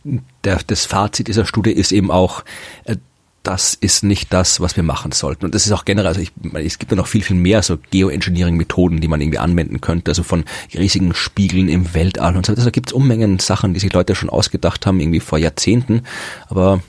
der, 0.04 0.60
das 0.66 0.84
Fazit 0.86 1.28
dieser 1.28 1.46
Studie 1.46 1.72
ist 1.72 1.92
eben 1.92 2.10
auch, 2.10 2.44
äh, 2.84 2.96
das 3.42 3.74
ist 3.74 4.04
nicht 4.04 4.32
das, 4.32 4.60
was 4.60 4.76
wir 4.76 4.84
machen 4.84 5.10
sollten. 5.10 5.44
Und 5.44 5.54
das 5.54 5.66
ist 5.66 5.72
auch 5.72 5.84
generell, 5.84 6.06
also 6.06 6.20
ich, 6.20 6.30
es 6.54 6.78
gibt 6.78 6.92
ja 6.92 6.96
noch 6.96 7.08
viel, 7.08 7.22
viel 7.22 7.36
mehr 7.36 7.62
so 7.62 7.76
Geoengineering-Methoden, 7.90 9.00
die 9.00 9.08
man 9.08 9.20
irgendwie 9.20 9.38
anwenden 9.38 9.80
könnte, 9.80 10.12
also 10.12 10.22
von 10.22 10.44
riesigen 10.72 11.12
Spiegeln 11.12 11.68
im 11.68 11.92
Weltall 11.92 12.36
und 12.36 12.46
so. 12.46 12.52
Also 12.52 12.64
da 12.64 12.70
gibt 12.70 12.90
es 12.90 12.92
Unmengen 12.92 13.40
Sachen, 13.40 13.74
die 13.74 13.80
sich 13.80 13.92
Leute 13.92 14.14
schon 14.14 14.30
ausgedacht 14.30 14.86
haben, 14.86 15.00
irgendwie 15.00 15.20
vor 15.20 15.38
Jahrzehnten. 15.38 16.02
Aber 16.48 16.82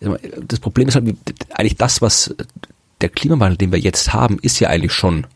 das 0.00 0.60
Problem 0.60 0.88
ist 0.88 0.96
halt, 0.96 1.14
eigentlich 1.50 1.76
das, 1.76 2.02
was 2.02 2.34
der 3.00 3.08
Klimawandel, 3.08 3.56
den 3.56 3.72
wir 3.72 3.78
jetzt 3.78 4.12
haben, 4.12 4.38
ist 4.40 4.58
ja 4.58 4.68
eigentlich 4.68 4.92
schon 4.92 5.26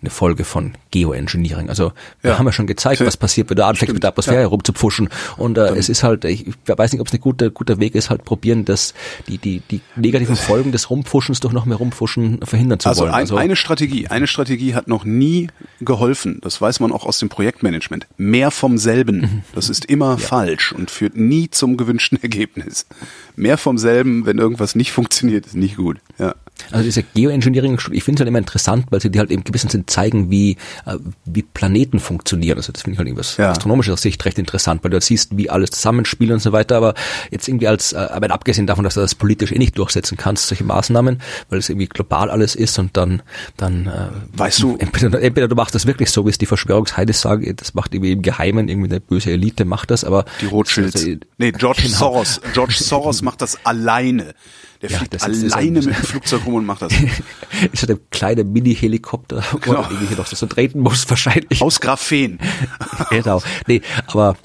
eine 0.00 0.10
Folge 0.10 0.44
von 0.44 0.74
Geoengineering. 0.92 1.68
Also 1.68 1.92
wir 2.20 2.32
ja. 2.32 2.38
haben 2.38 2.46
ja 2.46 2.52
schon 2.52 2.66
gezeigt, 2.66 3.00
was 3.04 3.16
passiert, 3.16 3.50
wenn 3.50 3.56
du 3.56 3.64
anfängst 3.64 3.92
mit 3.92 4.02
der 4.02 4.10
Atmosphäre 4.10 4.42
ja. 4.42 4.46
rumzupfuschen. 4.46 5.08
Und 5.36 5.58
äh, 5.58 5.74
es 5.74 5.88
ist 5.88 6.04
halt, 6.04 6.24
ich 6.24 6.46
weiß 6.66 6.92
nicht, 6.92 7.00
ob 7.00 7.08
es 7.08 7.12
ein 7.12 7.20
guter, 7.20 7.50
guter 7.50 7.80
Weg 7.80 7.94
ist, 7.96 8.08
halt 8.08 8.24
probieren, 8.24 8.64
dass 8.64 8.94
die, 9.26 9.38
die, 9.38 9.60
die 9.70 9.80
negativen 9.96 10.36
Folgen 10.36 10.70
des 10.70 10.88
Rumpfuschens 10.90 11.40
durch 11.40 11.52
noch 11.52 11.64
mehr 11.64 11.78
Rumpfuschen 11.78 12.40
verhindern 12.44 12.78
zu 12.78 12.88
also 12.88 13.02
wollen. 13.02 13.12
Ein, 13.12 13.20
also 13.22 13.36
eine 13.36 13.56
Strategie, 13.56 14.06
eine 14.06 14.28
Strategie 14.28 14.74
hat 14.74 14.86
noch 14.86 15.04
nie 15.04 15.48
geholfen. 15.80 16.38
Das 16.42 16.60
weiß 16.60 16.78
man 16.78 16.92
auch 16.92 17.04
aus 17.04 17.18
dem 17.18 17.28
Projektmanagement. 17.28 18.06
Mehr 18.16 18.52
vom 18.52 18.78
selben. 18.78 19.20
Mhm. 19.20 19.42
Das 19.54 19.68
ist 19.68 19.84
immer 19.84 20.10
ja. 20.10 20.16
falsch 20.16 20.72
und 20.72 20.92
führt 20.92 21.16
nie 21.16 21.50
zum 21.50 21.76
gewünschten 21.76 22.18
Ergebnis. 22.22 22.86
Mehr 23.34 23.58
vom 23.58 23.78
selben, 23.78 24.26
wenn 24.26 24.38
irgendwas 24.38 24.76
nicht 24.76 24.92
funktioniert, 24.92 25.46
ist 25.46 25.56
nicht 25.56 25.76
gut. 25.76 25.98
Ja. 26.18 26.34
Also 26.70 26.84
diese 26.84 27.02
Geoengineering, 27.02 27.78
ich 27.92 28.04
finde 28.04 28.18
es 28.18 28.20
halt 28.20 28.28
immer 28.28 28.38
interessant, 28.38 28.86
weil 28.90 29.00
sie 29.00 29.10
dir 29.10 29.20
halt 29.20 29.30
im 29.30 29.44
gewissen 29.44 29.70
Sinn 29.70 29.86
zeigen, 29.86 30.30
wie, 30.30 30.52
äh, 30.86 30.96
wie 31.24 31.42
Planeten 31.42 31.98
funktionieren. 31.98 32.58
Also 32.58 32.72
das 32.72 32.82
finde 32.82 32.94
ich 32.94 32.98
halt 32.98 33.08
irgendwas 33.08 33.36
ja. 33.36 33.50
astronomischer 33.50 33.96
Sicht 33.96 34.24
recht 34.24 34.38
interessant, 34.38 34.84
weil 34.84 34.90
du 34.90 34.96
halt 34.96 35.04
siehst, 35.04 35.36
wie 35.36 35.50
alles 35.50 35.70
zusammenspielt 35.70 36.30
und 36.30 36.40
so 36.40 36.52
weiter, 36.52 36.76
aber 36.76 36.94
jetzt 37.30 37.48
irgendwie 37.48 37.68
als, 37.68 37.92
äh, 37.92 37.96
aber 37.96 38.30
abgesehen 38.30 38.66
davon, 38.66 38.84
dass 38.84 38.94
du 38.94 39.00
das 39.00 39.14
politisch 39.14 39.52
eh 39.52 39.58
nicht 39.58 39.78
durchsetzen 39.78 40.16
kannst, 40.16 40.48
solche 40.48 40.64
Maßnahmen, 40.64 41.20
weil 41.48 41.58
es 41.58 41.68
irgendwie 41.68 41.86
global 41.86 42.30
alles 42.30 42.54
ist 42.54 42.78
und 42.78 42.96
dann, 42.96 43.22
dann 43.56 43.86
äh, 43.86 44.38
weißt 44.38 44.62
du, 44.62 44.76
entweder, 44.78 45.20
entweder 45.20 45.48
du 45.48 45.54
machst 45.54 45.74
das 45.74 45.86
wirklich 45.86 46.10
so, 46.10 46.26
wie 46.26 46.30
es 46.30 46.38
die 46.38 46.46
Verschwörungsheide 46.46 47.12
sagen, 47.12 47.54
das 47.56 47.74
macht 47.74 47.94
irgendwie 47.94 48.12
im 48.12 48.22
Geheimen, 48.22 48.68
irgendwie 48.68 48.90
eine 48.90 49.00
böse 49.00 49.30
Elite 49.30 49.64
macht 49.64 49.90
das, 49.90 50.04
aber 50.04 50.24
die 50.40 50.46
Rothschilds. 50.46 50.96
Also, 50.96 51.16
nee, 51.38 51.52
George 51.52 51.82
genau. 51.84 51.96
Soros, 51.96 52.40
George 52.52 52.74
Soros 52.78 53.22
macht 53.22 53.42
das 53.42 53.64
alleine. 53.64 54.34
Der 54.82 54.90
ja, 54.90 54.98
fliegt 54.98 55.22
alleine 55.22 55.80
mit 55.80 55.86
dem 55.86 55.94
Flugzeug 55.94 56.46
rum 56.46 56.54
und 56.54 56.66
macht 56.66 56.82
das. 56.82 56.92
ist 57.72 57.82
ja 57.82 57.86
der 57.86 57.98
kleine 58.10 58.44
Mini-Helikopter, 58.44 59.42
genau. 59.60 59.78
wo 59.78 59.92
irgendwie 59.92 60.14
noch 60.14 60.26
so 60.26 60.46
treten 60.46 60.80
muss 60.80 61.08
wahrscheinlich. 61.10 61.60
Aus 61.62 61.80
Graphen. 61.80 62.38
genau. 63.10 63.42
Nee, 63.66 63.82
aber 64.06 64.36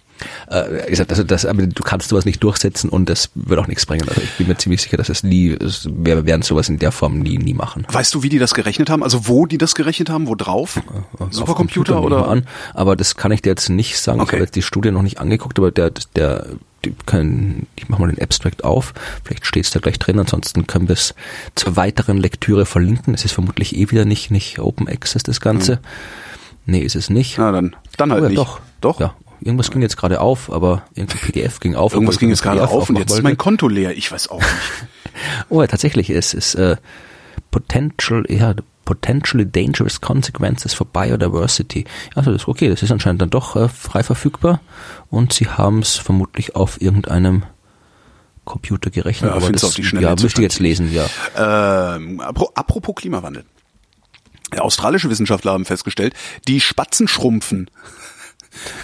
äh, 0.48 0.90
gesagt, 0.90 1.12
also 1.12 1.24
das, 1.24 1.46
aber 1.46 1.66
du 1.68 1.84
kannst 1.84 2.10
sowas 2.10 2.26
nicht 2.26 2.44
durchsetzen 2.44 2.90
und 2.90 3.10
das 3.10 3.30
wird 3.36 3.60
auch 3.60 3.68
nichts 3.68 3.86
bringen. 3.86 4.08
Also 4.08 4.22
ich 4.22 4.32
bin 4.32 4.48
mir 4.48 4.58
ziemlich 4.58 4.82
sicher, 4.82 4.98
dass 4.98 5.10
es 5.10 5.24
nie, 5.24 5.58
wir 5.86 6.26
werden 6.26 6.42
sowas 6.42 6.70
in 6.70 6.80
der 6.80 6.92
Form 6.92 7.20
nie, 7.20 7.38
nie 7.38 7.54
machen. 7.54 7.86
Weißt 7.92 8.14
du, 8.14 8.24
wie 8.24 8.30
die 8.30 8.40
das 8.40 8.54
gerechnet 8.54 8.90
haben? 8.90 9.04
Also 9.04 9.28
wo 9.28 9.46
die 9.46 9.58
das 9.58 9.76
gerechnet 9.76 10.10
haben? 10.10 10.28
Wo 10.28 10.36
drauf? 10.36 10.82
Supercomputer 11.30 12.02
oder? 12.02 12.28
An, 12.28 12.48
aber 12.74 12.96
das 12.96 13.16
kann 13.16 13.32
ich 13.32 13.42
dir 13.42 13.50
jetzt 13.50 13.70
nicht 13.70 14.00
sagen. 14.00 14.20
Okay. 14.20 14.30
Ich 14.30 14.34
habe 14.34 14.44
jetzt 14.44 14.56
die 14.56 14.62
Studie 14.62 14.92
noch 14.92 15.02
nicht 15.02 15.20
angeguckt, 15.20 15.58
aber 15.60 15.72
der, 15.72 15.92
der 16.16 16.48
können, 17.06 17.68
ich 17.76 17.90
mache 17.90 18.02
mal 18.02 18.12
den 18.12 18.22
Abstract 18.22 18.64
auf, 18.64 18.94
vielleicht 19.24 19.46
steht 19.46 19.66
es 19.66 19.72
da 19.72 19.80
gleich 19.80 20.00
drin, 20.00 20.20
ansonsten 20.20 20.68
können 20.68 20.88
wir 20.88 20.94
es 20.94 21.16
zur 21.56 21.76
weiteren 21.76 22.18
Lektüre 22.18 22.66
verlinken. 22.66 23.14
Es 23.14 23.26
ist 23.26 23.34
vermutlich 23.34 23.76
eh 23.76 23.92
wieder 23.92 24.06
nicht, 24.06 24.32
nicht 24.32 24.60
Open 24.60 24.88
Access 24.88 25.24
das 25.24 25.42
Ganze. 25.42 25.76
Mhm. 25.76 25.80
Nee, 26.66 26.80
ist 26.80 26.96
es 26.96 27.10
nicht. 27.10 27.38
Na 27.38 27.52
dann, 27.52 27.76
dann 27.98 28.12
halt 28.12 28.22
oh, 28.22 28.24
ja, 28.24 28.30
nicht. 28.30 28.40
Doch, 28.40 28.60
doch. 28.82 29.00
Ja, 29.00 29.16
irgendwas 29.42 29.72
ging 29.72 29.82
jetzt 29.82 29.98
gerade 29.98 30.22
auf, 30.22 30.52
aber 30.52 30.84
irgendein 30.96 31.20
PDF 31.20 31.60
ging 31.60 31.76
auf. 31.76 31.94
Irgendwas 31.94 32.20
ging 32.20 32.30
jetzt 32.30 32.42
gerade 32.42 32.60
PDF 32.60 32.72
auf 32.72 32.90
und 32.90 32.98
jetzt 32.98 33.12
ist 33.12 33.24
mein 33.24 33.38
Konto 33.38 33.68
leer. 33.68 33.96
Ich 33.98 34.12
weiß 34.12 34.30
auch 34.30 34.40
nicht. 34.40 34.50
Oh, 35.50 35.62
ja, 35.62 35.68
tatsächlich, 35.68 36.10
es 36.10 36.34
ist 36.34 36.56
äh, 36.56 36.76
potential, 37.52 38.26
ja, 38.30 38.56
potentially 38.86 39.46
dangerous 39.46 40.02
consequences 40.02 40.74
for 40.74 40.86
biodiversity. 40.86 41.86
Also 42.16 42.32
das 42.32 42.48
okay, 42.48 42.70
das 42.70 42.84
ist 42.84 42.92
anscheinend 42.92 43.22
dann 43.22 43.30
doch 43.30 43.56
äh, 43.56 43.70
frei 43.70 44.04
verfügbar 44.04 44.60
und 45.10 45.34
sie 45.34 45.48
haben 45.48 45.80
es 45.80 45.96
vermutlich 45.96 46.56
auf 46.56 46.82
irgendeinem 46.82 47.44
Computer 48.46 48.90
gerechnet. 48.90 49.32
Ja, 49.32 49.38
aber 49.38 49.52
das, 49.52 49.64
auf 49.64 49.74
die 49.74 49.86
Schnelle 49.86 50.08
ja, 50.08 50.12
müsste 50.12 50.42
ich 50.42 50.44
jetzt 50.44 50.60
lesen, 50.60 50.92
ja. 50.94 51.06
Ähm, 51.38 52.20
apro- 52.20 52.52
apropos 52.56 52.96
Klimawandel. 52.96 53.46
Australische 54.58 55.10
Wissenschaftler 55.10 55.54
haben 55.54 55.66
festgestellt, 55.66 56.14
die 56.48 56.60
Spatzen 56.60 57.08
schrumpfen. 57.08 57.70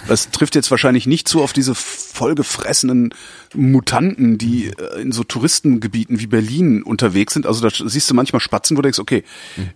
Das 0.08 0.30
trifft 0.30 0.54
jetzt 0.54 0.70
wahrscheinlich 0.70 1.06
nicht 1.06 1.28
zu 1.28 1.42
auf 1.42 1.52
diese 1.52 1.74
vollgefressenen 1.74 3.14
Mutanten, 3.54 4.38
die 4.38 4.66
äh, 4.66 5.00
in 5.00 5.12
so 5.12 5.24
Touristengebieten 5.24 6.20
wie 6.20 6.26
Berlin 6.26 6.82
unterwegs 6.82 7.34
sind. 7.34 7.46
Also 7.46 7.68
da 7.68 7.88
siehst 7.88 8.08
du 8.10 8.14
manchmal 8.14 8.40
Spatzen, 8.40 8.76
wo 8.76 8.82
du 8.82 8.86
denkst, 8.86 8.98
okay, 8.98 9.24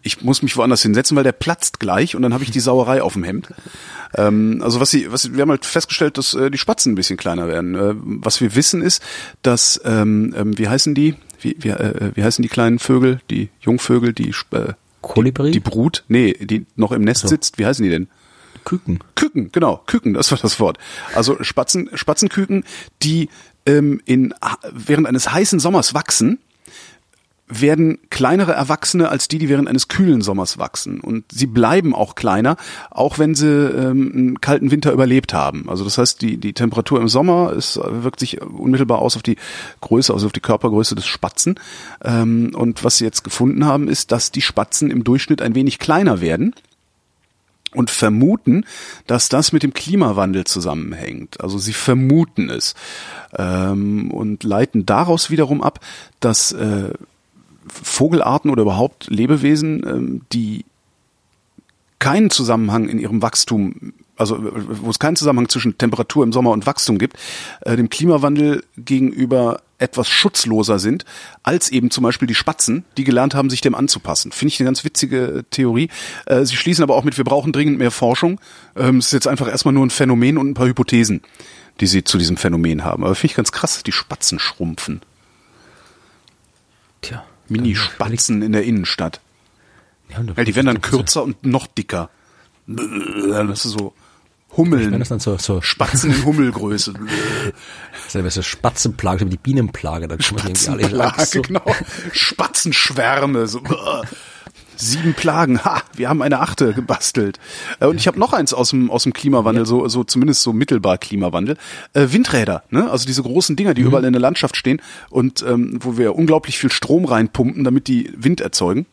ich 0.03 0.23
muss 0.23 0.43
mich 0.43 0.57
woanders 0.57 0.83
hinsetzen, 0.83 1.17
weil 1.17 1.25
der 1.25 1.33
platzt 1.33 1.81
gleich 1.81 2.15
und 2.15 2.23
dann 2.23 2.35
habe 2.35 2.45
ich 2.45 2.51
die 2.51 2.61
Sauerei 2.61 3.03
auf 3.03 3.15
dem 3.15 3.25
Hemd. 3.25 3.49
Ähm, 4.17 4.61
also 4.63 4.81
was 4.81 4.91
sie, 4.91 5.11
was 5.11 5.33
wir 5.33 5.43
haben 5.43 5.51
halt 5.51 5.65
festgestellt, 5.65 6.19
dass 6.19 6.35
äh, 6.35 6.51
die 6.51 6.59
Spatzen 6.59 6.93
ein 6.93 6.97
bisschen 6.97 7.17
kleiner 7.17 7.49
werden. 7.49 7.75
Äh, 7.75 7.95
was 7.97 8.41
wir 8.41 8.55
wissen 8.55 8.83
ist, 8.83 9.03
dass 9.43 9.81
ähm, 9.85 10.35
ähm, 10.37 10.59
wie 10.59 10.69
heißen 10.69 10.95
die? 10.95 11.15
Wie, 11.41 11.57
wie, 11.59 11.71
äh, 11.71 12.13
wie 12.15 12.23
heißen 12.23 12.43
die 12.43 12.49
kleinen 12.49 12.79
Vögel, 12.79 13.21
die 13.31 13.49
Jungvögel, 13.61 14.13
die 14.13 14.33
äh, 14.53 14.73
Kolibri? 15.03 15.51
die 15.51 15.61
Brut, 15.61 16.05
nee, 16.09 16.35
die 16.41 16.67
noch 16.77 16.93
im 16.93 17.03
Nest 17.03 17.29
sitzt, 17.29 17.59
wie 17.59 17.67
heißen 17.67 17.83
die 17.83 17.91
denn? 17.91 18.09
Küken. 18.65 19.01
Küken, 19.15 19.51
genau, 19.53 19.83
Küken, 19.87 20.15
das 20.15 20.31
war 20.31 20.39
das 20.39 20.61
Wort. 20.61 20.79
Also 21.15 21.43
Spatzen, 21.43 21.91
Spatzenküken, 21.95 22.65
die 23.03 23.29
ähm, 23.67 24.01
in, 24.05 24.35
während 24.73 25.07
eines 25.07 25.31
heißen 25.33 25.61
Sommers 25.61 25.95
wachsen, 25.95 26.39
werden 27.47 27.99
kleinere 28.09 28.53
Erwachsene 28.53 29.11
als 29.11 29.29
die, 29.29 29.39
die 29.39 29.49
während 29.51 29.69
eines 29.69 29.89
kühlen 29.89 30.23
Sommers 30.23 30.57
wachsen. 30.59 31.01
Und 31.01 31.25
sie 31.31 31.47
bleiben 31.47 31.95
auch 31.95 32.15
kleiner, 32.15 32.57
auch 32.91 33.19
wenn 33.19 33.35
sie 33.35 33.49
ähm, 33.49 34.13
einen 34.15 34.41
kalten 34.41 34.71
Winter 34.71 34.93
überlebt 34.93 35.35
haben. 35.35 35.69
Also 35.69 35.85
das 35.85 35.99
heißt, 35.99 36.23
die, 36.23 36.39
die 36.39 36.55
Temperatur 36.55 37.01
im 37.01 37.09
Sommer 37.09 37.53
ist, 37.53 37.77
wirkt 37.77 38.21
sich 38.21 38.41
unmittelbar 38.41 39.01
aus 39.01 39.17
auf 39.17 39.23
die 39.23 39.37
Größe, 39.83 40.13
also 40.13 40.27
auf 40.27 40.33
die 40.33 40.41
Körpergröße 40.41 40.95
des 40.95 41.07
Spatzen. 41.07 41.61
Ähm, 42.03 42.53
und 42.55 42.83
was 42.83 42.97
sie 42.97 43.05
jetzt 43.05 43.25
gefunden 43.25 43.67
haben, 43.67 43.89
ist, 43.89 44.11
dass 44.11 44.33
die 44.33 44.43
Spatzen 44.43 44.91
im 44.91 45.05
Durchschnitt 45.05 45.43
ein 45.43 45.55
wenig 45.55 45.79
kleiner 45.79 46.23
werden 46.23 46.55
und 47.75 47.91
vermuten, 47.91 48.65
dass 49.07 49.29
das 49.29 49.53
mit 49.53 49.63
dem 49.63 49.75
Klimawandel 49.75 50.45
zusammenhängt. 50.45 51.41
Also 51.41 51.59
sie 51.59 51.73
vermuten 51.73 52.51
es 52.51 52.75
ähm, 53.37 54.11
und 54.11 54.45
leiten 54.45 54.87
daraus 54.87 55.31
wiederum 55.31 55.63
ab, 55.63 55.81
dass 56.21 56.53
äh, 56.53 56.91
Vogelarten 57.67 58.51
oder 58.51 58.63
überhaupt 58.63 59.09
Lebewesen, 59.09 59.83
ähm, 59.87 60.21
die 60.33 60.65
keinen 61.99 62.31
Zusammenhang 62.31 62.89
in 62.89 62.99
ihrem 62.99 63.23
Wachstum, 63.23 63.95
also 64.17 64.39
wo 64.43 64.91
es 64.91 64.99
keinen 64.99 65.17
Zusammenhang 65.17 65.49
zwischen 65.49 65.79
Temperatur 65.79 66.23
im 66.23 66.33
Sommer 66.33 66.51
und 66.51 66.67
Wachstum 66.67 66.99
gibt, 66.99 67.17
äh, 67.63 67.77
dem 67.77 67.89
Klimawandel 67.89 68.63
gegenüber 68.77 69.63
etwas 69.79 70.09
schutzloser 70.09 70.79
sind, 70.79 71.05
als 71.43 71.71
eben 71.71 71.91
zum 71.91 72.05
Beispiel 72.05 72.29
die 72.29 72.35
Spatzen, 72.35 72.85
die 72.97 73.05
gelernt 73.05 73.35
haben, 73.35 73.51
sich 73.51 73.61
dem 73.61 73.75
anzupassen. 73.75 74.33
Finde 74.33 74.53
ich 74.53 74.61
eine 74.61 74.69
ganz 74.69 74.85
witzige 74.85 75.45
Theorie. 75.51 75.89
Äh, 76.27 76.45
Sie 76.45 76.57
schließen 76.57 76.83
aber 76.83 76.95
auch 76.95 77.05
mit, 77.05 77.17
wir 77.17 77.25
brauchen 77.25 77.53
dringend 77.53 77.79
mehr 77.79 77.91
Forschung. 77.91 78.41
Ähm, 78.77 78.99
Es 78.99 79.07
ist 79.07 79.13
jetzt 79.13 79.29
einfach 79.29 79.49
erstmal 79.49 79.75
nur 79.75 79.85
ein 79.85 79.91
Phänomen 79.91 80.39
und 80.39 80.51
ein 80.51 80.55
paar 80.55 80.67
Hypothesen, 80.67 81.23
die 81.81 81.87
Sie 81.87 82.05
zu 82.05 82.19
diesem 82.19 82.37
Phänomen 82.37 82.85
haben. 82.85 83.05
Aber 83.05 83.15
finde 83.15 83.33
ich 83.33 83.37
ganz 83.37 83.53
krass, 83.53 83.83
die 83.83 83.93
Spatzen 83.93 84.39
schrumpfen. 84.39 85.01
Tja. 87.03 87.25
Mini-Spatzen 87.49 88.43
in 88.43 88.53
der 88.53 88.65
Innenstadt. 88.65 89.21
Ja, 90.09 90.23
die 90.45 90.55
werden 90.55 90.67
dann 90.67 90.81
kürzer 90.81 91.23
und 91.23 91.45
noch 91.45 91.67
dicker. 91.67 92.11
Das 92.67 93.65
ist 93.65 93.73
so 93.73 93.93
Hummeln. 94.57 94.93
Wenn 94.93 94.99
das 95.01 95.09
dann 95.09 95.21
so, 95.21 95.37
so 95.39 95.61
Spatzen 95.61 96.13
in 96.13 96.25
Hummelgröße. 96.25 96.95
Das 98.13 98.15
ist 98.25 98.35
so 98.35 98.43
Spatzenplage, 98.43 99.27
die 99.27 99.37
Bienenplage, 99.39 100.07
dann 100.07 100.21
Spatzenplage, 100.23 101.25
so. 101.27 101.43
genau. 101.43 101.63
Spatzenschwärme. 102.13 103.47
So. 103.49 103.61
Sieben 104.77 105.15
Plagen, 105.15 105.65
ha, 105.65 105.83
wir 105.95 106.09
haben 106.09 106.21
eine 106.23 106.41
achte 106.41 106.73
gebastelt. 106.75 107.39
Äh, 107.81 107.87
Und 107.87 107.97
ich 107.97 108.07
habe 108.07 108.19
noch 108.19 108.33
eins 108.33 108.53
aus 108.53 108.71
dem, 108.71 108.91
aus 108.91 109.05
dem 109.05 109.13
Klimawandel, 109.13 109.67
so, 109.67 109.87
so 109.89 110.05
zumindest 110.05 110.43
so 110.43 110.53
mittelbar 110.53 110.99
Klimawandel. 110.99 111.57
Äh, 111.93 112.09
Windräder, 112.11 112.63
ne? 112.71 112.91
also 112.91 113.07
diese 113.07 113.23
großen 113.23 113.57
Dinger, 113.57 113.75
die 113.75 113.83
Mhm. 113.83 113.89
überall 113.89 114.05
in 114.05 114.13
der 114.13 114.21
Landschaft 114.23 114.57
stehen 114.57 114.81
und 115.11 115.43
ähm, 115.43 115.79
wo 115.81 115.97
wir 115.97 116.15
unglaublich 116.17 116.59
viel 116.59 116.71
Strom 116.73 117.05
reinpumpen, 117.05 117.65
damit 117.65 117.87
die 117.89 118.13
Wind 118.17 118.41
erzeugen. 118.41 118.87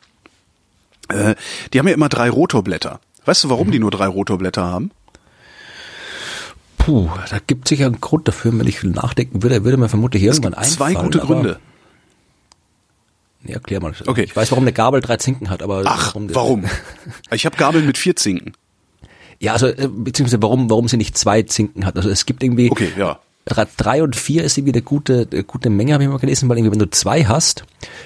Äh, 1.09 1.35
die 1.73 1.79
haben 1.79 1.87
ja 1.87 1.93
immer 1.93 2.09
drei 2.09 2.29
Rotorblätter. 2.29 2.99
Weißt 3.25 3.43
du, 3.43 3.49
warum 3.49 3.67
Mhm. 3.67 3.71
die 3.71 3.79
nur 3.79 3.91
drei 3.91 4.07
Rotorblätter 4.07 4.63
haben? 4.63 4.91
Puh, 6.85 7.09
da 7.29 7.37
gibt 7.45 7.67
sicher 7.67 7.85
einen 7.85 8.01
Grund 8.01 8.27
dafür, 8.27 8.57
wenn 8.57 8.67
ich 8.67 8.81
nachdenken 8.83 9.43
würde, 9.43 9.63
würde 9.63 9.77
mir 9.77 9.89
vermutlich 9.89 10.23
irgendwann 10.23 10.53
einfallen. 10.53 10.93
Zwei 10.95 11.01
gute 11.03 11.19
Gründe. 11.19 11.59
Nee, 13.43 13.53
erklär 13.53 13.81
mal. 13.81 13.93
Okay. 14.05 14.23
Ich 14.23 14.35
weiß, 14.35 14.51
warum 14.51 14.63
eine 14.63 14.73
Gabel 14.73 15.01
drei 15.01 15.17
Zinken 15.17 15.49
hat, 15.49 15.63
aber 15.63 15.81
Ach, 15.85 16.13
die- 16.13 16.33
warum? 16.35 16.65
Ich 17.31 17.45
habe 17.45 17.57
Gabeln 17.57 17.85
mit 17.87 17.97
vier 17.97 18.15
Zinken. 18.15 18.53
Ja, 19.39 19.53
also 19.53 19.67
äh, 19.67 19.87
beziehungsweise 19.89 20.41
warum, 20.43 20.69
warum 20.69 20.87
sie 20.87 20.97
nicht 20.97 21.17
zwei 21.17 21.41
Zinken 21.43 21.85
hat. 21.85 21.95
Also 21.97 22.09
es 22.09 22.25
gibt 22.27 22.43
irgendwie 22.43 22.69
Okay, 22.69 22.89
ja. 22.97 23.19
drei, 23.45 23.65
drei 23.77 24.03
und 24.03 24.15
vier 24.15 24.43
ist 24.43 24.57
irgendwie 24.57 24.73
eine 24.73 24.83
gute, 24.83 25.27
eine 25.31 25.43
gute 25.43 25.71
Menge, 25.71 25.93
habe 25.93 26.03
ich 26.03 26.09
mal 26.09 26.17
gelesen, 26.19 26.47
weil 26.49 26.57
irgendwie 26.57 26.73
wenn 26.73 26.79
du 26.85 26.89
zwei 26.91 27.25
hast, 27.25 27.63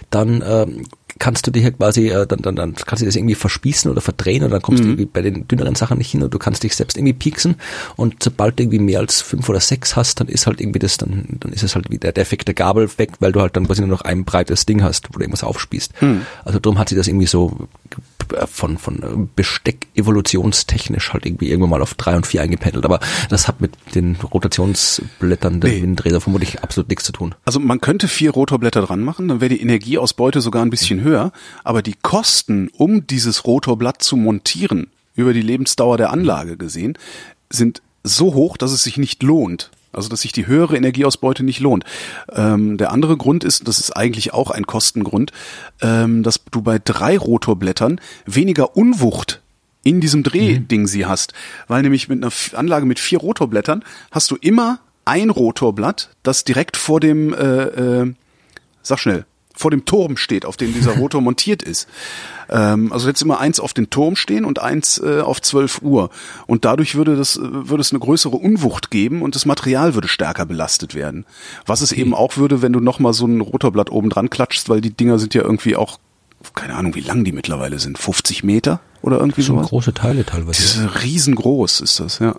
dann 0.09 0.41
ähm, 0.47 0.83
kannst 1.17 1.47
du 1.47 1.51
dich 1.51 1.63
ja 1.63 1.71
quasi, 1.71 2.09
äh, 2.09 2.27
dann, 2.27 2.41
dann, 2.41 2.55
dann 2.55 2.75
kannst 2.75 3.01
du 3.01 3.05
das 3.05 3.15
irgendwie 3.15 3.35
verspießen 3.35 3.89
oder 3.89 4.01
verdrehen 4.01 4.43
oder 4.43 4.51
dann 4.51 4.61
kommst 4.61 4.83
du 4.83 4.87
irgendwie 4.89 5.05
bei 5.05 5.21
den 5.21 5.47
dünneren 5.47 5.75
Sachen 5.75 5.97
nicht 5.97 6.11
hin 6.11 6.23
und 6.23 6.33
du 6.33 6.39
kannst 6.39 6.63
dich 6.63 6.75
selbst 6.75 6.97
irgendwie 6.97 7.13
pieksen. 7.13 7.55
Und 7.95 8.21
sobald 8.21 8.59
du 8.59 8.63
irgendwie 8.63 8.79
mehr 8.79 8.99
als 8.99 9.21
fünf 9.21 9.47
oder 9.47 9.59
sechs 9.59 9.95
hast, 9.95 10.19
dann 10.19 10.27
ist 10.27 10.45
halt 10.47 10.59
irgendwie 10.59 10.79
das, 10.79 10.97
dann, 10.97 11.25
dann 11.39 11.53
ist 11.53 11.63
es 11.63 11.75
halt 11.75 11.89
wieder 11.89 12.11
der 12.11 12.11
defekte 12.11 12.53
Gabel 12.53 12.89
weg, 12.97 13.13
weil 13.19 13.31
du 13.31 13.41
halt 13.41 13.55
dann 13.55 13.65
quasi 13.67 13.81
nur 13.81 13.89
noch 13.89 14.01
ein 14.01 14.25
breites 14.25 14.65
Ding 14.65 14.83
hast, 14.83 15.09
wo 15.09 15.13
du 15.17 15.21
irgendwas 15.21 15.43
aufspießt. 15.43 15.93
Also 16.43 16.59
darum 16.59 16.79
hat 16.79 16.89
sie 16.89 16.95
das 16.95 17.07
irgendwie 17.07 17.27
so 17.27 17.67
von, 18.47 18.77
von 18.77 19.29
Besteck 19.35 19.87
evolutionstechnisch 19.95 21.13
halt 21.13 21.25
irgendwie 21.25 21.49
irgendwann 21.49 21.69
mal 21.69 21.81
auf 21.81 21.93
drei 21.93 22.15
und 22.15 22.25
vier 22.25 22.41
eingependelt. 22.41 22.85
Aber 22.85 22.99
das 23.29 23.47
hat 23.47 23.61
mit 23.61 23.73
den 23.93 24.15
Rotationsblättern 24.15 25.61
der 25.61 25.71
Nee. 25.71 25.81
Windräder 25.81 26.21
vermutlich 26.21 26.61
absolut 26.63 26.89
nichts 26.89 27.05
zu 27.05 27.11
tun. 27.11 27.35
Also 27.45 27.59
man 27.59 27.81
könnte 27.81 28.07
vier 28.07 28.31
Rotorblätter 28.31 28.81
dran 28.81 29.01
machen, 29.01 29.27
dann 29.27 29.41
wäre 29.41 29.49
die 29.49 29.61
Energieausbeute 29.61 30.41
sogar 30.41 30.63
ein 30.63 30.69
bisschen 30.69 31.01
höher, 31.01 31.31
aber 31.63 31.81
die 31.81 31.95
Kosten, 32.01 32.69
um 32.73 33.07
dieses 33.07 33.45
Rotorblatt 33.45 34.01
zu 34.01 34.15
montieren, 34.15 34.87
über 35.15 35.33
die 35.33 35.41
Lebensdauer 35.41 35.97
der 35.97 36.11
Anlage 36.11 36.57
gesehen, 36.57 36.97
sind 37.49 37.81
so 38.03 38.33
hoch, 38.33 38.57
dass 38.57 38.71
es 38.71 38.83
sich 38.83 38.97
nicht 38.97 39.23
lohnt. 39.23 39.71
Also 39.95 40.09
dass 40.09 40.21
sich 40.21 40.31
die 40.31 40.47
höhere 40.47 40.77
Energieausbeute 40.77 41.43
nicht 41.43 41.59
lohnt. 41.59 41.83
Ähm, 42.31 42.77
der 42.77 42.91
andere 42.91 43.17
Grund 43.17 43.43
ist, 43.43 43.67
das 43.67 43.79
ist 43.79 43.95
eigentlich 43.95 44.33
auch 44.33 44.51
ein 44.51 44.65
Kostengrund, 44.65 45.31
ähm, 45.81 46.23
dass 46.23 46.41
du 46.51 46.61
bei 46.61 46.79
drei 46.79 47.17
Rotorblättern 47.17 47.99
weniger 48.25 48.75
Unwucht 48.75 49.41
in 49.83 50.01
diesem 50.01 50.23
Drehding 50.23 50.87
sie 50.87 51.05
hast. 51.05 51.33
Weil 51.67 51.83
nämlich 51.83 52.09
mit 52.09 52.23
einer 52.23 52.33
Anlage 52.53 52.85
mit 52.85 52.99
vier 52.99 53.19
Rotorblättern 53.19 53.83
hast 54.11 54.31
du 54.31 54.35
immer 54.35 54.79
ein 55.05 55.29
Rotorblatt, 55.29 56.09
das 56.23 56.43
direkt 56.43 56.75
vor 56.75 56.99
dem, 56.99 57.33
äh, 57.33 57.63
äh, 57.63 58.13
sag 58.81 58.99
schnell, 58.99 59.25
vor 59.55 59.71
dem 59.71 59.85
Turm 59.85 60.17
steht, 60.17 60.45
auf 60.45 60.57
dem 60.57 60.73
dieser 60.73 60.97
Rotor 60.97 61.21
montiert 61.21 61.63
ist. 61.63 61.87
Ähm, 62.49 62.91
also 62.91 63.07
jetzt 63.07 63.21
immer 63.21 63.39
eins 63.39 63.59
auf 63.59 63.73
den 63.73 63.89
Turm 63.89 64.15
stehen 64.15 64.45
und 64.45 64.59
eins 64.59 65.01
äh, 65.03 65.21
auf 65.21 65.41
12 65.41 65.81
Uhr. 65.81 66.09
Und 66.47 66.65
dadurch 66.65 66.95
würde 66.95 67.15
das, 67.15 67.37
äh, 67.37 67.41
würde 67.41 67.81
es 67.81 67.91
eine 67.91 67.99
größere 67.99 68.35
Unwucht 68.35 68.91
geben 68.91 69.21
und 69.21 69.35
das 69.35 69.45
Material 69.45 69.95
würde 69.95 70.07
stärker 70.07 70.45
belastet 70.45 70.95
werden. 70.95 71.25
Was 71.65 71.81
es 71.81 71.91
eben 71.91 72.13
auch 72.13 72.37
würde, 72.37 72.61
wenn 72.61 72.73
du 72.73 72.79
nochmal 72.79 73.13
so 73.13 73.25
ein 73.25 73.41
Rotorblatt 73.41 73.91
oben 73.91 74.09
dran 74.09 74.29
klatschst, 74.29 74.69
weil 74.69 74.81
die 74.81 74.91
Dinger 74.91 75.19
sind 75.19 75.33
ja 75.33 75.41
irgendwie 75.41 75.75
auch, 75.75 75.99
keine 76.53 76.75
Ahnung, 76.75 76.95
wie 76.95 77.01
lang 77.01 77.23
die 77.23 77.31
mittlerweile 77.31 77.79
sind, 77.79 77.97
50 77.97 78.43
Meter 78.43 78.79
oder 79.01 79.19
irgendwie 79.19 79.41
So 79.41 79.55
große 79.55 79.93
Teile 79.93 80.25
teilweise. 80.25 80.61
Das 80.61 80.75
ist 80.75 81.03
riesengroß 81.03 81.81
ist 81.81 81.99
das, 81.99 82.19
ja. 82.19 82.35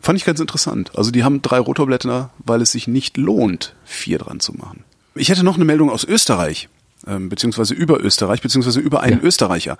Fand 0.00 0.18
ich 0.18 0.24
ganz 0.24 0.40
interessant. 0.40 0.90
Also 0.96 1.10
die 1.12 1.22
haben 1.22 1.42
drei 1.42 1.58
Rotorblätter, 1.58 2.30
weil 2.38 2.60
es 2.60 2.72
sich 2.72 2.88
nicht 2.88 3.16
lohnt, 3.16 3.74
vier 3.84 4.18
dran 4.18 4.40
zu 4.40 4.52
machen. 4.52 4.84
Ich 5.14 5.28
hätte 5.28 5.44
noch 5.44 5.56
eine 5.56 5.64
Meldung 5.64 5.90
aus 5.90 6.04
Österreich, 6.04 6.68
ähm, 7.06 7.28
beziehungsweise 7.28 7.74
über 7.74 8.00
Österreich, 8.00 8.40
beziehungsweise 8.42 8.80
über 8.80 9.00
einen 9.00 9.20
Ja. 9.20 9.26
Österreicher. 9.26 9.76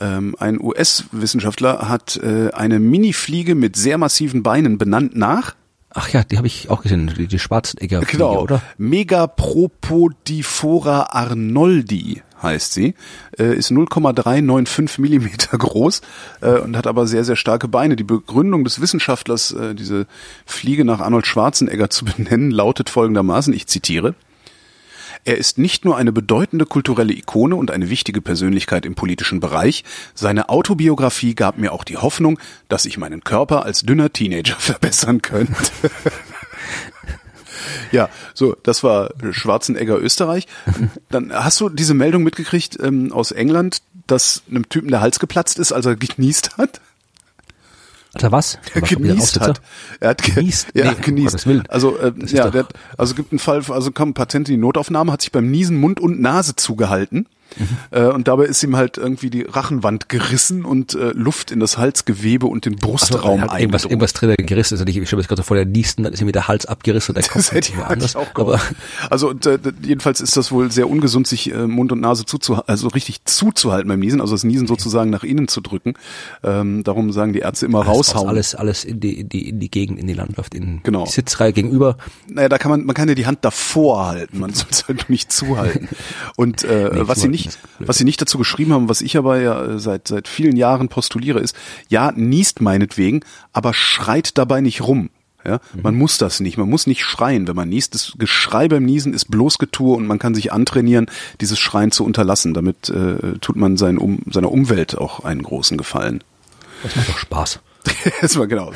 Ähm, 0.00 0.34
ein 0.38 0.60
US-Wissenschaftler 0.60 1.88
hat 1.88 2.16
äh, 2.16 2.50
eine 2.52 2.78
Mini-Fliege 2.80 3.54
mit 3.54 3.76
sehr 3.76 3.98
massiven 3.98 4.42
Beinen 4.42 4.78
benannt 4.78 5.16
nach 5.16 5.54
Ach 5.96 6.08
ja, 6.08 6.24
die 6.24 6.38
habe 6.38 6.48
ich 6.48 6.70
auch 6.70 6.82
gesehen, 6.82 7.12
die, 7.16 7.28
die 7.28 7.38
Schwarzenegger 7.38 8.00
Genau, 8.00 8.42
oder? 8.42 8.60
Megapropodifora 8.78 11.02
arnoldi 11.12 12.20
heißt 12.42 12.72
sie, 12.72 12.94
äh, 13.38 13.54
ist 13.56 13.70
0,395 13.70 14.98
Millimeter 14.98 15.56
groß 15.58 16.00
äh, 16.40 16.58
und 16.58 16.76
hat 16.76 16.88
aber 16.88 17.06
sehr, 17.06 17.22
sehr 17.24 17.36
starke 17.36 17.68
Beine. 17.68 17.94
Die 17.94 18.02
Begründung 18.02 18.64
des 18.64 18.80
Wissenschaftlers, 18.80 19.54
diese 19.74 20.08
Fliege 20.44 20.84
nach 20.84 20.98
Arnold 20.98 21.28
Schwarzenegger 21.28 21.90
zu 21.90 22.04
benennen, 22.06 22.50
lautet 22.50 22.90
folgendermaßen, 22.90 23.54
ich 23.54 23.68
zitiere, 23.68 24.16
er 25.24 25.38
ist 25.38 25.58
nicht 25.58 25.84
nur 25.84 25.96
eine 25.96 26.12
bedeutende 26.12 26.66
kulturelle 26.66 27.12
Ikone 27.12 27.56
und 27.56 27.70
eine 27.70 27.90
wichtige 27.90 28.20
Persönlichkeit 28.20 28.86
im 28.86 28.94
politischen 28.94 29.40
Bereich, 29.40 29.84
seine 30.14 30.48
Autobiografie 30.48 31.34
gab 31.34 31.58
mir 31.58 31.72
auch 31.72 31.84
die 31.84 31.96
Hoffnung, 31.96 32.38
dass 32.68 32.84
ich 32.84 32.98
meinen 32.98 33.24
Körper 33.24 33.64
als 33.64 33.82
dünner 33.82 34.12
Teenager 34.12 34.56
verbessern 34.58 35.22
könnte. 35.22 35.54
Ja, 37.92 38.08
so, 38.34 38.56
das 38.62 38.82
war 38.82 39.10
Schwarzenegger 39.30 39.98
Österreich. 39.98 40.46
Dann 41.10 41.32
hast 41.32 41.60
du 41.60 41.68
diese 41.68 41.94
Meldung 41.94 42.22
mitgekriegt 42.22 42.78
ähm, 42.82 43.12
aus 43.12 43.30
England, 43.30 43.82
dass 44.06 44.42
einem 44.50 44.68
Typen 44.68 44.90
der 44.90 45.00
Hals 45.00 45.18
geplatzt 45.18 45.58
ist, 45.58 45.72
als 45.72 45.86
er 45.86 45.96
genießt 45.96 46.58
hat? 46.58 46.80
Alter, 48.14 48.32
was? 48.32 48.58
Er 48.74 48.80
genießt 48.80 49.40
hat. 49.40 49.60
Er 50.00 50.10
hat 50.10 50.22
genießt. 50.22 50.68
Ja, 50.74 50.92
nee, 50.92 50.96
genießt. 51.00 51.46
Also, 51.68 51.98
äh, 51.98 52.12
ja, 52.26 52.50
der, 52.50 52.66
also 52.96 53.14
gibt 53.14 53.32
einen 53.32 53.38
Fall, 53.38 53.62
also 53.68 53.90
kam 53.90 54.14
Patient 54.14 54.48
in 54.48 54.54
die 54.54 54.60
Notaufnahme, 54.60 55.12
hat 55.12 55.22
sich 55.22 55.32
beim 55.32 55.50
Niesen 55.50 55.78
Mund 55.78 56.00
und 56.00 56.20
Nase 56.20 56.54
zugehalten. 56.56 57.26
Mhm. 57.56 57.68
Äh, 57.90 58.06
und 58.06 58.28
dabei 58.28 58.46
ist 58.46 58.62
ihm 58.62 58.76
halt 58.76 58.98
irgendwie 58.98 59.30
die 59.30 59.42
Rachenwand 59.42 60.08
gerissen 60.08 60.64
und 60.64 60.94
äh, 60.94 61.10
Luft 61.12 61.50
in 61.50 61.60
das 61.60 61.78
Halsgewebe 61.78 62.46
und 62.46 62.64
den 62.64 62.76
Brustraum 62.76 63.42
also, 63.42 63.56
irgendwas, 63.56 63.84
irgendwas 63.84 64.12
drin 64.12 64.34
gerissen 64.38 64.74
ist. 64.74 64.80
Also 64.80 64.90
ich, 64.90 64.96
ich 64.96 65.06
stelle 65.06 65.22
mir 65.22 65.28
gerade 65.28 65.42
vor, 65.42 65.56
der 65.56 65.66
niest 65.66 65.98
dann 65.98 66.12
ist 66.12 66.20
ihm 66.20 66.32
der 66.32 66.48
Hals 66.48 66.66
abgerissen 66.66 67.14
und 67.14 67.22
der 67.22 67.28
Kopf 67.32 67.34
das 67.34 67.52
hätte 67.52 67.86
anders. 67.86 68.16
Auch 68.16 68.34
aber 68.34 68.60
also 69.10 69.30
und, 69.30 69.46
äh, 69.46 69.58
jedenfalls 69.82 70.20
ist 70.20 70.36
das 70.36 70.50
wohl 70.52 70.70
sehr 70.70 70.88
ungesund, 70.88 71.26
sich 71.26 71.52
äh, 71.52 71.66
Mund 71.66 71.92
und 71.92 72.00
Nase 72.00 72.24
zuzuhalten, 72.24 72.68
also 72.68 72.88
richtig 72.88 73.24
zuzuhalten 73.24 73.88
beim 73.88 74.00
Niesen, 74.00 74.20
also 74.20 74.34
das 74.34 74.44
Niesen 74.44 74.66
sozusagen 74.66 75.10
nach 75.10 75.24
innen 75.24 75.48
zu 75.48 75.60
drücken. 75.60 75.94
Ähm, 76.42 76.82
darum 76.84 77.12
sagen 77.12 77.32
die 77.32 77.40
Ärzte 77.40 77.66
immer 77.66 77.80
alles, 77.80 78.14
raushauen. 78.14 78.28
Alles, 78.28 78.54
alles 78.54 78.84
in 78.84 79.00
die, 79.00 79.20
in 79.20 79.28
die, 79.28 79.48
in 79.48 79.60
die 79.60 79.70
Gegend, 79.70 79.98
in 79.98 80.06
die 80.06 80.14
Landschaft, 80.14 80.54
in 80.54 80.82
genau. 80.82 81.04
die 81.04 81.10
Sitzreihe 81.10 81.52
gegenüber. 81.52 81.96
Naja, 82.28 82.48
da 82.48 82.58
kann 82.58 82.70
man, 82.70 82.84
man 82.84 82.94
kann 82.94 83.08
ja 83.08 83.14
die 83.14 83.26
Hand 83.26 83.38
davor 83.42 84.06
halten, 84.06 84.38
man 84.38 84.52
soll 84.52 84.68
es 84.70 84.88
halt 84.88 85.08
nicht 85.08 85.32
zuhalten. 85.32 85.88
Und 86.36 86.64
äh, 86.64 86.90
nee, 86.92 87.00
was 87.04 87.20
sie 87.20 87.28
nicht, 87.34 87.58
was 87.78 87.98
sie 87.98 88.04
nicht 88.04 88.20
dazu 88.20 88.38
geschrieben 88.38 88.72
haben, 88.72 88.88
was 88.88 89.00
ich 89.00 89.16
aber 89.16 89.40
ja 89.40 89.64
äh, 89.64 89.78
seit 89.78 90.08
seit 90.08 90.28
vielen 90.28 90.56
Jahren 90.56 90.88
postuliere, 90.88 91.40
ist, 91.40 91.56
ja, 91.88 92.12
niest 92.14 92.60
meinetwegen, 92.60 93.20
aber 93.52 93.74
schreit 93.74 94.38
dabei 94.38 94.60
nicht 94.60 94.82
rum. 94.82 95.10
Ja, 95.46 95.60
mhm. 95.74 95.82
man 95.82 95.94
muss 95.96 96.16
das 96.16 96.40
nicht. 96.40 96.56
Man 96.56 96.70
muss 96.70 96.86
nicht 96.86 97.02
schreien, 97.02 97.46
wenn 97.46 97.56
man 97.56 97.68
niest. 97.68 97.94
Das 97.94 98.14
Geschrei 98.16 98.68
beim 98.68 98.84
Niesen 98.84 99.12
ist 99.12 99.30
bloß 99.30 99.58
Getue 99.58 99.94
und 99.94 100.06
man 100.06 100.18
kann 100.18 100.34
sich 100.34 100.52
antrainieren, 100.52 101.10
dieses 101.40 101.58
Schreien 101.58 101.90
zu 101.90 102.04
unterlassen. 102.04 102.54
Damit 102.54 102.88
äh, 102.88 103.38
tut 103.40 103.56
man 103.56 103.76
sein, 103.76 103.98
um, 103.98 104.20
seiner 104.30 104.50
Umwelt 104.50 104.96
auch 104.96 105.20
einen 105.20 105.42
großen 105.42 105.76
Gefallen. 105.76 106.24
Das 106.82 106.96
macht 106.96 107.08
doch 107.10 107.18
Spaß. 107.18 107.60
das 108.22 108.38
war 108.38 108.46
genau. 108.46 108.72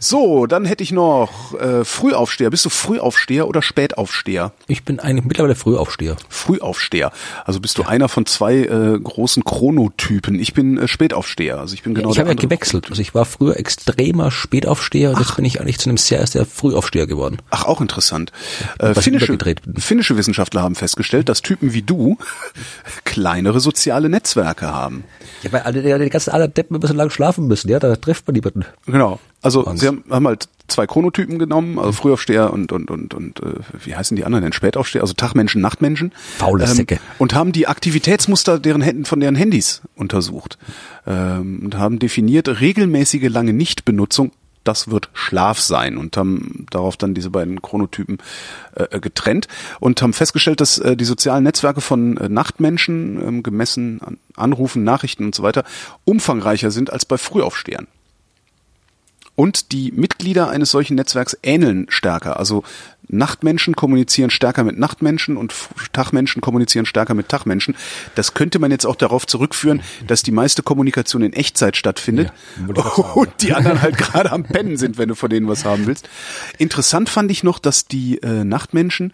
So, 0.00 0.46
dann 0.46 0.64
hätte 0.64 0.82
ich 0.82 0.92
noch 0.92 1.54
äh, 1.60 1.84
Frühaufsteher. 1.84 2.50
Bist 2.50 2.64
du 2.64 2.70
Frühaufsteher 2.70 3.48
oder 3.48 3.62
Spätaufsteher? 3.62 4.52
Ich 4.66 4.84
bin 4.84 5.00
eigentlich 5.00 5.24
mittlerweile 5.24 5.54
Frühaufsteher. 5.54 6.16
Frühaufsteher. 6.28 7.12
Also 7.44 7.60
bist 7.60 7.78
du 7.78 7.82
ja. 7.82 7.88
einer 7.88 8.08
von 8.08 8.26
zwei 8.26 8.56
äh, 8.56 8.98
großen 8.98 9.44
Chronotypen. 9.44 10.38
Ich 10.38 10.54
bin 10.54 10.78
äh, 10.78 10.88
Spätaufsteher. 10.88 11.58
Also 11.58 11.74
ich 11.74 11.82
bin 11.82 11.94
genau. 11.94 12.08
Ja, 12.08 12.12
ich 12.12 12.18
habe 12.20 12.30
ja 12.30 12.34
gewechselt. 12.34 12.86
Also 12.90 13.02
ich 13.02 13.14
war 13.14 13.24
früher 13.24 13.56
extremer 13.56 14.30
Spätaufsteher 14.30 15.10
und 15.10 15.18
jetzt 15.18 15.36
bin 15.36 15.44
ich 15.44 15.60
eigentlich 15.60 15.78
zu 15.78 15.88
einem 15.88 15.98
sehr 15.98 16.26
sehr 16.26 16.46
Frühaufsteher 16.46 17.06
geworden. 17.06 17.38
Ach, 17.50 17.64
auch 17.64 17.80
interessant. 17.80 18.32
Äh, 18.78 18.94
finnische, 18.94 19.36
finnische 19.76 20.16
Wissenschaftler 20.16 20.62
haben 20.62 20.74
festgestellt, 20.74 21.28
dass 21.28 21.42
Typen 21.42 21.72
wie 21.72 21.82
du 21.82 22.18
kleinere 23.04 23.60
soziale 23.60 24.08
Netzwerke 24.08 24.72
haben. 24.72 25.04
Ja, 25.42 25.52
weil 25.52 25.60
alle, 25.62 25.82
die 25.82 26.10
ganzen 26.10 26.30
anderen 26.30 26.54
Deppen 26.54 26.76
immer 26.76 26.86
so 26.86 26.94
lange 26.94 27.10
schlafen 27.10 27.46
müssen, 27.46 27.68
ja, 27.68 27.78
da 27.78 27.96
trifft 27.96 28.26
man 28.26 28.34
niemanden. 28.34 28.64
Genau. 28.86 29.18
Also 29.40 29.66
Hans. 29.66 29.80
sie 29.80 29.86
haben, 29.86 30.04
haben 30.10 30.26
halt 30.26 30.48
zwei 30.66 30.86
Chronotypen 30.86 31.38
genommen, 31.38 31.78
also 31.78 31.92
Frühaufsteher 31.92 32.52
und 32.52 32.72
und 32.72 32.90
und 32.90 33.14
und 33.14 33.40
äh, 33.40 33.54
wie 33.84 33.94
heißen 33.94 34.16
die 34.16 34.24
anderen 34.24 34.42
denn 34.42 34.52
Spätaufsteher, 34.52 35.02
also 35.02 35.14
Tagmenschen, 35.14 35.60
Nachtmenschen. 35.60 36.12
Faule 36.38 36.64
ähm, 36.64 36.74
Säcke. 36.74 37.00
Und 37.18 37.34
haben 37.34 37.52
die 37.52 37.68
Aktivitätsmuster 37.68 38.58
deren 38.58 38.82
Händen 38.82 39.04
von 39.04 39.20
deren 39.20 39.36
Handys 39.36 39.82
untersucht 39.94 40.58
ähm, 41.06 41.60
und 41.64 41.76
haben 41.76 41.98
definiert 41.98 42.60
regelmäßige 42.60 43.28
lange 43.28 43.52
Nichtbenutzung 43.52 44.32
das 44.68 44.88
wird 44.88 45.08
Schlaf 45.14 45.58
sein 45.60 45.96
und 45.96 46.16
haben 46.16 46.66
darauf 46.70 46.96
dann 46.98 47.14
diese 47.14 47.30
beiden 47.30 47.62
Chronotypen 47.62 48.18
äh, 48.74 49.00
getrennt 49.00 49.48
und 49.80 50.00
haben 50.02 50.12
festgestellt, 50.12 50.60
dass 50.60 50.78
äh, 50.78 50.94
die 50.94 51.06
sozialen 51.06 51.42
Netzwerke 51.42 51.80
von 51.80 52.18
äh, 52.18 52.28
Nachtmenschen 52.28 53.20
ähm, 53.26 53.42
gemessen 53.42 54.00
an 54.02 54.18
Anrufen, 54.36 54.84
Nachrichten 54.84 55.24
und 55.24 55.34
so 55.34 55.42
weiter 55.42 55.64
umfangreicher 56.04 56.70
sind 56.70 56.92
als 56.92 57.04
bei 57.04 57.18
Frühaufstehern. 57.18 57.88
Und 59.38 59.70
die 59.70 59.92
Mitglieder 59.92 60.48
eines 60.50 60.72
solchen 60.72 60.96
Netzwerks 60.96 61.38
ähneln 61.44 61.86
stärker. 61.90 62.40
Also 62.40 62.64
Nachtmenschen 63.06 63.76
kommunizieren 63.76 64.30
stärker 64.30 64.64
mit 64.64 64.80
Nachtmenschen 64.80 65.36
und 65.36 65.54
Tagmenschen 65.92 66.42
kommunizieren 66.42 66.86
stärker 66.86 67.14
mit 67.14 67.28
Tagmenschen. 67.28 67.76
Das 68.16 68.34
könnte 68.34 68.58
man 68.58 68.72
jetzt 68.72 68.84
auch 68.84 68.96
darauf 68.96 69.28
zurückführen, 69.28 69.80
dass 70.08 70.24
die 70.24 70.32
meiste 70.32 70.64
Kommunikation 70.64 71.22
in 71.22 71.32
Echtzeit 71.32 71.76
stattfindet 71.76 72.32
ja, 72.76 72.82
und 73.14 73.30
die 73.40 73.52
anderen 73.52 73.80
halt 73.80 73.96
gerade 73.96 74.32
am 74.32 74.42
Pennen 74.42 74.76
sind, 74.76 74.98
wenn 74.98 75.08
du 75.08 75.14
von 75.14 75.30
denen 75.30 75.46
was 75.46 75.64
haben 75.64 75.86
willst. 75.86 76.08
Interessant 76.58 77.08
fand 77.08 77.30
ich 77.30 77.44
noch, 77.44 77.60
dass 77.60 77.86
die 77.86 78.20
äh, 78.20 78.42
Nachtmenschen 78.42 79.12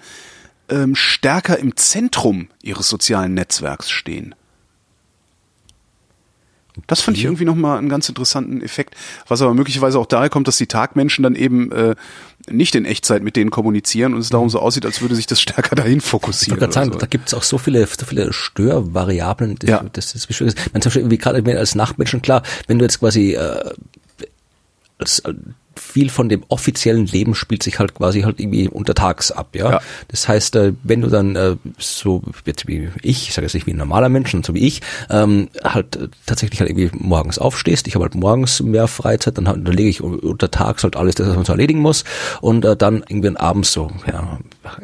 ähm, 0.70 0.94
stärker 0.94 1.58
im 1.58 1.76
Zentrum 1.76 2.48
ihres 2.62 2.88
sozialen 2.88 3.34
Netzwerks 3.34 3.90
stehen. 3.90 4.34
Das 6.86 7.00
fand 7.00 7.16
ich 7.16 7.24
irgendwie 7.24 7.44
nochmal 7.44 7.78
einen 7.78 7.88
ganz 7.88 8.08
interessanten 8.08 8.60
Effekt, 8.60 8.94
was 9.28 9.40
aber 9.40 9.54
möglicherweise 9.54 9.98
auch 9.98 10.06
daher 10.06 10.28
kommt, 10.28 10.48
dass 10.48 10.56
die 10.56 10.66
Tagmenschen 10.66 11.22
dann 11.22 11.36
eben 11.36 11.70
äh, 11.70 11.94
nicht 12.48 12.74
in 12.74 12.84
Echtzeit 12.84 13.22
mit 13.22 13.36
denen 13.36 13.50
kommunizieren 13.50 14.12
und 14.12 14.20
es 14.20 14.28
darum 14.28 14.50
so 14.50 14.58
aussieht, 14.58 14.84
als 14.84 15.00
würde 15.00 15.14
sich 15.14 15.26
das 15.26 15.40
stärker 15.40 15.76
dahin 15.76 16.00
fokussieren. 16.00 16.62
Ich 16.62 16.74
sagen, 16.74 16.92
so. 16.92 16.98
da 16.98 17.06
gibt 17.06 17.28
es 17.28 17.34
auch 17.34 17.44
so 17.44 17.58
viele, 17.58 17.86
so 17.86 18.06
viele 18.06 18.32
Störvariablen. 18.32 19.56
Das, 19.60 19.70
ja. 19.70 19.84
das 19.92 20.14
ist 20.14 20.28
ist. 20.28 20.58
Man 20.72 20.82
zum 20.82 20.90
Beispiel 20.90 21.02
irgendwie 21.02 21.18
gerade 21.18 21.58
als 21.58 21.74
Nachtmenschen, 21.74 22.22
klar, 22.22 22.42
wenn 22.66 22.78
du 22.78 22.84
jetzt 22.84 22.98
quasi 22.98 23.34
äh, 23.34 23.70
als 24.98 25.22
viel 25.76 26.10
von 26.10 26.28
dem 26.28 26.44
offiziellen 26.48 27.06
Leben 27.06 27.34
spielt 27.34 27.62
sich 27.62 27.78
halt 27.78 27.94
quasi 27.94 28.22
halt 28.22 28.40
irgendwie 28.40 28.68
untertags 28.68 29.30
ab, 29.30 29.48
ja. 29.54 29.72
ja. 29.72 29.80
Das 30.08 30.28
heißt, 30.28 30.56
äh, 30.56 30.72
wenn 30.82 31.00
du 31.00 31.08
dann 31.08 31.36
äh, 31.36 31.56
so 31.78 32.22
jetzt 32.46 32.66
wie 32.66 32.88
ich, 33.02 33.28
ich 33.28 33.34
sage 33.34 33.46
jetzt 33.46 33.54
nicht 33.54 33.66
wie 33.66 33.72
ein 33.72 33.76
normaler 33.76 34.08
Mensch, 34.08 34.30
sondern 34.30 34.44
so 34.46 34.54
wie 34.54 34.66
ich, 34.66 34.82
ähm, 35.10 35.48
halt 35.62 35.96
äh, 35.96 36.08
tatsächlich 36.26 36.60
halt 36.60 36.70
irgendwie 36.70 36.90
morgens 36.96 37.38
aufstehst, 37.38 37.86
ich 37.86 37.94
habe 37.94 38.04
halt 38.04 38.14
morgens 38.14 38.60
mehr 38.62 38.88
Freizeit, 38.88 39.38
dann, 39.38 39.44
dann 39.44 39.64
lege 39.64 39.88
ich 39.88 40.02
untertags 40.02 40.82
halt 40.84 40.96
alles 40.96 41.14
das, 41.14 41.28
was 41.28 41.36
man 41.36 41.44
so 41.44 41.52
erledigen 41.52 41.80
muss 41.80 42.04
und 42.40 42.64
äh, 42.64 42.76
dann 42.76 43.04
irgendwie 43.08 43.36
abends 43.36 43.72
so, 43.72 43.90
ja, 44.06 44.38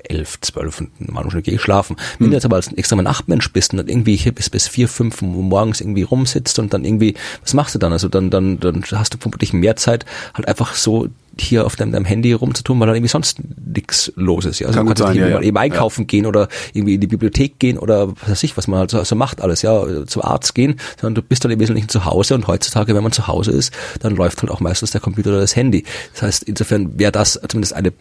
elf, 0.05 0.41
zwölf 0.41 0.81
und 0.81 0.91
manchmal 0.99 1.43
gehe 1.43 1.55
ich 1.55 1.61
schlafen. 1.61 1.97
Wenn 2.19 2.27
hm. 2.27 2.31
du 2.31 2.37
jetzt 2.37 2.45
aber 2.45 2.57
als 2.57 2.73
extremer 2.73 3.03
Nachtmensch 3.03 3.53
bist 3.53 3.73
und 3.73 3.79
dann 3.79 3.89
irgendwie 3.89 4.17
hier 4.17 4.33
bis 4.33 4.51
bis 4.51 4.69
vier, 4.69 4.89
fünf 4.89 5.23
morgens 5.23 5.81
irgendwie 5.81 6.03
rumsitzt 6.03 6.59
und 6.59 6.73
dann 6.75 6.85
irgendwie, 6.85 7.15
was 7.43 7.55
machst 7.55 7.75
du 7.75 7.79
dann? 7.79 7.93
Also 7.93 8.09
dann, 8.09 8.31
dann, 8.31 8.61
dann 8.61 8.85
hast 8.93 9.15
du 9.15 9.19
vermutlich 9.19 9.53
mehr 9.53 9.77
Zeit, 9.77 10.05
halt 10.35 10.49
einfach 10.49 10.75
so 10.83 11.09
hier 11.39 11.65
auf 11.65 11.77
deinem, 11.77 11.93
deinem 11.93 12.05
Handy 12.05 12.33
rumzutun, 12.33 12.79
weil 12.81 12.87
dann 12.87 12.97
irgendwie 12.97 13.11
sonst 13.11 13.39
nichts 13.65 14.13
los 14.17 14.45
ist. 14.45 14.59
Ja? 14.59 14.67
Also 14.67 14.79
Kann 14.79 14.87
du 14.87 14.95
kannst 14.95 15.03
sein, 15.03 15.17
ja, 15.17 15.29
ja. 15.29 15.41
eben 15.41 15.57
einkaufen 15.57 16.03
ja. 16.03 16.07
gehen 16.07 16.27
oder 16.27 16.49
irgendwie 16.73 16.95
in 16.95 17.01
die 17.01 17.07
Bibliothek 17.07 17.59
gehen 17.59 17.79
oder 17.79 18.09
was 18.09 18.31
weiß 18.31 18.43
ich, 18.43 18.57
was 18.57 18.67
man 18.69 18.81
halt 18.81 18.91
so, 18.91 19.03
so 19.03 19.17
macht 19.17 19.41
alles, 19.41 19.63
ja, 19.63 20.07
zum 20.07 20.23
Arzt 20.23 20.55
gehen, 20.55 20.77
sondern 21.01 21.15
du 21.15 21.23
bist 21.23 21.45
dann 21.45 21.51
im 21.51 21.61
Wesentlichen 21.61 21.89
zu 21.89 22.05
Hause 22.05 22.35
und 22.35 22.47
heutzutage, 22.47 22.95
wenn 22.95 23.03
man 23.03 23.13
zu 23.13 23.27
Hause 23.27 23.53
ist, 23.53 23.73
dann 24.01 24.17
läuft 24.17 24.43
halt 24.43 24.51
auch 24.51 24.61
meistens 24.61 24.91
der 24.91 25.01
Computer 25.01 25.31
oder 25.31 25.41
das 25.41 25.57
Handy. 25.57 25.85
Das 26.13 26.23
heißt, 26.23 26.43
insofern 26.45 26.99
wäre 26.99 27.13
das 27.13 27.41
zumindest 27.49 27.75
eine 27.75 27.93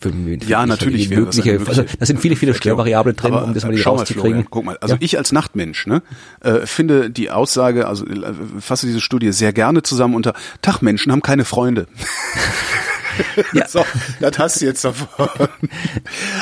für, 0.00 0.10
für 0.10 0.38
ja, 0.46 0.64
natürlich 0.64 1.10
wäre 1.10 1.22
mögliche, 1.22 1.58
das 1.58 1.68
also 1.68 1.84
da 1.98 2.06
sind 2.06 2.20
viele, 2.20 2.36
viele 2.36 2.54
Störvariablen 2.54 3.16
drin, 3.16 3.34
um 3.34 3.52
das 3.52 3.64
mal 3.64 3.74
die 3.74 3.82
rauszukriegen. 3.82 4.38
Mal, 4.38 4.46
guck 4.48 4.64
mal, 4.64 4.78
also 4.78 4.94
ja. 4.94 5.00
ich 5.02 5.18
als 5.18 5.32
Nachtmensch 5.32 5.86
ne, 5.86 6.02
äh, 6.40 6.66
finde 6.66 7.10
die 7.10 7.30
Aussage, 7.30 7.88
also 7.88 8.06
äh, 8.06 8.32
fasse 8.60 8.86
diese 8.86 9.00
Studie 9.00 9.32
sehr 9.32 9.52
gerne 9.52 9.82
zusammen 9.82 10.14
unter 10.14 10.34
Tagmenschen 10.62 11.10
haben 11.10 11.22
keine 11.22 11.44
Freunde. 11.44 11.88
Ja. 13.52 13.66
So, 13.66 13.84
das 14.20 14.38
hast 14.38 14.60
du 14.60 14.66
jetzt 14.66 14.84
davon. 14.84 15.48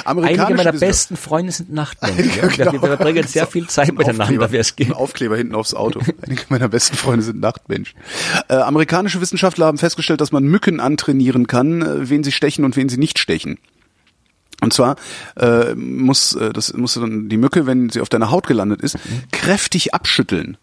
Einige 0.05 0.55
meiner 0.55 0.73
besten 0.73 1.17
Freunde 1.17 1.53
sind 1.53 1.73
Nachtmenschen. 1.73 2.49
Genau. 2.51 2.73
Wir 2.73 2.81
verbringen 2.81 3.27
sehr 3.27 3.47
viel 3.47 3.69
Zeit 3.69 3.93
miteinander, 3.97 4.51
wie 4.51 4.57
es 4.57 4.77
geht. 4.77 4.89
Ein 4.89 4.93
Aufkleber 4.95 5.37
hinten 5.37 5.55
aufs 5.55 5.75
Auto. 5.75 6.01
Einige 6.23 6.43
meiner 6.49 6.69
besten 6.69 6.97
Freunde 6.97 7.25
sind 7.25 7.41
Nachtmenschen. 7.41 7.99
Äh, 8.49 8.57
amerikanische 8.57 9.21
Wissenschaftler 9.21 9.67
haben 9.67 9.79
festgestellt, 9.79 10.21
dass 10.21 10.33
man 10.33 10.45
Mücken 10.45 10.81
antrainieren 10.81 11.47
kann, 11.47 11.83
äh, 11.83 12.09
wen 12.11 12.25
sie 12.25 12.33
stechen 12.33 12.65
und 12.65 12.77
wen 12.77 12.89
sie 12.89 12.99
nicht 12.99 13.19
stechen. 13.19 13.59
Und 14.63 14.73
zwar 14.73 14.97
äh, 15.37 15.75
muss 15.75 16.35
äh, 16.35 16.53
das 16.53 16.73
muss 16.73 16.95
dann 16.95 17.29
die 17.29 17.37
Mücke, 17.37 17.67
wenn 17.67 17.91
sie 17.91 18.01
auf 18.01 18.09
deiner 18.09 18.31
Haut 18.31 18.47
gelandet 18.47 18.81
ist, 18.81 18.97
mhm. 18.97 19.23
kräftig 19.31 19.95
abschütteln. 19.95 20.57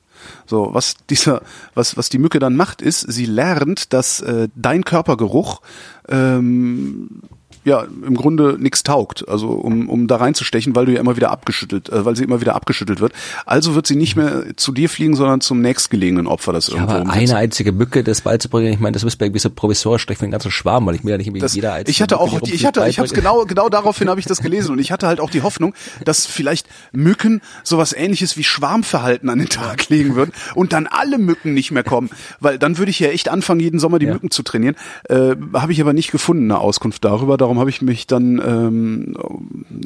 So, 0.45 0.73
was 0.73 0.95
dieser, 1.09 1.41
was, 1.73 1.97
was 1.97 2.09
die 2.09 2.19
Mücke 2.19 2.39
dann 2.39 2.55
macht, 2.55 2.81
ist, 2.81 3.01
sie 3.01 3.25
lernt, 3.25 3.93
dass 3.93 4.21
äh, 4.21 4.49
dein 4.55 4.83
Körpergeruch 4.85 5.61
ähm, 6.09 7.21
ja 7.63 7.81
im 7.81 8.15
Grunde 8.15 8.57
nichts 8.59 8.83
taugt, 8.83 9.27
also 9.27 9.49
um, 9.49 9.89
um 9.89 10.07
da 10.07 10.17
reinzustechen, 10.17 10.75
weil 10.75 10.85
du 10.85 10.93
ja 10.93 10.99
immer 10.99 11.15
wieder 11.15 11.31
abgeschüttelt, 11.31 11.89
äh, 11.89 12.05
weil 12.05 12.15
sie 12.15 12.23
immer 12.23 12.41
wieder 12.41 12.55
abgeschüttelt 12.55 12.99
wird. 12.99 13.13
Also 13.45 13.75
wird 13.75 13.87
sie 13.87 13.95
nicht 13.95 14.15
mehr 14.15 14.43
zu 14.55 14.71
dir 14.71 14.89
fliegen, 14.89 15.15
sondern 15.15 15.41
zum 15.41 15.61
nächstgelegenen 15.61 16.27
Opfer, 16.27 16.53
das 16.53 16.67
Ja, 16.67 16.75
irgendwo 16.75 16.95
aber 16.95 17.09
eine 17.09 17.35
einzige 17.35 17.71
Mücke, 17.71 18.03
das 18.03 18.21
beizubringen, 18.21 18.73
ich 18.73 18.79
meine, 18.79 18.93
das 18.93 19.03
müsste 19.03 19.19
bei 19.19 19.29
gewisser 19.29 19.49
provisorisch 19.49 20.05
für 20.05 20.13
den 20.15 20.31
ganzen 20.31 20.51
Schwarm, 20.51 20.85
weil 20.85 20.95
ich 20.95 21.03
mir 21.03 21.11
ja 21.11 21.17
nicht 21.17 21.27
irgendwie 21.27 21.41
Das, 21.41 21.55
jeder 21.55 21.73
einzelne 21.73 21.91
ich 21.91 22.01
hatte 22.01 22.19
auch, 22.19 22.39
die 22.41 22.53
ich 22.53 22.65
hatte, 22.65 22.85
ich 22.87 22.99
habe 22.99 23.09
genau, 23.09 23.45
genau 23.45 23.69
daraufhin 23.69 24.09
habe 24.09 24.19
ich 24.19 24.25
das 24.25 24.41
gelesen 24.41 24.71
und 24.71 24.79
ich 24.79 24.91
hatte 24.91 25.07
halt 25.07 25.19
auch 25.19 25.29
die 25.29 25.41
Hoffnung, 25.41 25.73
dass 26.05 26.25
vielleicht 26.25 26.67
Mücken 26.91 27.41
sowas 27.63 27.93
Ähnliches 27.93 28.37
wie 28.37 28.43
Schwarmverhalten 28.43 29.29
an 29.29 29.39
den 29.39 29.49
Tag 29.49 29.89
legen 29.89 30.15
würden 30.15 30.31
und 30.55 30.73
dann 30.73 30.87
alle 30.87 31.17
Mücken 31.17 31.53
nicht 31.53 31.71
mehr 31.71 31.83
kommen, 31.83 32.09
weil 32.39 32.59
dann 32.59 32.77
würde 32.77 32.89
ich 32.89 32.99
ja 32.99 33.09
echt 33.09 33.29
anfangen, 33.29 33.59
jeden 33.59 33.79
Sommer 33.79 33.99
die 33.99 34.05
Ja. 34.05 34.13
Mücken 34.13 34.31
zu 34.31 34.43
trainieren. 34.43 34.75
Äh, 35.09 35.35
habe 35.53 35.71
ich 35.71 35.81
aber 35.81 35.93
nicht 35.93 36.11
gefunden 36.11 36.51
eine 36.51 36.59
Auskunft 36.59 37.03
darüber. 37.05 37.37
Darum 37.43 37.59
habe 37.59 37.69
ich 37.69 37.81
mich 37.81 38.07
dann 38.07 38.41
ähm, 38.41 39.17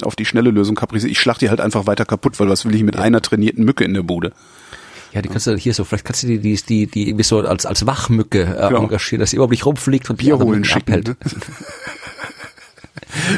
auf 0.02 0.14
die 0.14 0.24
schnelle 0.24 0.50
Lösung 0.52 0.76
kapriziert. 0.76 1.10
Ich 1.10 1.18
schlag 1.18 1.38
die 1.38 1.50
halt 1.50 1.60
einfach 1.60 1.88
weiter 1.88 2.04
kaputt, 2.04 2.38
weil 2.38 2.48
was 2.48 2.64
will 2.64 2.72
ich 2.76 2.84
mit 2.84 2.96
einer 2.96 3.20
trainierten 3.20 3.64
Mücke 3.64 3.82
in 3.82 3.94
der 3.94 4.04
Bude? 4.04 4.30
Ja, 5.12 5.22
die 5.22 5.28
kannst 5.28 5.48
du 5.48 5.56
hier 5.56 5.74
so, 5.74 5.82
vielleicht 5.82 6.04
kannst 6.04 6.22
du 6.22 6.28
die, 6.28 6.38
die, 6.38 6.54
die, 6.54 6.86
die 6.86 7.08
irgendwie 7.08 7.24
so 7.24 7.40
als, 7.40 7.66
als 7.66 7.84
Wachmücke 7.84 8.42
äh, 8.42 8.68
Genau. 8.68 8.82
engagieren, 8.84 9.18
dass 9.18 9.30
sie 9.30 9.36
überhaupt 9.38 9.50
nicht 9.50 9.66
rumfliegt 9.66 10.08
und 10.08 10.20
die 10.20 10.26
Bier 10.26 10.38
holen 10.38 10.62
schicken. 10.62 10.92
abhält. 10.92 11.16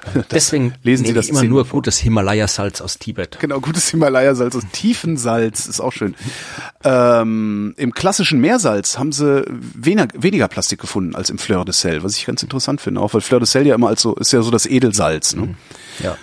Deswegen 0.32 0.74
lesen 0.84 1.06
Sie 1.06 1.14
das 1.14 1.30
immer 1.30 1.44
nur 1.44 1.66
vor. 1.66 1.80
gutes 1.80 1.98
Himalaya-Salz 2.00 2.82
aus 2.82 2.98
Tibet. 2.98 3.38
Genau, 3.40 3.60
gutes 3.60 3.90
Himalaya-Salz 3.90 4.56
aus 4.56 4.64
Tiefensalz 4.72 5.68
ist 5.68 5.80
auch 5.80 5.92
schön. 5.92 6.16
Ähm, 6.84 7.74
Im 7.78 7.94
klassischen 7.94 8.40
Meersalz 8.42 8.98
haben 8.98 9.12
sie 9.12 9.44
weniger, 9.48 10.08
weniger 10.14 10.48
Plastik 10.48 10.80
gefunden 10.80 11.16
als 11.16 11.30
im 11.30 11.38
Fleur 11.38 11.66
de 11.66 11.74
Sel, 11.74 12.04
was 12.04 12.18
ich 12.18 12.26
ganz 12.26 12.42
interessant 12.44 12.82
finde, 12.82 13.02
auch 13.02 13.14
weil 13.14 13.22
Fleur 13.22 13.40
de 13.40 13.48
Sel 13.48 13.68
ja 13.68 13.76
immer 13.76 13.88
als 13.88 14.02
so 14.02 14.16
ist 14.16 14.32
ja 14.32 14.42
so 14.42 14.52
das 14.52 14.66
Edelsalz. 14.66 15.36
Ne? 15.36 15.56
Ja. 16.00 16.18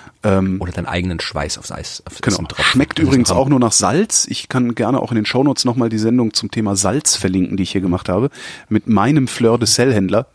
oder 0.58 0.72
deinen 0.72 0.86
eigenen 0.86 1.20
Schweiß 1.20 1.58
aufs 1.58 1.70
Eis. 1.70 2.02
Aufs 2.04 2.20
Genau. 2.20 2.48
Schmeckt 2.60 2.98
übrigens 2.98 3.30
auch 3.30 3.48
nur 3.48 3.60
nach 3.60 3.72
Salz. 3.72 4.26
Ich 4.28 4.48
kann 4.48 4.74
gerne 4.74 5.00
auch 5.00 5.12
in 5.12 5.16
den 5.16 5.26
Shownotes 5.26 5.64
nochmal 5.64 5.88
die 5.88 5.98
Sendung 5.98 6.34
zum 6.34 6.50
Thema 6.50 6.74
Salz 6.74 7.14
verlinken, 7.14 7.56
die 7.56 7.62
ich 7.62 7.70
hier 7.70 7.80
gemacht 7.80 8.08
habe, 8.08 8.30
mit 8.68 8.88
meinem 8.88 9.28
Fleur 9.28 9.58
de 9.58 9.68
Sel 9.68 9.94
Händler, 9.94 10.26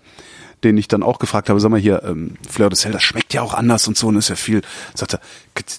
den 0.63 0.77
ich 0.77 0.87
dann 0.87 1.03
auch 1.03 1.19
gefragt 1.19 1.49
habe, 1.49 1.59
sag 1.59 1.69
mal 1.69 1.79
hier, 1.79 2.03
ähm, 2.03 2.35
Fleur 2.49 2.69
de 2.69 2.77
Sel, 2.77 2.91
das 2.91 3.03
schmeckt 3.03 3.33
ja 3.33 3.41
auch 3.41 3.53
anders 3.53 3.87
und 3.87 3.97
so 3.97 4.07
und 4.07 4.15
ist 4.17 4.29
ja 4.29 4.35
viel. 4.35 4.61
Sagt 4.95 5.13
er, 5.15 5.19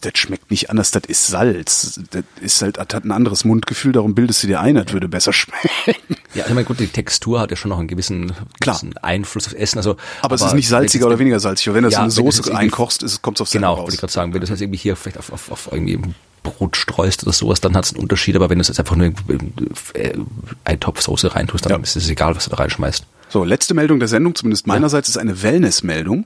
das 0.02 0.12
schmeckt 0.16 0.50
nicht 0.50 0.70
anders, 0.70 0.90
das 0.90 1.02
ist 1.06 1.26
Salz. 1.26 2.00
Das 2.10 2.22
ist 2.40 2.62
halt, 2.62 2.76
das 2.78 2.86
hat 2.92 3.04
ein 3.04 3.12
anderes 3.12 3.44
Mundgefühl, 3.44 3.92
darum 3.92 4.14
bildest 4.14 4.42
du 4.42 4.46
dir 4.46 4.60
ein, 4.60 4.74
das 4.76 4.92
würde 4.92 5.08
besser 5.08 5.32
schmecken. 5.32 6.16
Ja, 6.34 6.44
ich 6.46 6.54
meine, 6.54 6.64
gut, 6.64 6.80
die 6.80 6.86
Textur 6.88 7.40
hat 7.40 7.50
ja 7.50 7.56
schon 7.56 7.68
noch 7.70 7.78
einen 7.78 7.88
gewissen, 7.88 8.32
Klar. 8.60 8.76
gewissen 8.78 8.96
Einfluss 8.98 9.46
aufs 9.46 9.54
Essen. 9.54 9.78
Also, 9.78 9.96
Aber, 10.22 10.34
es 10.34 10.42
ist 10.42 10.54
nicht 10.54 10.68
salziger 10.68 11.06
oder 11.06 11.18
weniger 11.18 11.40
salzig. 11.40 11.68
Aber 11.68 11.76
wenn 11.76 11.84
du 11.84 11.90
Ja, 11.90 11.98
in 11.98 12.02
eine 12.04 12.10
Soße 12.10 12.54
einkochst, 12.54 13.22
kommt 13.22 13.36
es 13.38 13.40
aufs 13.42 13.50
Genau, 13.52 13.74
raus. 13.74 13.80
wollte 13.82 13.94
ich 13.94 14.00
gerade 14.00 14.12
sagen, 14.12 14.32
wenn 14.32 14.40
du 14.40 14.46
das 14.46 14.50
jetzt 14.50 14.60
irgendwie 14.60 14.78
hier 14.78 14.96
vielleicht 14.96 15.18
auf, 15.18 15.32
auf, 15.32 15.50
auf 15.50 15.68
irgendwie 15.72 16.00
Brot 16.42 16.76
streust 16.76 17.22
oder 17.22 17.32
sowas, 17.32 17.60
dann 17.62 17.74
hat 17.76 17.84
es 17.86 17.92
einen 17.94 18.02
Unterschied, 18.02 18.36
aber 18.36 18.50
wenn 18.50 18.58
du 18.58 18.62
es 18.62 18.68
jetzt 18.68 18.78
einfach 18.78 18.96
nur 18.96 19.06
in 19.06 19.14
äh, 19.94 20.12
einen 20.64 20.80
Topf 20.80 21.00
Soße 21.00 21.34
reintust, 21.34 21.64
dann 21.64 21.72
Ja. 21.72 21.78
ist 21.78 21.96
es 21.96 22.08
egal, 22.08 22.36
was 22.36 22.44
du 22.44 22.50
da 22.50 22.56
reinschmeißt. 22.56 23.06
So, 23.34 23.42
letzte 23.42 23.74
Meldung 23.74 23.98
der 23.98 24.06
Sendung, 24.06 24.36
zumindest 24.36 24.68
meinerseits, 24.68 25.08
ist 25.08 25.16
eine 25.16 25.42
Wellness-Meldung. 25.42 26.24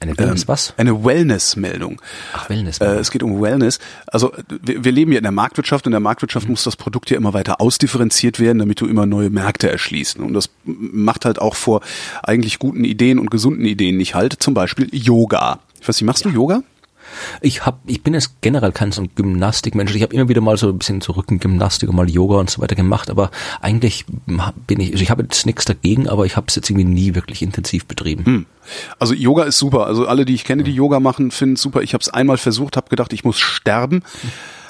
Eine 0.00 0.16
Wellness, 0.16 0.48
was? 0.48 0.72
Eine 0.78 1.04
Wellness-Meldung. 1.04 2.00
Ach, 2.32 2.48
Wellness. 2.48 2.78
Äh, 2.78 2.94
es 3.00 3.10
geht 3.10 3.22
um 3.22 3.42
Wellness. 3.42 3.80
Also 4.06 4.32
wir, 4.48 4.82
wir 4.82 4.92
leben 4.92 5.12
ja 5.12 5.18
in 5.18 5.24
der 5.24 5.30
Marktwirtschaft. 5.30 5.84
In 5.84 5.90
der 5.90 6.00
Marktwirtschaft 6.00 6.48
muss 6.48 6.64
das 6.64 6.76
Produkt 6.76 7.10
ja 7.10 7.18
immer 7.18 7.34
weiter 7.34 7.60
ausdifferenziert 7.60 8.40
werden, 8.40 8.60
damit 8.60 8.80
du 8.80 8.86
immer 8.86 9.04
neue 9.04 9.28
Märkte 9.28 9.70
erschließt. 9.70 10.20
Und 10.20 10.32
das 10.32 10.48
macht 10.64 11.26
halt 11.26 11.38
auch 11.38 11.54
vor 11.54 11.82
eigentlich 12.22 12.58
guten 12.58 12.84
Ideen 12.84 13.18
und 13.18 13.30
gesunden 13.30 13.66
Ideen 13.66 13.98
nicht 13.98 14.14
halt. 14.14 14.42
Zum 14.42 14.54
Beispiel 14.54 14.88
Yoga. 14.92 15.58
Ich 15.82 15.86
weiß 15.86 15.96
nicht, 15.96 16.06
machst 16.06 16.24
du 16.24 16.30
Yoga? 16.30 16.62
Ich 17.40 17.66
hab, 17.66 17.80
ich 17.86 18.02
bin 18.02 18.14
jetzt 18.14 18.40
generell 18.40 18.72
kein 18.72 18.92
so 18.92 19.02
ein 19.02 19.10
Gymnastikmensch. 19.14 19.94
Ich 19.94 20.02
habe 20.02 20.14
immer 20.14 20.28
wieder 20.28 20.40
mal 20.40 20.56
so 20.56 20.68
ein 20.68 20.78
bisschen 20.78 21.00
so 21.00 21.12
Rückengymnastik 21.12 21.88
und 21.88 21.96
mal 21.96 22.10
Yoga 22.10 22.36
und 22.36 22.50
so 22.50 22.60
weiter 22.60 22.74
gemacht, 22.74 23.10
aber 23.10 23.30
eigentlich 23.60 24.06
bin 24.66 24.80
ich, 24.80 24.92
also 24.92 25.02
ich 25.02 25.10
habe 25.10 25.22
jetzt 25.22 25.46
nichts 25.46 25.64
dagegen, 25.64 26.08
aber 26.08 26.26
ich 26.26 26.36
habe 26.36 26.46
es 26.48 26.54
jetzt 26.54 26.70
irgendwie 26.70 26.88
nie 26.88 27.14
wirklich 27.14 27.42
intensiv 27.42 27.86
betrieben. 27.86 28.46
Also 28.98 29.14
Yoga 29.14 29.44
ist 29.44 29.58
super. 29.58 29.86
Also 29.86 30.06
alle, 30.06 30.24
die 30.24 30.34
ich 30.34 30.44
kenne, 30.44 30.62
die 30.62 30.74
Yoga 30.74 31.00
machen, 31.00 31.30
finden 31.30 31.54
es 31.54 31.62
super. 31.62 31.82
Ich 31.82 31.94
habe 31.94 32.02
es 32.02 32.08
einmal 32.08 32.38
versucht, 32.38 32.76
habe 32.76 32.88
gedacht, 32.88 33.12
ich 33.12 33.24
muss 33.24 33.38
sterben. 33.38 34.02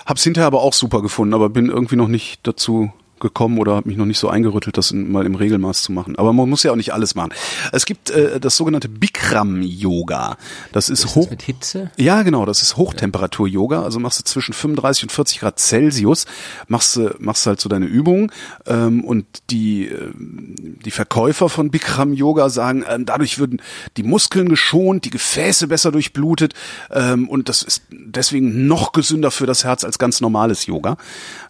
Hab's 0.07 0.25
hinterher 0.25 0.47
aber 0.47 0.63
auch 0.63 0.73
super 0.73 1.03
gefunden, 1.03 1.35
aber 1.35 1.51
bin 1.51 1.67
irgendwie 1.69 1.97
noch 1.97 2.09
nicht 2.09 2.41
dazu 2.45 2.93
gekommen 3.21 3.59
oder 3.59 3.75
habe 3.75 3.89
mich 3.89 3.97
noch 3.97 4.07
nicht 4.07 4.19
so 4.19 4.29
eingerüttelt, 4.29 4.77
das 4.77 4.91
in, 4.91 5.11
mal 5.11 5.27
im 5.27 5.35
Regelmaß 5.35 5.83
zu 5.83 5.93
machen. 5.93 6.17
Aber 6.17 6.33
man 6.33 6.49
muss 6.49 6.63
ja 6.63 6.73
auch 6.73 6.77
nicht 6.77 6.93
alles 6.93 7.15
machen. 7.15 7.33
Es 7.73 7.87
gibt 7.87 8.11
äh, 8.11 8.41
das 8.41 8.57
sogenannte 8.57 8.89
Bikram-Yoga. 8.89 10.37
Das 10.73 10.89
ist, 10.89 11.05
Ist 11.05 11.15
hoch. 11.15 11.23
das 11.23 11.31
mit 11.31 11.43
Hitze? 11.43 11.91
Ja, 11.97 12.23
genau, 12.23 12.47
das 12.47 12.63
ist 12.63 12.77
Hochtemperatur-Yoga. 12.77 13.83
Also 13.83 14.01
machst 14.01 14.19
du 14.19 14.25
zwischen 14.25 14.53
35 14.53 15.05
und 15.05 15.13
40 15.13 15.41
Grad 15.41 15.59
Celsius, 15.59 16.27
machst 16.69 16.97
du 16.97 17.15
machst 17.19 17.47
halt 17.47 17.61
so 17.61 17.69
deine 17.69 17.87
Übungen 17.87 18.33
ähm, 18.67 19.05
und 19.05 19.27
die 19.51 19.87
ähm, 19.87 20.55
die 20.85 20.91
Verkäufer 20.91 21.49
von 21.49 21.71
Bikram 21.71 22.13
Yoga 22.13 22.49
sagen, 22.49 22.85
ähm, 22.89 23.07
dadurch 23.07 23.39
würden 23.39 23.61
die 23.97 24.03
Muskeln 24.03 24.49
geschont, 24.49 25.05
die 25.05 25.11
Gefäße 25.11 25.69
besser 25.69 25.93
durchblutet 25.93 26.55
ähm, 26.91 27.29
und 27.29 27.49
das 27.49 27.63
ist 27.63 27.83
deswegen 27.91 28.67
noch 28.67 28.93
gesünder 28.93 29.31
für 29.31 29.47
das 29.47 29.65
Herz 29.65 29.85
als 29.85 29.99
ganz 29.99 30.21
normales 30.21 30.67
Yoga. 30.67 30.97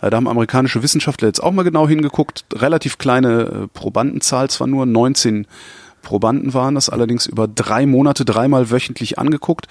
Äh, 0.00 0.10
da 0.10 0.16
haben 0.16 0.28
amerikanische 0.28 0.82
Wissenschaftler 0.82 1.28
jetzt 1.28 1.42
auch 1.42 1.52
mal 1.52 1.59
genau 1.64 1.88
hingeguckt, 1.88 2.44
relativ 2.52 2.98
kleine 2.98 3.40
äh, 3.40 3.66
Probandenzahl, 3.68 4.50
zwar 4.50 4.66
nur 4.66 4.86
19 4.86 5.46
Probanden 6.02 6.54
waren 6.54 6.74
das 6.74 6.88
allerdings 6.88 7.26
über 7.26 7.46
drei 7.46 7.86
Monate 7.86 8.24
dreimal 8.24 8.70
wöchentlich 8.70 9.18
angeguckt. 9.18 9.68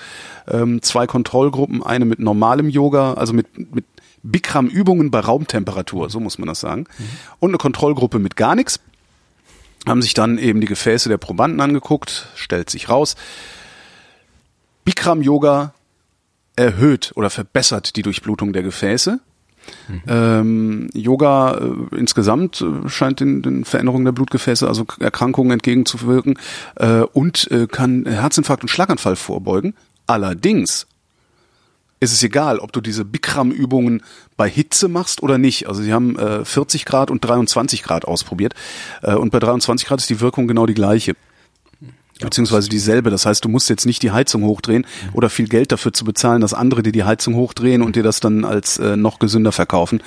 Ähm, 0.48 0.82
zwei 0.82 1.08
Kontrollgruppen, 1.08 1.84
eine 1.84 2.06
mit 2.06 2.20
normalem 2.20 2.70
Yoga, 2.70 3.14
also 3.14 3.34
mit, 3.34 3.74
mit 3.74 3.86
Bikram-Übungen 4.24 5.12
bei 5.12 5.20
Raumtemperatur, 5.20 6.10
so 6.10 6.20
muss 6.20 6.38
man 6.38 6.48
das 6.48 6.60
sagen. 6.60 6.86
Und 7.40 7.52
eine 7.52 7.58
Kontrollgruppe 7.58 8.20
mit 8.20 8.36
gar 8.36 8.56
nichts. 8.56 8.80
haben 9.88 10.02
sich 10.02 10.14
dann 10.14 10.38
eben 10.38 10.62
die 10.62 10.68
Gefäße 10.68 11.10
der 11.10 11.18
Probanden 11.18 11.62
angeguckt, 11.62 12.28
stellt 12.36 12.70
sich 12.70 12.90
raus. 12.90 13.16
Bikram 14.84 15.22
Yoga 15.22 15.74
erhöht 16.56 17.12
oder 17.16 17.30
verbessert 17.30 17.96
die 17.96 18.02
Durchblutung 18.02 18.54
der 18.54 18.64
Gefäße. 18.64 19.20
Mhm. 19.88 20.02
Ähm, 20.08 20.90
Yoga 20.94 21.58
äh, 21.58 21.96
insgesamt 21.96 22.62
äh, 22.62 22.90
scheint 22.90 23.20
den, 23.20 23.42
den 23.42 23.66
Veränderungen 23.66 24.06
der 24.06 24.12
Blutgefäße, 24.12 24.68
also 24.68 24.86
Erkrankungen 25.00 25.52
entgegenzuwirken 25.52 26.40
äh, 26.76 27.02
und 27.02 27.50
äh, 27.52 27.68
kann 27.68 28.06
Herzinfarkt 28.06 28.64
und 28.64 28.70
Schlaganfall 28.70 29.16
vorbeugen. 29.16 29.74
Allerdings 30.08 30.88
ist 32.00 32.14
es 32.14 32.24
egal, 32.24 32.60
ob 32.60 32.72
du 32.72 32.82
diese 32.82 33.04
Bikram-Übungen 33.04 34.04
bei 34.38 34.50
Hitze 34.50 34.88
machst 34.88 35.22
oder 35.22 35.38
nicht. 35.38 35.68
Also 35.68 35.82
sie 35.82 35.94
haben 35.94 36.18
äh, 36.18 36.46
40 36.46 36.86
Grad 36.86 37.12
und 37.12 37.24
23 37.26 37.84
Grad 37.84 38.06
ausprobiert 38.06 38.54
äh, 39.02 39.14
und 39.14 39.32
bei 39.32 39.40
23 39.40 39.88
Grad 39.88 40.00
ist 40.00 40.10
die 40.10 40.22
Wirkung 40.22 40.48
genau 40.48 40.66
die 40.66 40.74
gleiche 40.74 41.16
beziehungsweise 42.20 42.70
dieselbe. 42.70 43.10
Das 43.10 43.26
heißt, 43.26 43.44
du 43.44 43.50
musst 43.50 43.70
jetzt 43.70 43.86
nicht 43.86 44.04
die 44.04 44.12
Heizung 44.12 44.44
hochdrehen 44.44 44.86
oder 45.14 45.30
viel 45.30 45.48
Geld 45.48 45.72
dafür 45.72 45.94
zu 45.94 46.06
bezahlen, 46.06 46.42
dass 46.42 46.54
andere 46.54 46.84
dir 46.84 46.92
die 46.92 47.04
Heizung 47.04 47.36
hochdrehen 47.36 47.82
und 47.82 47.96
dir 47.96 48.04
das 48.04 48.20
dann 48.20 48.46
als 48.46 48.78
äh, 48.78 48.98
noch 48.98 49.20
gesünder 49.20 49.52
verkaufen. 49.52 50.02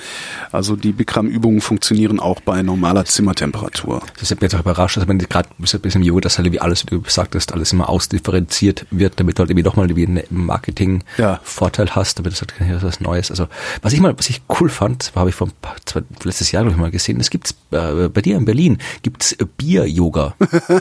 Also 0.51 0.75
die 0.75 0.91
Bikram-Übungen 0.91 1.61
funktionieren 1.61 2.19
auch 2.19 2.41
bei 2.41 2.61
normaler 2.61 3.05
Zimmertemperatur. 3.05 4.01
Das 4.19 4.31
hat 4.31 4.41
mich 4.41 4.51
jetzt 4.51 4.55
auch 4.55 4.61
überrascht, 4.61 4.97
dass 4.97 5.07
man 5.07 5.17
gerade 5.17 5.49
ein 5.59 5.65
im 5.83 6.03
Yoga, 6.03 6.21
dass 6.21 6.37
halt 6.37 6.51
wie 6.51 6.59
alles, 6.59 6.85
wie 6.85 6.89
du 6.91 7.01
gesagt 7.01 7.35
hast, 7.35 7.53
alles 7.53 7.73
immer 7.73 7.89
ausdifferenziert 7.89 8.85
wird, 8.91 9.19
damit 9.19 9.37
du 9.37 9.41
halt 9.41 9.49
irgendwie 9.49 9.63
nochmal 9.63 9.89
einen 9.89 10.23
Marketing-Vorteil 10.29 11.87
ja. 11.87 11.95
hast, 11.95 12.19
damit 12.19 12.33
das 12.33 12.41
halt 12.41 12.83
was 12.83 12.99
Neues. 12.99 13.31
Also 13.31 13.47
was 13.81 13.93
ich 13.93 13.99
mal, 13.99 14.17
was 14.17 14.29
ich 14.29 14.41
cool 14.59 14.69
fand, 14.69 15.11
habe 15.15 15.29
ich 15.29 15.35
vor 15.35 15.47
ein 15.47 15.53
paar, 15.61 15.75
zwei, 15.85 16.01
letztes 16.23 16.51
Jahr 16.51 16.65
ich 16.65 16.77
mal 16.77 16.91
gesehen, 16.91 17.17
das 17.17 17.29
gibt's 17.29 17.55
äh, 17.71 18.09
bei 18.09 18.21
dir 18.21 18.37
in 18.37 18.45
Berlin, 18.45 18.77
gibt's 19.01 19.35
Bier-Yoga. 19.57 20.35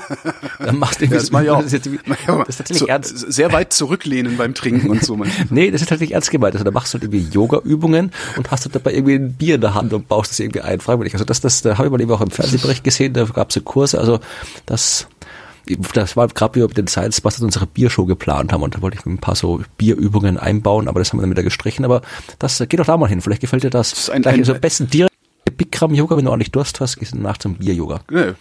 da 0.58 0.72
machst 0.72 1.00
du 1.00 1.06
das 1.22 1.32
mache 1.32 1.44
ich 1.44 1.50
auch. 1.50 1.62
Das 1.62 1.72
ist, 1.72 1.86
das 1.86 2.48
ist 2.48 2.56
tatsächlich 2.56 2.78
so, 2.78 2.86
ernst. 2.86 3.32
Sehr 3.32 3.52
weit 3.52 3.72
zurücklehnen 3.72 4.36
beim 4.36 4.54
Trinken 4.54 4.90
und 4.90 5.04
so. 5.04 5.16
nee, 5.50 5.70
das 5.70 5.82
ist 5.82 5.88
tatsächlich 5.88 6.14
ernst 6.14 6.30
gemeint. 6.30 6.54
Also 6.54 6.64
da 6.64 6.70
machst 6.70 6.92
du 6.92 6.98
halt 6.98 7.04
irgendwie 7.04 7.32
Yoga-Übungen 7.32 8.10
und 8.36 8.50
hast 8.50 8.64
du 8.64 8.68
dabei 8.68 8.92
irgendwie 8.92 9.14
ein 9.14 9.32
Bier 9.32 9.56
in 9.56 9.60
der 9.60 9.74
Hand 9.74 9.92
und 9.92 10.08
baust 10.08 10.30
das 10.30 10.40
irgendwie 10.40 10.60
ein. 10.60 10.80
Freiwillig. 10.80 11.14
Also 11.14 11.24
das, 11.24 11.40
das, 11.40 11.62
da 11.62 11.78
habe 11.78 11.86
ich 11.86 11.92
mal 11.92 12.00
eben 12.00 12.10
auch 12.10 12.20
im 12.20 12.30
Fernsehbericht 12.30 12.84
gesehen, 12.84 13.12
da 13.12 13.24
gab 13.24 13.50
es 13.50 13.54
so 13.54 13.60
Kurse. 13.60 13.98
Also 13.98 14.20
das 14.66 15.06
das 15.92 16.16
war 16.16 16.26
gerade 16.28 16.56
wie 16.56 16.60
wir 16.60 16.68
mit 16.68 16.76
den 16.76 16.88
Science 16.88 17.20
Busters 17.20 17.42
unsere 17.42 17.66
Biershow 17.66 18.04
geplant 18.04 18.52
haben 18.52 18.62
und 18.62 18.74
da 18.74 18.82
wollte 18.82 18.98
ich 18.98 19.06
ein 19.06 19.18
paar 19.18 19.36
so 19.36 19.62
Bierübungen 19.78 20.36
einbauen, 20.36 20.88
aber 20.88 21.00
das 21.00 21.12
haben 21.12 21.18
wir 21.18 21.22
dann 21.22 21.30
wieder 21.30 21.44
gestrichen. 21.44 21.84
Aber 21.84 22.02
das 22.38 22.58
geht 22.58 22.80
doch 22.80 22.84
da 22.84 22.96
mal 22.96 23.08
hin. 23.08 23.20
Vielleicht 23.20 23.40
gefällt 23.40 23.62
dir 23.62 23.70
das. 23.70 23.90
das 23.90 23.98
ist 24.00 24.10
ein, 24.10 24.22
Gleich 24.22 24.34
ein, 24.34 24.44
so 24.44 24.54
besten 24.54 24.88
direkt 24.88 25.12
Bikram 25.56 25.94
Yoga, 25.94 26.16
wenn 26.16 26.24
du 26.24 26.30
ordentlich 26.30 26.50
Durst 26.50 26.80
hast, 26.80 26.96
gehst 26.96 27.14
du 27.14 27.18
nach 27.18 27.38
zum 27.38 27.54
Bier 27.54 27.74
Yoga. 27.74 28.00
Nee, 28.10 28.32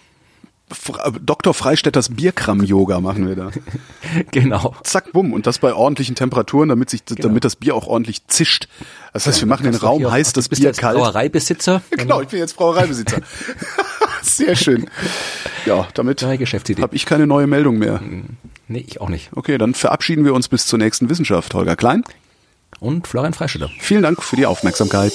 Dr. 1.24 1.54
Freistetters 1.54 2.10
Bierkram-Yoga 2.10 3.00
machen 3.00 3.28
wir 3.28 3.36
da. 3.36 3.52
genau. 4.32 4.76
Zack, 4.84 5.12
bumm. 5.12 5.34
Und 5.34 5.48
das 5.48 5.60
bei 5.60 5.74
ordentlichen 5.74 6.16
Temperaturen, 6.16 6.70
damit 6.70 6.90
sich, 6.90 7.06
genau. 7.06 7.22
damit 7.22 7.46
das 7.46 7.56
Bier 7.56 7.76
auch 7.76 7.88
ordentlich 7.88 8.28
zischt. 8.28 8.68
Das 9.14 9.28
heißt, 9.28 9.42
wir 9.42 9.48
machen 9.48 9.64
den 9.64 9.76
Raum 9.76 10.10
heiß, 10.10 10.34
das 10.34 10.50
Bier 10.50 10.72
kalt. 10.74 10.98
Brauereibesitzer. 10.98 11.82
Genau, 11.92 12.22
ich 12.22 12.30
bin 12.30 12.40
jetzt 12.40 12.56
Brauereibesitzer. 12.56 13.22
Sehr 14.22 14.56
schön. 14.56 14.90
Ja, 15.66 15.88
damit 15.94 16.22
habe 16.24 16.96
ich 16.96 17.06
keine 17.06 17.28
neue 17.28 17.48
Meldung 17.48 17.78
mehr. 17.78 18.00
Hm, 18.00 18.38
nee, 18.68 18.84
ich 18.88 19.02
auch 19.02 19.10
nicht. 19.10 19.30
Okay, 19.36 19.58
dann 19.58 19.74
verabschieden 19.74 20.26
wir 20.26 20.34
uns 20.34 20.48
bis 20.48 20.66
zur 20.66 20.80
nächsten 20.80 21.10
Wissenschaft. 21.10 21.54
Holger 21.54 21.76
Klein. 21.76 22.04
Und 22.80 23.08
Florian 23.08 23.34
Freistetter. 23.34 23.70
Vielen 23.80 24.02
Dank 24.02 24.24
für 24.24 24.36
die 24.36 24.46
Aufmerksamkeit. 24.46 25.14